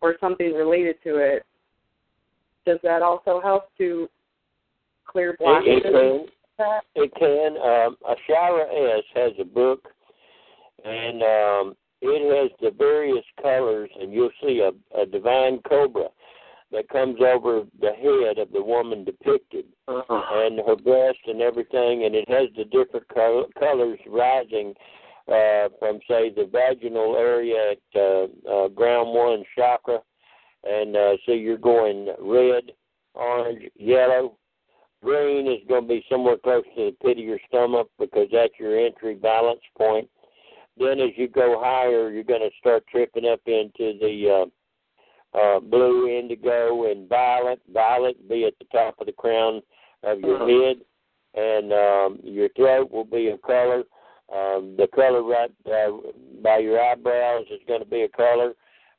or 0.01 0.15
something 0.21 0.53
related 0.53 0.97
to 1.03 1.17
it, 1.17 1.45
does 2.65 2.79
that 2.85 3.03
also 3.03 3.41
help 3.43 3.65
to 3.79 4.09
clear 5.07 5.31
It, 5.31 5.41
blockages? 5.41 5.85
it 5.85 6.31
can. 6.57 6.81
It 6.95 7.13
can. 7.19 7.57
Um, 7.57 7.97
Ashara 8.05 8.99
S 8.99 9.05
has 9.15 9.33
a 9.41 9.45
book, 9.45 9.89
and 10.85 11.23
um, 11.23 11.77
it 12.01 12.51
has 12.51 12.51
the 12.61 12.77
various 12.77 13.25
colors, 13.43 13.91
and 14.01 14.13
you'll 14.13 14.31
see 14.41 14.61
a, 14.61 15.01
a 15.01 15.07
divine 15.07 15.61
cobra 15.69 16.09
that 16.73 16.89
comes 16.89 17.19
over 17.21 17.63
the 17.81 17.93
head 17.93 18.39
of 18.39 18.53
the 18.53 18.63
woman 18.63 19.05
depicted, 19.05 19.65
and 19.87 20.61
her 20.67 20.77
breast 20.77 21.19
and 21.27 21.41
everything, 21.41 22.05
and 22.05 22.15
it 22.15 22.29
has 22.29 22.49
the 22.57 22.65
different 22.65 23.09
col- 23.09 23.49
colors 23.59 23.99
rising 24.07 24.75
uh, 25.29 25.69
from, 25.79 25.99
say, 26.09 26.31
the 26.31 26.49
vaginal 26.51 27.17
area 27.17 27.73
at 27.73 28.01
uh, 28.01 28.27
uh, 28.51 28.69
ground 28.69 29.15
one 29.15 29.45
chakra, 29.57 29.99
and 30.65 30.97
uh, 30.97 31.17
so 31.25 31.33
you're 31.33 31.57
going 31.59 32.09
red, 32.21 32.73
orange, 33.15 33.63
yellow, 33.77 34.37
Green 35.03 35.47
is 35.47 35.61
going 35.69 35.83
to 35.83 35.89
be 35.89 36.05
somewhere 36.11 36.37
close 36.37 36.65
to 36.75 36.87
the 36.87 36.97
pit 37.01 37.19
of 37.19 37.25
your 37.25 37.39
stomach 37.49 37.89
because 37.99 38.27
that's 38.33 38.59
your 38.59 38.77
entry 38.77 39.15
balance 39.15 39.61
point. 39.77 40.09
Then, 40.77 41.01
as 41.01 41.11
you 41.17 41.29
go 41.29 41.61
higher, 41.63 42.11
you're 42.11 42.25
going 42.25 42.41
to 42.41 42.51
start 42.59 42.85
tripping 42.89 43.27
up 43.27 43.41
into 43.47 43.99
the 44.01 44.43
uh, 44.43 44.51
uh, 45.39 45.61
blue, 45.61 46.09
indigo, 46.09 46.91
and 46.91 47.09
violet. 47.09 47.61
Violet 47.73 48.29
be 48.29 48.45
at 48.45 48.55
the 48.59 48.67
top 48.73 48.97
of 49.01 49.07
the 49.07 49.13
crown 49.13 49.63
of 50.03 50.21
your 50.21 50.39
head, 50.39 50.79
and 51.35 51.73
um, 51.73 52.19
your 52.23 52.49
throat 52.51 52.91
will 52.91 53.05
be 53.05 53.29
a 53.29 53.39
color. 53.39 53.85
Um, 54.35 54.75
the 54.77 54.89
color 54.95 55.23
right 55.23 55.51
uh, 55.67 55.91
by 56.43 56.59
your 56.59 56.81
eyebrows 56.81 57.47
is 57.51 57.61
going 57.67 57.81
to 57.81 57.89
be 57.89 58.03
a 58.03 58.09
color. 58.09 58.55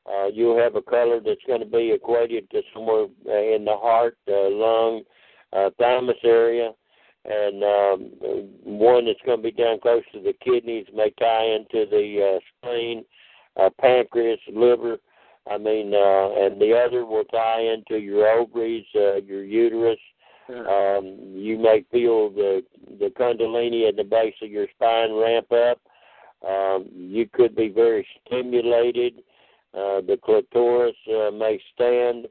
Uh, 0.09 0.27
you'll 0.27 0.57
have 0.57 0.75
a 0.75 0.81
color 0.81 1.19
that's 1.23 1.43
going 1.45 1.59
to 1.59 1.67
be 1.67 1.91
equated 1.91 2.49
to 2.49 2.61
somewhere 2.73 3.05
uh, 3.27 3.55
in 3.55 3.63
the 3.63 3.75
heart, 3.75 4.17
uh, 4.27 4.49
lung, 4.49 5.03
uh, 5.53 5.69
thymus 5.77 6.17
area, 6.23 6.71
and 7.25 7.63
um, 7.63 8.11
one 8.63 9.05
that's 9.05 9.19
going 9.25 9.37
to 9.37 9.43
be 9.43 9.51
down 9.51 9.79
close 9.79 10.03
to 10.13 10.19
the 10.19 10.33
kidneys 10.43 10.87
may 10.95 11.11
tie 11.19 11.45
into 11.45 11.85
the 11.89 12.37
uh, 12.37 12.39
spleen, 12.57 13.05
uh, 13.59 13.69
pancreas, 13.79 14.39
liver. 14.51 14.97
I 15.49 15.57
mean, 15.57 15.93
uh, 15.93 16.45
and 16.45 16.61
the 16.61 16.73
other 16.77 17.05
will 17.05 17.23
tie 17.25 17.61
into 17.61 17.99
your 18.01 18.27
ovaries, 18.27 18.85
uh, 18.95 19.15
your 19.15 19.43
uterus. 19.43 19.99
Um, 20.49 21.19
you 21.35 21.59
may 21.59 21.85
feel 21.91 22.31
the 22.31 22.63
the 22.99 23.11
kundalini 23.19 23.87
at 23.87 23.95
the 23.95 24.03
base 24.03 24.33
of 24.41 24.49
your 24.49 24.67
spine 24.75 25.13
ramp 25.13 25.51
up. 25.51 25.79
Um, 26.47 26.87
you 26.91 27.27
could 27.31 27.55
be 27.55 27.69
very 27.69 28.07
stimulated. 28.25 29.21
Uh, 29.73 30.01
the 30.01 30.17
clitoris 30.23 30.95
uh, 31.07 31.29
may 31.29 31.61
stand 31.75 32.27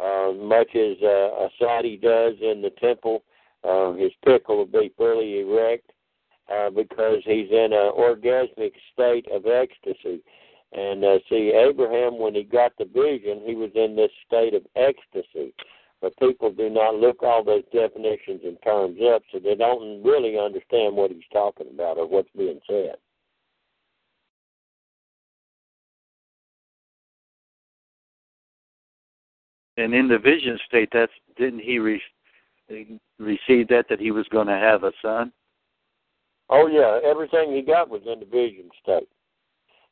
uh, 0.00 0.32
much 0.36 0.76
as 0.76 0.96
uh, 1.02 1.48
Asadi 1.48 2.00
does 2.00 2.34
in 2.40 2.62
the 2.62 2.72
temple. 2.80 3.24
Uh, 3.64 3.92
his 3.94 4.12
pickle 4.24 4.58
will 4.58 4.66
be 4.66 4.92
fairly 4.96 5.40
erect 5.40 5.90
uh, 6.52 6.70
because 6.70 7.22
he's 7.24 7.50
in 7.50 7.72
an 7.72 7.92
orgasmic 7.98 8.72
state 8.92 9.26
of 9.32 9.46
ecstasy. 9.46 10.22
And 10.72 11.04
uh, 11.04 11.18
see, 11.28 11.52
Abraham, 11.54 12.18
when 12.18 12.34
he 12.34 12.42
got 12.42 12.72
the 12.78 12.84
vision, 12.84 13.42
he 13.46 13.54
was 13.54 13.70
in 13.74 13.96
this 13.96 14.10
state 14.26 14.54
of 14.54 14.62
ecstasy. 14.74 15.54
But 16.02 16.16
people 16.18 16.50
do 16.50 16.68
not 16.68 16.96
look 16.96 17.22
all 17.22 17.42
those 17.42 17.64
definitions 17.72 18.40
and 18.44 18.58
terms 18.62 18.98
up, 19.14 19.22
so 19.32 19.38
they 19.38 19.54
don't 19.54 20.02
really 20.02 20.38
understand 20.38 20.94
what 20.94 21.10
he's 21.10 21.22
talking 21.32 21.68
about 21.72 21.96
or 21.96 22.06
what's 22.06 22.28
being 22.36 22.60
said. 22.68 22.96
And 29.78 29.94
in 29.94 30.08
the 30.08 30.18
vision 30.18 30.58
state, 30.66 30.90
that's 30.92 31.12
didn't 31.36 31.60
he 31.60 31.78
re- 31.78 32.02
receive 33.18 33.68
that 33.68 33.86
that 33.88 34.00
he 34.00 34.10
was 34.10 34.26
going 34.28 34.46
to 34.46 34.54
have 34.54 34.84
a 34.84 34.92
son? 35.02 35.32
Oh 36.48 36.66
yeah, 36.66 37.00
everything 37.08 37.54
he 37.54 37.62
got 37.62 37.88
was 37.88 38.02
in 38.06 38.20
the 38.20 38.26
vision 38.26 38.70
state. 38.82 39.08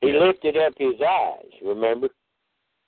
He 0.00 0.12
lifted 0.12 0.56
up 0.56 0.74
his 0.78 0.94
eyes, 1.00 1.50
remember? 1.62 2.08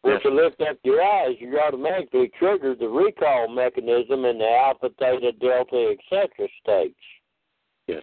Once 0.04 0.22
you 0.24 0.30
lift 0.30 0.60
up 0.60 0.76
your 0.84 1.02
eyes, 1.02 1.34
you 1.40 1.58
automatically 1.58 2.30
trigger 2.38 2.74
the 2.74 2.86
recall 2.86 3.48
mechanism 3.48 4.24
in 4.24 4.38
the 4.38 4.48
alpha, 4.48 4.90
theta, 4.98 5.32
delta, 5.32 5.94
etc. 5.98 6.48
states. 6.62 6.94
Yes. 7.88 8.02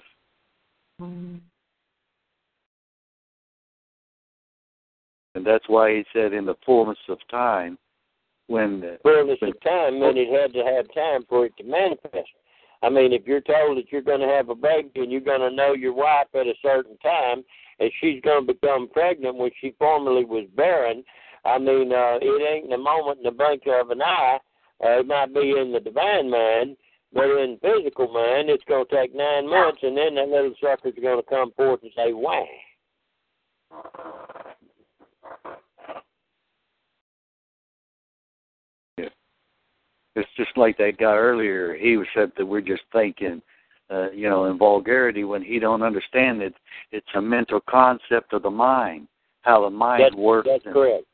And 1.00 1.42
that's 5.46 5.68
why 5.68 5.96
he 5.96 6.06
said, 6.14 6.34
in 6.34 6.46
the 6.46 6.56
fullness 6.66 6.98
of 7.08 7.18
time, 7.30 7.78
when 8.48 8.82
the, 8.82 9.00
Fullness 9.04 9.40
of 9.42 9.54
time 9.62 10.00
meant 10.00 10.18
it 10.18 10.30
had 10.30 10.54
to 10.54 10.64
have 10.64 10.94
time 10.94 11.24
for 11.30 11.46
it 11.46 11.54
to 11.58 11.64
manifest. 11.64 12.30
I 12.82 12.90
mean, 12.90 13.14
if 13.14 13.26
you're 13.26 13.42
told 13.42 13.78
that 13.78 13.92
you're 13.92 14.02
going 14.02 14.20
to 14.20 14.28
have 14.28 14.50
a 14.50 14.56
baby 14.56 14.92
and 14.96 15.12
you're 15.12 15.22
going 15.22 15.40
to 15.40 15.56
know 15.56 15.74
your 15.74 15.94
wife 15.94 16.28
at 16.34 16.48
a 16.48 16.54
certain 16.62 16.98
time, 16.98 17.44
and 17.84 17.92
she's 18.00 18.22
going 18.22 18.48
to 18.48 18.54
become 18.54 18.88
pregnant 18.88 19.36
when 19.36 19.52
she 19.60 19.76
formerly 19.78 20.24
was 20.24 20.48
barren, 20.56 21.04
I 21.44 21.58
mean, 21.60 21.92
uh, 21.92 22.18
it 22.22 22.56
ain't 22.56 22.68
in 22.68 22.72
a 22.72 22.78
moment 22.78 23.18
in 23.18 23.24
the 23.24 23.32
blink 23.32 23.64
of 23.68 23.90
an 23.90 24.02
eye. 24.02 24.40
Uh, 24.82 25.00
it 25.00 25.08
might 25.08 25.34
be 25.34 25.54
in 25.60 25.74
the 25.74 25.82
divine 25.82 26.30
mind, 26.30 26.78
but 27.12 27.26
in 27.26 27.60
physical 27.62 28.08
mind, 28.08 28.50
it's 28.50 28.64
going 28.70 28.86
to 28.88 28.96
take 28.96 29.14
nine 29.14 29.50
months, 29.50 29.80
and 29.84 29.98
then 29.98 30.16
that 30.16 30.30
little 30.30 30.54
sucker's 30.62 30.94
going 31.02 31.22
to 31.22 31.30
come 31.30 31.52
forth 31.58 31.82
and 31.84 31.92
say, 31.96 32.14
"Why?" 32.14 32.46
it's 40.16 40.30
just 40.38 40.56
like 40.56 40.78
that 40.78 40.98
guy 40.98 41.16
earlier. 41.16 41.76
He 41.76 41.98
was 41.98 42.08
said 42.16 42.32
that 42.38 42.46
we're 42.46 42.62
just 42.62 42.84
thinking, 42.94 43.42
uh, 43.94 44.12
you 44.12 44.30
know, 44.30 44.46
in 44.46 44.58
vulgarity 44.58 45.24
when 45.24 45.44
he 45.44 45.60
don't 45.60 45.84
understand 45.84 46.42
it. 46.42 46.54
It's 46.92 47.08
a 47.16 47.22
mental 47.22 47.60
concept 47.70 48.34
of 48.34 48.44
the 48.44 48.50
mind, 48.50 49.08
how 49.42 49.64
the 49.64 49.70
mind 49.70 50.04
That's, 50.04 50.16
works. 50.16 50.48
that's 50.52 50.66
and- 50.66 50.74
correct. 50.74 51.06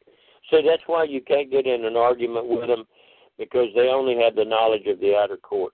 So 0.50 0.58
that's 0.66 0.82
why 0.88 1.04
you 1.04 1.22
can't 1.22 1.52
get 1.52 1.68
in 1.68 1.86
an 1.86 1.96
argument 1.96 2.48
with 2.48 2.68
them 2.68 2.86
because 3.38 3.68
they 3.76 3.90
only 3.90 4.18
have 4.24 4.36
the 4.36 4.46
knowledge 4.46 4.88
of 4.88 5.00
the 5.00 5.16
outer 5.16 5.38
court. 5.38 5.74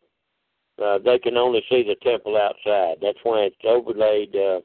Uh, 0.84 0.98
they 0.98 1.18
can 1.18 1.38
only 1.38 1.64
see 1.70 1.82
the 1.82 1.96
temple 2.04 2.36
outside. 2.36 2.98
That's 3.02 3.18
why 3.24 3.48
it's 3.48 3.56
overlaid. 3.64 4.36
Uh, 4.36 4.60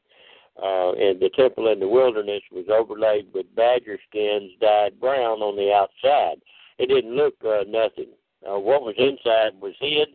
uh, 0.61 0.93
and 0.93 1.21
the 1.21 1.31
temple 1.37 1.71
in 1.71 1.79
the 1.79 1.89
wilderness 1.89 2.43
was 2.51 2.67
overlaid 2.69 3.29
with 3.33 3.47
badger 3.55 3.99
skins 4.09 4.51
dyed 4.61 4.99
brown 4.99 5.41
on 5.41 5.55
the 5.55 5.73
outside. 5.73 6.43
It 6.79 6.89
didn't 6.89 7.15
look 7.15 7.35
uh, 7.45 7.63
nothing. 7.69 8.09
Uh, 8.45 8.59
what 8.59 8.83
was 8.83 8.97
inside 8.99 9.53
was 9.61 9.75
hid, 9.81 10.09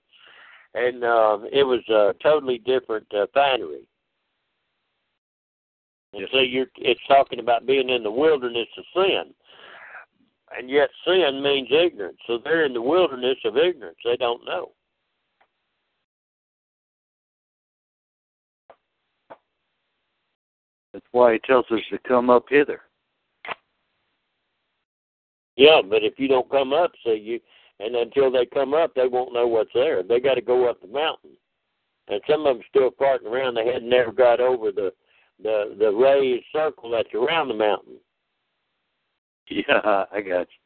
and 0.75 1.03
uh, 1.03 1.39
it 1.51 1.63
was 1.63 1.81
a 1.89 2.13
totally 2.21 2.57
different 2.59 3.07
uh, 3.13 3.25
finery. 3.33 3.87
And 6.13 6.27
so 6.31 6.39
you're 6.39 6.67
it's 6.77 6.99
talking 7.07 7.39
about 7.39 7.65
being 7.65 7.89
in 7.89 8.03
the 8.03 8.11
wilderness 8.11 8.67
of 8.77 8.83
sin. 8.93 9.33
And 10.57 10.69
yet 10.69 10.89
sin 11.05 11.41
means 11.41 11.69
ignorance. 11.71 12.17
So 12.27 12.39
they're 12.43 12.65
in 12.65 12.73
the 12.73 12.81
wilderness 12.81 13.37
of 13.45 13.57
ignorance. 13.57 13.97
They 14.03 14.15
don't 14.17 14.45
know. 14.45 14.71
That's 20.93 21.05
why 21.11 21.33
he 21.33 21.39
tells 21.39 21.65
us 21.71 21.81
to 21.91 21.97
come 22.07 22.29
up 22.29 22.45
hither. 22.49 22.81
Yeah, 25.57 25.81
but 25.89 26.03
if 26.03 26.13
you 26.17 26.27
don't 26.27 26.49
come 26.49 26.73
up, 26.73 26.91
so 27.03 27.11
you 27.11 27.39
and 27.79 27.95
until 27.95 28.31
they 28.31 28.45
come 28.45 28.73
up 28.73 28.93
they 28.95 29.07
won't 29.07 29.33
know 29.33 29.47
what's 29.47 29.71
there. 29.73 30.03
They 30.03 30.19
gotta 30.19 30.41
go 30.41 30.69
up 30.69 30.81
the 30.81 30.87
mountain. 30.87 31.31
And 32.07 32.21
some 32.29 32.45
of 32.45 32.57
them 32.57 32.65
still 32.69 32.91
farting 32.91 33.25
around, 33.25 33.55
they 33.55 33.71
had 33.71 33.83
never 33.83 34.11
got 34.11 34.39
over 34.39 34.71
the 34.71 34.93
the 35.41 35.75
the 35.79 35.91
raised 35.91 36.45
circle 36.53 36.89
that's 36.91 37.13
around 37.13 37.49
the 37.49 37.53
mountain. 37.55 37.95
Yeah, 39.49 40.05
I 40.11 40.21
got 40.21 40.47
you. 40.47 40.59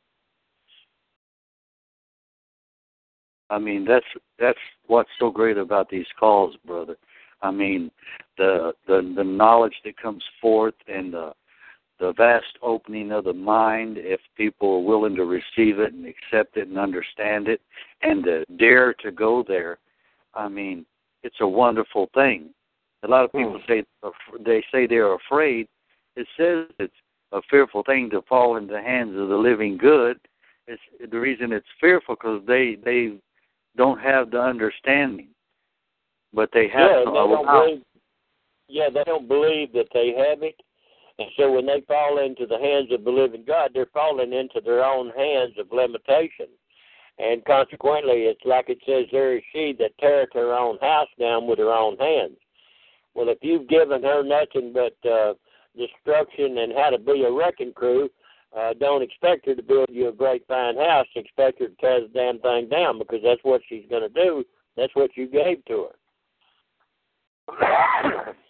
I 3.49 3.57
mean, 3.57 3.85
that's 3.85 4.05
that's 4.37 4.59
what's 4.87 5.09
so 5.19 5.31
great 5.31 5.57
about 5.57 5.89
these 5.89 6.05
calls, 6.19 6.55
brother. 6.65 6.97
I 7.41 7.51
mean, 7.51 7.91
the 8.37 8.73
the 8.87 9.13
the 9.15 9.23
knowledge 9.23 9.75
that 9.85 9.97
comes 10.01 10.23
forth 10.41 10.75
and 10.87 11.13
the 11.13 11.33
the 11.99 12.13
vast 12.13 12.57
opening 12.61 13.11
of 13.11 13.25
the 13.25 13.33
mind 13.33 13.97
if 13.97 14.21
people 14.37 14.75
are 14.75 14.83
willing 14.83 15.15
to 15.15 15.25
receive 15.25 15.79
it 15.79 15.93
and 15.93 16.05
accept 16.05 16.57
it 16.57 16.67
and 16.67 16.77
understand 16.77 17.47
it 17.47 17.61
and 18.01 18.23
to 18.23 18.45
dare 18.57 18.93
to 18.93 19.11
go 19.11 19.43
there. 19.47 19.77
I 20.33 20.47
mean, 20.47 20.85
it's 21.23 21.41
a 21.41 21.47
wonderful 21.47 22.09
thing. 22.13 22.49
A 23.03 23.07
lot 23.07 23.25
of 23.25 23.31
people 23.31 23.59
hmm. 23.65 23.71
say 23.71 23.83
they 24.45 24.63
say 24.71 24.87
they're 24.87 25.13
afraid. 25.13 25.67
It 26.15 26.27
says 26.37 26.67
it's 26.79 26.93
a 27.31 27.41
fearful 27.49 27.83
thing 27.83 28.09
to 28.11 28.21
fall 28.23 28.57
into 28.57 28.73
the 28.73 28.81
hands 28.81 29.17
of 29.17 29.29
the 29.29 29.35
living 29.35 29.77
God. 29.77 30.17
It's 30.67 30.81
the 31.11 31.19
reason 31.19 31.51
it's 31.51 31.65
fearful 31.79 32.15
because 32.15 32.41
they 32.47 32.77
they 32.83 33.17
don't 33.75 33.99
have 33.99 34.31
the 34.31 34.41
understanding, 34.41 35.29
but 36.33 36.49
they 36.53 36.67
have 36.67 36.91
yeah, 36.91 37.03
to 37.05 37.43
they 37.47 37.83
yeah, 38.67 38.89
they 38.93 39.03
don't 39.05 39.27
believe 39.27 39.73
that 39.73 39.87
they 39.93 40.13
have 40.17 40.43
it. 40.43 40.55
And 41.19 41.27
so 41.35 41.51
when 41.51 41.65
they 41.65 41.81
fall 41.85 42.19
into 42.19 42.45
the 42.45 42.57
hands 42.57 42.93
of 42.93 43.03
the 43.03 43.11
living 43.11 43.43
God, 43.45 43.71
they're 43.73 43.87
falling 43.93 44.31
into 44.31 44.61
their 44.63 44.85
own 44.85 45.11
hands 45.17 45.53
of 45.59 45.69
limitation. 45.69 46.47
And 47.19 47.43
consequently, 47.43 48.23
it's 48.23 48.45
like 48.45 48.69
it 48.69 48.79
says, 48.85 49.05
there 49.11 49.35
is 49.35 49.43
she 49.51 49.75
that 49.79 49.97
teareth 49.99 50.29
her 50.33 50.53
own 50.53 50.77
house 50.79 51.09
down 51.19 51.45
with 51.45 51.59
her 51.59 51.73
own 51.73 51.97
hands. 51.97 52.37
Well, 53.13 53.27
if 53.27 53.39
you've 53.41 53.67
given 53.67 54.01
her 54.01 54.23
nothing 54.23 54.71
but 54.71 54.95
uh, 55.09 55.33
destruction 55.77 56.59
and 56.59 56.71
how 56.71 56.89
to 56.89 56.97
be 56.97 57.23
a 57.23 57.31
wrecking 57.31 57.73
crew, 57.73 58.09
uh, 58.57 58.73
don't 58.79 59.03
expect 59.03 59.45
her 59.47 59.55
to 59.55 59.61
build 59.61 59.89
you 59.89 60.07
a 60.07 60.13
great 60.13 60.47
fine 60.47 60.77
house. 60.77 61.07
Expect 61.15 61.59
her 61.59 61.67
to 61.67 61.75
tear 61.81 61.99
the 61.99 62.07
damn 62.07 62.39
thing 62.39 62.69
down 62.69 62.97
because 62.97 63.19
that's 63.21 63.43
what 63.43 63.59
she's 63.67 63.83
going 63.89 64.03
to 64.03 64.09
do. 64.09 64.45
That's 64.77 64.95
what 64.95 65.17
you 65.17 65.27
gave 65.27 65.65
to 65.65 65.89
her. 67.49 68.35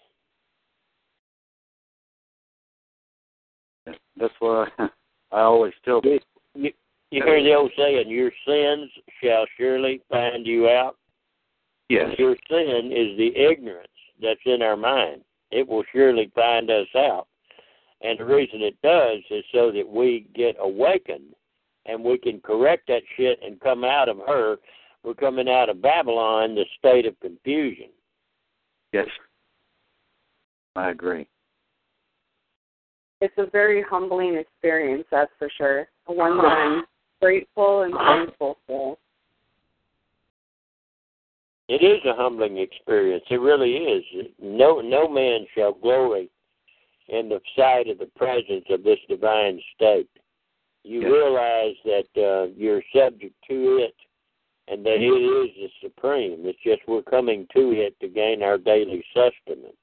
That's 4.19 4.33
what 4.39 4.71
I, 4.79 4.89
I 5.31 5.41
always 5.41 5.73
tell 5.85 6.01
people. 6.01 6.19
You, 6.55 6.71
you 7.11 7.23
hear 7.23 7.43
the 7.43 7.53
old 7.53 7.71
saying, 7.77 8.09
"Your 8.09 8.31
sins 8.45 8.89
shall 9.23 9.45
surely 9.57 10.01
find 10.09 10.45
you 10.45 10.69
out." 10.69 10.95
Yes, 11.89 12.09
Your 12.19 12.35
sin 12.47 12.91
is 12.95 13.17
the 13.17 13.31
ignorance 13.35 13.87
that's 14.21 14.39
in 14.45 14.61
our 14.61 14.77
mind. 14.77 15.21
It 15.49 15.67
will 15.67 15.83
surely 15.91 16.31
find 16.35 16.69
us 16.69 16.87
out. 16.95 17.27
And 18.01 18.19
the 18.19 18.25
reason 18.25 18.61
it 18.61 18.79
does 18.83 19.19
is 19.31 19.43
so 19.51 19.71
that 19.71 19.87
we 19.87 20.27
get 20.35 20.55
awakened 20.59 21.33
and 21.85 22.03
we 22.03 22.17
can 22.17 22.39
correct 22.41 22.87
that 22.87 23.01
shit 23.17 23.39
and 23.43 23.59
come 23.59 23.83
out 23.83 24.07
of 24.07 24.17
her. 24.27 24.57
We're 25.03 25.15
coming 25.15 25.49
out 25.49 25.69
of 25.69 25.81
Babylon, 25.81 26.55
the 26.55 26.65
state 26.77 27.05
of 27.05 27.19
confusion. 27.19 27.89
yes, 28.93 29.07
I 30.75 30.91
agree. 30.91 31.27
It's 33.21 33.33
a 33.37 33.47
very 33.51 33.81
humbling 33.81 34.35
experience, 34.35 35.05
that's 35.11 35.31
for 35.37 35.49
sure. 35.57 35.87
One 36.05 36.37
that 36.37 36.45
I'm 36.45 36.83
grateful 37.21 37.81
and 37.81 37.93
thankful 37.93 38.57
for. 38.65 38.97
It 41.67 41.83
is 41.83 41.99
a 42.05 42.15
humbling 42.15 42.57
experience. 42.57 43.23
It 43.29 43.39
really 43.41 43.73
is. 43.75 44.03
No 44.41 44.81
no 44.81 45.07
man 45.07 45.45
shall 45.55 45.73
glory 45.73 46.29
in 47.09 47.29
the 47.29 47.39
sight 47.55 47.87
of 47.89 47.99
the 47.99 48.09
presence 48.15 48.65
of 48.69 48.83
this 48.83 48.99
divine 49.07 49.61
state. 49.75 50.09
You 50.83 51.01
Yes. 51.01 51.11
realize 51.11 51.75
that 51.85 52.21
uh, 52.23 52.47
you're 52.55 52.81
subject 52.95 53.35
to 53.49 53.77
it 53.77 53.95
and 54.67 54.85
that 54.85 55.01
it 55.01 55.05
is 55.05 55.55
the 55.55 55.69
supreme. 55.81 56.45
It's 56.45 56.57
just 56.63 56.87
we're 56.87 57.01
coming 57.01 57.47
to 57.53 57.71
it 57.71 57.99
to 57.99 58.07
gain 58.07 58.41
our 58.41 58.57
daily 58.57 59.03
sustenance. 59.13 59.75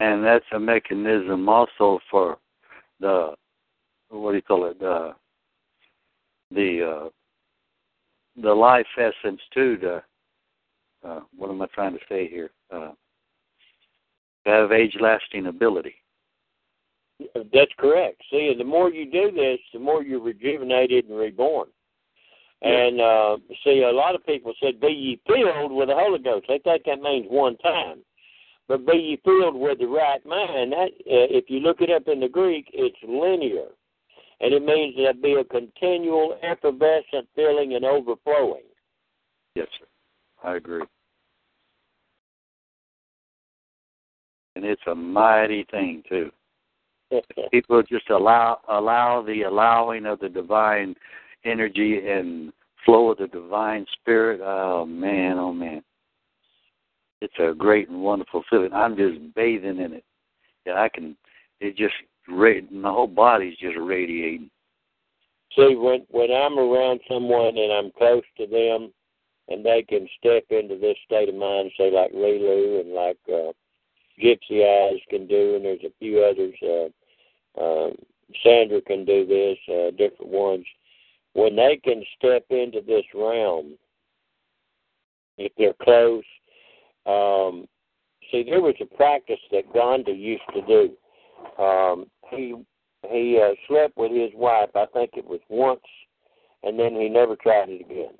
And 0.00 0.24
that's 0.24 0.44
a 0.52 0.58
mechanism 0.58 1.48
also 1.48 2.00
for 2.10 2.38
the 2.98 3.34
what 4.08 4.32
do 4.32 4.36
you 4.36 4.42
call 4.42 4.66
it 4.66 4.78
the 4.80 5.12
the 6.50 7.04
uh, 7.04 7.08
the 8.42 8.52
life 8.52 8.86
essence 8.98 9.40
too 9.54 9.76
to 9.76 10.02
uh, 11.06 11.20
what 11.36 11.50
am 11.50 11.62
I 11.62 11.66
trying 11.66 11.92
to 11.92 12.00
say 12.08 12.28
here 12.28 12.50
uh, 12.72 12.90
to 14.44 14.50
have 14.50 14.72
age 14.72 14.96
lasting 15.00 15.46
ability 15.46 15.94
That's 17.34 17.72
correct. 17.78 18.22
See, 18.30 18.48
and 18.50 18.58
the 18.58 18.64
more 18.64 18.90
you 18.90 19.10
do 19.10 19.30
this, 19.30 19.58
the 19.72 19.78
more 19.78 20.02
you're 20.02 20.20
rejuvenated 20.20 21.06
and 21.06 21.18
reborn. 21.18 21.68
And 22.62 23.00
uh, 23.00 23.36
see, 23.64 23.82
a 23.82 23.92
lot 23.92 24.14
of 24.14 24.26
people 24.26 24.52
said, 24.62 24.80
"Be 24.80 24.88
ye 24.88 25.20
filled 25.26 25.72
with 25.72 25.88
the 25.88 25.94
Holy 25.94 26.18
Ghost." 26.18 26.46
They 26.48 26.58
think 26.58 26.84
that 26.84 27.00
means 27.00 27.26
one 27.28 27.56
time, 27.58 28.00
but 28.70 28.86
be 28.86 28.92
ye 28.92 29.20
filled 29.24 29.56
with 29.56 29.80
the 29.80 29.86
right 29.86 30.24
mind. 30.24 30.70
That, 30.70 30.90
uh, 31.00 31.26
if 31.28 31.46
you 31.48 31.58
look 31.58 31.80
it 31.80 31.90
up 31.90 32.06
in 32.06 32.20
the 32.20 32.28
Greek, 32.28 32.70
it's 32.72 32.96
linear, 33.02 33.66
and 34.40 34.54
it 34.54 34.64
means 34.64 34.94
there 34.96 35.12
be 35.12 35.32
a 35.40 35.42
continual, 35.42 36.38
effervescent 36.40 37.28
filling 37.34 37.74
and 37.74 37.84
overflowing. 37.84 38.62
yes 39.56 39.66
sir 39.80 39.86
I 40.48 40.56
agree 40.56 40.84
and 44.54 44.64
it's 44.64 44.82
a 44.86 44.94
mighty 44.94 45.66
thing 45.70 46.04
too 46.08 46.30
people 47.50 47.82
just 47.82 48.08
allow 48.08 48.60
allow 48.68 49.20
the 49.20 49.42
allowing 49.42 50.06
of 50.06 50.20
the 50.20 50.28
divine 50.28 50.94
energy 51.44 52.08
and 52.08 52.52
flow 52.84 53.10
of 53.10 53.18
the 53.18 53.26
divine 53.26 53.86
spirit. 54.00 54.40
Oh 54.42 54.84
man, 54.86 55.38
oh 55.38 55.52
man. 55.52 55.82
It's 57.20 57.34
a 57.38 57.54
great 57.54 57.88
and 57.88 58.02
wonderful 58.02 58.42
feeling. 58.48 58.72
I'm 58.72 58.96
just 58.96 59.34
bathing 59.34 59.78
in 59.78 59.92
it. 59.92 60.04
and 60.66 60.78
I 60.78 60.88
can 60.88 61.16
it 61.60 61.76
just 61.76 61.94
my 62.28 62.90
whole 62.90 63.06
body's 63.06 63.56
just 63.58 63.76
radiating. 63.78 64.50
See, 65.56 65.74
when 65.74 66.06
when 66.10 66.30
I'm 66.30 66.58
around 66.58 67.00
someone 67.08 67.58
and 67.58 67.72
I'm 67.72 67.90
close 67.92 68.22
to 68.38 68.46
them, 68.46 68.92
and 69.48 69.64
they 69.64 69.82
can 69.82 70.08
step 70.18 70.44
into 70.50 70.78
this 70.78 70.96
state 71.04 71.28
of 71.28 71.34
mind, 71.34 71.72
say 71.76 71.90
like 71.90 72.12
Lulu 72.12 72.80
and 72.80 72.92
like 72.92 73.18
uh, 73.28 73.52
Gypsy 74.22 74.64
Eyes 74.64 75.00
can 75.10 75.26
do, 75.26 75.56
and 75.56 75.64
there's 75.64 75.84
a 75.84 75.92
few 75.98 76.22
others. 76.22 76.54
Uh, 76.62 77.60
um, 77.60 77.94
Sandra 78.44 78.80
can 78.80 79.04
do 79.04 79.26
this, 79.26 79.58
uh, 79.68 79.90
different 79.90 80.30
ones. 80.30 80.64
When 81.32 81.56
they 81.56 81.80
can 81.82 82.04
step 82.16 82.44
into 82.50 82.80
this 82.80 83.04
realm, 83.12 83.76
if 85.36 85.52
they're 85.58 85.74
close, 85.82 86.24
um, 87.10 87.66
see, 88.30 88.44
there 88.44 88.60
was 88.60 88.74
a 88.80 88.96
practice 88.96 89.40
that 89.50 89.72
Gandhi 89.72 90.12
used 90.12 90.42
to 90.54 90.62
do. 90.62 91.62
Um, 91.62 92.06
he 92.30 92.54
he 93.08 93.40
uh, 93.42 93.54
slept 93.66 93.96
with 93.96 94.12
his 94.12 94.30
wife. 94.34 94.70
I 94.74 94.86
think 94.92 95.12
it 95.16 95.26
was 95.26 95.40
once, 95.48 95.80
and 96.62 96.78
then 96.78 96.94
he 96.94 97.08
never 97.08 97.36
tried 97.36 97.70
it 97.70 97.80
again. 97.80 98.14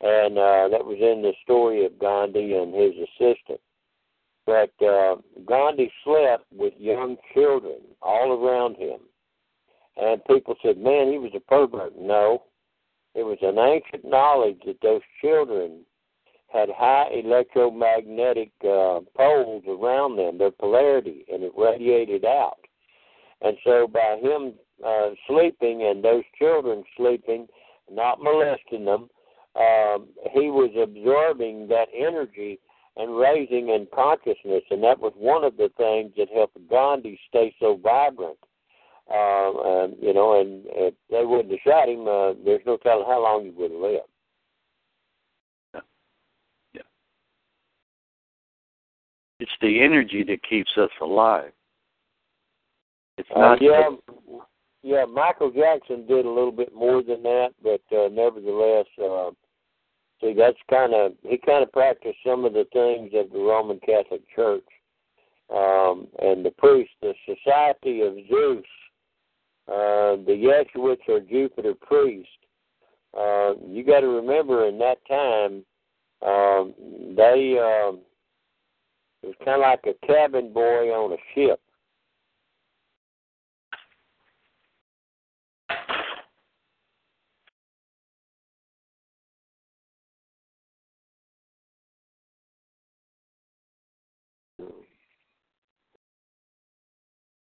And 0.00 0.36
uh, 0.36 0.68
that 0.68 0.84
was 0.84 0.98
in 1.00 1.22
the 1.22 1.32
story 1.42 1.86
of 1.86 1.98
Gandhi 1.98 2.54
and 2.54 2.74
his 2.74 2.92
assistant. 2.92 3.60
But 4.46 4.72
uh, 4.84 5.16
Gandhi 5.46 5.90
slept 6.04 6.44
with 6.54 6.74
young 6.78 7.16
children 7.32 7.78
all 8.02 8.32
around 8.32 8.76
him, 8.76 9.00
and 9.96 10.24
people 10.26 10.54
said, 10.62 10.76
"Man, 10.76 11.10
he 11.10 11.18
was 11.18 11.32
a 11.34 11.40
pervert." 11.40 11.98
No, 11.98 12.42
it 13.14 13.22
was 13.22 13.38
an 13.40 13.58
ancient 13.58 14.04
knowledge 14.04 14.60
that 14.66 14.80
those 14.82 15.00
children 15.22 15.86
had 16.54 16.68
high 16.70 17.08
electromagnetic 17.12 18.52
uh, 18.62 19.00
poles 19.16 19.64
around 19.68 20.16
them, 20.16 20.38
their 20.38 20.52
polarity, 20.52 21.24
and 21.30 21.42
it 21.42 21.52
radiated 21.58 22.24
out. 22.24 22.58
And 23.42 23.56
so 23.64 23.88
by 23.88 24.18
him 24.22 24.54
uh, 24.86 25.10
sleeping 25.26 25.82
and 25.82 26.02
those 26.02 26.22
children 26.38 26.84
sleeping, 26.96 27.48
not 27.90 28.22
molesting 28.22 28.84
them, 28.84 29.08
um, 29.56 30.08
he 30.32 30.50
was 30.50 30.70
absorbing 30.80 31.68
that 31.68 31.88
energy 31.96 32.60
and 32.96 33.18
raising 33.18 33.70
in 33.70 33.88
consciousness, 33.92 34.62
and 34.70 34.82
that 34.82 35.00
was 35.00 35.12
one 35.16 35.42
of 35.42 35.56
the 35.56 35.70
things 35.76 36.12
that 36.16 36.28
helped 36.32 36.56
Gandhi 36.70 37.18
stay 37.28 37.52
so 37.58 37.78
vibrant. 37.82 38.38
Um, 39.10 39.60
and, 39.64 39.96
you 40.00 40.14
know, 40.14 40.40
and 40.40 40.62
if 40.66 40.94
they 41.10 41.24
wouldn't 41.24 41.50
have 41.50 41.60
shot 41.66 41.88
him, 41.88 42.06
uh, 42.08 42.32
there's 42.44 42.64
no 42.64 42.78
telling 42.78 43.04
how 43.06 43.22
long 43.22 43.44
he 43.44 43.50
would 43.50 43.72
have 43.72 43.80
lived. 43.80 44.13
It's 49.44 49.52
the 49.60 49.82
energy 49.82 50.24
that 50.24 50.42
keeps 50.42 50.70
us 50.78 50.88
alive. 51.02 51.52
It's 53.18 53.28
Uh, 53.30 53.40
not 53.40 53.60
yeah, 53.60 53.90
yeah. 54.82 55.04
Michael 55.04 55.50
Jackson 55.50 56.06
did 56.06 56.24
a 56.24 56.30
little 56.30 56.50
bit 56.50 56.74
more 56.74 57.02
than 57.02 57.22
that, 57.24 57.50
but 57.62 57.82
uh, 57.94 58.08
nevertheless, 58.08 58.86
uh, 58.98 59.32
see, 60.22 60.32
that's 60.32 60.56
kind 60.70 60.94
of 60.94 61.12
he 61.28 61.36
kind 61.36 61.62
of 61.62 61.70
practiced 61.72 62.16
some 62.24 62.46
of 62.46 62.54
the 62.54 62.64
things 62.72 63.12
of 63.12 63.30
the 63.32 63.38
Roman 63.38 63.78
Catholic 63.80 64.22
Church, 64.34 64.64
um, 65.54 66.08
and 66.22 66.42
the 66.42 66.54
priest, 66.56 66.92
the 67.02 67.12
Society 67.26 68.00
of 68.00 68.14
Zeus, 68.30 68.64
uh, 69.68 70.16
the 70.24 70.40
Jesuits 70.40 71.02
or 71.06 71.20
Jupiter 71.20 71.74
priest. 71.74 72.30
Uh, 73.14 73.56
you 73.68 73.84
got 73.84 74.00
to 74.00 74.08
remember, 74.08 74.68
in 74.68 74.78
that 74.78 75.06
time, 75.06 75.66
um, 76.22 76.72
they 77.14 77.58
it 77.60 78.00
was 79.26 79.34
kind 79.44 79.62
of 79.62 79.68
like 79.68 79.84
a 79.86 80.06
cabin 80.06 80.52
boy 80.52 80.90
on 80.90 81.12
a 81.12 81.16
ship. 81.34 81.60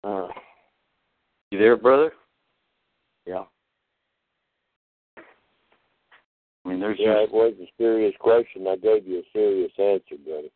Uh, 0.04 0.26
you 1.52 1.58
there, 1.58 1.76
brother? 1.76 2.12
yeah. 3.24 3.44
I 6.64 6.68
mean, 6.68 6.80
there's 6.80 6.98
Yeah, 6.98 7.20
just 7.20 7.32
it 7.32 7.34
was 7.34 7.54
a 7.60 7.70
serious 7.78 8.14
question. 8.18 8.66
I 8.66 8.76
gave 8.76 9.06
you 9.06 9.18
a 9.18 9.22
serious 9.32 9.72
answer, 9.78 10.16
brother. 10.24 10.48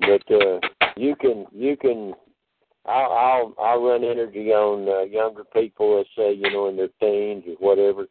But 0.00 0.21
uh, 0.32 0.60
you 0.96 1.16
can 1.16 1.46
you 1.52 1.76
can 1.76 2.14
I'll 2.86 3.12
I'll 3.12 3.54
I'll 3.58 3.82
run 3.82 4.04
energy 4.04 4.50
on 4.52 4.88
uh, 4.88 5.02
younger 5.02 5.44
people, 5.44 5.98
let's 5.98 6.08
say 6.16 6.32
you 6.32 6.50
know 6.50 6.68
in 6.68 6.76
their 6.76 6.88
teens 7.00 7.44
or 7.46 7.54
whatever, 7.58 8.06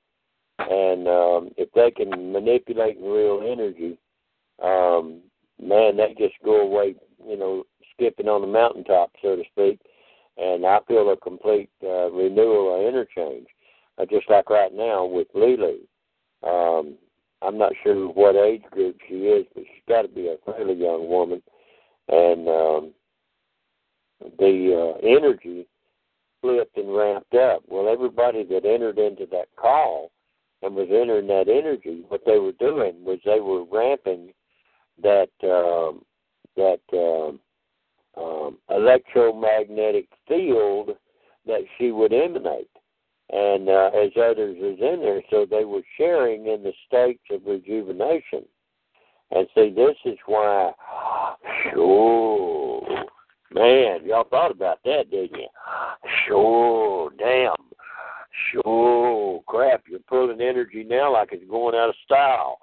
and 0.59 1.07
um, 1.07 1.51
if 1.57 1.71
they 1.73 1.91
can 1.91 2.31
manipulate 2.31 2.97
real 3.01 3.41
energy, 3.45 3.97
um, 4.63 5.21
man, 5.61 5.97
they 5.97 6.15
just 6.17 6.35
go 6.43 6.61
away, 6.61 6.95
you 7.27 7.37
know, 7.37 7.63
skipping 7.93 8.27
on 8.27 8.41
the 8.41 8.47
mountaintop, 8.47 9.11
so 9.21 9.35
to 9.35 9.43
speak 9.51 9.79
and 10.37 10.65
I 10.65 10.79
feel 10.87 11.11
a 11.11 11.17
complete 11.17 11.69
uh, 11.83 12.09
renewal 12.11 12.67
or 12.67 12.87
interchange. 12.87 13.47
Uh, 13.97 14.05
just 14.09 14.29
like 14.29 14.49
right 14.49 14.73
now 14.73 15.05
with 15.05 15.27
Lulu. 15.33 15.77
Um, 16.43 16.95
I'm 17.41 17.57
not 17.57 17.73
sure 17.83 18.07
what 18.07 18.35
age 18.35 18.63
group 18.71 18.97
she 19.07 19.15
is, 19.15 19.45
but 19.53 19.63
she's 19.63 19.83
got 19.87 20.03
to 20.03 20.07
be 20.07 20.27
a 20.27 20.37
fairly 20.45 20.75
young 20.75 21.07
woman. 21.07 21.43
And 22.11 22.47
um, 22.47 22.93
the 24.37 24.95
uh, 24.95 25.07
energy 25.07 25.67
flipped 26.41 26.77
and 26.77 26.95
ramped 26.95 27.33
up. 27.33 27.63
Well, 27.67 27.91
everybody 27.91 28.43
that 28.43 28.65
entered 28.65 28.99
into 28.99 29.25
that 29.31 29.47
call 29.55 30.11
and 30.61 30.75
was 30.75 30.89
entering 30.91 31.27
that 31.27 31.47
energy, 31.47 32.03
what 32.07 32.21
they 32.25 32.37
were 32.37 32.51
doing 32.53 33.03
was 33.03 33.19
they 33.25 33.39
were 33.39 33.63
ramping 33.63 34.33
that 35.01 35.29
um, 35.43 36.03
that 36.55 36.81
um, 36.93 37.39
um, 38.17 38.57
electromagnetic 38.69 40.07
field 40.27 40.91
that 41.45 41.61
she 41.77 41.91
would 41.91 42.13
emanate. 42.13 42.69
And 43.31 43.69
uh, 43.69 43.91
as 43.95 44.11
others 44.17 44.57
was 44.59 44.77
in 44.81 44.99
there, 45.01 45.21
so 45.29 45.45
they 45.49 45.63
were 45.63 45.83
sharing 45.97 46.47
in 46.47 46.63
the 46.63 46.73
states 46.85 47.23
of 47.31 47.45
rejuvenation. 47.45 48.43
And 49.31 49.47
see, 49.55 49.69
this 49.69 49.95
is 50.03 50.17
why, 50.25 50.73
sure, 51.71 53.05
man, 53.53 54.05
y'all 54.05 54.27
thought 54.29 54.51
about 54.51 54.79
that, 54.85 55.09
didn't 55.11 55.39
you? 55.39 55.47
Sure, 56.27 57.11
damn, 57.17 57.55
sure, 58.51 59.41
crap, 59.47 59.83
you're 59.89 59.99
pulling 59.99 60.41
energy 60.41 60.83
now 60.83 61.13
like 61.13 61.29
it's 61.31 61.49
going 61.49 61.75
out 61.75 61.89
of 61.89 61.95
style. 62.05 62.57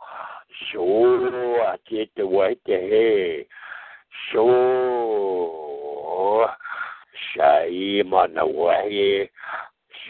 Sure, 0.72 1.62
I 1.62 1.76
get 1.88 2.10
the 2.16 2.26
wait 2.26 2.60
the 2.66 2.72
hey. 2.72 3.46
Sure. 4.32 6.48
Shaib 7.36 8.12
on 8.12 8.34
the 8.34 8.46
way. 8.46 9.30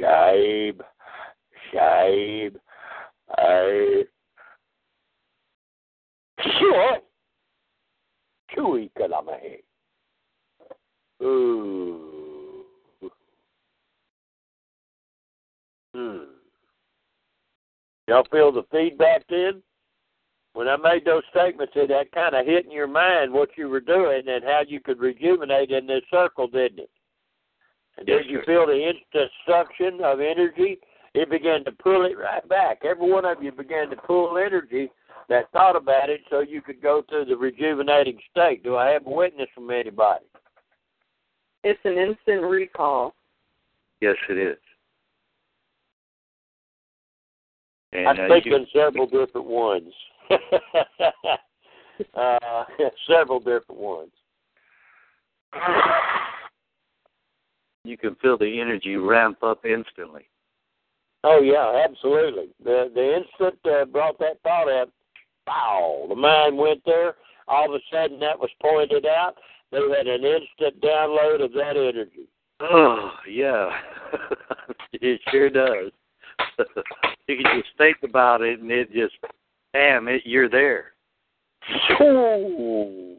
Shaib. 0.00 0.80
I. 3.36 4.04
Sure. 6.58 6.98
Chewy 8.56 8.90
kalamahe. 8.98 9.62
Ooh. 11.22 12.64
Hmm. 15.94 16.18
Y'all 18.06 18.24
feel 18.30 18.52
the 18.52 18.62
feedback 18.70 19.24
then? 19.28 19.62
when 20.58 20.66
I 20.66 20.76
made 20.76 21.04
those 21.04 21.22
statements, 21.30 21.72
it 21.76 21.76
that 21.88 22.12
kind 22.12 22.34
of 22.34 22.46
hit 22.46 22.66
in 22.66 22.70
your 22.70 22.86
mind 22.86 23.32
what 23.32 23.50
you 23.56 23.68
were 23.68 23.80
doing 23.80 24.22
and 24.28 24.44
how 24.44 24.62
you 24.66 24.80
could 24.80 25.00
rejuvenate 25.00 25.70
in 25.70 25.86
this 25.86 26.02
circle, 26.10 26.46
didn't 26.46 26.80
it? 26.80 26.90
And 27.96 28.06
Yes, 28.06 28.22
did 28.22 28.30
you 28.30 28.38
sir. 28.38 28.44
feel 28.46 28.66
the 28.66 28.88
instant 28.88 29.30
suction 29.46 30.00
of 30.02 30.20
energy? 30.20 30.78
It 31.14 31.30
began 31.30 31.64
to 31.64 31.72
pull 31.72 32.04
it 32.04 32.16
right 32.16 32.46
back. 32.48 32.84
Every 32.84 33.10
one 33.10 33.24
of 33.24 33.42
you 33.42 33.50
began 33.50 33.90
to 33.90 33.96
pull 33.96 34.38
energy 34.38 34.90
that 35.28 35.50
thought 35.52 35.76
about 35.76 36.10
it 36.10 36.20
so 36.30 36.40
you 36.40 36.62
could 36.62 36.80
go 36.80 37.02
through 37.08 37.24
the 37.26 37.36
rejuvenating 37.36 38.18
state. 38.30 38.62
Do 38.62 38.76
I 38.76 38.90
have 38.90 39.06
a 39.06 39.10
witness 39.10 39.48
from 39.54 39.70
anybody? 39.70 40.24
It's 41.64 41.80
an 41.84 41.98
instant 41.98 42.42
recall. 42.42 43.14
yes, 44.00 44.14
it 44.28 44.38
is. 44.38 44.58
And 47.92 48.06
I 48.06 48.12
uh, 48.12 48.28
speak 48.28 48.46
you, 48.46 48.56
in 48.56 48.66
several 48.72 49.06
different 49.06 49.46
ones. 49.46 49.92
uh, 52.14 52.64
several 53.08 53.38
different 53.38 53.80
ones. 53.80 54.10
you 57.84 57.96
can 57.96 58.14
feel 58.16 58.36
the 58.36 58.60
energy 58.60 58.96
ramp 58.96 59.42
up 59.42 59.64
instantly. 59.64 60.28
Oh 61.24 61.40
yeah, 61.40 61.84
absolutely. 61.84 62.48
The 62.62 62.90
the 62.94 63.16
instant 63.16 63.58
uh, 63.64 63.84
brought 63.86 64.18
that 64.20 64.40
thought 64.42 64.70
up, 64.70 64.90
wow, 65.46 66.06
the 66.08 66.14
mind 66.14 66.56
went 66.56 66.82
there. 66.84 67.16
All 67.48 67.66
of 67.66 67.72
a 67.72 67.82
sudden, 67.90 68.20
that 68.20 68.38
was 68.38 68.50
pointed 68.60 69.06
out. 69.06 69.34
They 69.72 69.78
had 69.78 70.06
an 70.06 70.24
instant 70.24 70.80
download 70.82 71.44
of 71.44 71.52
that 71.52 71.76
energy. 71.76 72.28
Oh, 72.60 73.12
yeah. 73.28 73.70
it 74.92 75.20
sure 75.30 75.50
does. 75.50 75.92
you 77.28 77.36
can 77.36 77.60
just 77.60 77.76
think 77.76 77.98
about 78.02 78.42
it 78.42 78.60
and 78.60 78.70
it 78.70 78.92
just, 78.92 79.14
bam, 79.72 80.08
it, 80.08 80.22
you're 80.24 80.48
there. 80.48 80.92
Ooh. 82.00 83.16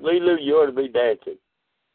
Lulu, 0.00 0.36
you 0.40 0.54
ought 0.54 0.66
to 0.66 0.72
be 0.72 0.88
dancing. 0.88 1.36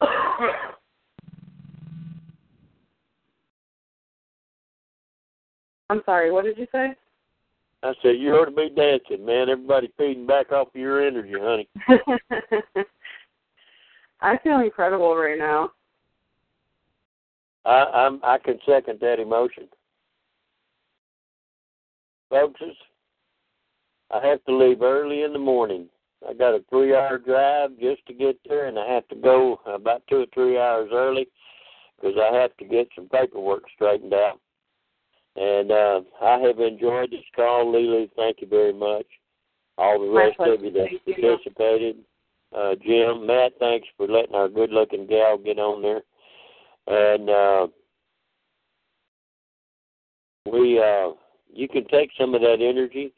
I'm 5.90 6.02
sorry, 6.06 6.32
what 6.32 6.44
did 6.44 6.56
you 6.58 6.66
say? 6.72 6.94
I 7.82 7.92
said 8.02 8.16
you 8.18 8.32
ought 8.34 8.46
to 8.46 8.50
be 8.50 8.70
dancing, 8.74 9.26
man. 9.26 9.50
Everybody 9.50 9.92
feeding 9.98 10.26
back 10.26 10.52
off 10.52 10.68
of 10.68 10.74
your 10.74 11.06
energy, 11.06 11.34
honey. 11.38 11.68
I 14.22 14.38
feel 14.38 14.60
incredible 14.60 15.14
right 15.14 15.38
now. 15.38 15.72
I 17.66 17.84
I'm 17.84 18.20
I 18.22 18.38
can 18.38 18.58
second 18.66 19.00
that 19.00 19.20
emotion. 19.20 19.64
Folks, 22.30 22.60
I 24.14 24.24
have 24.24 24.44
to 24.44 24.56
leave 24.56 24.80
early 24.80 25.22
in 25.22 25.32
the 25.32 25.40
morning. 25.40 25.88
I 26.28 26.34
got 26.34 26.54
a 26.54 26.64
three 26.70 26.94
hour 26.94 27.18
drive 27.18 27.70
just 27.80 28.06
to 28.06 28.14
get 28.14 28.38
there, 28.48 28.66
and 28.66 28.78
I 28.78 28.86
have 28.86 29.06
to 29.08 29.16
go 29.16 29.60
about 29.66 30.02
two 30.08 30.18
or 30.22 30.26
three 30.32 30.56
hours 30.56 30.90
early 30.92 31.26
because 31.96 32.16
I 32.16 32.34
have 32.36 32.56
to 32.58 32.64
get 32.64 32.88
some 32.94 33.08
paperwork 33.08 33.64
straightened 33.74 34.14
out. 34.14 34.40
And 35.36 35.72
uh, 35.72 36.00
I 36.22 36.38
have 36.38 36.60
enjoyed 36.60 37.10
this 37.10 37.24
call, 37.34 37.72
Lily. 37.72 38.08
Thank 38.14 38.40
you 38.40 38.46
very 38.46 38.72
much. 38.72 39.06
All 39.78 39.98
the 39.98 40.12
rest 40.12 40.36
of 40.38 40.62
you 40.62 40.70
that 40.70 40.88
participated. 41.04 41.96
Uh, 42.56 42.74
Jim, 42.86 43.26
Matt, 43.26 43.52
thanks 43.58 43.88
for 43.96 44.06
letting 44.06 44.36
our 44.36 44.48
good 44.48 44.70
looking 44.70 45.08
gal 45.08 45.36
get 45.36 45.58
on 45.58 45.82
there. 45.82 46.02
And 46.86 47.28
uh, 47.28 47.66
we 50.52 50.78
uh, 50.78 51.14
you 51.52 51.66
can 51.66 51.84
take 51.88 52.10
some 52.16 52.34
of 52.36 52.42
that 52.42 52.58
energy 52.60 53.12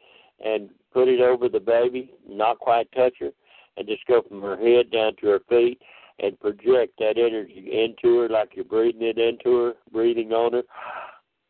and 0.44 0.70
put 0.96 1.08
it 1.08 1.20
over 1.20 1.46
the 1.50 1.60
baby, 1.60 2.10
not 2.26 2.58
quite 2.58 2.90
touch 2.92 3.12
her, 3.20 3.28
and 3.76 3.86
just 3.86 4.06
go 4.06 4.22
from 4.26 4.40
her 4.40 4.56
head 4.56 4.90
down 4.90 5.12
to 5.20 5.26
her 5.26 5.40
feet 5.46 5.78
and 6.20 6.40
project 6.40 6.94
that 6.98 7.18
energy 7.18 7.68
into 7.70 8.20
her 8.20 8.28
like 8.30 8.52
you're 8.54 8.64
breathing 8.64 9.02
it 9.02 9.18
into 9.18 9.54
her, 9.58 9.72
breathing 9.92 10.32
on 10.32 10.62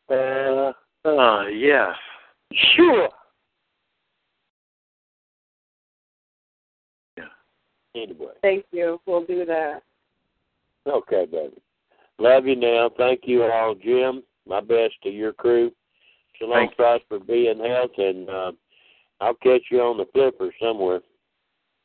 her. 0.09 0.73
Uh, 1.05 1.09
Uh, 1.09 1.47
yeah. 1.47 1.95
sure. 2.75 3.09
Yeah. 7.17 7.25
Anyway, 7.95 8.33
Thank 8.43 8.65
you. 8.73 9.01
We'll 9.07 9.25
do 9.27 9.45
that. 9.45 9.83
okay, 10.89 11.27
baby. 11.31 11.63
Love 12.19 12.47
you 12.47 12.57
now. 12.57 12.91
Thank 12.99 13.21
you 13.27 13.45
all, 13.45 13.77
Jim. 13.77 14.25
My 14.49 14.61
best 14.61 14.95
to 15.05 15.09
your 15.11 15.33
crew. 15.33 15.71
Shalom, 16.37 16.53
Thank 16.55 16.71
you. 16.73 16.77
prosper, 16.77 17.19
be 17.21 17.47
in 17.49 17.61
health, 17.61 17.93
and 17.97 18.29
uh, 18.29 18.53
I'll 19.21 19.35
catch 19.35 19.63
you 19.71 19.81
on 19.81 19.97
the 19.97 20.07
flipper 20.13 20.53
somewhere. 20.61 21.01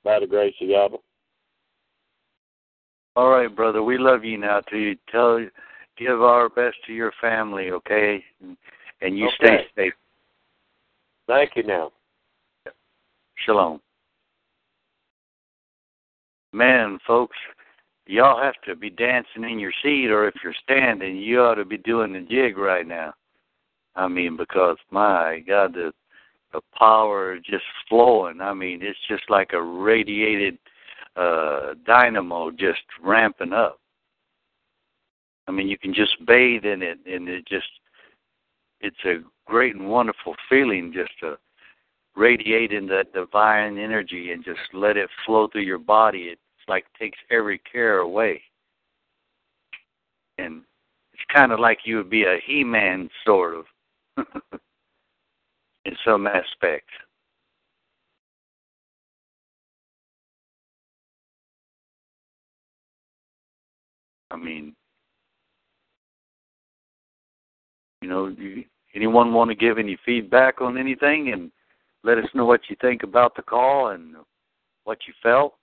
By 0.04 0.20
the 0.20 0.28
grace 0.28 0.56
of 0.60 0.70
God. 0.70 1.00
All 3.16 3.30
right, 3.30 3.54
brother. 3.56 3.84
We 3.84 3.98
love 3.98 4.24
you 4.24 4.38
now. 4.38 4.62
To 4.62 4.96
tell, 5.12 5.46
give 5.98 6.22
our 6.22 6.50
best 6.50 6.78
to 6.88 6.94
your 6.94 7.14
family, 7.22 7.70
okay? 7.70 8.24
And, 8.42 8.58
and 9.02 9.18
you 9.18 9.30
stay 9.36 9.68
safe. 9.76 9.94
Thank 11.28 11.52
you 11.56 11.64
now. 11.64 11.92
Shalom. 13.46 13.80
Man, 16.52 16.98
folks, 17.06 17.38
y'all 18.08 18.42
have 18.42 18.60
to 18.66 18.76
be 18.76 18.90
dancing 18.90 19.44
in 19.44 19.60
your 19.60 19.72
seat, 19.84 20.08
or 20.08 20.28
if 20.28 20.34
you're 20.44 20.56
standing, 20.64 21.16
you 21.18 21.42
ought 21.42 21.56
to 21.56 21.66
be 21.66 21.78
doing 21.78 22.14
the 22.14 22.22
jig 22.22 22.58
right 22.58 22.88
now. 22.88 23.14
I 23.96 24.08
mean, 24.08 24.36
because 24.36 24.78
my 24.90 25.44
God, 25.48 25.74
the 25.74 25.94
the 26.54 26.62
power 26.78 27.38
just 27.38 27.64
flowing. 27.88 28.42
I 28.42 28.54
mean, 28.54 28.82
it's 28.82 29.00
just 29.08 29.24
like 29.30 29.54
a 29.54 29.62
radiated 29.62 30.58
uh 31.18 31.74
dynamo 31.86 32.52
just 32.52 32.82
ramping 33.04 33.54
up. 33.54 33.80
I 35.48 35.52
mean, 35.52 35.68
you 35.68 35.78
can 35.78 35.94
just 35.94 36.16
bathe 36.26 36.66
in 36.66 36.82
it, 36.82 37.00
and 37.06 37.28
it 37.28 37.46
just 37.48 37.68
it's 38.80 39.04
a 39.06 39.20
great 39.46 39.76
and 39.76 39.90
wonderful 39.90 40.36
feeling 40.50 40.92
just 40.94 41.12
to 41.20 41.38
radiate 42.16 42.72
in 42.72 42.88
that 42.88 43.14
divine 43.14 43.78
energy 43.78 44.32
and 44.32 44.44
just 44.44 44.60
let 44.74 44.98
it 44.98 45.10
flow 45.26 45.48
through 45.48 45.62
your 45.62 45.78
body. 45.78 46.24
It's 46.32 46.42
like 46.68 46.86
takes 47.00 47.18
every 47.30 47.60
care 47.60 48.00
away. 48.00 48.42
And 50.38 50.64
it's 51.14 51.24
kind 51.34 51.52
of 51.52 51.60
like 51.60 51.80
you 51.86 51.98
would 51.98 52.10
be 52.10 52.24
a 52.24 52.38
He 52.46 52.64
Man 52.64 53.10
sort 53.26 53.56
of 53.56 54.26
in 55.86 55.96
some 56.06 56.28
aspect. 56.28 56.90
I 64.30 64.38
mean, 64.38 64.76
you 68.02 68.10
know, 68.10 68.30
do 68.30 68.64
anyone 68.96 69.34
want 69.34 69.50
to 69.50 69.56
give 69.56 69.78
any 69.78 69.98
feedback 70.06 70.62
on 70.62 70.78
anything 70.78 71.34
and 71.34 71.52
let 72.04 72.18
us 72.18 72.30
know 72.34 72.46
what 72.46 72.62
you 72.70 72.76
think 72.82 73.04
about 73.04 73.36
the 73.36 73.42
call 73.42 73.90
and 73.90 74.16
what 74.86 75.00
you 75.08 75.14
felt? 75.22 75.56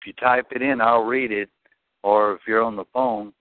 If 0.00 0.06
you 0.06 0.12
type 0.14 0.46
it 0.52 0.62
in, 0.62 0.80
I'll 0.80 1.04
read 1.04 1.30
it. 1.30 1.50
Or 2.02 2.32
if 2.32 2.40
you're 2.46 2.62
on 2.62 2.76
the 2.76 2.86
phone, 2.94 3.32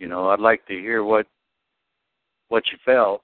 you 0.00 0.08
know, 0.08 0.30
I'd 0.30 0.40
like 0.40 0.66
to 0.66 0.74
hear 0.74 1.04
what 1.04 1.26
what 2.48 2.64
you 2.72 2.78
felt. 2.84 3.22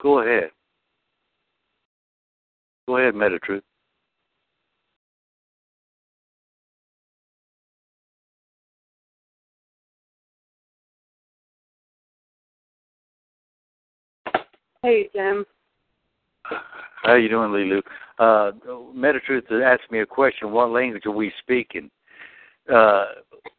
Go 0.00 0.20
ahead. 0.20 0.50
Go 2.86 2.96
ahead, 2.96 3.14
Metatruth. 3.14 3.67
Hey, 14.82 15.08
Jim. 15.12 15.44
How 17.02 17.14
you 17.14 17.28
doing, 17.28 17.50
Lulu? 17.50 17.82
Uh, 18.20 18.52
Metatruth 18.94 19.50
asked 19.50 19.90
me 19.90 20.00
a 20.00 20.06
question. 20.06 20.52
What 20.52 20.70
language 20.70 21.04
are 21.04 21.10
we 21.10 21.32
speaking? 21.40 21.90
Uh, 22.72 23.06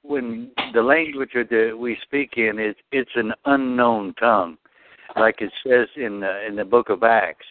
when 0.02 0.52
the 0.74 0.82
language 0.82 1.32
that 1.34 1.78
we 1.78 1.98
speak 2.04 2.38
in 2.38 2.58
is 2.58 2.76
it's 2.94 3.12
an 3.16 3.34
unknown 3.46 4.14
tongue, 4.14 4.58
like 5.18 5.41
it 5.41 5.52
says 5.62 5.90
in 5.98 6.22
the, 6.22 6.46
in 6.48 6.56
the 6.56 6.64
book 6.64 6.90
of 6.90 7.04
Acts. 7.04 7.46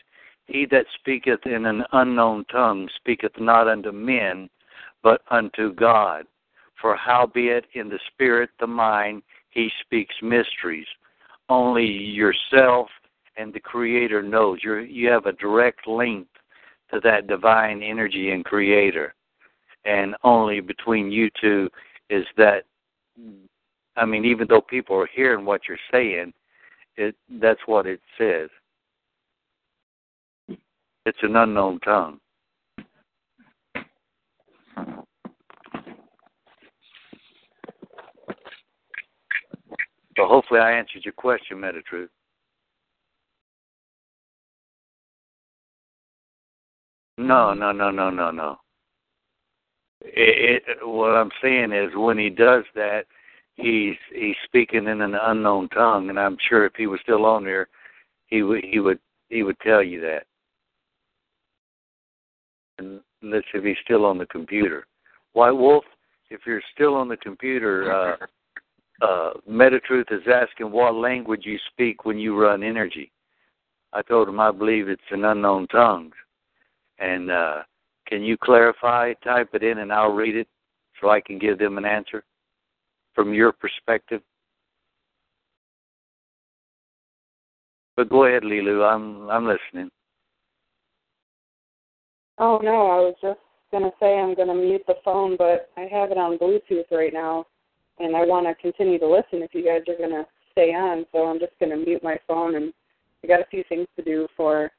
He 0.47 0.65
that 0.71 0.87
speaketh 0.99 1.45
in 1.45 1.67
an 1.67 1.85
unknown 1.93 2.47
tongue 2.47 2.89
speaketh 2.97 3.39
not 3.39 3.69
unto 3.69 3.93
men, 3.93 4.49
but 5.03 5.21
unto 5.31 5.75
God. 5.75 6.25
For 6.81 6.97
howbeit 6.97 7.67
in 7.75 7.91
the 7.91 7.99
spirit, 8.13 8.49
the 8.61 8.67
mind, 8.67 9.23
he 9.51 9.71
speaks 9.83 10.15
mysteries. 10.23 10.87
Only 11.51 11.87
yourself 11.87 12.89
and 13.39 13.53
the 13.55 13.61
Creator 13.61 14.23
knows. 14.23 14.59
you 14.63 14.79
you 14.79 15.09
have 15.09 15.27
a 15.27 15.33
direct 15.33 15.87
link 15.87 16.27
to 16.93 17.01
that 17.05 17.27
divine 17.27 17.83
energy 17.83 18.33
and 18.33 18.45
Creator, 18.45 19.15
and 19.85 20.15
only 20.25 20.61
between 20.61 21.11
you 21.11 21.31
two 21.41 21.71
is 22.11 22.27
that. 22.37 22.65
I 23.97 24.05
mean, 24.05 24.25
even 24.25 24.47
though 24.49 24.61
people 24.61 24.97
are 24.97 25.09
hearing 25.13 25.45
what 25.45 25.63
you're 25.69 25.79
saying, 25.91 26.33
it 26.97 27.17
that's 27.41 27.61
what 27.67 27.87
it 27.87 28.01
says. 28.19 28.51
It's 31.07 31.19
an 31.23 31.37
unknown 31.37 31.81
tongue. 31.81 32.21
So 40.17 40.27
hopefully 40.27 40.59
I 40.59 40.73
answered 40.73 41.05
your 41.05 41.13
question, 41.13 41.59
Metatruth. 41.59 42.09
No, 47.19 47.53
no, 47.53 47.73
no, 47.73 47.91
no, 47.91 48.11
no, 48.11 48.31
no. 48.31 48.57
It, 50.03 50.63
it, 50.67 50.87
what 50.87 51.17
I'm 51.17 51.31
saying 51.43 51.73
is, 51.73 51.91
when 51.97 52.17
he 52.17 52.31
does 52.31 52.63
that, 52.77 53.07
he's 53.57 53.97
he's 54.15 54.37
speaking 54.45 54.87
in 54.87 55.01
an 55.01 55.17
unknown 55.21 55.69
tongue, 55.71 56.11
and 56.11 56.19
I'm 56.19 56.37
sure 56.49 56.65
if 56.65 56.75
he 56.77 56.87
was 56.87 57.01
still 57.03 57.27
on 57.27 57.45
there, 57.45 57.69
he 58.27 58.43
would 58.43 58.65
he 58.65 58.79
would 58.79 59.01
he 59.29 59.43
would 59.43 59.59
tell 59.61 59.83
you 59.83 60.01
that. 60.01 60.25
And 62.79 63.01
let's 63.23 63.47
see 63.53 63.59
if 63.59 63.65
he's 63.65 63.77
still 63.85 64.05
on 64.07 64.19
the 64.19 64.27
computer. 64.27 64.87
White 65.33 65.51
Wolf, 65.51 65.85
if 66.31 66.43
you're 66.47 66.63
still 66.73 66.95
on 66.95 67.09
the 67.09 67.17
computer, 67.17 67.93
uh, 67.93 68.17
uh, 69.05 69.31
Metatruth 69.51 70.13
is 70.13 70.23
asking 70.33 70.71
what 70.71 70.95
language 70.95 71.43
you 71.45 71.59
speak 71.73 72.05
when 72.05 72.19
you 72.19 72.41
run 72.41 72.63
energy. 72.63 73.11
I 73.93 74.03
told 74.03 74.29
him 74.29 74.39
I 74.39 74.53
believe 74.53 74.89
it's 74.89 75.03
an 75.11 75.25
unknown 75.25 75.67
tongue. 75.67 76.13
And 76.99 77.31
uh, 77.31 77.63
can 78.07 78.23
you 78.23 78.37
clarify? 78.37 79.13
Type 79.25 79.51
it 79.55 79.63
in, 79.63 79.79
and 79.79 79.93
I'll 79.93 80.13
read 80.13 80.37
it 80.37 80.49
so 81.01 81.11
I 81.11 81.21
can 81.21 81.39
give 81.39 81.59
them 81.59 81.79
an 81.79 81.85
answer 81.85 82.25
from 83.15 83.33
your 83.35 83.53
perspective. 83.53 84.23
But 87.97 88.09
go 88.09 88.27
ahead, 88.27 88.45
Lulu. 88.45 88.85
I'm 88.85 89.29
I'm 89.29 89.47
listening. 89.47 89.91
Oh 92.39 92.61
no, 92.63 92.87
I 92.87 93.01
was 93.01 93.17
just 93.21 93.41
gonna 93.73 93.91
say 93.99 94.19
I'm 94.19 94.35
gonna 94.35 94.55
mute 94.55 94.83
the 94.87 94.95
phone, 95.05 95.37
but 95.37 95.71
I 95.77 95.83
have 95.91 96.11
it 96.13 96.19
on 96.19 96.39
Bluetooth 96.39 96.91
right 96.93 97.13
now, 97.13 97.47
and 97.99 98.17
I 98.17 98.25
want 98.25 98.47
to 98.47 98.55
continue 98.55 98.99
to 99.01 99.09
listen 99.09 99.43
if 99.43 99.53
you 99.53 99.65
guys 99.65 99.83
are 99.89 100.01
gonna 100.01 100.25
stay 100.53 100.73
on. 100.75 101.05
So 101.13 101.27
I'm 101.27 101.41
just 101.41 101.59
gonna 101.59 101.77
mute 101.77 102.03
my 102.03 102.17
phone, 102.29 102.55
and 102.55 102.73
I 103.25 103.27
got 103.27 103.41
a 103.41 103.47
few 103.51 103.65
things 103.69 103.89
to 103.97 104.03
do 104.05 104.29
for 104.37 104.71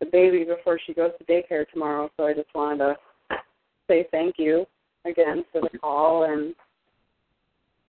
the 0.00 0.06
baby 0.06 0.44
before 0.44 0.78
she 0.84 0.94
goes 0.94 1.12
to 1.18 1.24
daycare 1.24 1.68
tomorrow. 1.68 2.10
So 2.16 2.26
I 2.26 2.34
just 2.34 2.52
wanted 2.54 2.78
to 2.78 2.96
say 3.88 4.06
thank 4.10 4.36
you 4.38 4.66
again 5.04 5.44
for 5.52 5.60
the 5.60 5.78
call, 5.78 6.24
and 6.24 6.54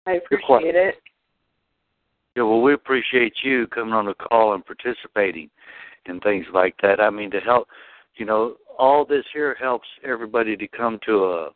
I 0.06 0.12
appreciate 0.12 0.74
it. 0.74 0.96
Yeah, 2.36 2.42
well, 2.42 2.60
we 2.60 2.74
appreciate 2.74 3.34
you 3.42 3.66
coming 3.68 3.94
on 3.94 4.06
the 4.06 4.14
call 4.14 4.54
and 4.54 4.64
participating 4.64 5.50
and 6.06 6.22
things 6.22 6.46
like 6.52 6.74
that. 6.82 7.00
I 7.00 7.10
mean, 7.10 7.30
to 7.30 7.40
help 7.40 7.66
you 8.16 8.24
know, 8.24 8.56
all 8.78 9.04
this 9.04 9.24
here 9.32 9.56
helps 9.58 9.86
everybody 10.04 10.56
to 10.56 10.68
come 10.68 10.98
to 11.06 11.24
a, 11.24 11.50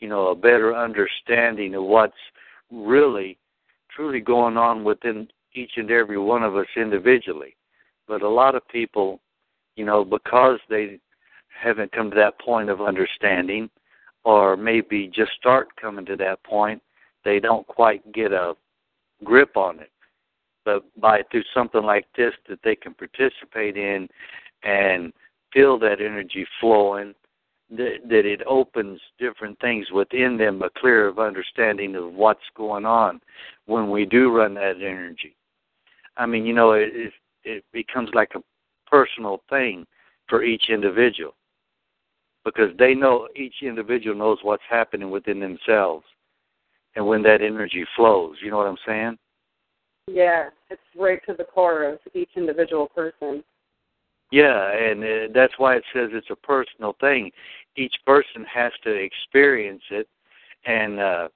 you 0.00 0.08
know, 0.08 0.28
a 0.28 0.34
better 0.34 0.74
understanding 0.74 1.74
of 1.74 1.84
what's 1.84 2.12
really, 2.70 3.38
truly 3.94 4.20
going 4.20 4.56
on 4.56 4.84
within 4.84 5.28
each 5.54 5.72
and 5.76 5.90
every 5.90 6.18
one 6.18 6.42
of 6.42 6.56
us 6.56 6.66
individually. 6.76 7.56
But 8.08 8.22
a 8.22 8.28
lot 8.28 8.54
of 8.54 8.66
people, 8.68 9.20
you 9.76 9.84
know, 9.84 10.04
because 10.04 10.58
they 10.68 10.98
haven't 11.62 11.92
come 11.92 12.10
to 12.10 12.16
that 12.16 12.38
point 12.40 12.68
of 12.68 12.80
understanding, 12.80 13.70
or 14.24 14.56
maybe 14.56 15.10
just 15.14 15.32
start 15.32 15.68
coming 15.80 16.06
to 16.06 16.16
that 16.16 16.42
point, 16.44 16.82
they 17.24 17.40
don't 17.40 17.66
quite 17.66 18.12
get 18.12 18.32
a 18.32 18.54
grip 19.24 19.56
on 19.56 19.80
it. 19.80 19.90
But 20.64 20.84
by 21.00 21.22
through 21.30 21.44
something 21.54 21.82
like 21.82 22.06
this 22.16 22.34
that 22.48 22.60
they 22.62 22.76
can 22.76 22.94
participate 22.94 23.76
in 23.76 24.08
and 24.62 25.12
feel 25.52 25.78
that 25.80 26.00
energy 26.00 26.46
flowing, 26.60 27.14
that, 27.70 27.98
that 28.08 28.26
it 28.26 28.42
opens 28.46 29.00
different 29.18 29.58
things 29.60 29.90
within 29.90 30.36
them, 30.36 30.62
a 30.62 30.70
clear 30.78 31.08
of 31.08 31.18
understanding 31.18 31.96
of 31.96 32.12
what's 32.12 32.40
going 32.56 32.84
on 32.84 33.20
when 33.66 33.90
we 33.90 34.04
do 34.04 34.30
run 34.30 34.54
that 34.54 34.76
energy. 34.76 35.34
I 36.16 36.26
mean, 36.26 36.44
you 36.44 36.52
know, 36.52 36.72
it 36.72 36.90
it, 36.94 37.12
it 37.44 37.64
becomes 37.72 38.10
like 38.12 38.32
a 38.34 38.42
personal 38.92 39.42
thing 39.48 39.86
for 40.28 40.44
each 40.44 40.64
individual 40.68 41.34
because 42.44 42.70
they 42.78 42.94
know 42.94 43.28
each 43.34 43.54
individual 43.62 44.16
knows 44.16 44.38
what's 44.42 44.62
happening 44.68 45.10
within 45.10 45.40
themselves 45.40 46.04
and 46.94 47.06
when 47.06 47.22
that 47.22 47.40
energy 47.40 47.84
flows. 47.96 48.36
You 48.42 48.50
know 48.50 48.58
what 48.58 48.66
I'm 48.66 48.76
saying? 48.86 49.18
Yeah, 50.08 50.50
it's 50.68 50.82
right 50.96 51.20
to 51.26 51.34
the 51.34 51.44
core 51.44 51.84
of 51.84 51.98
each 52.14 52.30
individual 52.36 52.88
person. 52.88 53.42
Yeah, 54.30 54.72
and 54.72 55.02
uh, 55.02 55.32
that's 55.34 55.52
why 55.58 55.76
it 55.76 55.84
says 55.94 56.10
it's 56.12 56.30
a 56.30 56.36
personal 56.36 56.96
thing. 57.00 57.30
Each 57.76 57.94
person 58.04 58.44
has 58.52 58.72
to 58.84 58.90
experience 58.90 59.82
it, 59.90 60.08
and 60.66 60.98
uh, 60.98 61.28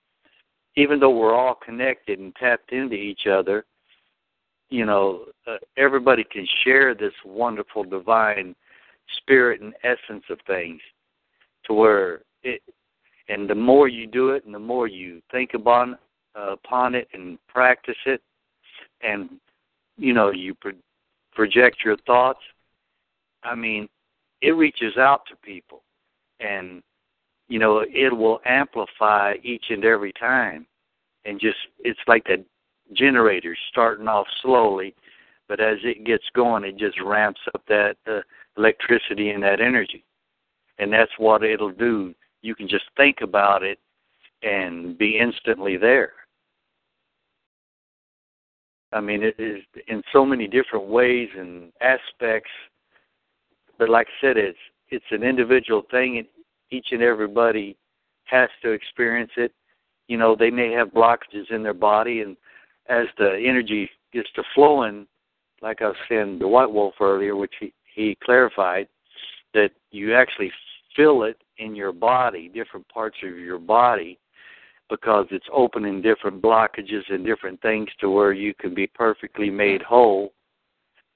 even 0.77 0.99
though 0.99 1.17
we're 1.17 1.35
all 1.35 1.55
connected 1.55 2.19
and 2.19 2.35
tapped 2.37 2.73
into 2.73 2.97
each 2.97 3.27
other, 3.27 3.65
you 4.71 4.85
know, 4.85 5.27
uh, 5.47 5.57
everybody 5.77 6.25
can 6.25 6.47
share 6.65 6.95
this 6.95 7.13
wonderful 7.25 7.85
divine 7.85 8.55
spirit 9.17 9.61
and 9.61 9.75
essence 9.85 10.25
of 10.31 10.39
things 10.47 10.81
to 11.65 11.73
where 11.73 12.23
it 12.43 12.61
and 13.29 13.51
the 13.51 13.55
more 13.55 13.89
you 13.89 14.07
do 14.07 14.31
it 14.31 14.45
and 14.45 14.55
the 14.55 14.59
more 14.59 14.89
you 14.89 15.21
think 15.31 15.55
upon 15.55 15.97
uh, 16.37 16.53
upon 16.53 16.95
it 16.95 17.09
and 17.13 17.39
practice 17.49 17.97
it 18.05 18.21
and 19.03 19.31
you 19.97 20.13
know 20.13 20.31
you 20.31 20.55
pro- 20.55 20.73
project 21.33 21.77
your 21.85 21.97
thoughts 21.99 22.41
i 23.45 23.55
mean 23.55 23.89
it 24.43 24.51
reaches 24.53 24.97
out 24.97 25.23
to 25.29 25.37
people 25.37 25.83
and 26.41 26.83
you 27.49 27.59
know 27.59 27.85
it 27.89 28.15
will 28.15 28.41
amplify 28.45 29.35
each 29.43 29.67
and 29.71 29.85
every 29.85 30.13
time. 30.13 30.67
And 31.25 31.41
just 31.41 31.57
it's 31.81 31.99
like 32.07 32.25
that 32.25 32.45
generator 32.93 33.57
starting 33.71 34.09
off 34.09 34.27
slowly 34.43 34.95
but 35.49 35.61
as 35.61 35.79
it 35.83 36.05
gets 36.05 36.25
going 36.35 36.65
it 36.65 36.77
just 36.77 37.01
ramps 37.01 37.41
up 37.55 37.63
that 37.69 37.97
uh, 38.07 38.21
electricity 38.57 39.31
and 39.31 39.43
that 39.43 39.61
energy 39.61 40.05
and 40.79 40.93
that's 40.93 41.13
what 41.19 41.43
it'll 41.43 41.73
do. 41.73 42.15
You 42.43 42.55
can 42.55 42.69
just 42.69 42.85
think 42.97 43.19
about 43.23 43.63
it 43.63 43.79
and 44.43 44.97
be 44.99 45.19
instantly 45.19 45.77
there. 45.77 46.13
I 48.93 49.01
mean, 49.01 49.23
it 49.23 49.35
is 49.39 49.63
in 49.89 50.03
so 50.13 50.25
many 50.25 50.47
different 50.47 50.87
ways 50.87 51.29
and 51.37 51.73
aspects. 51.81 52.51
But 53.79 53.89
like 53.89 54.07
I 54.07 54.27
said, 54.27 54.37
it's 54.37 54.59
it's 54.89 55.05
an 55.11 55.25
individual 55.25 55.83
thing, 55.91 56.19
and 56.19 56.27
each 56.71 56.89
and 56.93 57.03
everybody 57.03 57.77
has 58.25 58.49
to 58.63 58.71
experience 58.71 59.33
it. 59.37 59.53
You 60.07 60.17
know, 60.17 60.37
they 60.39 60.51
may 60.51 60.71
have 60.73 60.89
blockages 60.89 61.51
in 61.51 61.63
their 61.63 61.75
body, 61.75 62.21
and 62.21 62.37
as 62.89 63.07
the 63.19 63.43
energy 63.47 63.91
gets 64.13 64.31
to 64.33 64.43
flowing, 64.55 65.07
like 65.63 65.83
I 65.83 65.89
was 65.89 65.97
saying 66.09 66.39
the 66.39 66.49
White 66.49 66.71
Wolf 66.71 66.95
earlier, 67.01 67.37
which 67.37 67.55
he 67.61 67.73
he 67.97 68.17
clarified, 68.23 68.87
that 69.55 69.71
you 69.91 70.15
actually 70.15 70.53
feel 70.95 71.23
it 71.23 71.39
in 71.59 71.75
your 71.75 71.93
body, 71.93 72.49
different 72.49 72.87
parts 72.89 73.17
of 73.25 73.39
your 73.39 73.59
body, 73.59 74.19
because 74.91 75.27
it's 75.31 75.47
opening 75.53 76.03
different 76.03 76.41
blockages 76.41 77.03
and 77.09 77.25
different 77.25 77.61
things 77.63 77.89
to 77.99 78.11
where 78.11 78.33
you 78.33 78.55
can 78.55 78.75
be 78.75 78.87
perfectly 78.87 79.51
made 79.51 79.83
whole, 79.83 80.33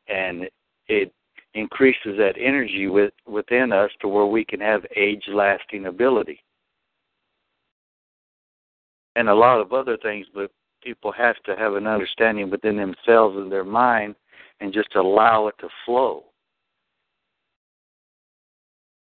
and 0.09 0.49
it 0.89 1.13
increases 1.55 2.17
that 2.17 2.35
energy 2.39 2.87
with, 2.87 3.13
within 3.27 3.73
us 3.73 3.91
to 4.01 4.09
where 4.09 4.27
we 4.27 4.45
can 4.45 4.61
have 4.61 4.85
age-lasting 4.97 5.87
ability, 5.87 6.43
and 9.17 9.29
a 9.29 9.35
lot 9.35 9.61
of 9.61 9.73
other 9.73 9.99
things. 9.99 10.27
But 10.35 10.51
people 10.82 11.12
have 11.12 11.36
to 11.44 11.57
have 11.57 11.74
an 11.74 11.86
understanding 11.86 12.51
within 12.51 12.77
themselves 12.77 13.36
and 13.36 13.51
their 13.51 13.65
mind, 13.65 14.15
and 14.61 14.73
just 14.73 14.94
allow 14.94 15.47
it 15.48 15.55
to 15.61 15.69
flow. 15.85 16.24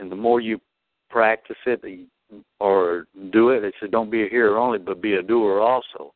And 0.00 0.10
the 0.10 0.16
more 0.16 0.40
you 0.40 0.60
practice 1.10 1.56
it 1.66 1.82
or 2.60 3.06
do 3.30 3.50
it. 3.50 3.60
They 3.60 3.72
said 3.80 3.90
don't 3.90 4.10
be 4.10 4.24
a 4.24 4.28
hearer 4.28 4.58
only, 4.58 4.78
but 4.78 5.00
be 5.00 5.14
a 5.14 5.22
doer 5.22 5.60
also. 5.60 6.12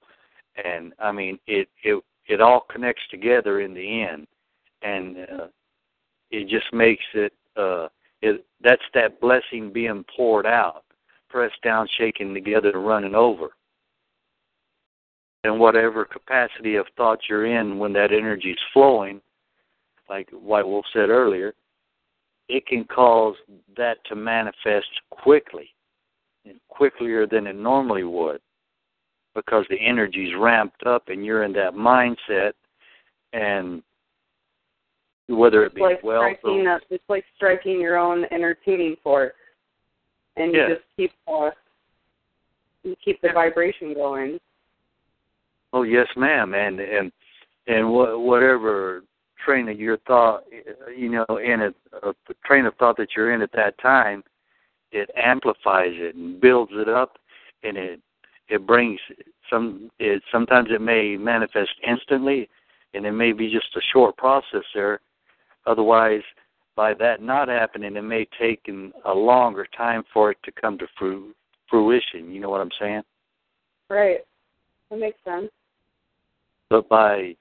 And 0.63 0.93
I 0.99 1.13
mean, 1.13 1.39
it 1.47 1.69
it 1.83 2.03
it 2.27 2.41
all 2.41 2.67
connects 2.71 3.03
together 3.11 3.61
in 3.61 3.75
the 3.75 4.03
end, 4.03 4.27
and 4.83 5.17
uh, 5.19 5.47
it 6.31 6.49
just 6.49 6.73
makes 6.73 7.05
it. 7.15 7.33
Uh, 7.57 7.89
it 8.21 8.45
that's 8.63 8.83
that 8.95 9.21
blessing 9.21 9.73
being 9.73 10.05
poured 10.15 10.47
out, 10.47 10.85
pressed 11.29 11.61
down, 11.63 11.89
shaken 11.99 12.35
together, 12.35 12.71
and 12.75 12.87
running 12.87 13.15
over. 13.15 13.51
And 15.45 15.59
whatever 15.59 16.05
capacity 16.05 16.77
of 16.77 16.87
thought 16.97 17.19
you're 17.29 17.47
in 17.47 17.79
when 17.79 17.93
that 17.95 18.13
energy 18.13 18.53
is 18.53 18.59
flowing, 18.73 19.21
like 20.09 20.29
White 20.31 20.67
Wolf 20.67 20.85
said 20.93 21.09
earlier, 21.09 21.55
it 22.49 22.67
can 22.67 22.85
cause 22.85 23.35
that 23.77 23.97
to 24.09 24.15
manifest 24.15 24.89
quickly, 25.11 25.71
and 26.45 26.61
quicker 26.69 27.27
than 27.27 27.47
it 27.47 27.57
normally 27.57 28.05
would, 28.05 28.41
because 29.35 29.65
the 29.69 29.81
energy's 29.81 30.35
ramped 30.39 30.85
up 30.85 31.09
and 31.09 31.25
you're 31.25 31.45
in 31.45 31.53
that 31.55 31.75
mindset, 31.75 32.53
and 33.33 33.83
whether 35.29 35.65
it 35.65 35.75
be 35.75 35.81
it's 35.81 35.95
like 35.95 36.05
wealth 36.05 36.37
striking 36.41 36.67
or, 36.67 36.77
a, 36.77 36.81
it's 36.91 37.05
like 37.09 37.25
striking 37.35 37.81
your 37.81 37.97
own 37.97 38.27
inner 38.31 38.55
tuning 38.65 38.97
fork, 39.03 39.35
and 40.37 40.53
you 40.53 40.61
Yeah. 40.61 40.69
just 40.69 40.83
keep 40.97 41.13
uh, 41.27 41.51
you 42.85 42.95
keep 43.05 43.21
the 43.23 43.31
vibration 43.33 43.95
going. 43.95 44.39
Oh 45.73 45.83
yes, 45.83 46.07
ma'am, 46.17 46.55
and 46.55 46.81
and 46.81 47.13
and 47.67 47.91
wha- 47.91 48.19
whatever 48.19 49.03
train 49.45 49.69
of 49.69 49.79
your 49.79 49.99
thought, 49.99 50.45
you 50.97 51.09
know, 51.09 51.25
in 51.37 51.63
a, 51.63 52.15
train 52.45 52.67
of 52.67 52.75
thought 52.77 52.97
that 52.97 53.09
you're 53.17 53.35
in 53.35 53.43
at 53.43 53.53
that 53.53 53.77
time, 53.79 54.23
it 54.93 55.11
amplifies 55.17 55.93
it 55.93 56.15
and 56.15 56.41
builds 56.41 56.73
it 56.75 56.89
up, 56.89 57.19
and 57.63 57.77
it 57.77 58.01
it 58.49 58.67
brings 58.67 59.01
some. 59.51 59.91
It 59.99 60.23
sometimes 60.31 60.69
it 60.71 60.81
may 60.81 61.17
manifest 61.17 61.73
instantly, 61.87 62.49
and 62.95 63.07
it 63.07 63.13
may 63.13 63.33
be 63.33 63.51
just 63.51 63.77
a 63.77 63.81
short 63.93 64.17
process 64.17 64.65
there. 64.75 65.01
Otherwise, 65.67 66.23
by 66.77 66.95
that 66.95 67.23
not 67.23 67.49
happening, 67.49 67.97
it 67.97 68.03
may 68.03 68.27
take 68.39 68.69
a 69.05 69.15
longer 69.15 69.67
time 69.77 70.03
for 70.13 70.33
it 70.33 70.39
to 70.45 70.53
come 70.53 70.77
to 70.79 70.87
fru- 70.99 71.35
fruition. 71.69 72.33
You 72.33 72.41
know 72.41 72.51
what 72.51 72.61
I'm 72.61 72.71
saying? 72.81 73.03
Right. 73.89 74.21
That 74.91 74.99
makes 74.99 75.19
sense. 75.25 75.51
But 76.73 76.89
by 76.89 77.37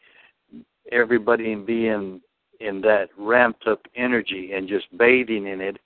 everybody 0.91 1.56
being 1.56 2.20
in 2.60 2.82
that 2.82 3.08
ramped 3.18 3.66
up 3.66 3.80
energy 3.95 4.52
and 4.53 4.68
just 4.68 4.86
bathing 4.98 5.48
in 5.48 5.62
it 5.62 5.78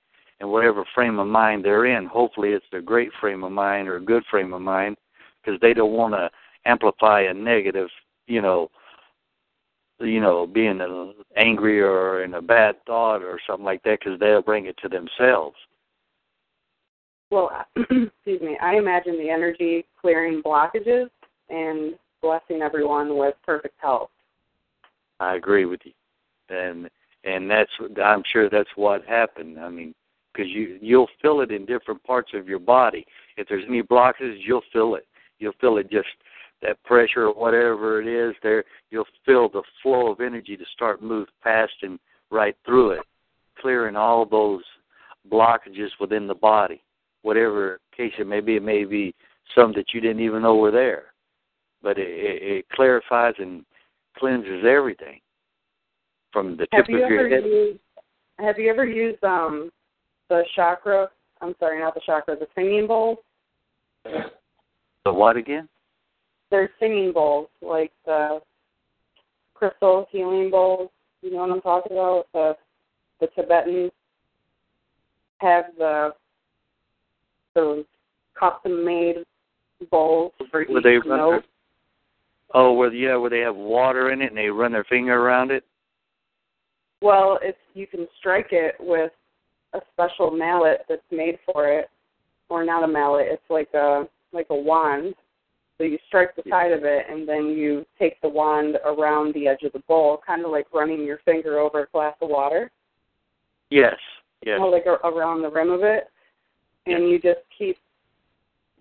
in 0.41 0.49
whatever 0.49 0.83
frame 0.95 1.19
of 1.19 1.27
mind 1.27 1.63
they're 1.63 1.85
in. 1.85 2.07
Hopefully, 2.07 2.49
it's 2.49 2.65
a 2.73 2.81
great 2.81 3.11
frame 3.21 3.43
of 3.43 3.51
mind 3.51 3.87
or 3.87 3.97
a 3.97 4.03
good 4.03 4.23
frame 4.31 4.51
of 4.51 4.61
mind 4.61 4.97
because 5.43 5.59
they 5.61 5.75
don't 5.75 5.93
want 5.93 6.15
to 6.15 6.27
amplify 6.65 7.21
a 7.21 7.33
negative, 7.35 7.87
you 8.25 8.41
know, 8.41 8.71
you 9.99 10.19
know, 10.19 10.47
being 10.47 10.81
angry 11.37 11.79
or 11.81 12.23
in 12.23 12.33
a 12.33 12.41
bad 12.41 12.75
thought 12.87 13.21
or 13.21 13.39
something 13.47 13.63
like 13.63 13.83
that 13.83 13.99
because 13.99 14.19
they'll 14.19 14.41
bring 14.41 14.65
it 14.65 14.75
to 14.81 14.89
themselves. 14.89 15.55
Well, 17.29 17.51
excuse 17.75 18.41
me. 18.41 18.57
I 18.59 18.77
imagine 18.77 19.19
the 19.19 19.29
energy 19.29 19.85
clearing 20.01 20.41
blockages 20.41 21.09
and 21.49 21.93
blessing 22.25 22.63
everyone 22.63 23.17
with 23.17 23.35
perfect 23.45 23.75
health. 23.77 24.09
I 25.19 25.35
agree 25.35 25.65
with 25.65 25.81
you, 25.83 25.91
and 26.49 26.89
and 27.23 27.49
that's 27.49 27.69
I'm 28.03 28.23
sure 28.33 28.49
that's 28.49 28.69
what 28.75 29.05
happened. 29.05 29.59
I 29.59 29.69
mean, 29.69 29.93
because 30.33 30.49
you 30.51 30.79
you'll 30.81 31.09
feel 31.21 31.41
it 31.41 31.51
in 31.51 31.67
different 31.67 32.03
parts 32.03 32.31
of 32.33 32.47
your 32.47 32.59
body. 32.59 33.05
If 33.37 33.47
there's 33.47 33.63
any 33.67 33.83
blockages, 33.83 34.39
you'll 34.43 34.63
feel 34.73 34.95
it. 34.95 35.05
You'll 35.37 35.53
feel 35.61 35.77
it 35.77 35.91
just 35.91 36.07
that 36.63 36.83
pressure 36.83 37.27
or 37.27 37.33
whatever 37.33 38.01
it 38.01 38.07
is 38.07 38.35
there. 38.41 38.63
You'll 38.89 39.05
feel 39.23 39.47
the 39.47 39.61
flow 39.83 40.11
of 40.11 40.19
energy 40.19 40.57
to 40.57 40.65
start 40.73 41.03
move 41.03 41.27
past 41.43 41.73
and 41.83 41.99
right 42.31 42.55
through 42.65 42.91
it, 42.91 43.01
clearing 43.61 43.95
all 43.95 44.25
those 44.25 44.63
blockages 45.31 45.89
within 45.99 46.25
the 46.25 46.35
body, 46.35 46.81
whatever 47.21 47.79
case 47.95 48.13
it 48.17 48.25
may 48.25 48.39
be. 48.39 48.55
It 48.55 48.63
may 48.63 48.83
be 48.83 49.13
some 49.55 49.73
that 49.73 49.93
you 49.93 50.01
didn't 50.01 50.23
even 50.23 50.41
know 50.41 50.55
were 50.55 50.71
there, 50.71 51.13
but 51.85 51.99
it, 51.99 52.09
it, 52.09 52.43
it 52.43 52.69
clarifies 52.69 53.35
and 53.37 53.63
cleanses 54.17 54.65
everything 54.67 55.19
from 56.33 56.57
the 56.57 56.65
Have 56.73 56.85
tip 56.85 56.89
you 56.89 57.05
of 57.05 57.11
your 57.11 57.29
head. 57.29 57.43
used 57.45 57.79
Have 58.39 58.57
you 58.57 58.69
ever 58.69 58.85
used 58.85 59.23
um 59.23 59.69
the 60.29 60.43
chakra? 60.55 61.09
I'm 61.41 61.55
sorry, 61.59 61.79
not 61.79 61.93
the 61.93 62.01
chakra, 62.03 62.35
the 62.35 62.47
singing 62.55 62.87
bowls. 62.87 63.19
The 64.03 65.13
what 65.13 65.37
again? 65.37 65.69
They're 66.49 66.71
singing 66.79 67.13
bowls, 67.13 67.49
like 67.61 67.91
the 68.05 68.39
crystal 69.53 70.07
healing 70.11 70.49
bowls. 70.49 70.89
You 71.21 71.31
know 71.31 71.37
what 71.37 71.51
I'm 71.51 71.61
talking 71.61 71.91
about? 71.91 72.25
The 72.33 72.53
the 73.21 73.27
Tibetans 73.35 73.91
have 75.37 75.65
the 75.77 76.15
those 77.53 77.85
custom 78.37 78.83
made 78.83 79.17
bowls 79.91 80.33
for 80.49 80.63
each 80.63 80.83
they 80.83 80.97
note. 81.05 81.43
Oh, 82.55 82.73
where 82.73 82.91
yeah, 82.91 83.15
where 83.17 83.29
they 83.29 83.41
have 83.41 83.55
water 83.55 84.11
in 84.11 84.21
it 84.21 84.29
and 84.29 84.37
they 84.37 84.47
run 84.47 84.71
their 84.71 84.85
finger 84.85 85.13
around 85.13 85.51
it. 85.51 85.63
Well, 87.01 87.37
it's 87.43 87.57
you 87.75 87.85
can 87.85 88.07
strike 88.17 88.47
it 88.51 88.75
with 88.79 89.11
a 89.73 89.79
special 89.93 90.31
mallet 90.31 90.85
that's 90.89 91.01
made 91.11 91.37
for 91.45 91.67
it, 91.67 91.89
or 92.49 92.65
not 92.65 92.83
a 92.83 92.87
mallet. 92.87 93.27
It's 93.29 93.49
like 93.49 93.71
a 93.73 94.07
like 94.31 94.47
a 94.49 94.55
wand. 94.55 95.13
So 95.77 95.83
you 95.83 95.97
strike 96.07 96.33
the 96.37 96.43
side 96.49 96.71
of 96.71 96.85
it, 96.85 97.05
and 97.09 97.27
then 97.27 97.49
you 97.49 97.85
take 97.99 98.21
the 98.21 98.29
wand 98.29 98.77
around 98.85 99.33
the 99.33 99.49
edge 99.49 99.63
of 99.63 99.73
the 99.73 99.83
bowl, 99.89 100.21
kind 100.25 100.45
of 100.45 100.51
like 100.51 100.67
running 100.73 101.03
your 101.03 101.19
finger 101.25 101.59
over 101.59 101.83
a 101.83 101.87
glass 101.87 102.15
of 102.21 102.29
water, 102.29 102.71
Yes, 103.69 103.95
yes. 104.45 104.57
or 104.61 104.71
like 104.71 104.85
a, 104.85 105.05
around 105.05 105.41
the 105.41 105.49
rim 105.49 105.71
of 105.71 105.83
it, 105.83 106.05
and 106.85 107.09
you 107.09 107.19
just 107.19 107.41
keep 107.57 107.77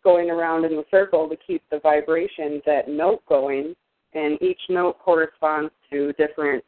going 0.05 0.31
around 0.31 0.65
in 0.65 0.77
the 0.77 0.85
circle 0.91 1.29
to 1.29 1.37
keep 1.37 1.63
the 1.71 1.81
vibration, 1.81 2.61
that 2.67 2.89
note 2.89 3.23
going, 3.27 3.75
and 4.13 4.41
each 4.41 4.61
note 4.69 4.99
corresponds 4.99 5.73
to 5.91 6.13
different 6.13 6.63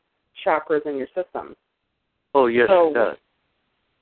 chakras 0.44 0.84
in 0.86 0.96
your 0.96 1.06
system. 1.14 1.54
Oh, 2.34 2.46
yes, 2.46 2.68
So- 2.68 2.90
it 2.90 2.94
does. 2.94 3.16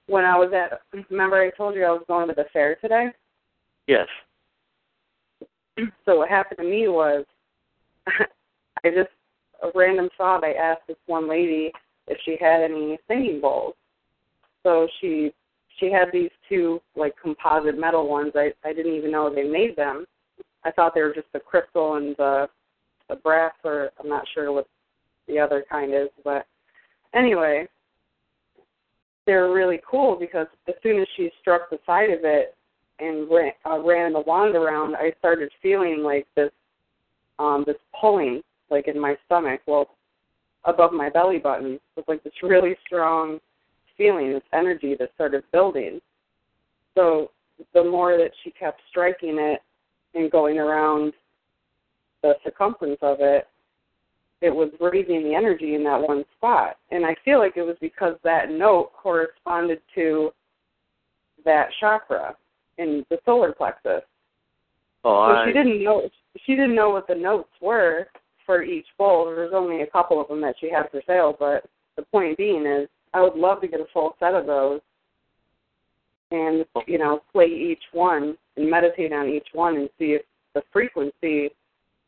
when 0.06 0.24
I 0.24 0.36
was 0.38 0.52
at 0.52 0.80
remember 1.10 1.40
I 1.40 1.50
told 1.50 1.74
you 1.74 1.84
I 1.84 1.90
was 1.90 2.04
going 2.06 2.28
to 2.28 2.34
the 2.34 2.44
fair 2.52 2.76
today? 2.76 3.08
Yes. 3.86 4.08
So 6.04 6.18
what 6.18 6.28
happened 6.28 6.58
to 6.58 6.64
me 6.64 6.88
was 6.88 7.24
I 8.06 8.90
just 8.90 9.10
a 9.62 9.68
random 9.74 10.08
thought 10.16 10.44
I 10.44 10.52
asked 10.52 10.86
this 10.86 10.96
one 11.06 11.28
lady 11.28 11.72
if 12.06 12.18
she 12.24 12.36
had 12.40 12.60
any 12.62 12.98
singing 13.08 13.40
bowls. 13.40 13.74
So 14.62 14.86
she 15.00 15.32
she 15.78 15.90
had 15.90 16.06
these 16.12 16.30
two 16.48 16.80
like 16.96 17.14
composite 17.20 17.78
metal 17.78 18.08
ones. 18.08 18.32
I 18.34 18.52
I 18.64 18.72
didn't 18.72 18.94
even 18.94 19.10
know 19.10 19.32
they 19.32 19.44
made 19.44 19.76
them. 19.76 20.06
I 20.64 20.70
thought 20.70 20.94
they 20.94 21.02
were 21.02 21.14
just 21.14 21.32
the 21.32 21.40
crystal 21.40 21.96
and 21.96 22.16
the 22.16 22.48
the 23.08 23.16
brass 23.16 23.52
or 23.64 23.90
I'm 24.00 24.08
not 24.08 24.24
sure 24.34 24.52
what 24.52 24.66
the 25.28 25.38
other 25.38 25.64
kind 25.70 25.92
is, 25.94 26.08
but 26.22 26.46
anyway, 27.14 27.66
they 29.26 29.32
were 29.34 29.54
really 29.54 29.80
cool 29.88 30.16
because 30.18 30.46
as 30.68 30.74
soon 30.82 31.00
as 31.00 31.06
she 31.16 31.30
struck 31.40 31.70
the 31.70 31.78
side 31.86 32.10
of 32.10 32.20
it 32.22 32.54
and 32.98 33.28
ran, 33.30 33.52
uh, 33.66 33.78
ran 33.78 34.12
the 34.12 34.20
wand 34.20 34.54
around, 34.54 34.96
I 34.96 35.12
started 35.18 35.50
feeling 35.62 36.02
like 36.02 36.26
this, 36.36 36.50
um, 37.38 37.64
this 37.66 37.76
pulling, 37.98 38.42
like 38.70 38.86
in 38.86 39.00
my 39.00 39.16
stomach, 39.26 39.60
well, 39.66 39.88
above 40.64 40.92
my 40.92 41.10
belly 41.10 41.38
button, 41.38 41.78
with 41.96 42.06
like 42.08 42.22
this 42.22 42.32
really 42.42 42.76
strong 42.86 43.40
feeling, 43.96 44.32
this 44.32 44.42
energy 44.52 44.96
that 44.98 45.10
started 45.14 45.44
building. 45.52 46.00
So 46.94 47.30
the 47.72 47.84
more 47.84 48.16
that 48.16 48.30
she 48.42 48.50
kept 48.50 48.80
striking 48.90 49.38
it 49.38 49.60
and 50.14 50.30
going 50.30 50.58
around 50.58 51.12
the 52.22 52.34
circumference 52.44 52.98
of 53.02 53.18
it, 53.20 53.46
it 54.40 54.54
was 54.54 54.70
raising 54.80 55.24
the 55.24 55.34
energy 55.34 55.74
in 55.74 55.84
that 55.84 56.00
one 56.00 56.24
spot. 56.36 56.76
And 56.90 57.04
I 57.06 57.14
feel 57.24 57.38
like 57.38 57.56
it 57.56 57.62
was 57.62 57.76
because 57.80 58.16
that 58.24 58.50
note 58.50 58.92
corresponded 58.92 59.80
to 59.94 60.30
that 61.44 61.68
chakra 61.80 62.36
in 62.78 63.04
the 63.10 63.18
solar 63.24 63.52
plexus. 63.52 64.02
Oh, 65.04 65.28
So 65.28 65.32
I, 65.32 65.46
she 65.46 65.52
didn't 65.52 65.82
know 65.82 66.08
she 66.44 66.54
didn't 66.54 66.74
know 66.74 66.90
what 66.90 67.06
the 67.06 67.14
notes 67.14 67.50
were 67.60 68.08
for 68.44 68.62
each 68.62 68.86
bowl. 68.98 69.26
There 69.26 69.44
was 69.44 69.52
only 69.54 69.82
a 69.82 69.86
couple 69.86 70.20
of 70.20 70.28
them 70.28 70.40
that 70.40 70.56
she 70.60 70.70
had 70.70 70.90
for 70.90 71.00
sale, 71.06 71.36
but 71.38 71.64
the 71.96 72.02
point 72.02 72.36
being 72.36 72.66
is 72.66 72.88
I 73.14 73.22
would 73.22 73.36
love 73.36 73.60
to 73.60 73.68
get 73.68 73.80
a 73.80 73.86
full 73.92 74.16
set 74.18 74.34
of 74.34 74.46
those 74.46 74.80
and 76.30 76.64
you 76.86 76.98
know, 76.98 77.22
play 77.32 77.46
each 77.46 77.82
one 77.92 78.36
and 78.56 78.70
meditate 78.70 79.12
on 79.12 79.28
each 79.28 79.46
one 79.52 79.76
and 79.76 79.88
see 79.98 80.16
if 80.16 80.22
the 80.54 80.62
frequency 80.72 81.50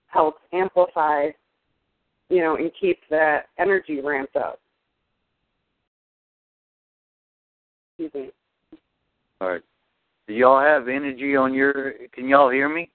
helps 0.08 0.40
amplify, 0.52 1.28
you 2.28 2.40
know, 2.40 2.56
and 2.56 2.70
keep 2.78 2.98
that 3.10 3.46
energy 3.58 4.00
ramped 4.00 4.36
up. 4.36 4.58
Excuse 7.98 8.12
me. 8.14 8.78
all 9.40 9.48
right. 9.48 9.62
Do 10.26 10.34
y'all 10.34 10.60
have 10.60 10.88
energy 10.88 11.36
on 11.36 11.54
your? 11.54 11.92
Can 12.12 12.28
y'all 12.28 12.50
hear 12.50 12.68
me? 12.68 12.90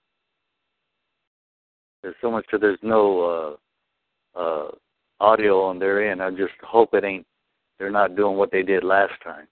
There's 2.01 2.15
so 2.21 2.29
much. 2.29 2.45
There's 2.59 2.77
no 2.81 3.57
uh, 4.35 4.39
uh, 4.39 4.71
audio 5.21 5.63
on 5.63 5.79
their 5.79 6.11
end. 6.11 6.21
I 6.21 6.29
just 6.31 6.53
hope 6.61 6.93
it 6.93 7.05
ain't. 7.05 7.25
They're 7.81 7.89
not 7.89 8.15
doing 8.15 8.37
what 8.37 8.51
they 8.51 8.61
did 8.61 8.83
last 8.83 9.13
time. 9.23 9.47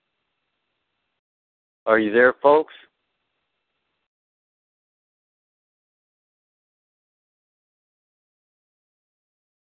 Are 1.87 1.97
you 1.97 2.13
there, 2.13 2.35
folks? 2.43 2.75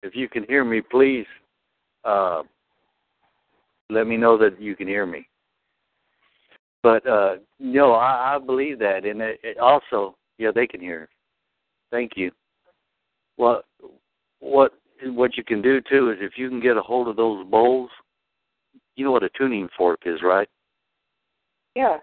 If 0.02 0.16
you 0.16 0.28
can 0.28 0.42
hear 0.42 0.64
me, 0.64 0.80
please 0.80 1.24
uh, 2.02 2.42
let 3.90 4.08
me 4.08 4.16
know 4.16 4.36
that 4.38 4.60
you 4.60 4.74
can 4.74 4.88
hear 4.88 5.06
me. 5.06 5.28
But 6.82 7.06
uh, 7.06 7.36
no, 7.60 7.92
I, 7.92 8.34
I 8.34 8.38
believe 8.44 8.80
that, 8.80 9.04
and 9.04 9.22
it, 9.22 9.38
it 9.44 9.58
also, 9.58 10.16
yeah, 10.38 10.50
they 10.52 10.66
can 10.66 10.80
hear. 10.80 11.08
Thank 11.92 12.16
you. 12.16 12.32
Well, 13.36 13.62
what 14.40 14.72
what 15.04 15.36
you 15.36 15.44
can 15.44 15.62
do 15.62 15.80
too 15.80 16.10
is 16.10 16.18
if 16.20 16.32
you 16.36 16.48
can 16.48 16.58
get 16.60 16.76
a 16.76 16.82
hold 16.82 17.06
of 17.06 17.14
those 17.14 17.46
bowls, 17.46 17.90
you 18.98 19.04
know 19.04 19.12
what 19.12 19.22
a 19.22 19.30
tuning 19.30 19.68
fork 19.76 20.00
is, 20.06 20.20
right? 20.22 20.48
Yeah. 21.76 21.98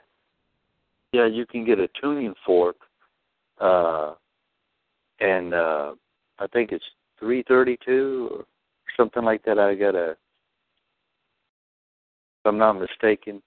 Yeah, 1.12 1.28
you 1.28 1.46
can 1.46 1.66
get 1.66 1.78
a 1.80 1.90
tuning 2.02 2.34
fork, 2.46 2.78
uh, 3.60 4.14
and 5.20 5.54
uh, 5.54 5.94
I 6.40 6.48
think 6.48 6.72
it's 6.72 6.86
three 7.20 7.44
thirty-two 7.48 8.30
or 8.32 8.46
something 8.98 9.24
like 9.24 9.44
that. 9.44 9.60
I 9.60 9.76
got 9.76 9.96
a, 9.96 10.12
if 10.12 10.18
I'm 12.46 12.58
not 12.58 12.74
mistaken. 12.74 13.42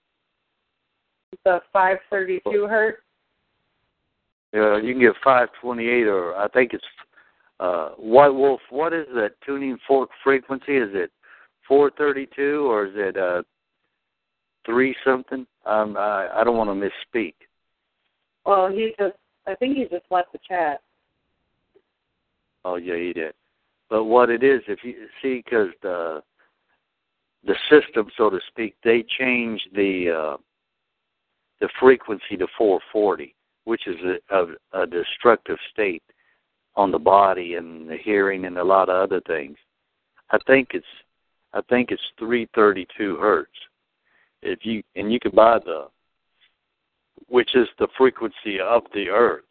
The 1.45 1.61
five 1.73 1.99
thirty 2.11 2.41
two 2.51 2.67
hertz. 2.67 2.99
Yeah, 4.53 4.79
you 4.79 4.95
can 4.95 5.03
get 5.03 5.13
528, 5.23 6.07
or 6.07 6.35
I 6.35 6.49
think 6.49 6.73
it's 6.73 6.85
uh, 7.61 7.91
White 7.99 8.33
Wolf. 8.33 8.63
What 8.71 8.95
is 8.95 9.07
that 9.15 9.33
tuning 9.45 9.77
fork 9.87 10.09
frequency? 10.25 10.79
Is 10.79 10.89
it 10.95 11.11
432 11.69 12.67
or 12.67 12.87
is 12.87 12.93
it 12.97 13.17
uh, 13.17 13.43
three 14.67 14.97
something? 15.05 15.47
Um, 15.67 15.97
I, 15.97 16.29
I 16.35 16.45
don't 16.45 16.57
want 16.57 16.71
to 16.71 16.89
misspeak. 17.19 17.35
Well, 18.45 18.69
he 18.69 18.95
just 18.99 19.15
I 19.47 19.55
think 19.55 19.77
he 19.77 19.85
just 19.85 20.07
left 20.11 20.33
the 20.33 20.39
chat. 20.47 20.81
Oh 22.65 22.77
yeah, 22.77 22.97
he 22.97 23.13
did. 23.13 23.35
But 23.91 24.05
what 24.05 24.31
it 24.31 24.43
is, 24.43 24.61
if 24.69 24.81
you 24.83 24.95
see, 25.23 25.43
because 25.45 25.69
the 25.83 26.23
the 27.45 27.55
system, 27.71 28.09
so 28.17 28.31
to 28.31 28.41
speak, 28.49 28.75
they 28.83 29.05
changed 29.19 29.69
the 29.75 30.11
uh, 30.11 30.37
the 31.61 31.69
frequency 31.81 32.37
to 32.37 32.47
440, 32.57 33.35
which 33.65 33.87
is 33.87 33.97
a, 34.31 34.37
a, 34.37 34.83
a 34.83 34.87
destructive 34.87 35.59
state 35.73 36.03
on 36.77 36.93
the 36.93 36.99
body 36.99 37.55
and 37.55 37.89
the 37.89 37.97
hearing 37.97 38.45
and 38.45 38.59
a 38.59 38.65
lot 38.65 38.89
of 38.89 38.97
other 38.97 39.21
things. 39.27 39.57
I 40.31 40.39
think 40.47 40.69
it's 40.73 40.87
I 41.59 41.61
think 41.69 41.91
it's 41.91 42.03
332 42.21 43.17
hertz. 43.17 43.51
If 44.43 44.61
you 44.63 44.81
and 44.95 45.13
you 45.13 45.19
can 45.19 45.33
buy 45.35 45.59
the 45.59 45.89
which 47.27 47.57
is 47.57 47.67
the 47.81 47.89
frequency 47.99 48.61
of 48.61 48.85
the 48.95 49.09
earth. 49.09 49.43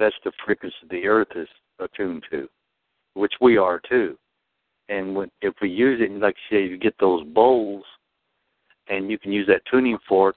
That's 0.00 0.16
the 0.24 0.32
frequency 0.44 0.74
the 0.90 1.06
earth 1.06 1.28
is 1.36 1.46
attuned 1.78 2.24
to, 2.32 2.48
which 3.14 3.34
we 3.40 3.56
are 3.56 3.80
too. 3.88 4.18
And 4.88 5.14
when 5.14 5.30
if 5.42 5.54
we 5.62 5.70
use 5.70 6.00
it, 6.00 6.10
like 6.20 6.34
you 6.50 6.58
say, 6.58 6.66
you 6.66 6.76
get 6.76 6.96
those 6.98 7.24
bowls, 7.28 7.84
and 8.88 9.08
you 9.08 9.16
can 9.16 9.30
use 9.30 9.46
that 9.46 9.62
tuning 9.70 9.98
fork 10.08 10.34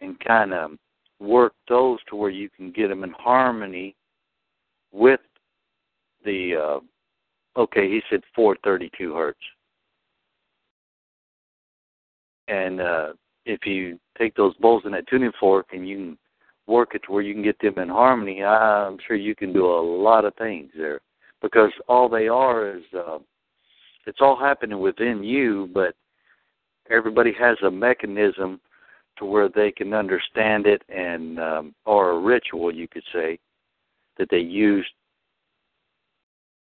and 0.00 0.18
kind 0.18 0.52
of 0.52 0.72
work 1.20 1.52
those 1.68 2.00
to 2.10 2.16
where 2.16 2.30
you 2.30 2.50
can 2.50 2.72
get 2.72 2.88
them 2.88 3.04
in 3.04 3.12
harmony 3.12 3.94
with 4.92 5.20
the. 6.24 6.56
Uh, 6.56 7.60
okay, 7.60 7.88
he 7.88 8.02
said 8.10 8.22
432 8.34 9.14
hertz, 9.14 9.38
and 12.48 12.80
uh, 12.80 13.12
if 13.44 13.64
you 13.64 13.98
take 14.18 14.34
those 14.34 14.54
bowls 14.56 14.82
and 14.84 14.94
that 14.94 15.06
tuning 15.08 15.32
fork 15.38 15.68
and 15.72 15.88
you 15.88 15.96
can 15.96 16.18
work 16.66 16.94
it 16.94 17.02
to 17.06 17.12
where 17.12 17.22
you 17.22 17.34
can 17.34 17.42
get 17.42 17.58
them 17.60 17.78
in 17.78 17.88
harmony, 17.88 18.42
I'm 18.42 18.98
sure 19.06 19.16
you 19.16 19.34
can 19.34 19.52
do 19.52 19.66
a 19.66 19.80
lot 19.80 20.24
of 20.24 20.34
things 20.36 20.70
there. 20.76 21.00
Because 21.42 21.70
all 21.86 22.08
they 22.08 22.28
are 22.28 22.76
is 22.76 22.82
uh, 22.96 23.18
it's 24.06 24.18
all 24.20 24.38
happening 24.38 24.80
within 24.80 25.22
you, 25.22 25.68
but 25.72 25.94
everybody 26.90 27.32
has 27.38 27.56
a 27.64 27.70
mechanism 27.70 28.60
to 29.18 29.24
where 29.24 29.48
they 29.48 29.70
can 29.70 29.92
understand 29.92 30.66
it 30.66 30.82
and 30.88 31.38
um, 31.38 31.74
or 31.84 32.10
a 32.10 32.18
ritual 32.18 32.74
you 32.74 32.88
could 32.88 33.02
say 33.12 33.38
that 34.18 34.28
they 34.30 34.38
use 34.38 34.86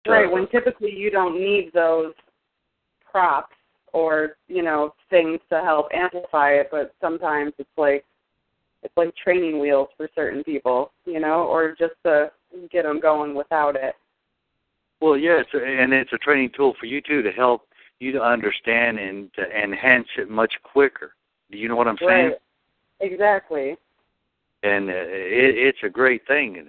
Right, 0.07 0.31
when 0.31 0.47
typically 0.49 0.93
you 0.95 1.11
don't 1.11 1.41
need 1.41 1.71
those 1.73 2.13
props 3.11 3.55
or, 3.95 4.37
you 4.49 4.61
know, 4.61 4.93
things 5.09 5.39
to 5.49 5.61
help 5.61 5.87
amplify 5.95 6.51
it, 6.51 6.69
but 6.71 6.93
sometimes 7.01 7.53
it's 7.59 7.69
like 7.79 8.05
it's 8.83 8.97
like 8.97 9.15
training 9.17 9.61
wheels 9.61 9.89
for 9.97 10.11
certain 10.15 10.45
people, 10.45 10.91
you 11.07 11.21
know, 11.21 11.45
or 11.45 11.75
just 11.79 11.95
to 12.05 12.31
get 12.71 12.83
them 12.83 13.01
going 13.01 13.35
without 13.35 13.77
it. 13.77 13.95
Well, 15.01 15.17
yeah, 15.17 15.41
it's 15.41 15.55
a, 15.55 15.65
and 15.65 15.93
it's 15.95 16.13
a 16.13 16.19
training 16.19 16.51
tool 16.55 16.75
for 16.79 16.87
you 16.87 17.01
too 17.01 17.23
to 17.23 17.31
help 17.31 17.63
you 18.01 18.13
to 18.13 18.21
understand 18.21 18.99
and 18.99 19.33
to 19.35 19.43
enhance 19.43 20.09
it 20.19 20.29
much 20.29 20.53
quicker. 20.63 21.15
Do 21.51 21.57
you 21.57 21.69
know 21.69 21.77
what 21.77 21.89
I'm 21.89 21.97
saying? 21.99 22.27
Right. 22.27 22.39
Exactly. 23.01 23.77
And 24.65 24.91
uh, 24.91 24.93
it, 24.93 25.57
it's 25.57 25.79
a 25.85 25.89
great 25.89 26.27
thing, 26.27 26.59
and 26.59 26.69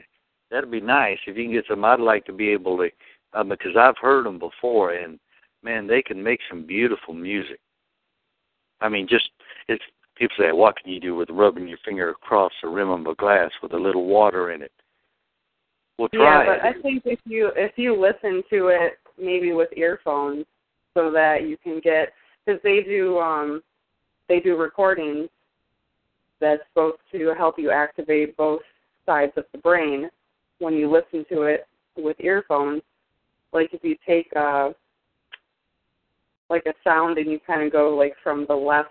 that'd 0.52 0.72
be 0.72 0.80
nice 0.80 1.18
if 1.26 1.36
you 1.36 1.44
can 1.44 1.54
get 1.54 1.66
some. 1.68 1.84
I'd 1.84 2.00
like 2.00 2.26
to 2.26 2.34
be 2.34 2.50
able 2.50 2.78
to, 2.78 2.90
uh, 3.34 3.44
because 3.44 3.76
I've 3.78 3.98
heard 3.98 4.26
them 4.26 4.38
before, 4.38 4.94
and 4.94 5.20
man, 5.66 5.88
they 5.88 6.02
can 6.02 6.24
make 6.24 6.40
some 6.50 6.66
beautiful 6.66 7.14
music. 7.14 7.60
I 8.80 8.88
mean, 8.88 9.08
just 9.10 9.30
it's 9.68 9.84
people 10.16 10.36
say, 10.40 10.52
what 10.52 10.78
can 10.82 10.94
you 10.94 11.00
do 11.00 11.16
with 11.16 11.30
rubbing 11.32 11.68
your 11.68 11.80
finger 11.84 12.12
across 12.12 12.54
the 12.62 12.70
rim 12.70 12.90
of 12.90 13.06
a 13.08 13.16
glass 13.16 13.52
with 13.62 13.74
a 13.74 13.78
little 13.78 14.06
water 14.06 14.52
in 14.52 14.62
it? 14.62 14.72
Well, 15.98 16.10
try 16.10 16.44
yeah, 16.44 16.46
but 16.46 16.66
it. 16.66 16.76
I 16.78 16.82
think 16.82 17.04
if 17.06 17.20
you 17.26 17.52
if 17.56 17.74
you 17.76 18.00
listen 18.00 18.44
to 18.52 18.68
it 18.68 19.00
maybe 19.18 19.54
with 19.54 19.70
earphones, 19.76 20.46
so 20.94 21.12
that 21.12 21.48
you 21.48 21.58
can 21.58 21.82
get 21.84 22.14
because 22.46 22.62
they 22.64 22.82
do 22.82 23.18
um 23.18 23.62
they 24.30 24.40
do 24.40 24.56
recordings 24.56 25.30
that's 26.40 26.62
supposed 26.70 27.00
to 27.12 27.34
help 27.38 27.58
you 27.58 27.72
activate 27.72 28.38
both 28.38 28.62
sides 29.06 29.32
of 29.38 29.46
the 29.52 29.58
brain 29.58 30.10
when 30.60 30.74
you 30.74 30.92
listen 30.92 31.26
to 31.30 31.44
it 31.44 31.68
with 31.98 32.18
earphones. 32.20 32.82
Like 33.54 33.74
if 33.74 33.84
you 33.84 33.96
take 34.06 34.32
a 34.34 34.76
like 36.50 36.66
a 36.66 36.74
sound 36.84 37.18
and 37.18 37.32
you 37.32 37.40
kind 37.46 37.64
of 37.64 37.72
go 37.72 37.96
like 37.96 38.14
from 38.24 38.46
the 38.48 38.56
left 38.56 38.90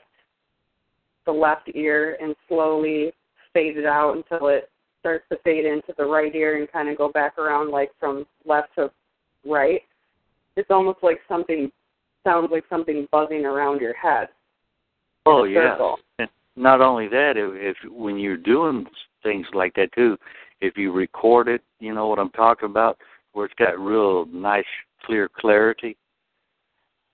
the 1.27 1.33
left 1.33 1.71
ear 1.75 2.19
and 2.21 2.35
slowly 2.49 3.13
fade 3.53 3.77
it 3.77 3.87
out 3.87 4.17
until 4.17 4.49
it 4.49 4.69
starts 5.01 5.25
to 5.31 5.39
fade 5.45 5.65
into 5.65 5.95
the 5.97 6.05
right 6.05 6.35
ear 6.35 6.59
and 6.59 6.71
kind 6.71 6.89
of 6.89 6.99
go 6.99 7.11
back 7.11 7.39
around 7.39 7.71
like 7.71 7.91
from 8.01 8.27
left 8.45 8.69
to 8.75 8.91
right. 9.47 9.83
It's 10.57 10.71
almost 10.71 10.99
like 11.03 11.19
something 11.29 11.71
sounds 12.25 12.49
like 12.51 12.65
something 12.69 13.07
buzzing 13.13 13.45
around 13.45 13.81
your 13.81 13.95
head. 13.95 14.29
Oh 15.27 15.45
yeah. 15.45 15.73
circle. 15.73 15.99
And 16.19 16.29
not 16.57 16.81
only 16.81 17.09
that, 17.09 17.35
if, 17.37 17.77
if 17.85 17.93
when 17.93 18.19
you're 18.19 18.37
doing 18.37 18.87
things 19.23 19.47
like 19.53 19.75
that 19.75 19.93
too, 19.95 20.17
if 20.61 20.77
you 20.77 20.93
record 20.93 21.49
it, 21.49 21.63
you 21.81 21.95
know 21.95 22.09
what 22.09 22.19
I'm 22.19 22.31
talking 22.31 22.69
about, 22.69 22.99
where 23.33 23.47
it's 23.47 23.55
got 23.59 23.79
real 23.79 24.27
nice, 24.27 24.65
clear 25.05 25.29
clarity. 25.29 25.97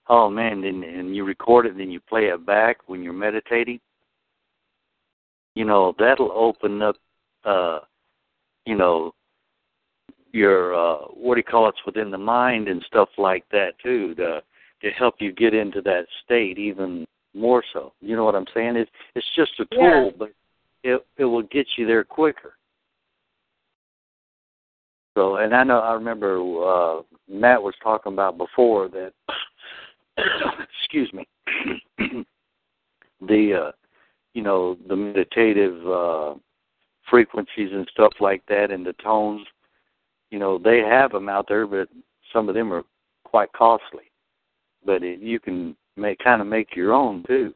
Oh 0.08 0.28
man, 0.28 0.64
and, 0.64 0.82
and 0.82 1.14
you 1.14 1.24
record 1.24 1.66
it, 1.66 1.72
and 1.72 1.80
then 1.80 1.90
you 1.90 2.00
play 2.00 2.26
it 2.26 2.44
back 2.44 2.78
when 2.86 3.02
you're 3.02 3.12
meditating. 3.12 3.80
You 5.54 5.64
know 5.64 5.94
that'll 5.98 6.32
open 6.32 6.82
up, 6.82 6.96
uh, 7.44 7.80
you 8.66 8.76
know, 8.76 9.12
your 10.32 10.74
uh, 10.74 11.06
what 11.14 11.34
do 11.34 11.40
you 11.40 11.44
call 11.44 11.68
it's 11.68 11.84
within 11.86 12.10
the 12.10 12.18
mind 12.18 12.68
and 12.68 12.82
stuff 12.86 13.08
like 13.18 13.44
that 13.50 13.72
too. 13.82 14.14
To 14.16 14.42
to 14.82 14.90
help 14.90 15.16
you 15.18 15.32
get 15.32 15.54
into 15.54 15.80
that 15.82 16.06
state 16.24 16.58
even 16.58 17.06
more 17.34 17.62
so. 17.72 17.92
You 18.00 18.16
know 18.16 18.24
what 18.24 18.34
I'm 18.34 18.46
saying? 18.54 18.76
It's 18.76 18.90
it's 19.14 19.26
just 19.36 19.52
a 19.60 19.66
tool, 19.74 20.06
Yeah. 20.06 20.10
but 20.18 20.32
it 20.82 21.06
it 21.18 21.24
will 21.24 21.42
get 21.42 21.66
you 21.76 21.86
there 21.86 22.04
quicker. 22.04 22.54
So, 25.16 25.36
and 25.36 25.54
I 25.54 25.64
know 25.64 25.80
I 25.80 25.92
remember 25.94 26.38
uh 26.38 27.02
Matt 27.28 27.62
was 27.62 27.74
talking 27.82 28.12
about 28.12 28.38
before 28.38 28.88
that. 28.88 29.12
excuse 30.82 31.12
me. 31.12 31.26
the 33.20 33.66
uh, 33.68 33.72
you 34.34 34.42
know 34.42 34.76
the 34.88 34.96
meditative 34.96 35.86
uh, 35.86 36.34
frequencies 37.08 37.70
and 37.72 37.88
stuff 37.92 38.12
like 38.20 38.42
that, 38.48 38.70
and 38.70 38.84
the 38.84 38.94
tones. 38.94 39.46
You 40.30 40.38
know 40.38 40.58
they 40.58 40.78
have 40.78 41.12
them 41.12 41.28
out 41.28 41.46
there, 41.48 41.66
but 41.66 41.88
some 42.32 42.48
of 42.48 42.54
them 42.54 42.72
are 42.72 42.84
quite 43.24 43.52
costly. 43.52 44.10
But 44.84 45.02
it, 45.02 45.20
you 45.20 45.40
can 45.40 45.76
make 45.96 46.18
kind 46.18 46.40
of 46.40 46.46
make 46.46 46.74
your 46.74 46.92
own 46.92 47.24
too. 47.26 47.54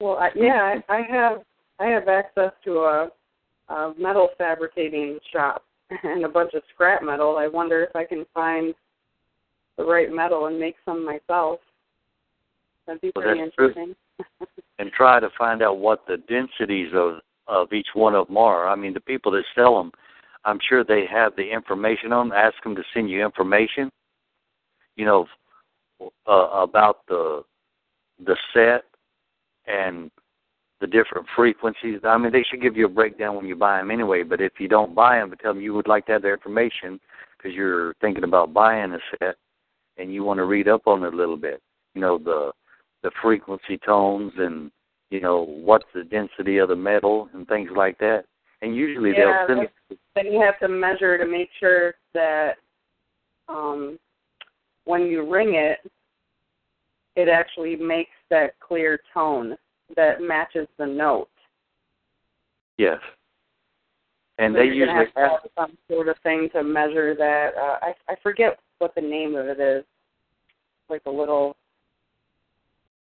Well, 0.00 0.16
I, 0.16 0.30
yeah, 0.34 0.80
I, 0.88 0.94
I 0.94 1.02
have 1.10 1.42
I 1.78 1.86
have 1.86 2.08
access 2.08 2.52
to 2.64 2.78
a, 2.78 3.10
a 3.68 3.94
metal 3.98 4.28
fabricating 4.38 5.18
shop 5.32 5.64
and 6.02 6.24
a 6.24 6.28
bunch 6.28 6.54
of 6.54 6.62
scrap 6.72 7.02
metal. 7.02 7.36
I 7.38 7.48
wonder 7.48 7.82
if 7.82 7.94
I 7.96 8.04
can 8.04 8.24
find 8.32 8.74
the 9.80 9.90
right 9.90 10.12
metal 10.12 10.46
and 10.46 10.58
make 10.58 10.76
some 10.84 11.04
myself. 11.04 11.60
That'd 12.86 13.00
be 13.00 13.12
Well, 13.14 13.24
pretty 13.24 13.40
interesting. 13.40 13.94
and 14.78 14.90
try 14.92 15.20
to 15.20 15.30
find 15.38 15.62
out 15.62 15.78
what 15.78 16.06
the 16.06 16.18
densities 16.28 16.92
of 16.94 17.20
of 17.46 17.72
each 17.72 17.88
one 17.94 18.14
of 18.14 18.28
them 18.28 18.36
are. 18.36 18.68
I 18.68 18.76
mean, 18.76 18.94
the 18.94 19.00
people 19.00 19.32
that 19.32 19.42
sell 19.56 19.76
them, 19.76 19.90
I'm 20.44 20.60
sure 20.68 20.84
they 20.84 21.04
have 21.10 21.34
the 21.34 21.50
information 21.50 22.12
on. 22.12 22.28
them. 22.28 22.38
Ask 22.38 22.62
them 22.62 22.76
to 22.76 22.82
send 22.94 23.10
you 23.10 23.24
information. 23.24 23.90
You 24.96 25.04
know, 25.06 25.26
uh, 26.28 26.48
about 26.52 27.06
the 27.08 27.42
the 28.24 28.36
set 28.52 28.84
and 29.66 30.10
the 30.80 30.86
different 30.86 31.26
frequencies. 31.36 32.00
I 32.04 32.16
mean, 32.18 32.32
they 32.32 32.44
should 32.48 32.62
give 32.62 32.76
you 32.76 32.86
a 32.86 32.88
breakdown 32.88 33.36
when 33.36 33.46
you 33.46 33.56
buy 33.56 33.78
them 33.78 33.90
anyway. 33.90 34.22
But 34.22 34.40
if 34.40 34.52
you 34.58 34.68
don't 34.68 34.94
buy 34.94 35.18
them, 35.18 35.30
but 35.30 35.40
tell 35.40 35.52
them 35.52 35.62
you 35.62 35.74
would 35.74 35.88
like 35.88 36.06
to 36.06 36.12
have 36.12 36.22
their 36.22 36.34
information 36.34 37.00
because 37.36 37.54
you're 37.54 37.94
thinking 38.00 38.24
about 38.24 38.54
buying 38.54 38.92
a 38.92 38.98
set 39.18 39.36
and 40.00 40.12
you 40.12 40.24
want 40.24 40.38
to 40.38 40.44
read 40.44 40.68
up 40.68 40.86
on 40.86 41.04
it 41.04 41.12
a 41.12 41.16
little 41.16 41.36
bit. 41.36 41.60
You 41.94 42.00
know 42.00 42.18
the 42.18 42.52
the 43.02 43.10
frequency 43.22 43.78
tones 43.84 44.32
and 44.38 44.70
you 45.10 45.20
know 45.20 45.44
what's 45.44 45.86
the 45.94 46.04
density 46.04 46.58
of 46.58 46.68
the 46.68 46.76
metal 46.76 47.28
and 47.34 47.46
things 47.48 47.70
like 47.76 47.98
that. 47.98 48.24
And 48.62 48.76
usually 48.76 49.10
Yeah, 49.10 49.46
they'll 49.46 49.56
send 49.56 49.68
it. 49.90 49.98
then 50.14 50.26
you 50.32 50.40
have 50.40 50.58
to 50.60 50.68
measure 50.68 51.16
to 51.18 51.26
make 51.26 51.48
sure 51.58 51.94
that 52.14 52.52
um, 53.48 53.98
when 54.84 55.02
you 55.06 55.28
ring 55.30 55.54
it, 55.54 55.78
it 57.16 57.28
actually 57.28 57.76
makes 57.76 58.10
that 58.28 58.58
clear 58.60 59.00
tone 59.12 59.56
that 59.96 60.20
matches 60.20 60.68
the 60.78 60.86
note. 60.86 61.28
Yes. 62.78 62.98
And 64.38 64.54
So 64.54 64.58
they 64.60 64.66
usually 64.66 64.88
have 64.88 65.06
have 65.16 65.30
have 65.30 65.50
some 65.58 65.78
sort 65.90 66.08
of 66.08 66.16
thing 66.22 66.48
to 66.54 66.62
measure 66.62 67.14
that. 67.14 67.50
Uh, 67.56 67.78
I 67.82 67.94
I 68.08 68.14
forget 68.22 68.58
what 68.78 68.94
the 68.94 69.00
name 69.00 69.34
of 69.34 69.46
it 69.46 69.60
is. 69.60 69.84
Like 70.90 71.02
a 71.06 71.10
little, 71.10 71.56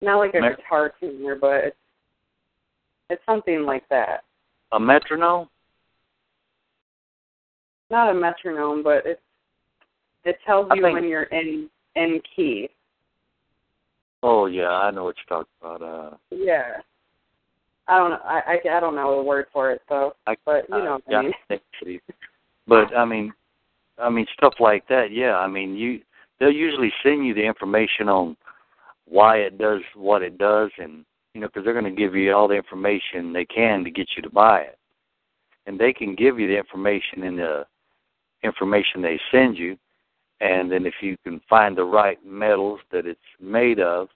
not 0.02 0.18
like 0.18 0.34
a 0.36 0.42
Me- 0.42 0.50
guitar 0.50 0.94
tuner, 1.00 1.36
but 1.40 1.64
it's 1.64 1.78
it's 3.10 3.22
something 3.26 3.64
like 3.64 3.88
that. 3.90 4.24
a 4.74 4.80
metronome. 4.80 5.48
Not 7.90 8.10
a 8.10 8.14
metronome, 8.14 8.84
but 8.84 9.06
it's 9.06 9.22
it 10.26 10.38
tells 10.46 10.68
you 10.76 10.82
think- 10.82 10.94
when 10.94 11.06
you're 11.08 11.24
in 11.24 11.70
in 11.96 12.22
key. 12.36 12.70
Oh 14.24 14.46
yeah, 14.46 14.70
I 14.70 14.92
know 14.92 15.06
what 15.06 15.16
you're 15.18 15.38
talking 15.40 15.52
about. 15.62 15.82
Uh, 15.82 16.18
Yeah. 16.30 16.82
I 17.88 17.98
don't 17.98 18.12
know. 18.12 18.20
I, 18.24 18.60
I 18.64 18.78
I 18.78 18.80
don't 18.80 18.96
know 18.96 19.18
the 19.18 19.24
word 19.24 19.48
for 19.52 19.72
it 19.72 19.82
though, 19.90 20.14
I, 20.28 20.36
but 20.46 20.70
you 20.70 20.78
know 20.78 20.96
uh, 20.96 21.00
what 21.06 21.12
yeah, 21.12 21.18
I 21.18 21.86
mean. 21.86 22.00
But 22.68 22.96
I 22.96 23.04
mean, 23.06 23.34
I 23.98 24.10
mean 24.10 24.26
stuff 24.38 24.54
like 24.60 24.88
that. 24.88 25.08
Yeah, 25.12 25.38
I 25.38 25.48
mean 25.48 25.76
you. 25.76 26.02
They'll 26.42 26.52
usually 26.52 26.92
send 27.04 27.24
you 27.24 27.36
the 27.36 27.46
information 27.46 28.10
on 28.10 28.36
why 29.06 29.38
it 29.38 29.60
does 29.60 29.82
what 29.94 30.24
it 30.24 30.40
does, 30.40 30.72
and 30.80 31.06
you 31.36 31.42
know 31.42 31.46
because 31.46 31.64
they're 31.64 31.80
going 31.80 31.86
to 31.86 32.02
give 32.02 32.16
you 32.16 32.34
all 32.34 32.48
the 32.48 32.56
information 32.56 33.32
they 33.32 33.46
can 33.46 33.84
to 33.84 33.92
get 33.92 34.08
you 34.16 34.24
to 34.24 34.30
buy 34.32 34.62
it, 34.62 34.80
and 35.68 35.80
they 35.80 35.94
can 35.94 36.16
give 36.16 36.40
you 36.40 36.48
the 36.48 36.58
information 36.58 37.22
in 37.22 37.36
the 37.36 37.64
information 38.44 39.04
they 39.04 39.20
send 39.32 39.56
you, 39.56 39.78
and 40.40 40.72
then 40.72 40.88
if 40.88 40.96
you 41.02 41.16
can 41.24 41.40
find 41.48 41.78
the 41.78 41.84
right 41.84 42.18
metals 42.26 42.80
that 42.92 43.06
it's 43.06 43.20
made 43.40 43.80
of, 43.80 44.08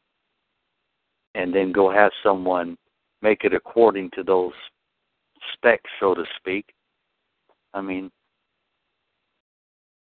and 1.36 1.54
then 1.54 1.72
go 1.72 1.92
have 1.92 2.12
someone 2.24 2.76
make 3.22 3.44
it 3.44 3.54
according 3.54 4.10
to 4.16 4.24
those 4.24 4.54
specs, 5.54 5.92
so 6.00 6.16
to 6.16 6.24
speak. 6.40 6.74
I 7.76 7.82
mean, 7.82 8.10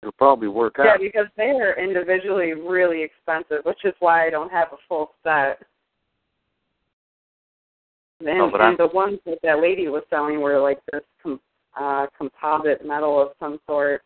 it'll 0.04 0.12
probably 0.14 0.50
work 0.50 0.76
Yeah, 0.78 0.92
out. 0.94 1.00
because 1.00 1.28
they 1.38 1.52
are 1.52 1.74
individually 1.80 2.52
really 2.54 3.02
expensive, 3.02 3.64
which 3.64 3.86
is 3.86 3.94
why 4.00 4.28
I 4.28 4.30
don't 4.30 4.52
have 4.52 4.68
a 4.74 4.78
full 4.90 5.14
set. 5.24 5.62
And, 8.20 8.42
Oh, 8.42 8.46
and 8.54 8.62
I'm- 8.62 8.76
the 8.78 8.88
ones 8.88 9.20
that 9.26 9.42
that 9.44 9.60
lady 9.60 9.88
was 9.88 10.04
selling 10.10 10.42
were 10.42 10.60
like 10.60 10.80
this 10.92 11.04
com- 11.22 11.42
uh, 11.76 12.08
composite 12.18 12.86
metal 12.86 13.20
of 13.20 13.34
some 13.40 13.60
sort. 13.66 14.04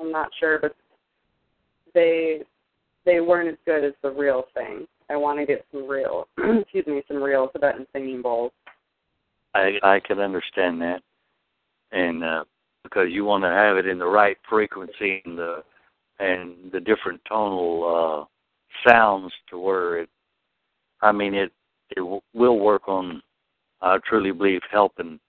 I'm 0.00 0.10
not 0.12 0.32
sure, 0.34 0.58
but 0.60 0.74
they 1.94 2.44
they 3.04 3.20
weren't 3.20 3.48
as 3.48 3.56
good 3.64 3.84
as 3.84 3.94
the 4.02 4.10
real 4.10 4.42
thing. 4.54 4.86
I 5.08 5.16
want 5.16 5.38
to 5.38 5.46
get 5.46 5.64
some 5.72 5.88
real, 5.88 6.28
excuse 6.38 6.86
me, 6.86 7.02
some 7.08 7.22
real 7.22 7.48
Tibetan 7.48 7.86
singing 7.92 8.20
bowls. 8.22 8.52
I 9.54 9.78
I 9.82 10.00
can 10.00 10.18
understand 10.20 10.80
that, 10.82 11.02
and 11.92 12.22
uh, 12.24 12.44
because 12.88 13.08
you 13.10 13.24
want 13.24 13.44
to 13.44 13.50
have 13.50 13.76
it 13.76 13.86
in 13.86 13.98
the 13.98 14.06
right 14.06 14.36
frequency 14.48 15.22
and 15.24 15.38
the 15.38 15.62
and 16.20 16.72
the 16.72 16.80
different 16.80 17.20
tonal 17.28 18.26
uh, 18.26 18.88
sounds 18.88 19.32
to 19.50 19.58
where 19.58 20.00
it. 20.00 20.08
I 21.00 21.12
mean, 21.12 21.34
it 21.34 21.52
it 21.96 22.00
will 22.34 22.58
work 22.58 22.88
on. 22.88 23.22
I 23.80 23.98
truly 24.08 24.32
believe 24.32 24.62
helping 24.70 25.20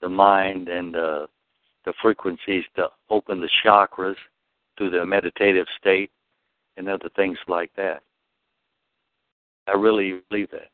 the 0.00 0.08
mind 0.08 0.68
and 0.68 0.94
uh, 0.94 1.26
the 1.84 1.92
frequencies 2.00 2.64
to 2.76 2.86
open 3.10 3.40
the 3.40 3.50
chakras 3.64 4.14
through 4.78 4.90
the 4.90 5.04
meditative 5.04 5.66
state 5.80 6.10
and 6.76 6.88
other 6.88 7.10
things 7.16 7.38
like 7.48 7.70
that. 7.76 8.02
I 9.66 9.72
really 9.72 10.20
believe 10.30 10.50
that. 10.52 10.70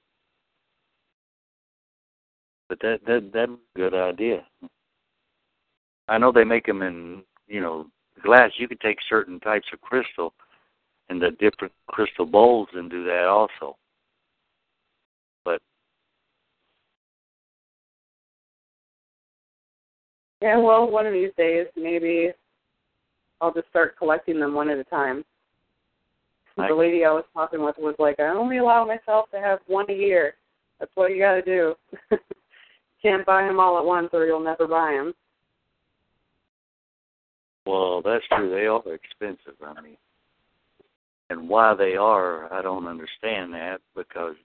But 2.68 2.80
that 2.80 2.98
that 3.06 3.30
that's 3.32 3.50
a 3.52 3.78
good 3.78 3.94
idea. 3.94 4.44
I 6.08 6.18
know 6.18 6.32
they 6.32 6.44
make 6.44 6.66
them 6.66 6.82
in 6.82 7.22
you 7.48 7.60
know 7.60 7.86
glass. 8.22 8.50
You 8.58 8.68
could 8.68 8.80
take 8.80 8.98
certain 9.08 9.40
types 9.40 9.66
of 9.72 9.80
crystal 9.80 10.32
and 11.08 11.20
the 11.20 11.30
different 11.38 11.72
crystal 11.88 12.26
bowls 12.26 12.68
and 12.74 12.90
do 12.90 13.04
that 13.04 13.24
also. 13.26 13.76
But 15.44 15.60
Yeah, 20.42 20.58
well, 20.58 20.90
one 20.90 21.06
of 21.06 21.12
these 21.12 21.30
days, 21.36 21.66
maybe 21.76 22.30
I'll 23.40 23.52
just 23.52 23.68
start 23.68 23.96
collecting 23.96 24.40
them 24.40 24.54
one 24.54 24.70
at 24.70 24.78
a 24.78 24.84
time. 24.84 25.24
I- 26.58 26.68
The 26.68 26.74
lady 26.74 27.04
I 27.04 27.12
was 27.12 27.24
talking 27.34 27.62
with 27.62 27.76
was 27.78 27.94
like, 27.98 28.18
I 28.18 28.28
only 28.28 28.58
allow 28.58 28.84
myself 28.84 29.30
to 29.30 29.40
have 29.40 29.60
one 29.66 29.86
a 29.90 29.94
year. 29.94 30.34
That's 30.78 30.90
what 30.94 31.10
you 31.10 31.18
got 31.18 31.34
to 31.34 31.42
do. 31.42 31.74
Can't 33.02 33.26
buy 33.26 33.42
them 33.46 33.60
all 33.60 33.78
at 33.78 33.84
once, 33.84 34.08
or 34.12 34.24
you'll 34.26 34.40
never 34.40 34.66
buy 34.66 34.92
them. 34.92 35.14
Well, 37.66 38.02
that's 38.02 38.24
true. 38.28 38.50
They 38.50 38.66
are 38.66 38.94
expensive. 38.94 39.60
I 39.64 39.80
mean, 39.80 39.96
and 41.30 41.48
why 41.48 41.74
they 41.74 41.96
are, 41.96 42.52
I 42.52 42.62
don't 42.62 42.86
understand 42.86 43.52
that 43.54 43.78
because 43.94 44.36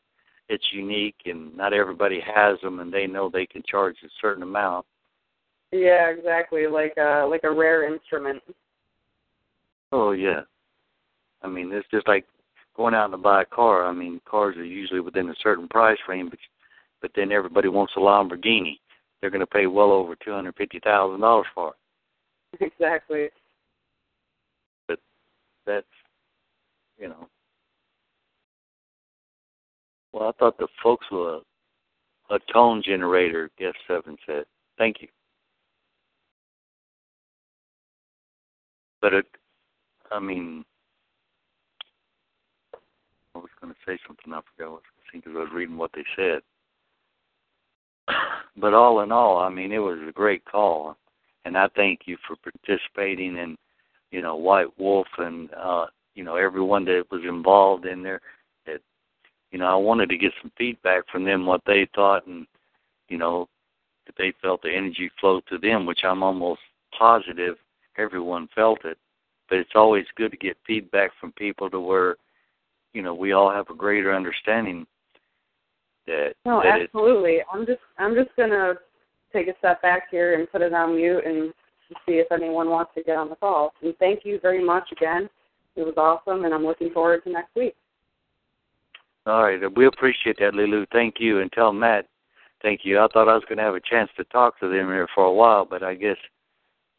it's 0.50 0.66
unique 0.74 1.16
and 1.26 1.56
not 1.56 1.74
everybody 1.74 2.20
has 2.20 2.60
them, 2.62 2.80
and 2.80 2.92
they 2.92 3.08
know 3.08 3.30
they 3.30 3.46
can 3.46 3.64
charge 3.70 3.96
a 4.04 4.10
certain 4.20 4.44
amount. 4.44 4.86
Yeah, 5.72 6.10
exactly. 6.10 6.68
Like 6.68 6.94
a 6.98 7.26
like 7.30 7.44
a 7.44 7.52
rare 7.52 7.92
instrument. 7.92 8.42
Oh 9.92 10.12
yeah. 10.12 10.42
I 11.44 11.48
mean, 11.48 11.72
it's 11.72 11.88
just 11.90 12.08
like 12.08 12.26
going 12.76 12.94
out 12.94 13.14
and 13.14 13.24
buy 13.24 13.44
a 13.44 13.46
car. 13.46 13.86
I 13.86 13.94
mean, 13.94 14.20
cars 14.26 14.58
are 14.58 14.66
usually 14.66 15.00
within 15.00 15.30
a 15.30 15.36
certain 15.42 15.68
price 15.68 15.98
range, 16.08 16.30
but 16.32 16.40
but 17.02 17.12
then 17.16 17.32
everybody 17.32 17.68
wants 17.68 17.94
a 17.96 18.00
Lamborghini. 18.00 18.78
They're 19.20 19.30
going 19.30 19.42
to 19.42 19.48
pay 19.48 19.68
well 19.68 19.92
over 19.92 20.16
two 20.16 20.32
hundred 20.32 20.56
fifty 20.56 20.80
thousand 20.84 21.22
dollars 21.22 21.48
for 21.56 21.70
it. 21.70 21.76
exactly. 22.80 23.30
But 24.88 25.00
that's 25.66 25.86
you 27.00 27.10
know. 27.10 27.28
Well, 30.14 30.30
I 30.30 30.32
thought 30.40 30.58
the 30.58 30.68
folks 30.84 31.06
were 31.12 31.40
a, 32.30 32.40
tone 32.54 32.84
generator. 32.86 33.50
Guest 33.58 33.78
seven 33.88 34.18
said, 34.26 34.46
"Thank 34.78 35.02
you." 35.02 35.08
But 39.02 39.14
it, 39.14 39.26
I 40.12 40.20
mean, 40.20 40.64
I 43.34 43.40
was 43.40 43.50
going 43.60 43.74
to 43.74 43.80
say 43.86 43.98
something. 44.06 44.32
I 44.32 44.42
forgot 44.56 44.72
what 44.72 44.82
I 44.82 44.92
was 44.98 45.12
because 45.14 45.34
I 45.36 45.40
was 45.40 45.50
reading 45.54 45.78
what 45.78 45.92
they 45.94 46.06
said. 46.16 46.42
But 48.58 48.74
all 48.74 49.00
in 49.00 49.14
all, 49.14 49.38
I 49.38 49.48
mean, 49.50 49.72
it 49.72 49.78
was 49.78 49.98
a 50.08 50.12
great 50.12 50.44
call, 50.44 50.98
and 51.46 51.58
I 51.58 51.68
thank 51.76 52.02
you 52.06 52.18
for 52.28 52.36
participating 52.38 53.40
and 53.40 53.58
you 54.12 54.22
know 54.22 54.36
White 54.36 54.78
Wolf 54.78 55.08
and 55.18 55.50
uh, 55.54 55.86
you 56.16 56.24
know 56.24 56.36
everyone 56.36 56.86
that 56.86 57.06
was 57.12 57.22
involved 57.28 57.86
in 57.86 58.04
there. 58.04 58.22
That 58.66 58.82
you 59.52 59.60
know 59.60 59.66
I 59.66 59.76
wanted 59.76 60.10
to 60.10 60.18
get 60.18 60.34
some 60.42 60.52
feedback 60.58 61.04
from 61.12 61.24
them 61.24 61.46
what 61.46 61.62
they 61.66 61.88
thought 61.96 62.28
and 62.28 62.46
you 63.10 63.18
know 63.18 63.48
that 64.06 64.16
they 64.18 64.34
felt 64.42 64.62
the 64.62 64.74
energy 64.74 65.12
flow 65.20 65.42
to 65.50 65.58
them, 65.58 65.86
which 65.86 66.04
I'm 66.04 66.24
almost 66.24 66.62
positive 66.98 67.58
everyone 67.98 68.48
felt 68.56 68.84
it. 68.86 68.98
But 69.50 69.60
it's 69.60 69.76
always 69.76 70.06
good 70.16 70.32
to 70.32 70.38
get 70.38 70.58
feedback 70.66 71.12
from 71.20 71.34
people 71.34 71.70
to 71.70 71.80
where 71.80 72.16
you 72.94 73.02
know 73.02 73.14
we 73.14 73.32
all 73.32 73.52
have 73.52 73.70
a 73.70 73.76
greater 73.76 74.14
understanding 74.14 74.86
that 76.08 76.34
No, 76.46 76.62
that 76.64 76.82
absolutely. 76.82 77.40
I'm 77.52 77.66
just 77.66 77.82
I'm 77.98 78.16
just 78.16 78.30
gonna 78.38 78.76
take 79.34 79.48
a 79.48 79.58
step 79.60 79.82
back 79.82 80.04
here 80.12 80.38
and 80.38 80.52
put 80.52 80.62
it 80.62 80.74
on 80.74 80.96
mute 80.96 81.24
and 81.26 81.54
see 82.06 82.14
if 82.14 82.32
anyone 82.32 82.70
wants 82.70 82.92
to 82.96 83.04
get 83.04 83.18
on 83.18 83.30
the 83.30 83.36
call. 83.36 83.74
And 83.82 83.96
thank 83.98 84.22
you 84.24 84.40
very 84.42 84.64
much 84.64 84.92
again. 84.92 85.30
It 85.76 85.84
was 85.84 85.94
awesome, 85.98 86.46
and 86.46 86.54
I'm 86.54 86.66
looking 86.66 86.92
forward 86.92 87.24
to 87.24 87.32
next 87.32 87.56
week. 87.56 87.76
All 89.26 89.44
right, 89.44 89.60
we 89.76 89.86
appreciate 89.86 90.38
that, 90.40 90.54
Lulu. 90.54 90.86
Thank 90.92 91.16
you, 91.20 91.40
and 91.40 91.52
tell 91.52 91.72
Matt, 91.72 92.08
thank 92.62 92.82
you. 92.84 93.00
I 93.00 93.08
thought 93.14 93.30
I 93.30 93.36
was 93.36 93.44
going 93.48 93.58
to 93.58 93.64
have 93.64 93.76
a 93.76 93.82
chance 93.82 94.10
to 94.18 94.24
talk 94.26 94.60
to 94.60 94.68
them 94.68 94.88
here 94.88 95.08
for 95.14 95.26
a 95.26 95.34
while, 95.34 95.66
but 95.66 95.84
I 95.84 95.94
guess 95.94 96.18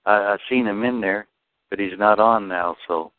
I, 0.06 0.12
I 0.12 0.36
seen 0.48 0.66
him 0.66 0.84
in 0.84 1.00
there, 1.00 1.26
but 1.68 1.80
he's 1.80 1.98
not 1.98 2.20
on 2.20 2.48
now. 2.48 2.76
So, 2.86 3.12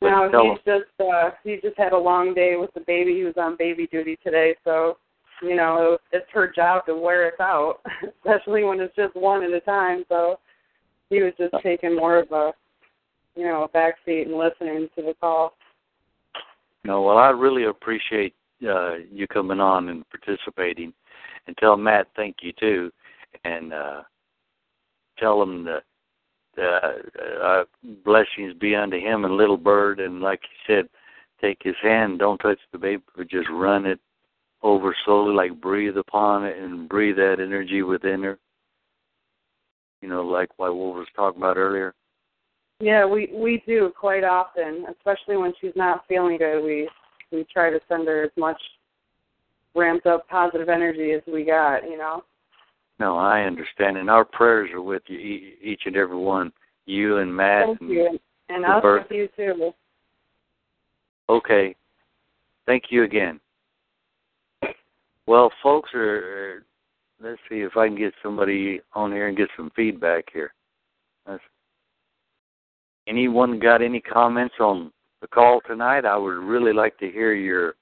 but 0.00 0.30
No, 0.30 0.54
he's 0.54 0.64
just 0.64 0.90
uh 1.00 1.30
he 1.42 1.58
just 1.62 1.76
had 1.76 1.92
a 1.92 1.98
long 1.98 2.34
day 2.34 2.54
with 2.56 2.72
the 2.74 2.80
baby. 2.80 3.14
He 3.14 3.24
was 3.24 3.34
on 3.36 3.56
baby 3.56 3.88
duty 3.90 4.18
today, 4.22 4.54
so 4.64 4.96
you 5.42 5.56
know 5.56 5.98
it's 6.12 6.26
her 6.32 6.50
job 6.54 6.86
to 6.86 6.94
wear 6.94 7.26
us 7.28 7.40
out, 7.40 7.80
especially 8.02 8.64
when 8.64 8.80
it's 8.80 8.94
just 8.96 9.14
one 9.14 9.42
at 9.42 9.52
a 9.52 9.60
time. 9.60 10.04
So 10.08 10.38
he 11.10 11.22
was 11.22 11.32
just 11.38 11.54
taking 11.62 11.96
more 11.96 12.18
of 12.18 12.30
a 12.32 12.52
you 13.36 13.44
know 13.44 13.64
a 13.64 13.68
back 13.68 13.94
seat 14.04 14.26
and 14.26 14.36
listening 14.36 14.88
to 14.96 15.02
the 15.02 15.14
call. 15.20 15.54
no, 16.84 17.02
well, 17.02 17.18
I 17.18 17.30
really 17.30 17.64
appreciate 17.64 18.34
uh, 18.68 18.96
you 19.12 19.26
coming 19.28 19.60
on 19.60 19.88
and 19.88 20.04
participating, 20.10 20.92
and 21.46 21.56
tell 21.56 21.76
Matt 21.76 22.08
thank 22.16 22.36
you 22.42 22.52
too, 22.58 22.90
and 23.44 23.72
uh, 23.72 24.02
tell 25.18 25.42
him 25.42 25.64
that 25.64 25.82
uh, 26.58 27.42
uh, 27.42 27.64
blessings 28.04 28.54
be 28.58 28.74
unto 28.74 28.98
him 28.98 29.24
and 29.24 29.36
little 29.36 29.56
bird, 29.56 30.00
and 30.00 30.20
like 30.20 30.40
he 30.42 30.72
said, 30.72 30.88
take 31.40 31.58
his 31.62 31.76
hand, 31.82 32.18
don't 32.18 32.38
touch 32.38 32.58
the 32.72 32.78
baby, 32.78 33.02
but 33.16 33.28
just 33.28 33.48
run 33.50 33.86
it 33.86 34.00
over 34.62 34.94
slowly, 35.04 35.34
like 35.34 35.60
breathe 35.60 35.96
upon 35.96 36.44
it 36.44 36.56
and 36.58 36.88
breathe 36.88 37.16
that 37.16 37.36
energy 37.40 37.82
within 37.82 38.22
her. 38.22 38.38
You 40.00 40.08
know, 40.08 40.22
like 40.22 40.48
what 40.58 40.74
Wolf 40.74 40.96
was 40.96 41.08
talking 41.14 41.40
about 41.40 41.56
earlier. 41.56 41.94
Yeah, 42.80 43.04
we 43.06 43.30
we 43.34 43.62
do 43.66 43.92
quite 43.98 44.24
often, 44.24 44.86
especially 44.96 45.36
when 45.36 45.52
she's 45.60 45.72
not 45.74 46.04
feeling 46.06 46.38
good. 46.38 46.62
We 46.62 46.88
we 47.32 47.44
try 47.52 47.70
to 47.70 47.80
send 47.88 48.06
her 48.06 48.24
as 48.24 48.30
much 48.36 48.60
ramped 49.74 50.06
up 50.06 50.28
positive 50.28 50.68
energy 50.68 51.12
as 51.12 51.22
we 51.32 51.44
got. 51.44 51.82
You 51.82 51.98
know. 51.98 52.22
No, 53.00 53.16
I 53.16 53.42
understand, 53.42 53.96
and 53.96 54.10
our 54.10 54.24
prayers 54.24 54.70
are 54.72 54.82
with 54.82 55.02
you, 55.06 55.18
e- 55.18 55.54
each 55.62 55.82
and 55.86 55.96
every 55.96 56.16
one. 56.16 56.52
You 56.86 57.18
and 57.18 57.34
Matt. 57.34 57.66
Thank 57.66 57.80
and, 57.80 57.90
you, 57.90 58.18
and 58.48 58.64
us 58.64 58.82
birth- 58.82 59.06
with 59.08 59.16
you 59.16 59.28
too. 59.36 59.72
Okay. 61.28 61.74
Thank 62.66 62.84
you 62.90 63.04
again. 63.04 63.40
Well, 65.28 65.52
folks 65.62 65.90
are. 65.94 66.54
are- 66.54 66.64
Let's 67.20 67.40
see 67.48 67.62
if 67.62 67.76
I 67.76 67.88
can 67.88 67.96
get 67.96 68.14
somebody 68.22 68.80
on 68.92 69.10
here 69.10 69.26
and 69.26 69.36
get 69.36 69.48
some 69.56 69.72
feedback 69.74 70.26
here. 70.32 70.54
Let's, 71.26 71.42
anyone 73.08 73.58
got 73.58 73.82
any 73.82 74.00
comments 74.00 74.54
on 74.60 74.92
the 75.20 75.26
call 75.26 75.60
tonight? 75.66 76.04
I 76.04 76.16
would 76.16 76.38
really 76.38 76.72
like 76.72 76.96
to 76.98 77.10
hear 77.10 77.34
your 77.34 77.74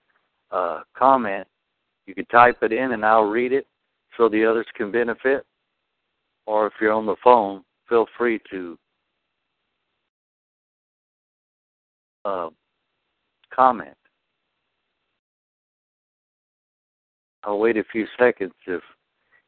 uh, 0.50 0.84
comment. 0.96 1.46
You 2.06 2.14
can 2.14 2.24
type 2.26 2.62
it 2.62 2.72
in 2.72 2.92
and 2.92 3.04
I'll 3.04 3.24
read 3.24 3.52
it 3.52 3.66
so 4.16 4.30
the 4.30 4.42
others 4.46 4.66
can 4.74 4.90
benefit. 4.90 5.44
Or 6.46 6.66
if 6.66 6.72
you're 6.80 6.94
on 6.94 7.04
the 7.04 7.16
phone, 7.22 7.62
feel 7.90 8.06
free 8.16 8.40
to 8.50 8.78
uh, 12.24 12.48
comment. 13.54 13.98
I'll 17.46 17.60
wait 17.60 17.76
a 17.76 17.84
few 17.84 18.06
seconds. 18.18 18.52
If 18.66 18.82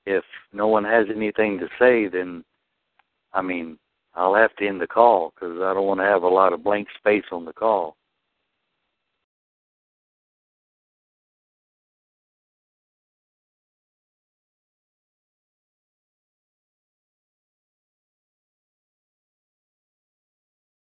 if 0.07 0.25
no 0.53 0.69
one 0.69 0.85
has 0.85 1.07
anything 1.15 1.59
to 1.59 1.69
say, 1.79 2.07
then 2.07 2.45
I 3.35 3.43
mean 3.43 3.77
I'll 4.15 4.37
have 4.37 4.55
to 4.57 4.67
end 4.67 4.81
the 4.81 4.87
call 4.87 5.33
because 5.35 5.59
I 5.61 5.75
don't 5.75 5.87
want 5.87 6.01
to 6.01 6.05
have 6.07 6.23
a 6.23 6.29
lot 6.29 6.53
of 6.53 6.63
blank 6.63 6.89
space 6.97 7.25
on 7.33 7.45
the 7.45 7.53
call. 7.53 7.97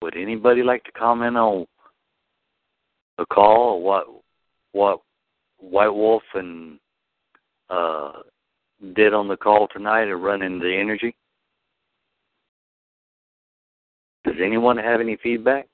Would 0.04 0.18
anybody 0.18 0.64
like 0.64 0.84
to 0.86 0.92
comment 0.92 1.36
on 1.38 1.66
the 3.18 3.26
call 3.26 3.74
or 3.74 3.82
what 3.82 4.06
what 4.72 5.02
White 5.60 5.94
Wolf 5.94 6.24
and 6.34 6.80
uh, 7.72 8.12
did 8.96 9.14
on 9.14 9.28
the 9.28 9.38
call 9.38 9.68
tonight 9.68 10.10
or 10.10 10.18
running 10.18 10.60
the 10.60 10.76
energy? 10.76 11.16
Does 14.26 14.36
anyone 14.44 14.78
have 14.78 15.02
any 15.02 15.18
feedback? 15.24 15.68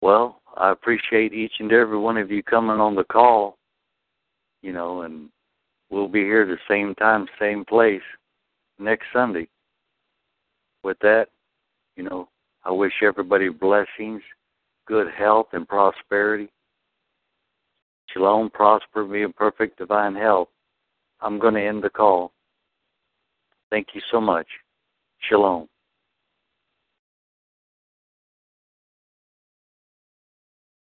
Well, 0.00 0.42
I 0.56 0.70
appreciate 0.70 1.32
each 1.32 1.54
and 1.60 1.72
every 1.72 1.98
one 1.98 2.18
of 2.18 2.30
you 2.30 2.42
coming 2.42 2.78
on 2.78 2.94
the 2.94 3.04
call, 3.04 3.56
you 4.62 4.72
know, 4.72 5.02
and 5.02 5.30
we'll 5.90 6.08
be 6.08 6.20
here 6.20 6.46
the 6.46 6.58
same 6.68 6.94
time, 6.96 7.26
same 7.40 7.64
place 7.64 8.02
next 8.78 9.06
Sunday. 9.14 9.48
With 10.84 10.98
that, 11.00 11.28
you 11.96 12.04
know, 12.04 12.28
I 12.62 12.70
wish 12.70 12.92
everybody 13.02 13.48
blessings, 13.48 14.22
good 14.86 15.06
health, 15.10 15.48
and 15.52 15.66
prosperity. 15.66 16.50
Shalom, 18.10 18.50
prosper, 18.50 19.04
be 19.04 19.22
in 19.22 19.32
perfect 19.32 19.78
divine 19.78 20.14
health. 20.14 20.48
I'm 21.20 21.38
going 21.38 21.54
to 21.54 21.62
end 21.62 21.82
the 21.82 21.88
call. 21.88 22.32
Thank 23.70 23.88
you 23.94 24.02
so 24.10 24.20
much. 24.20 24.46
Shalom. 25.28 25.68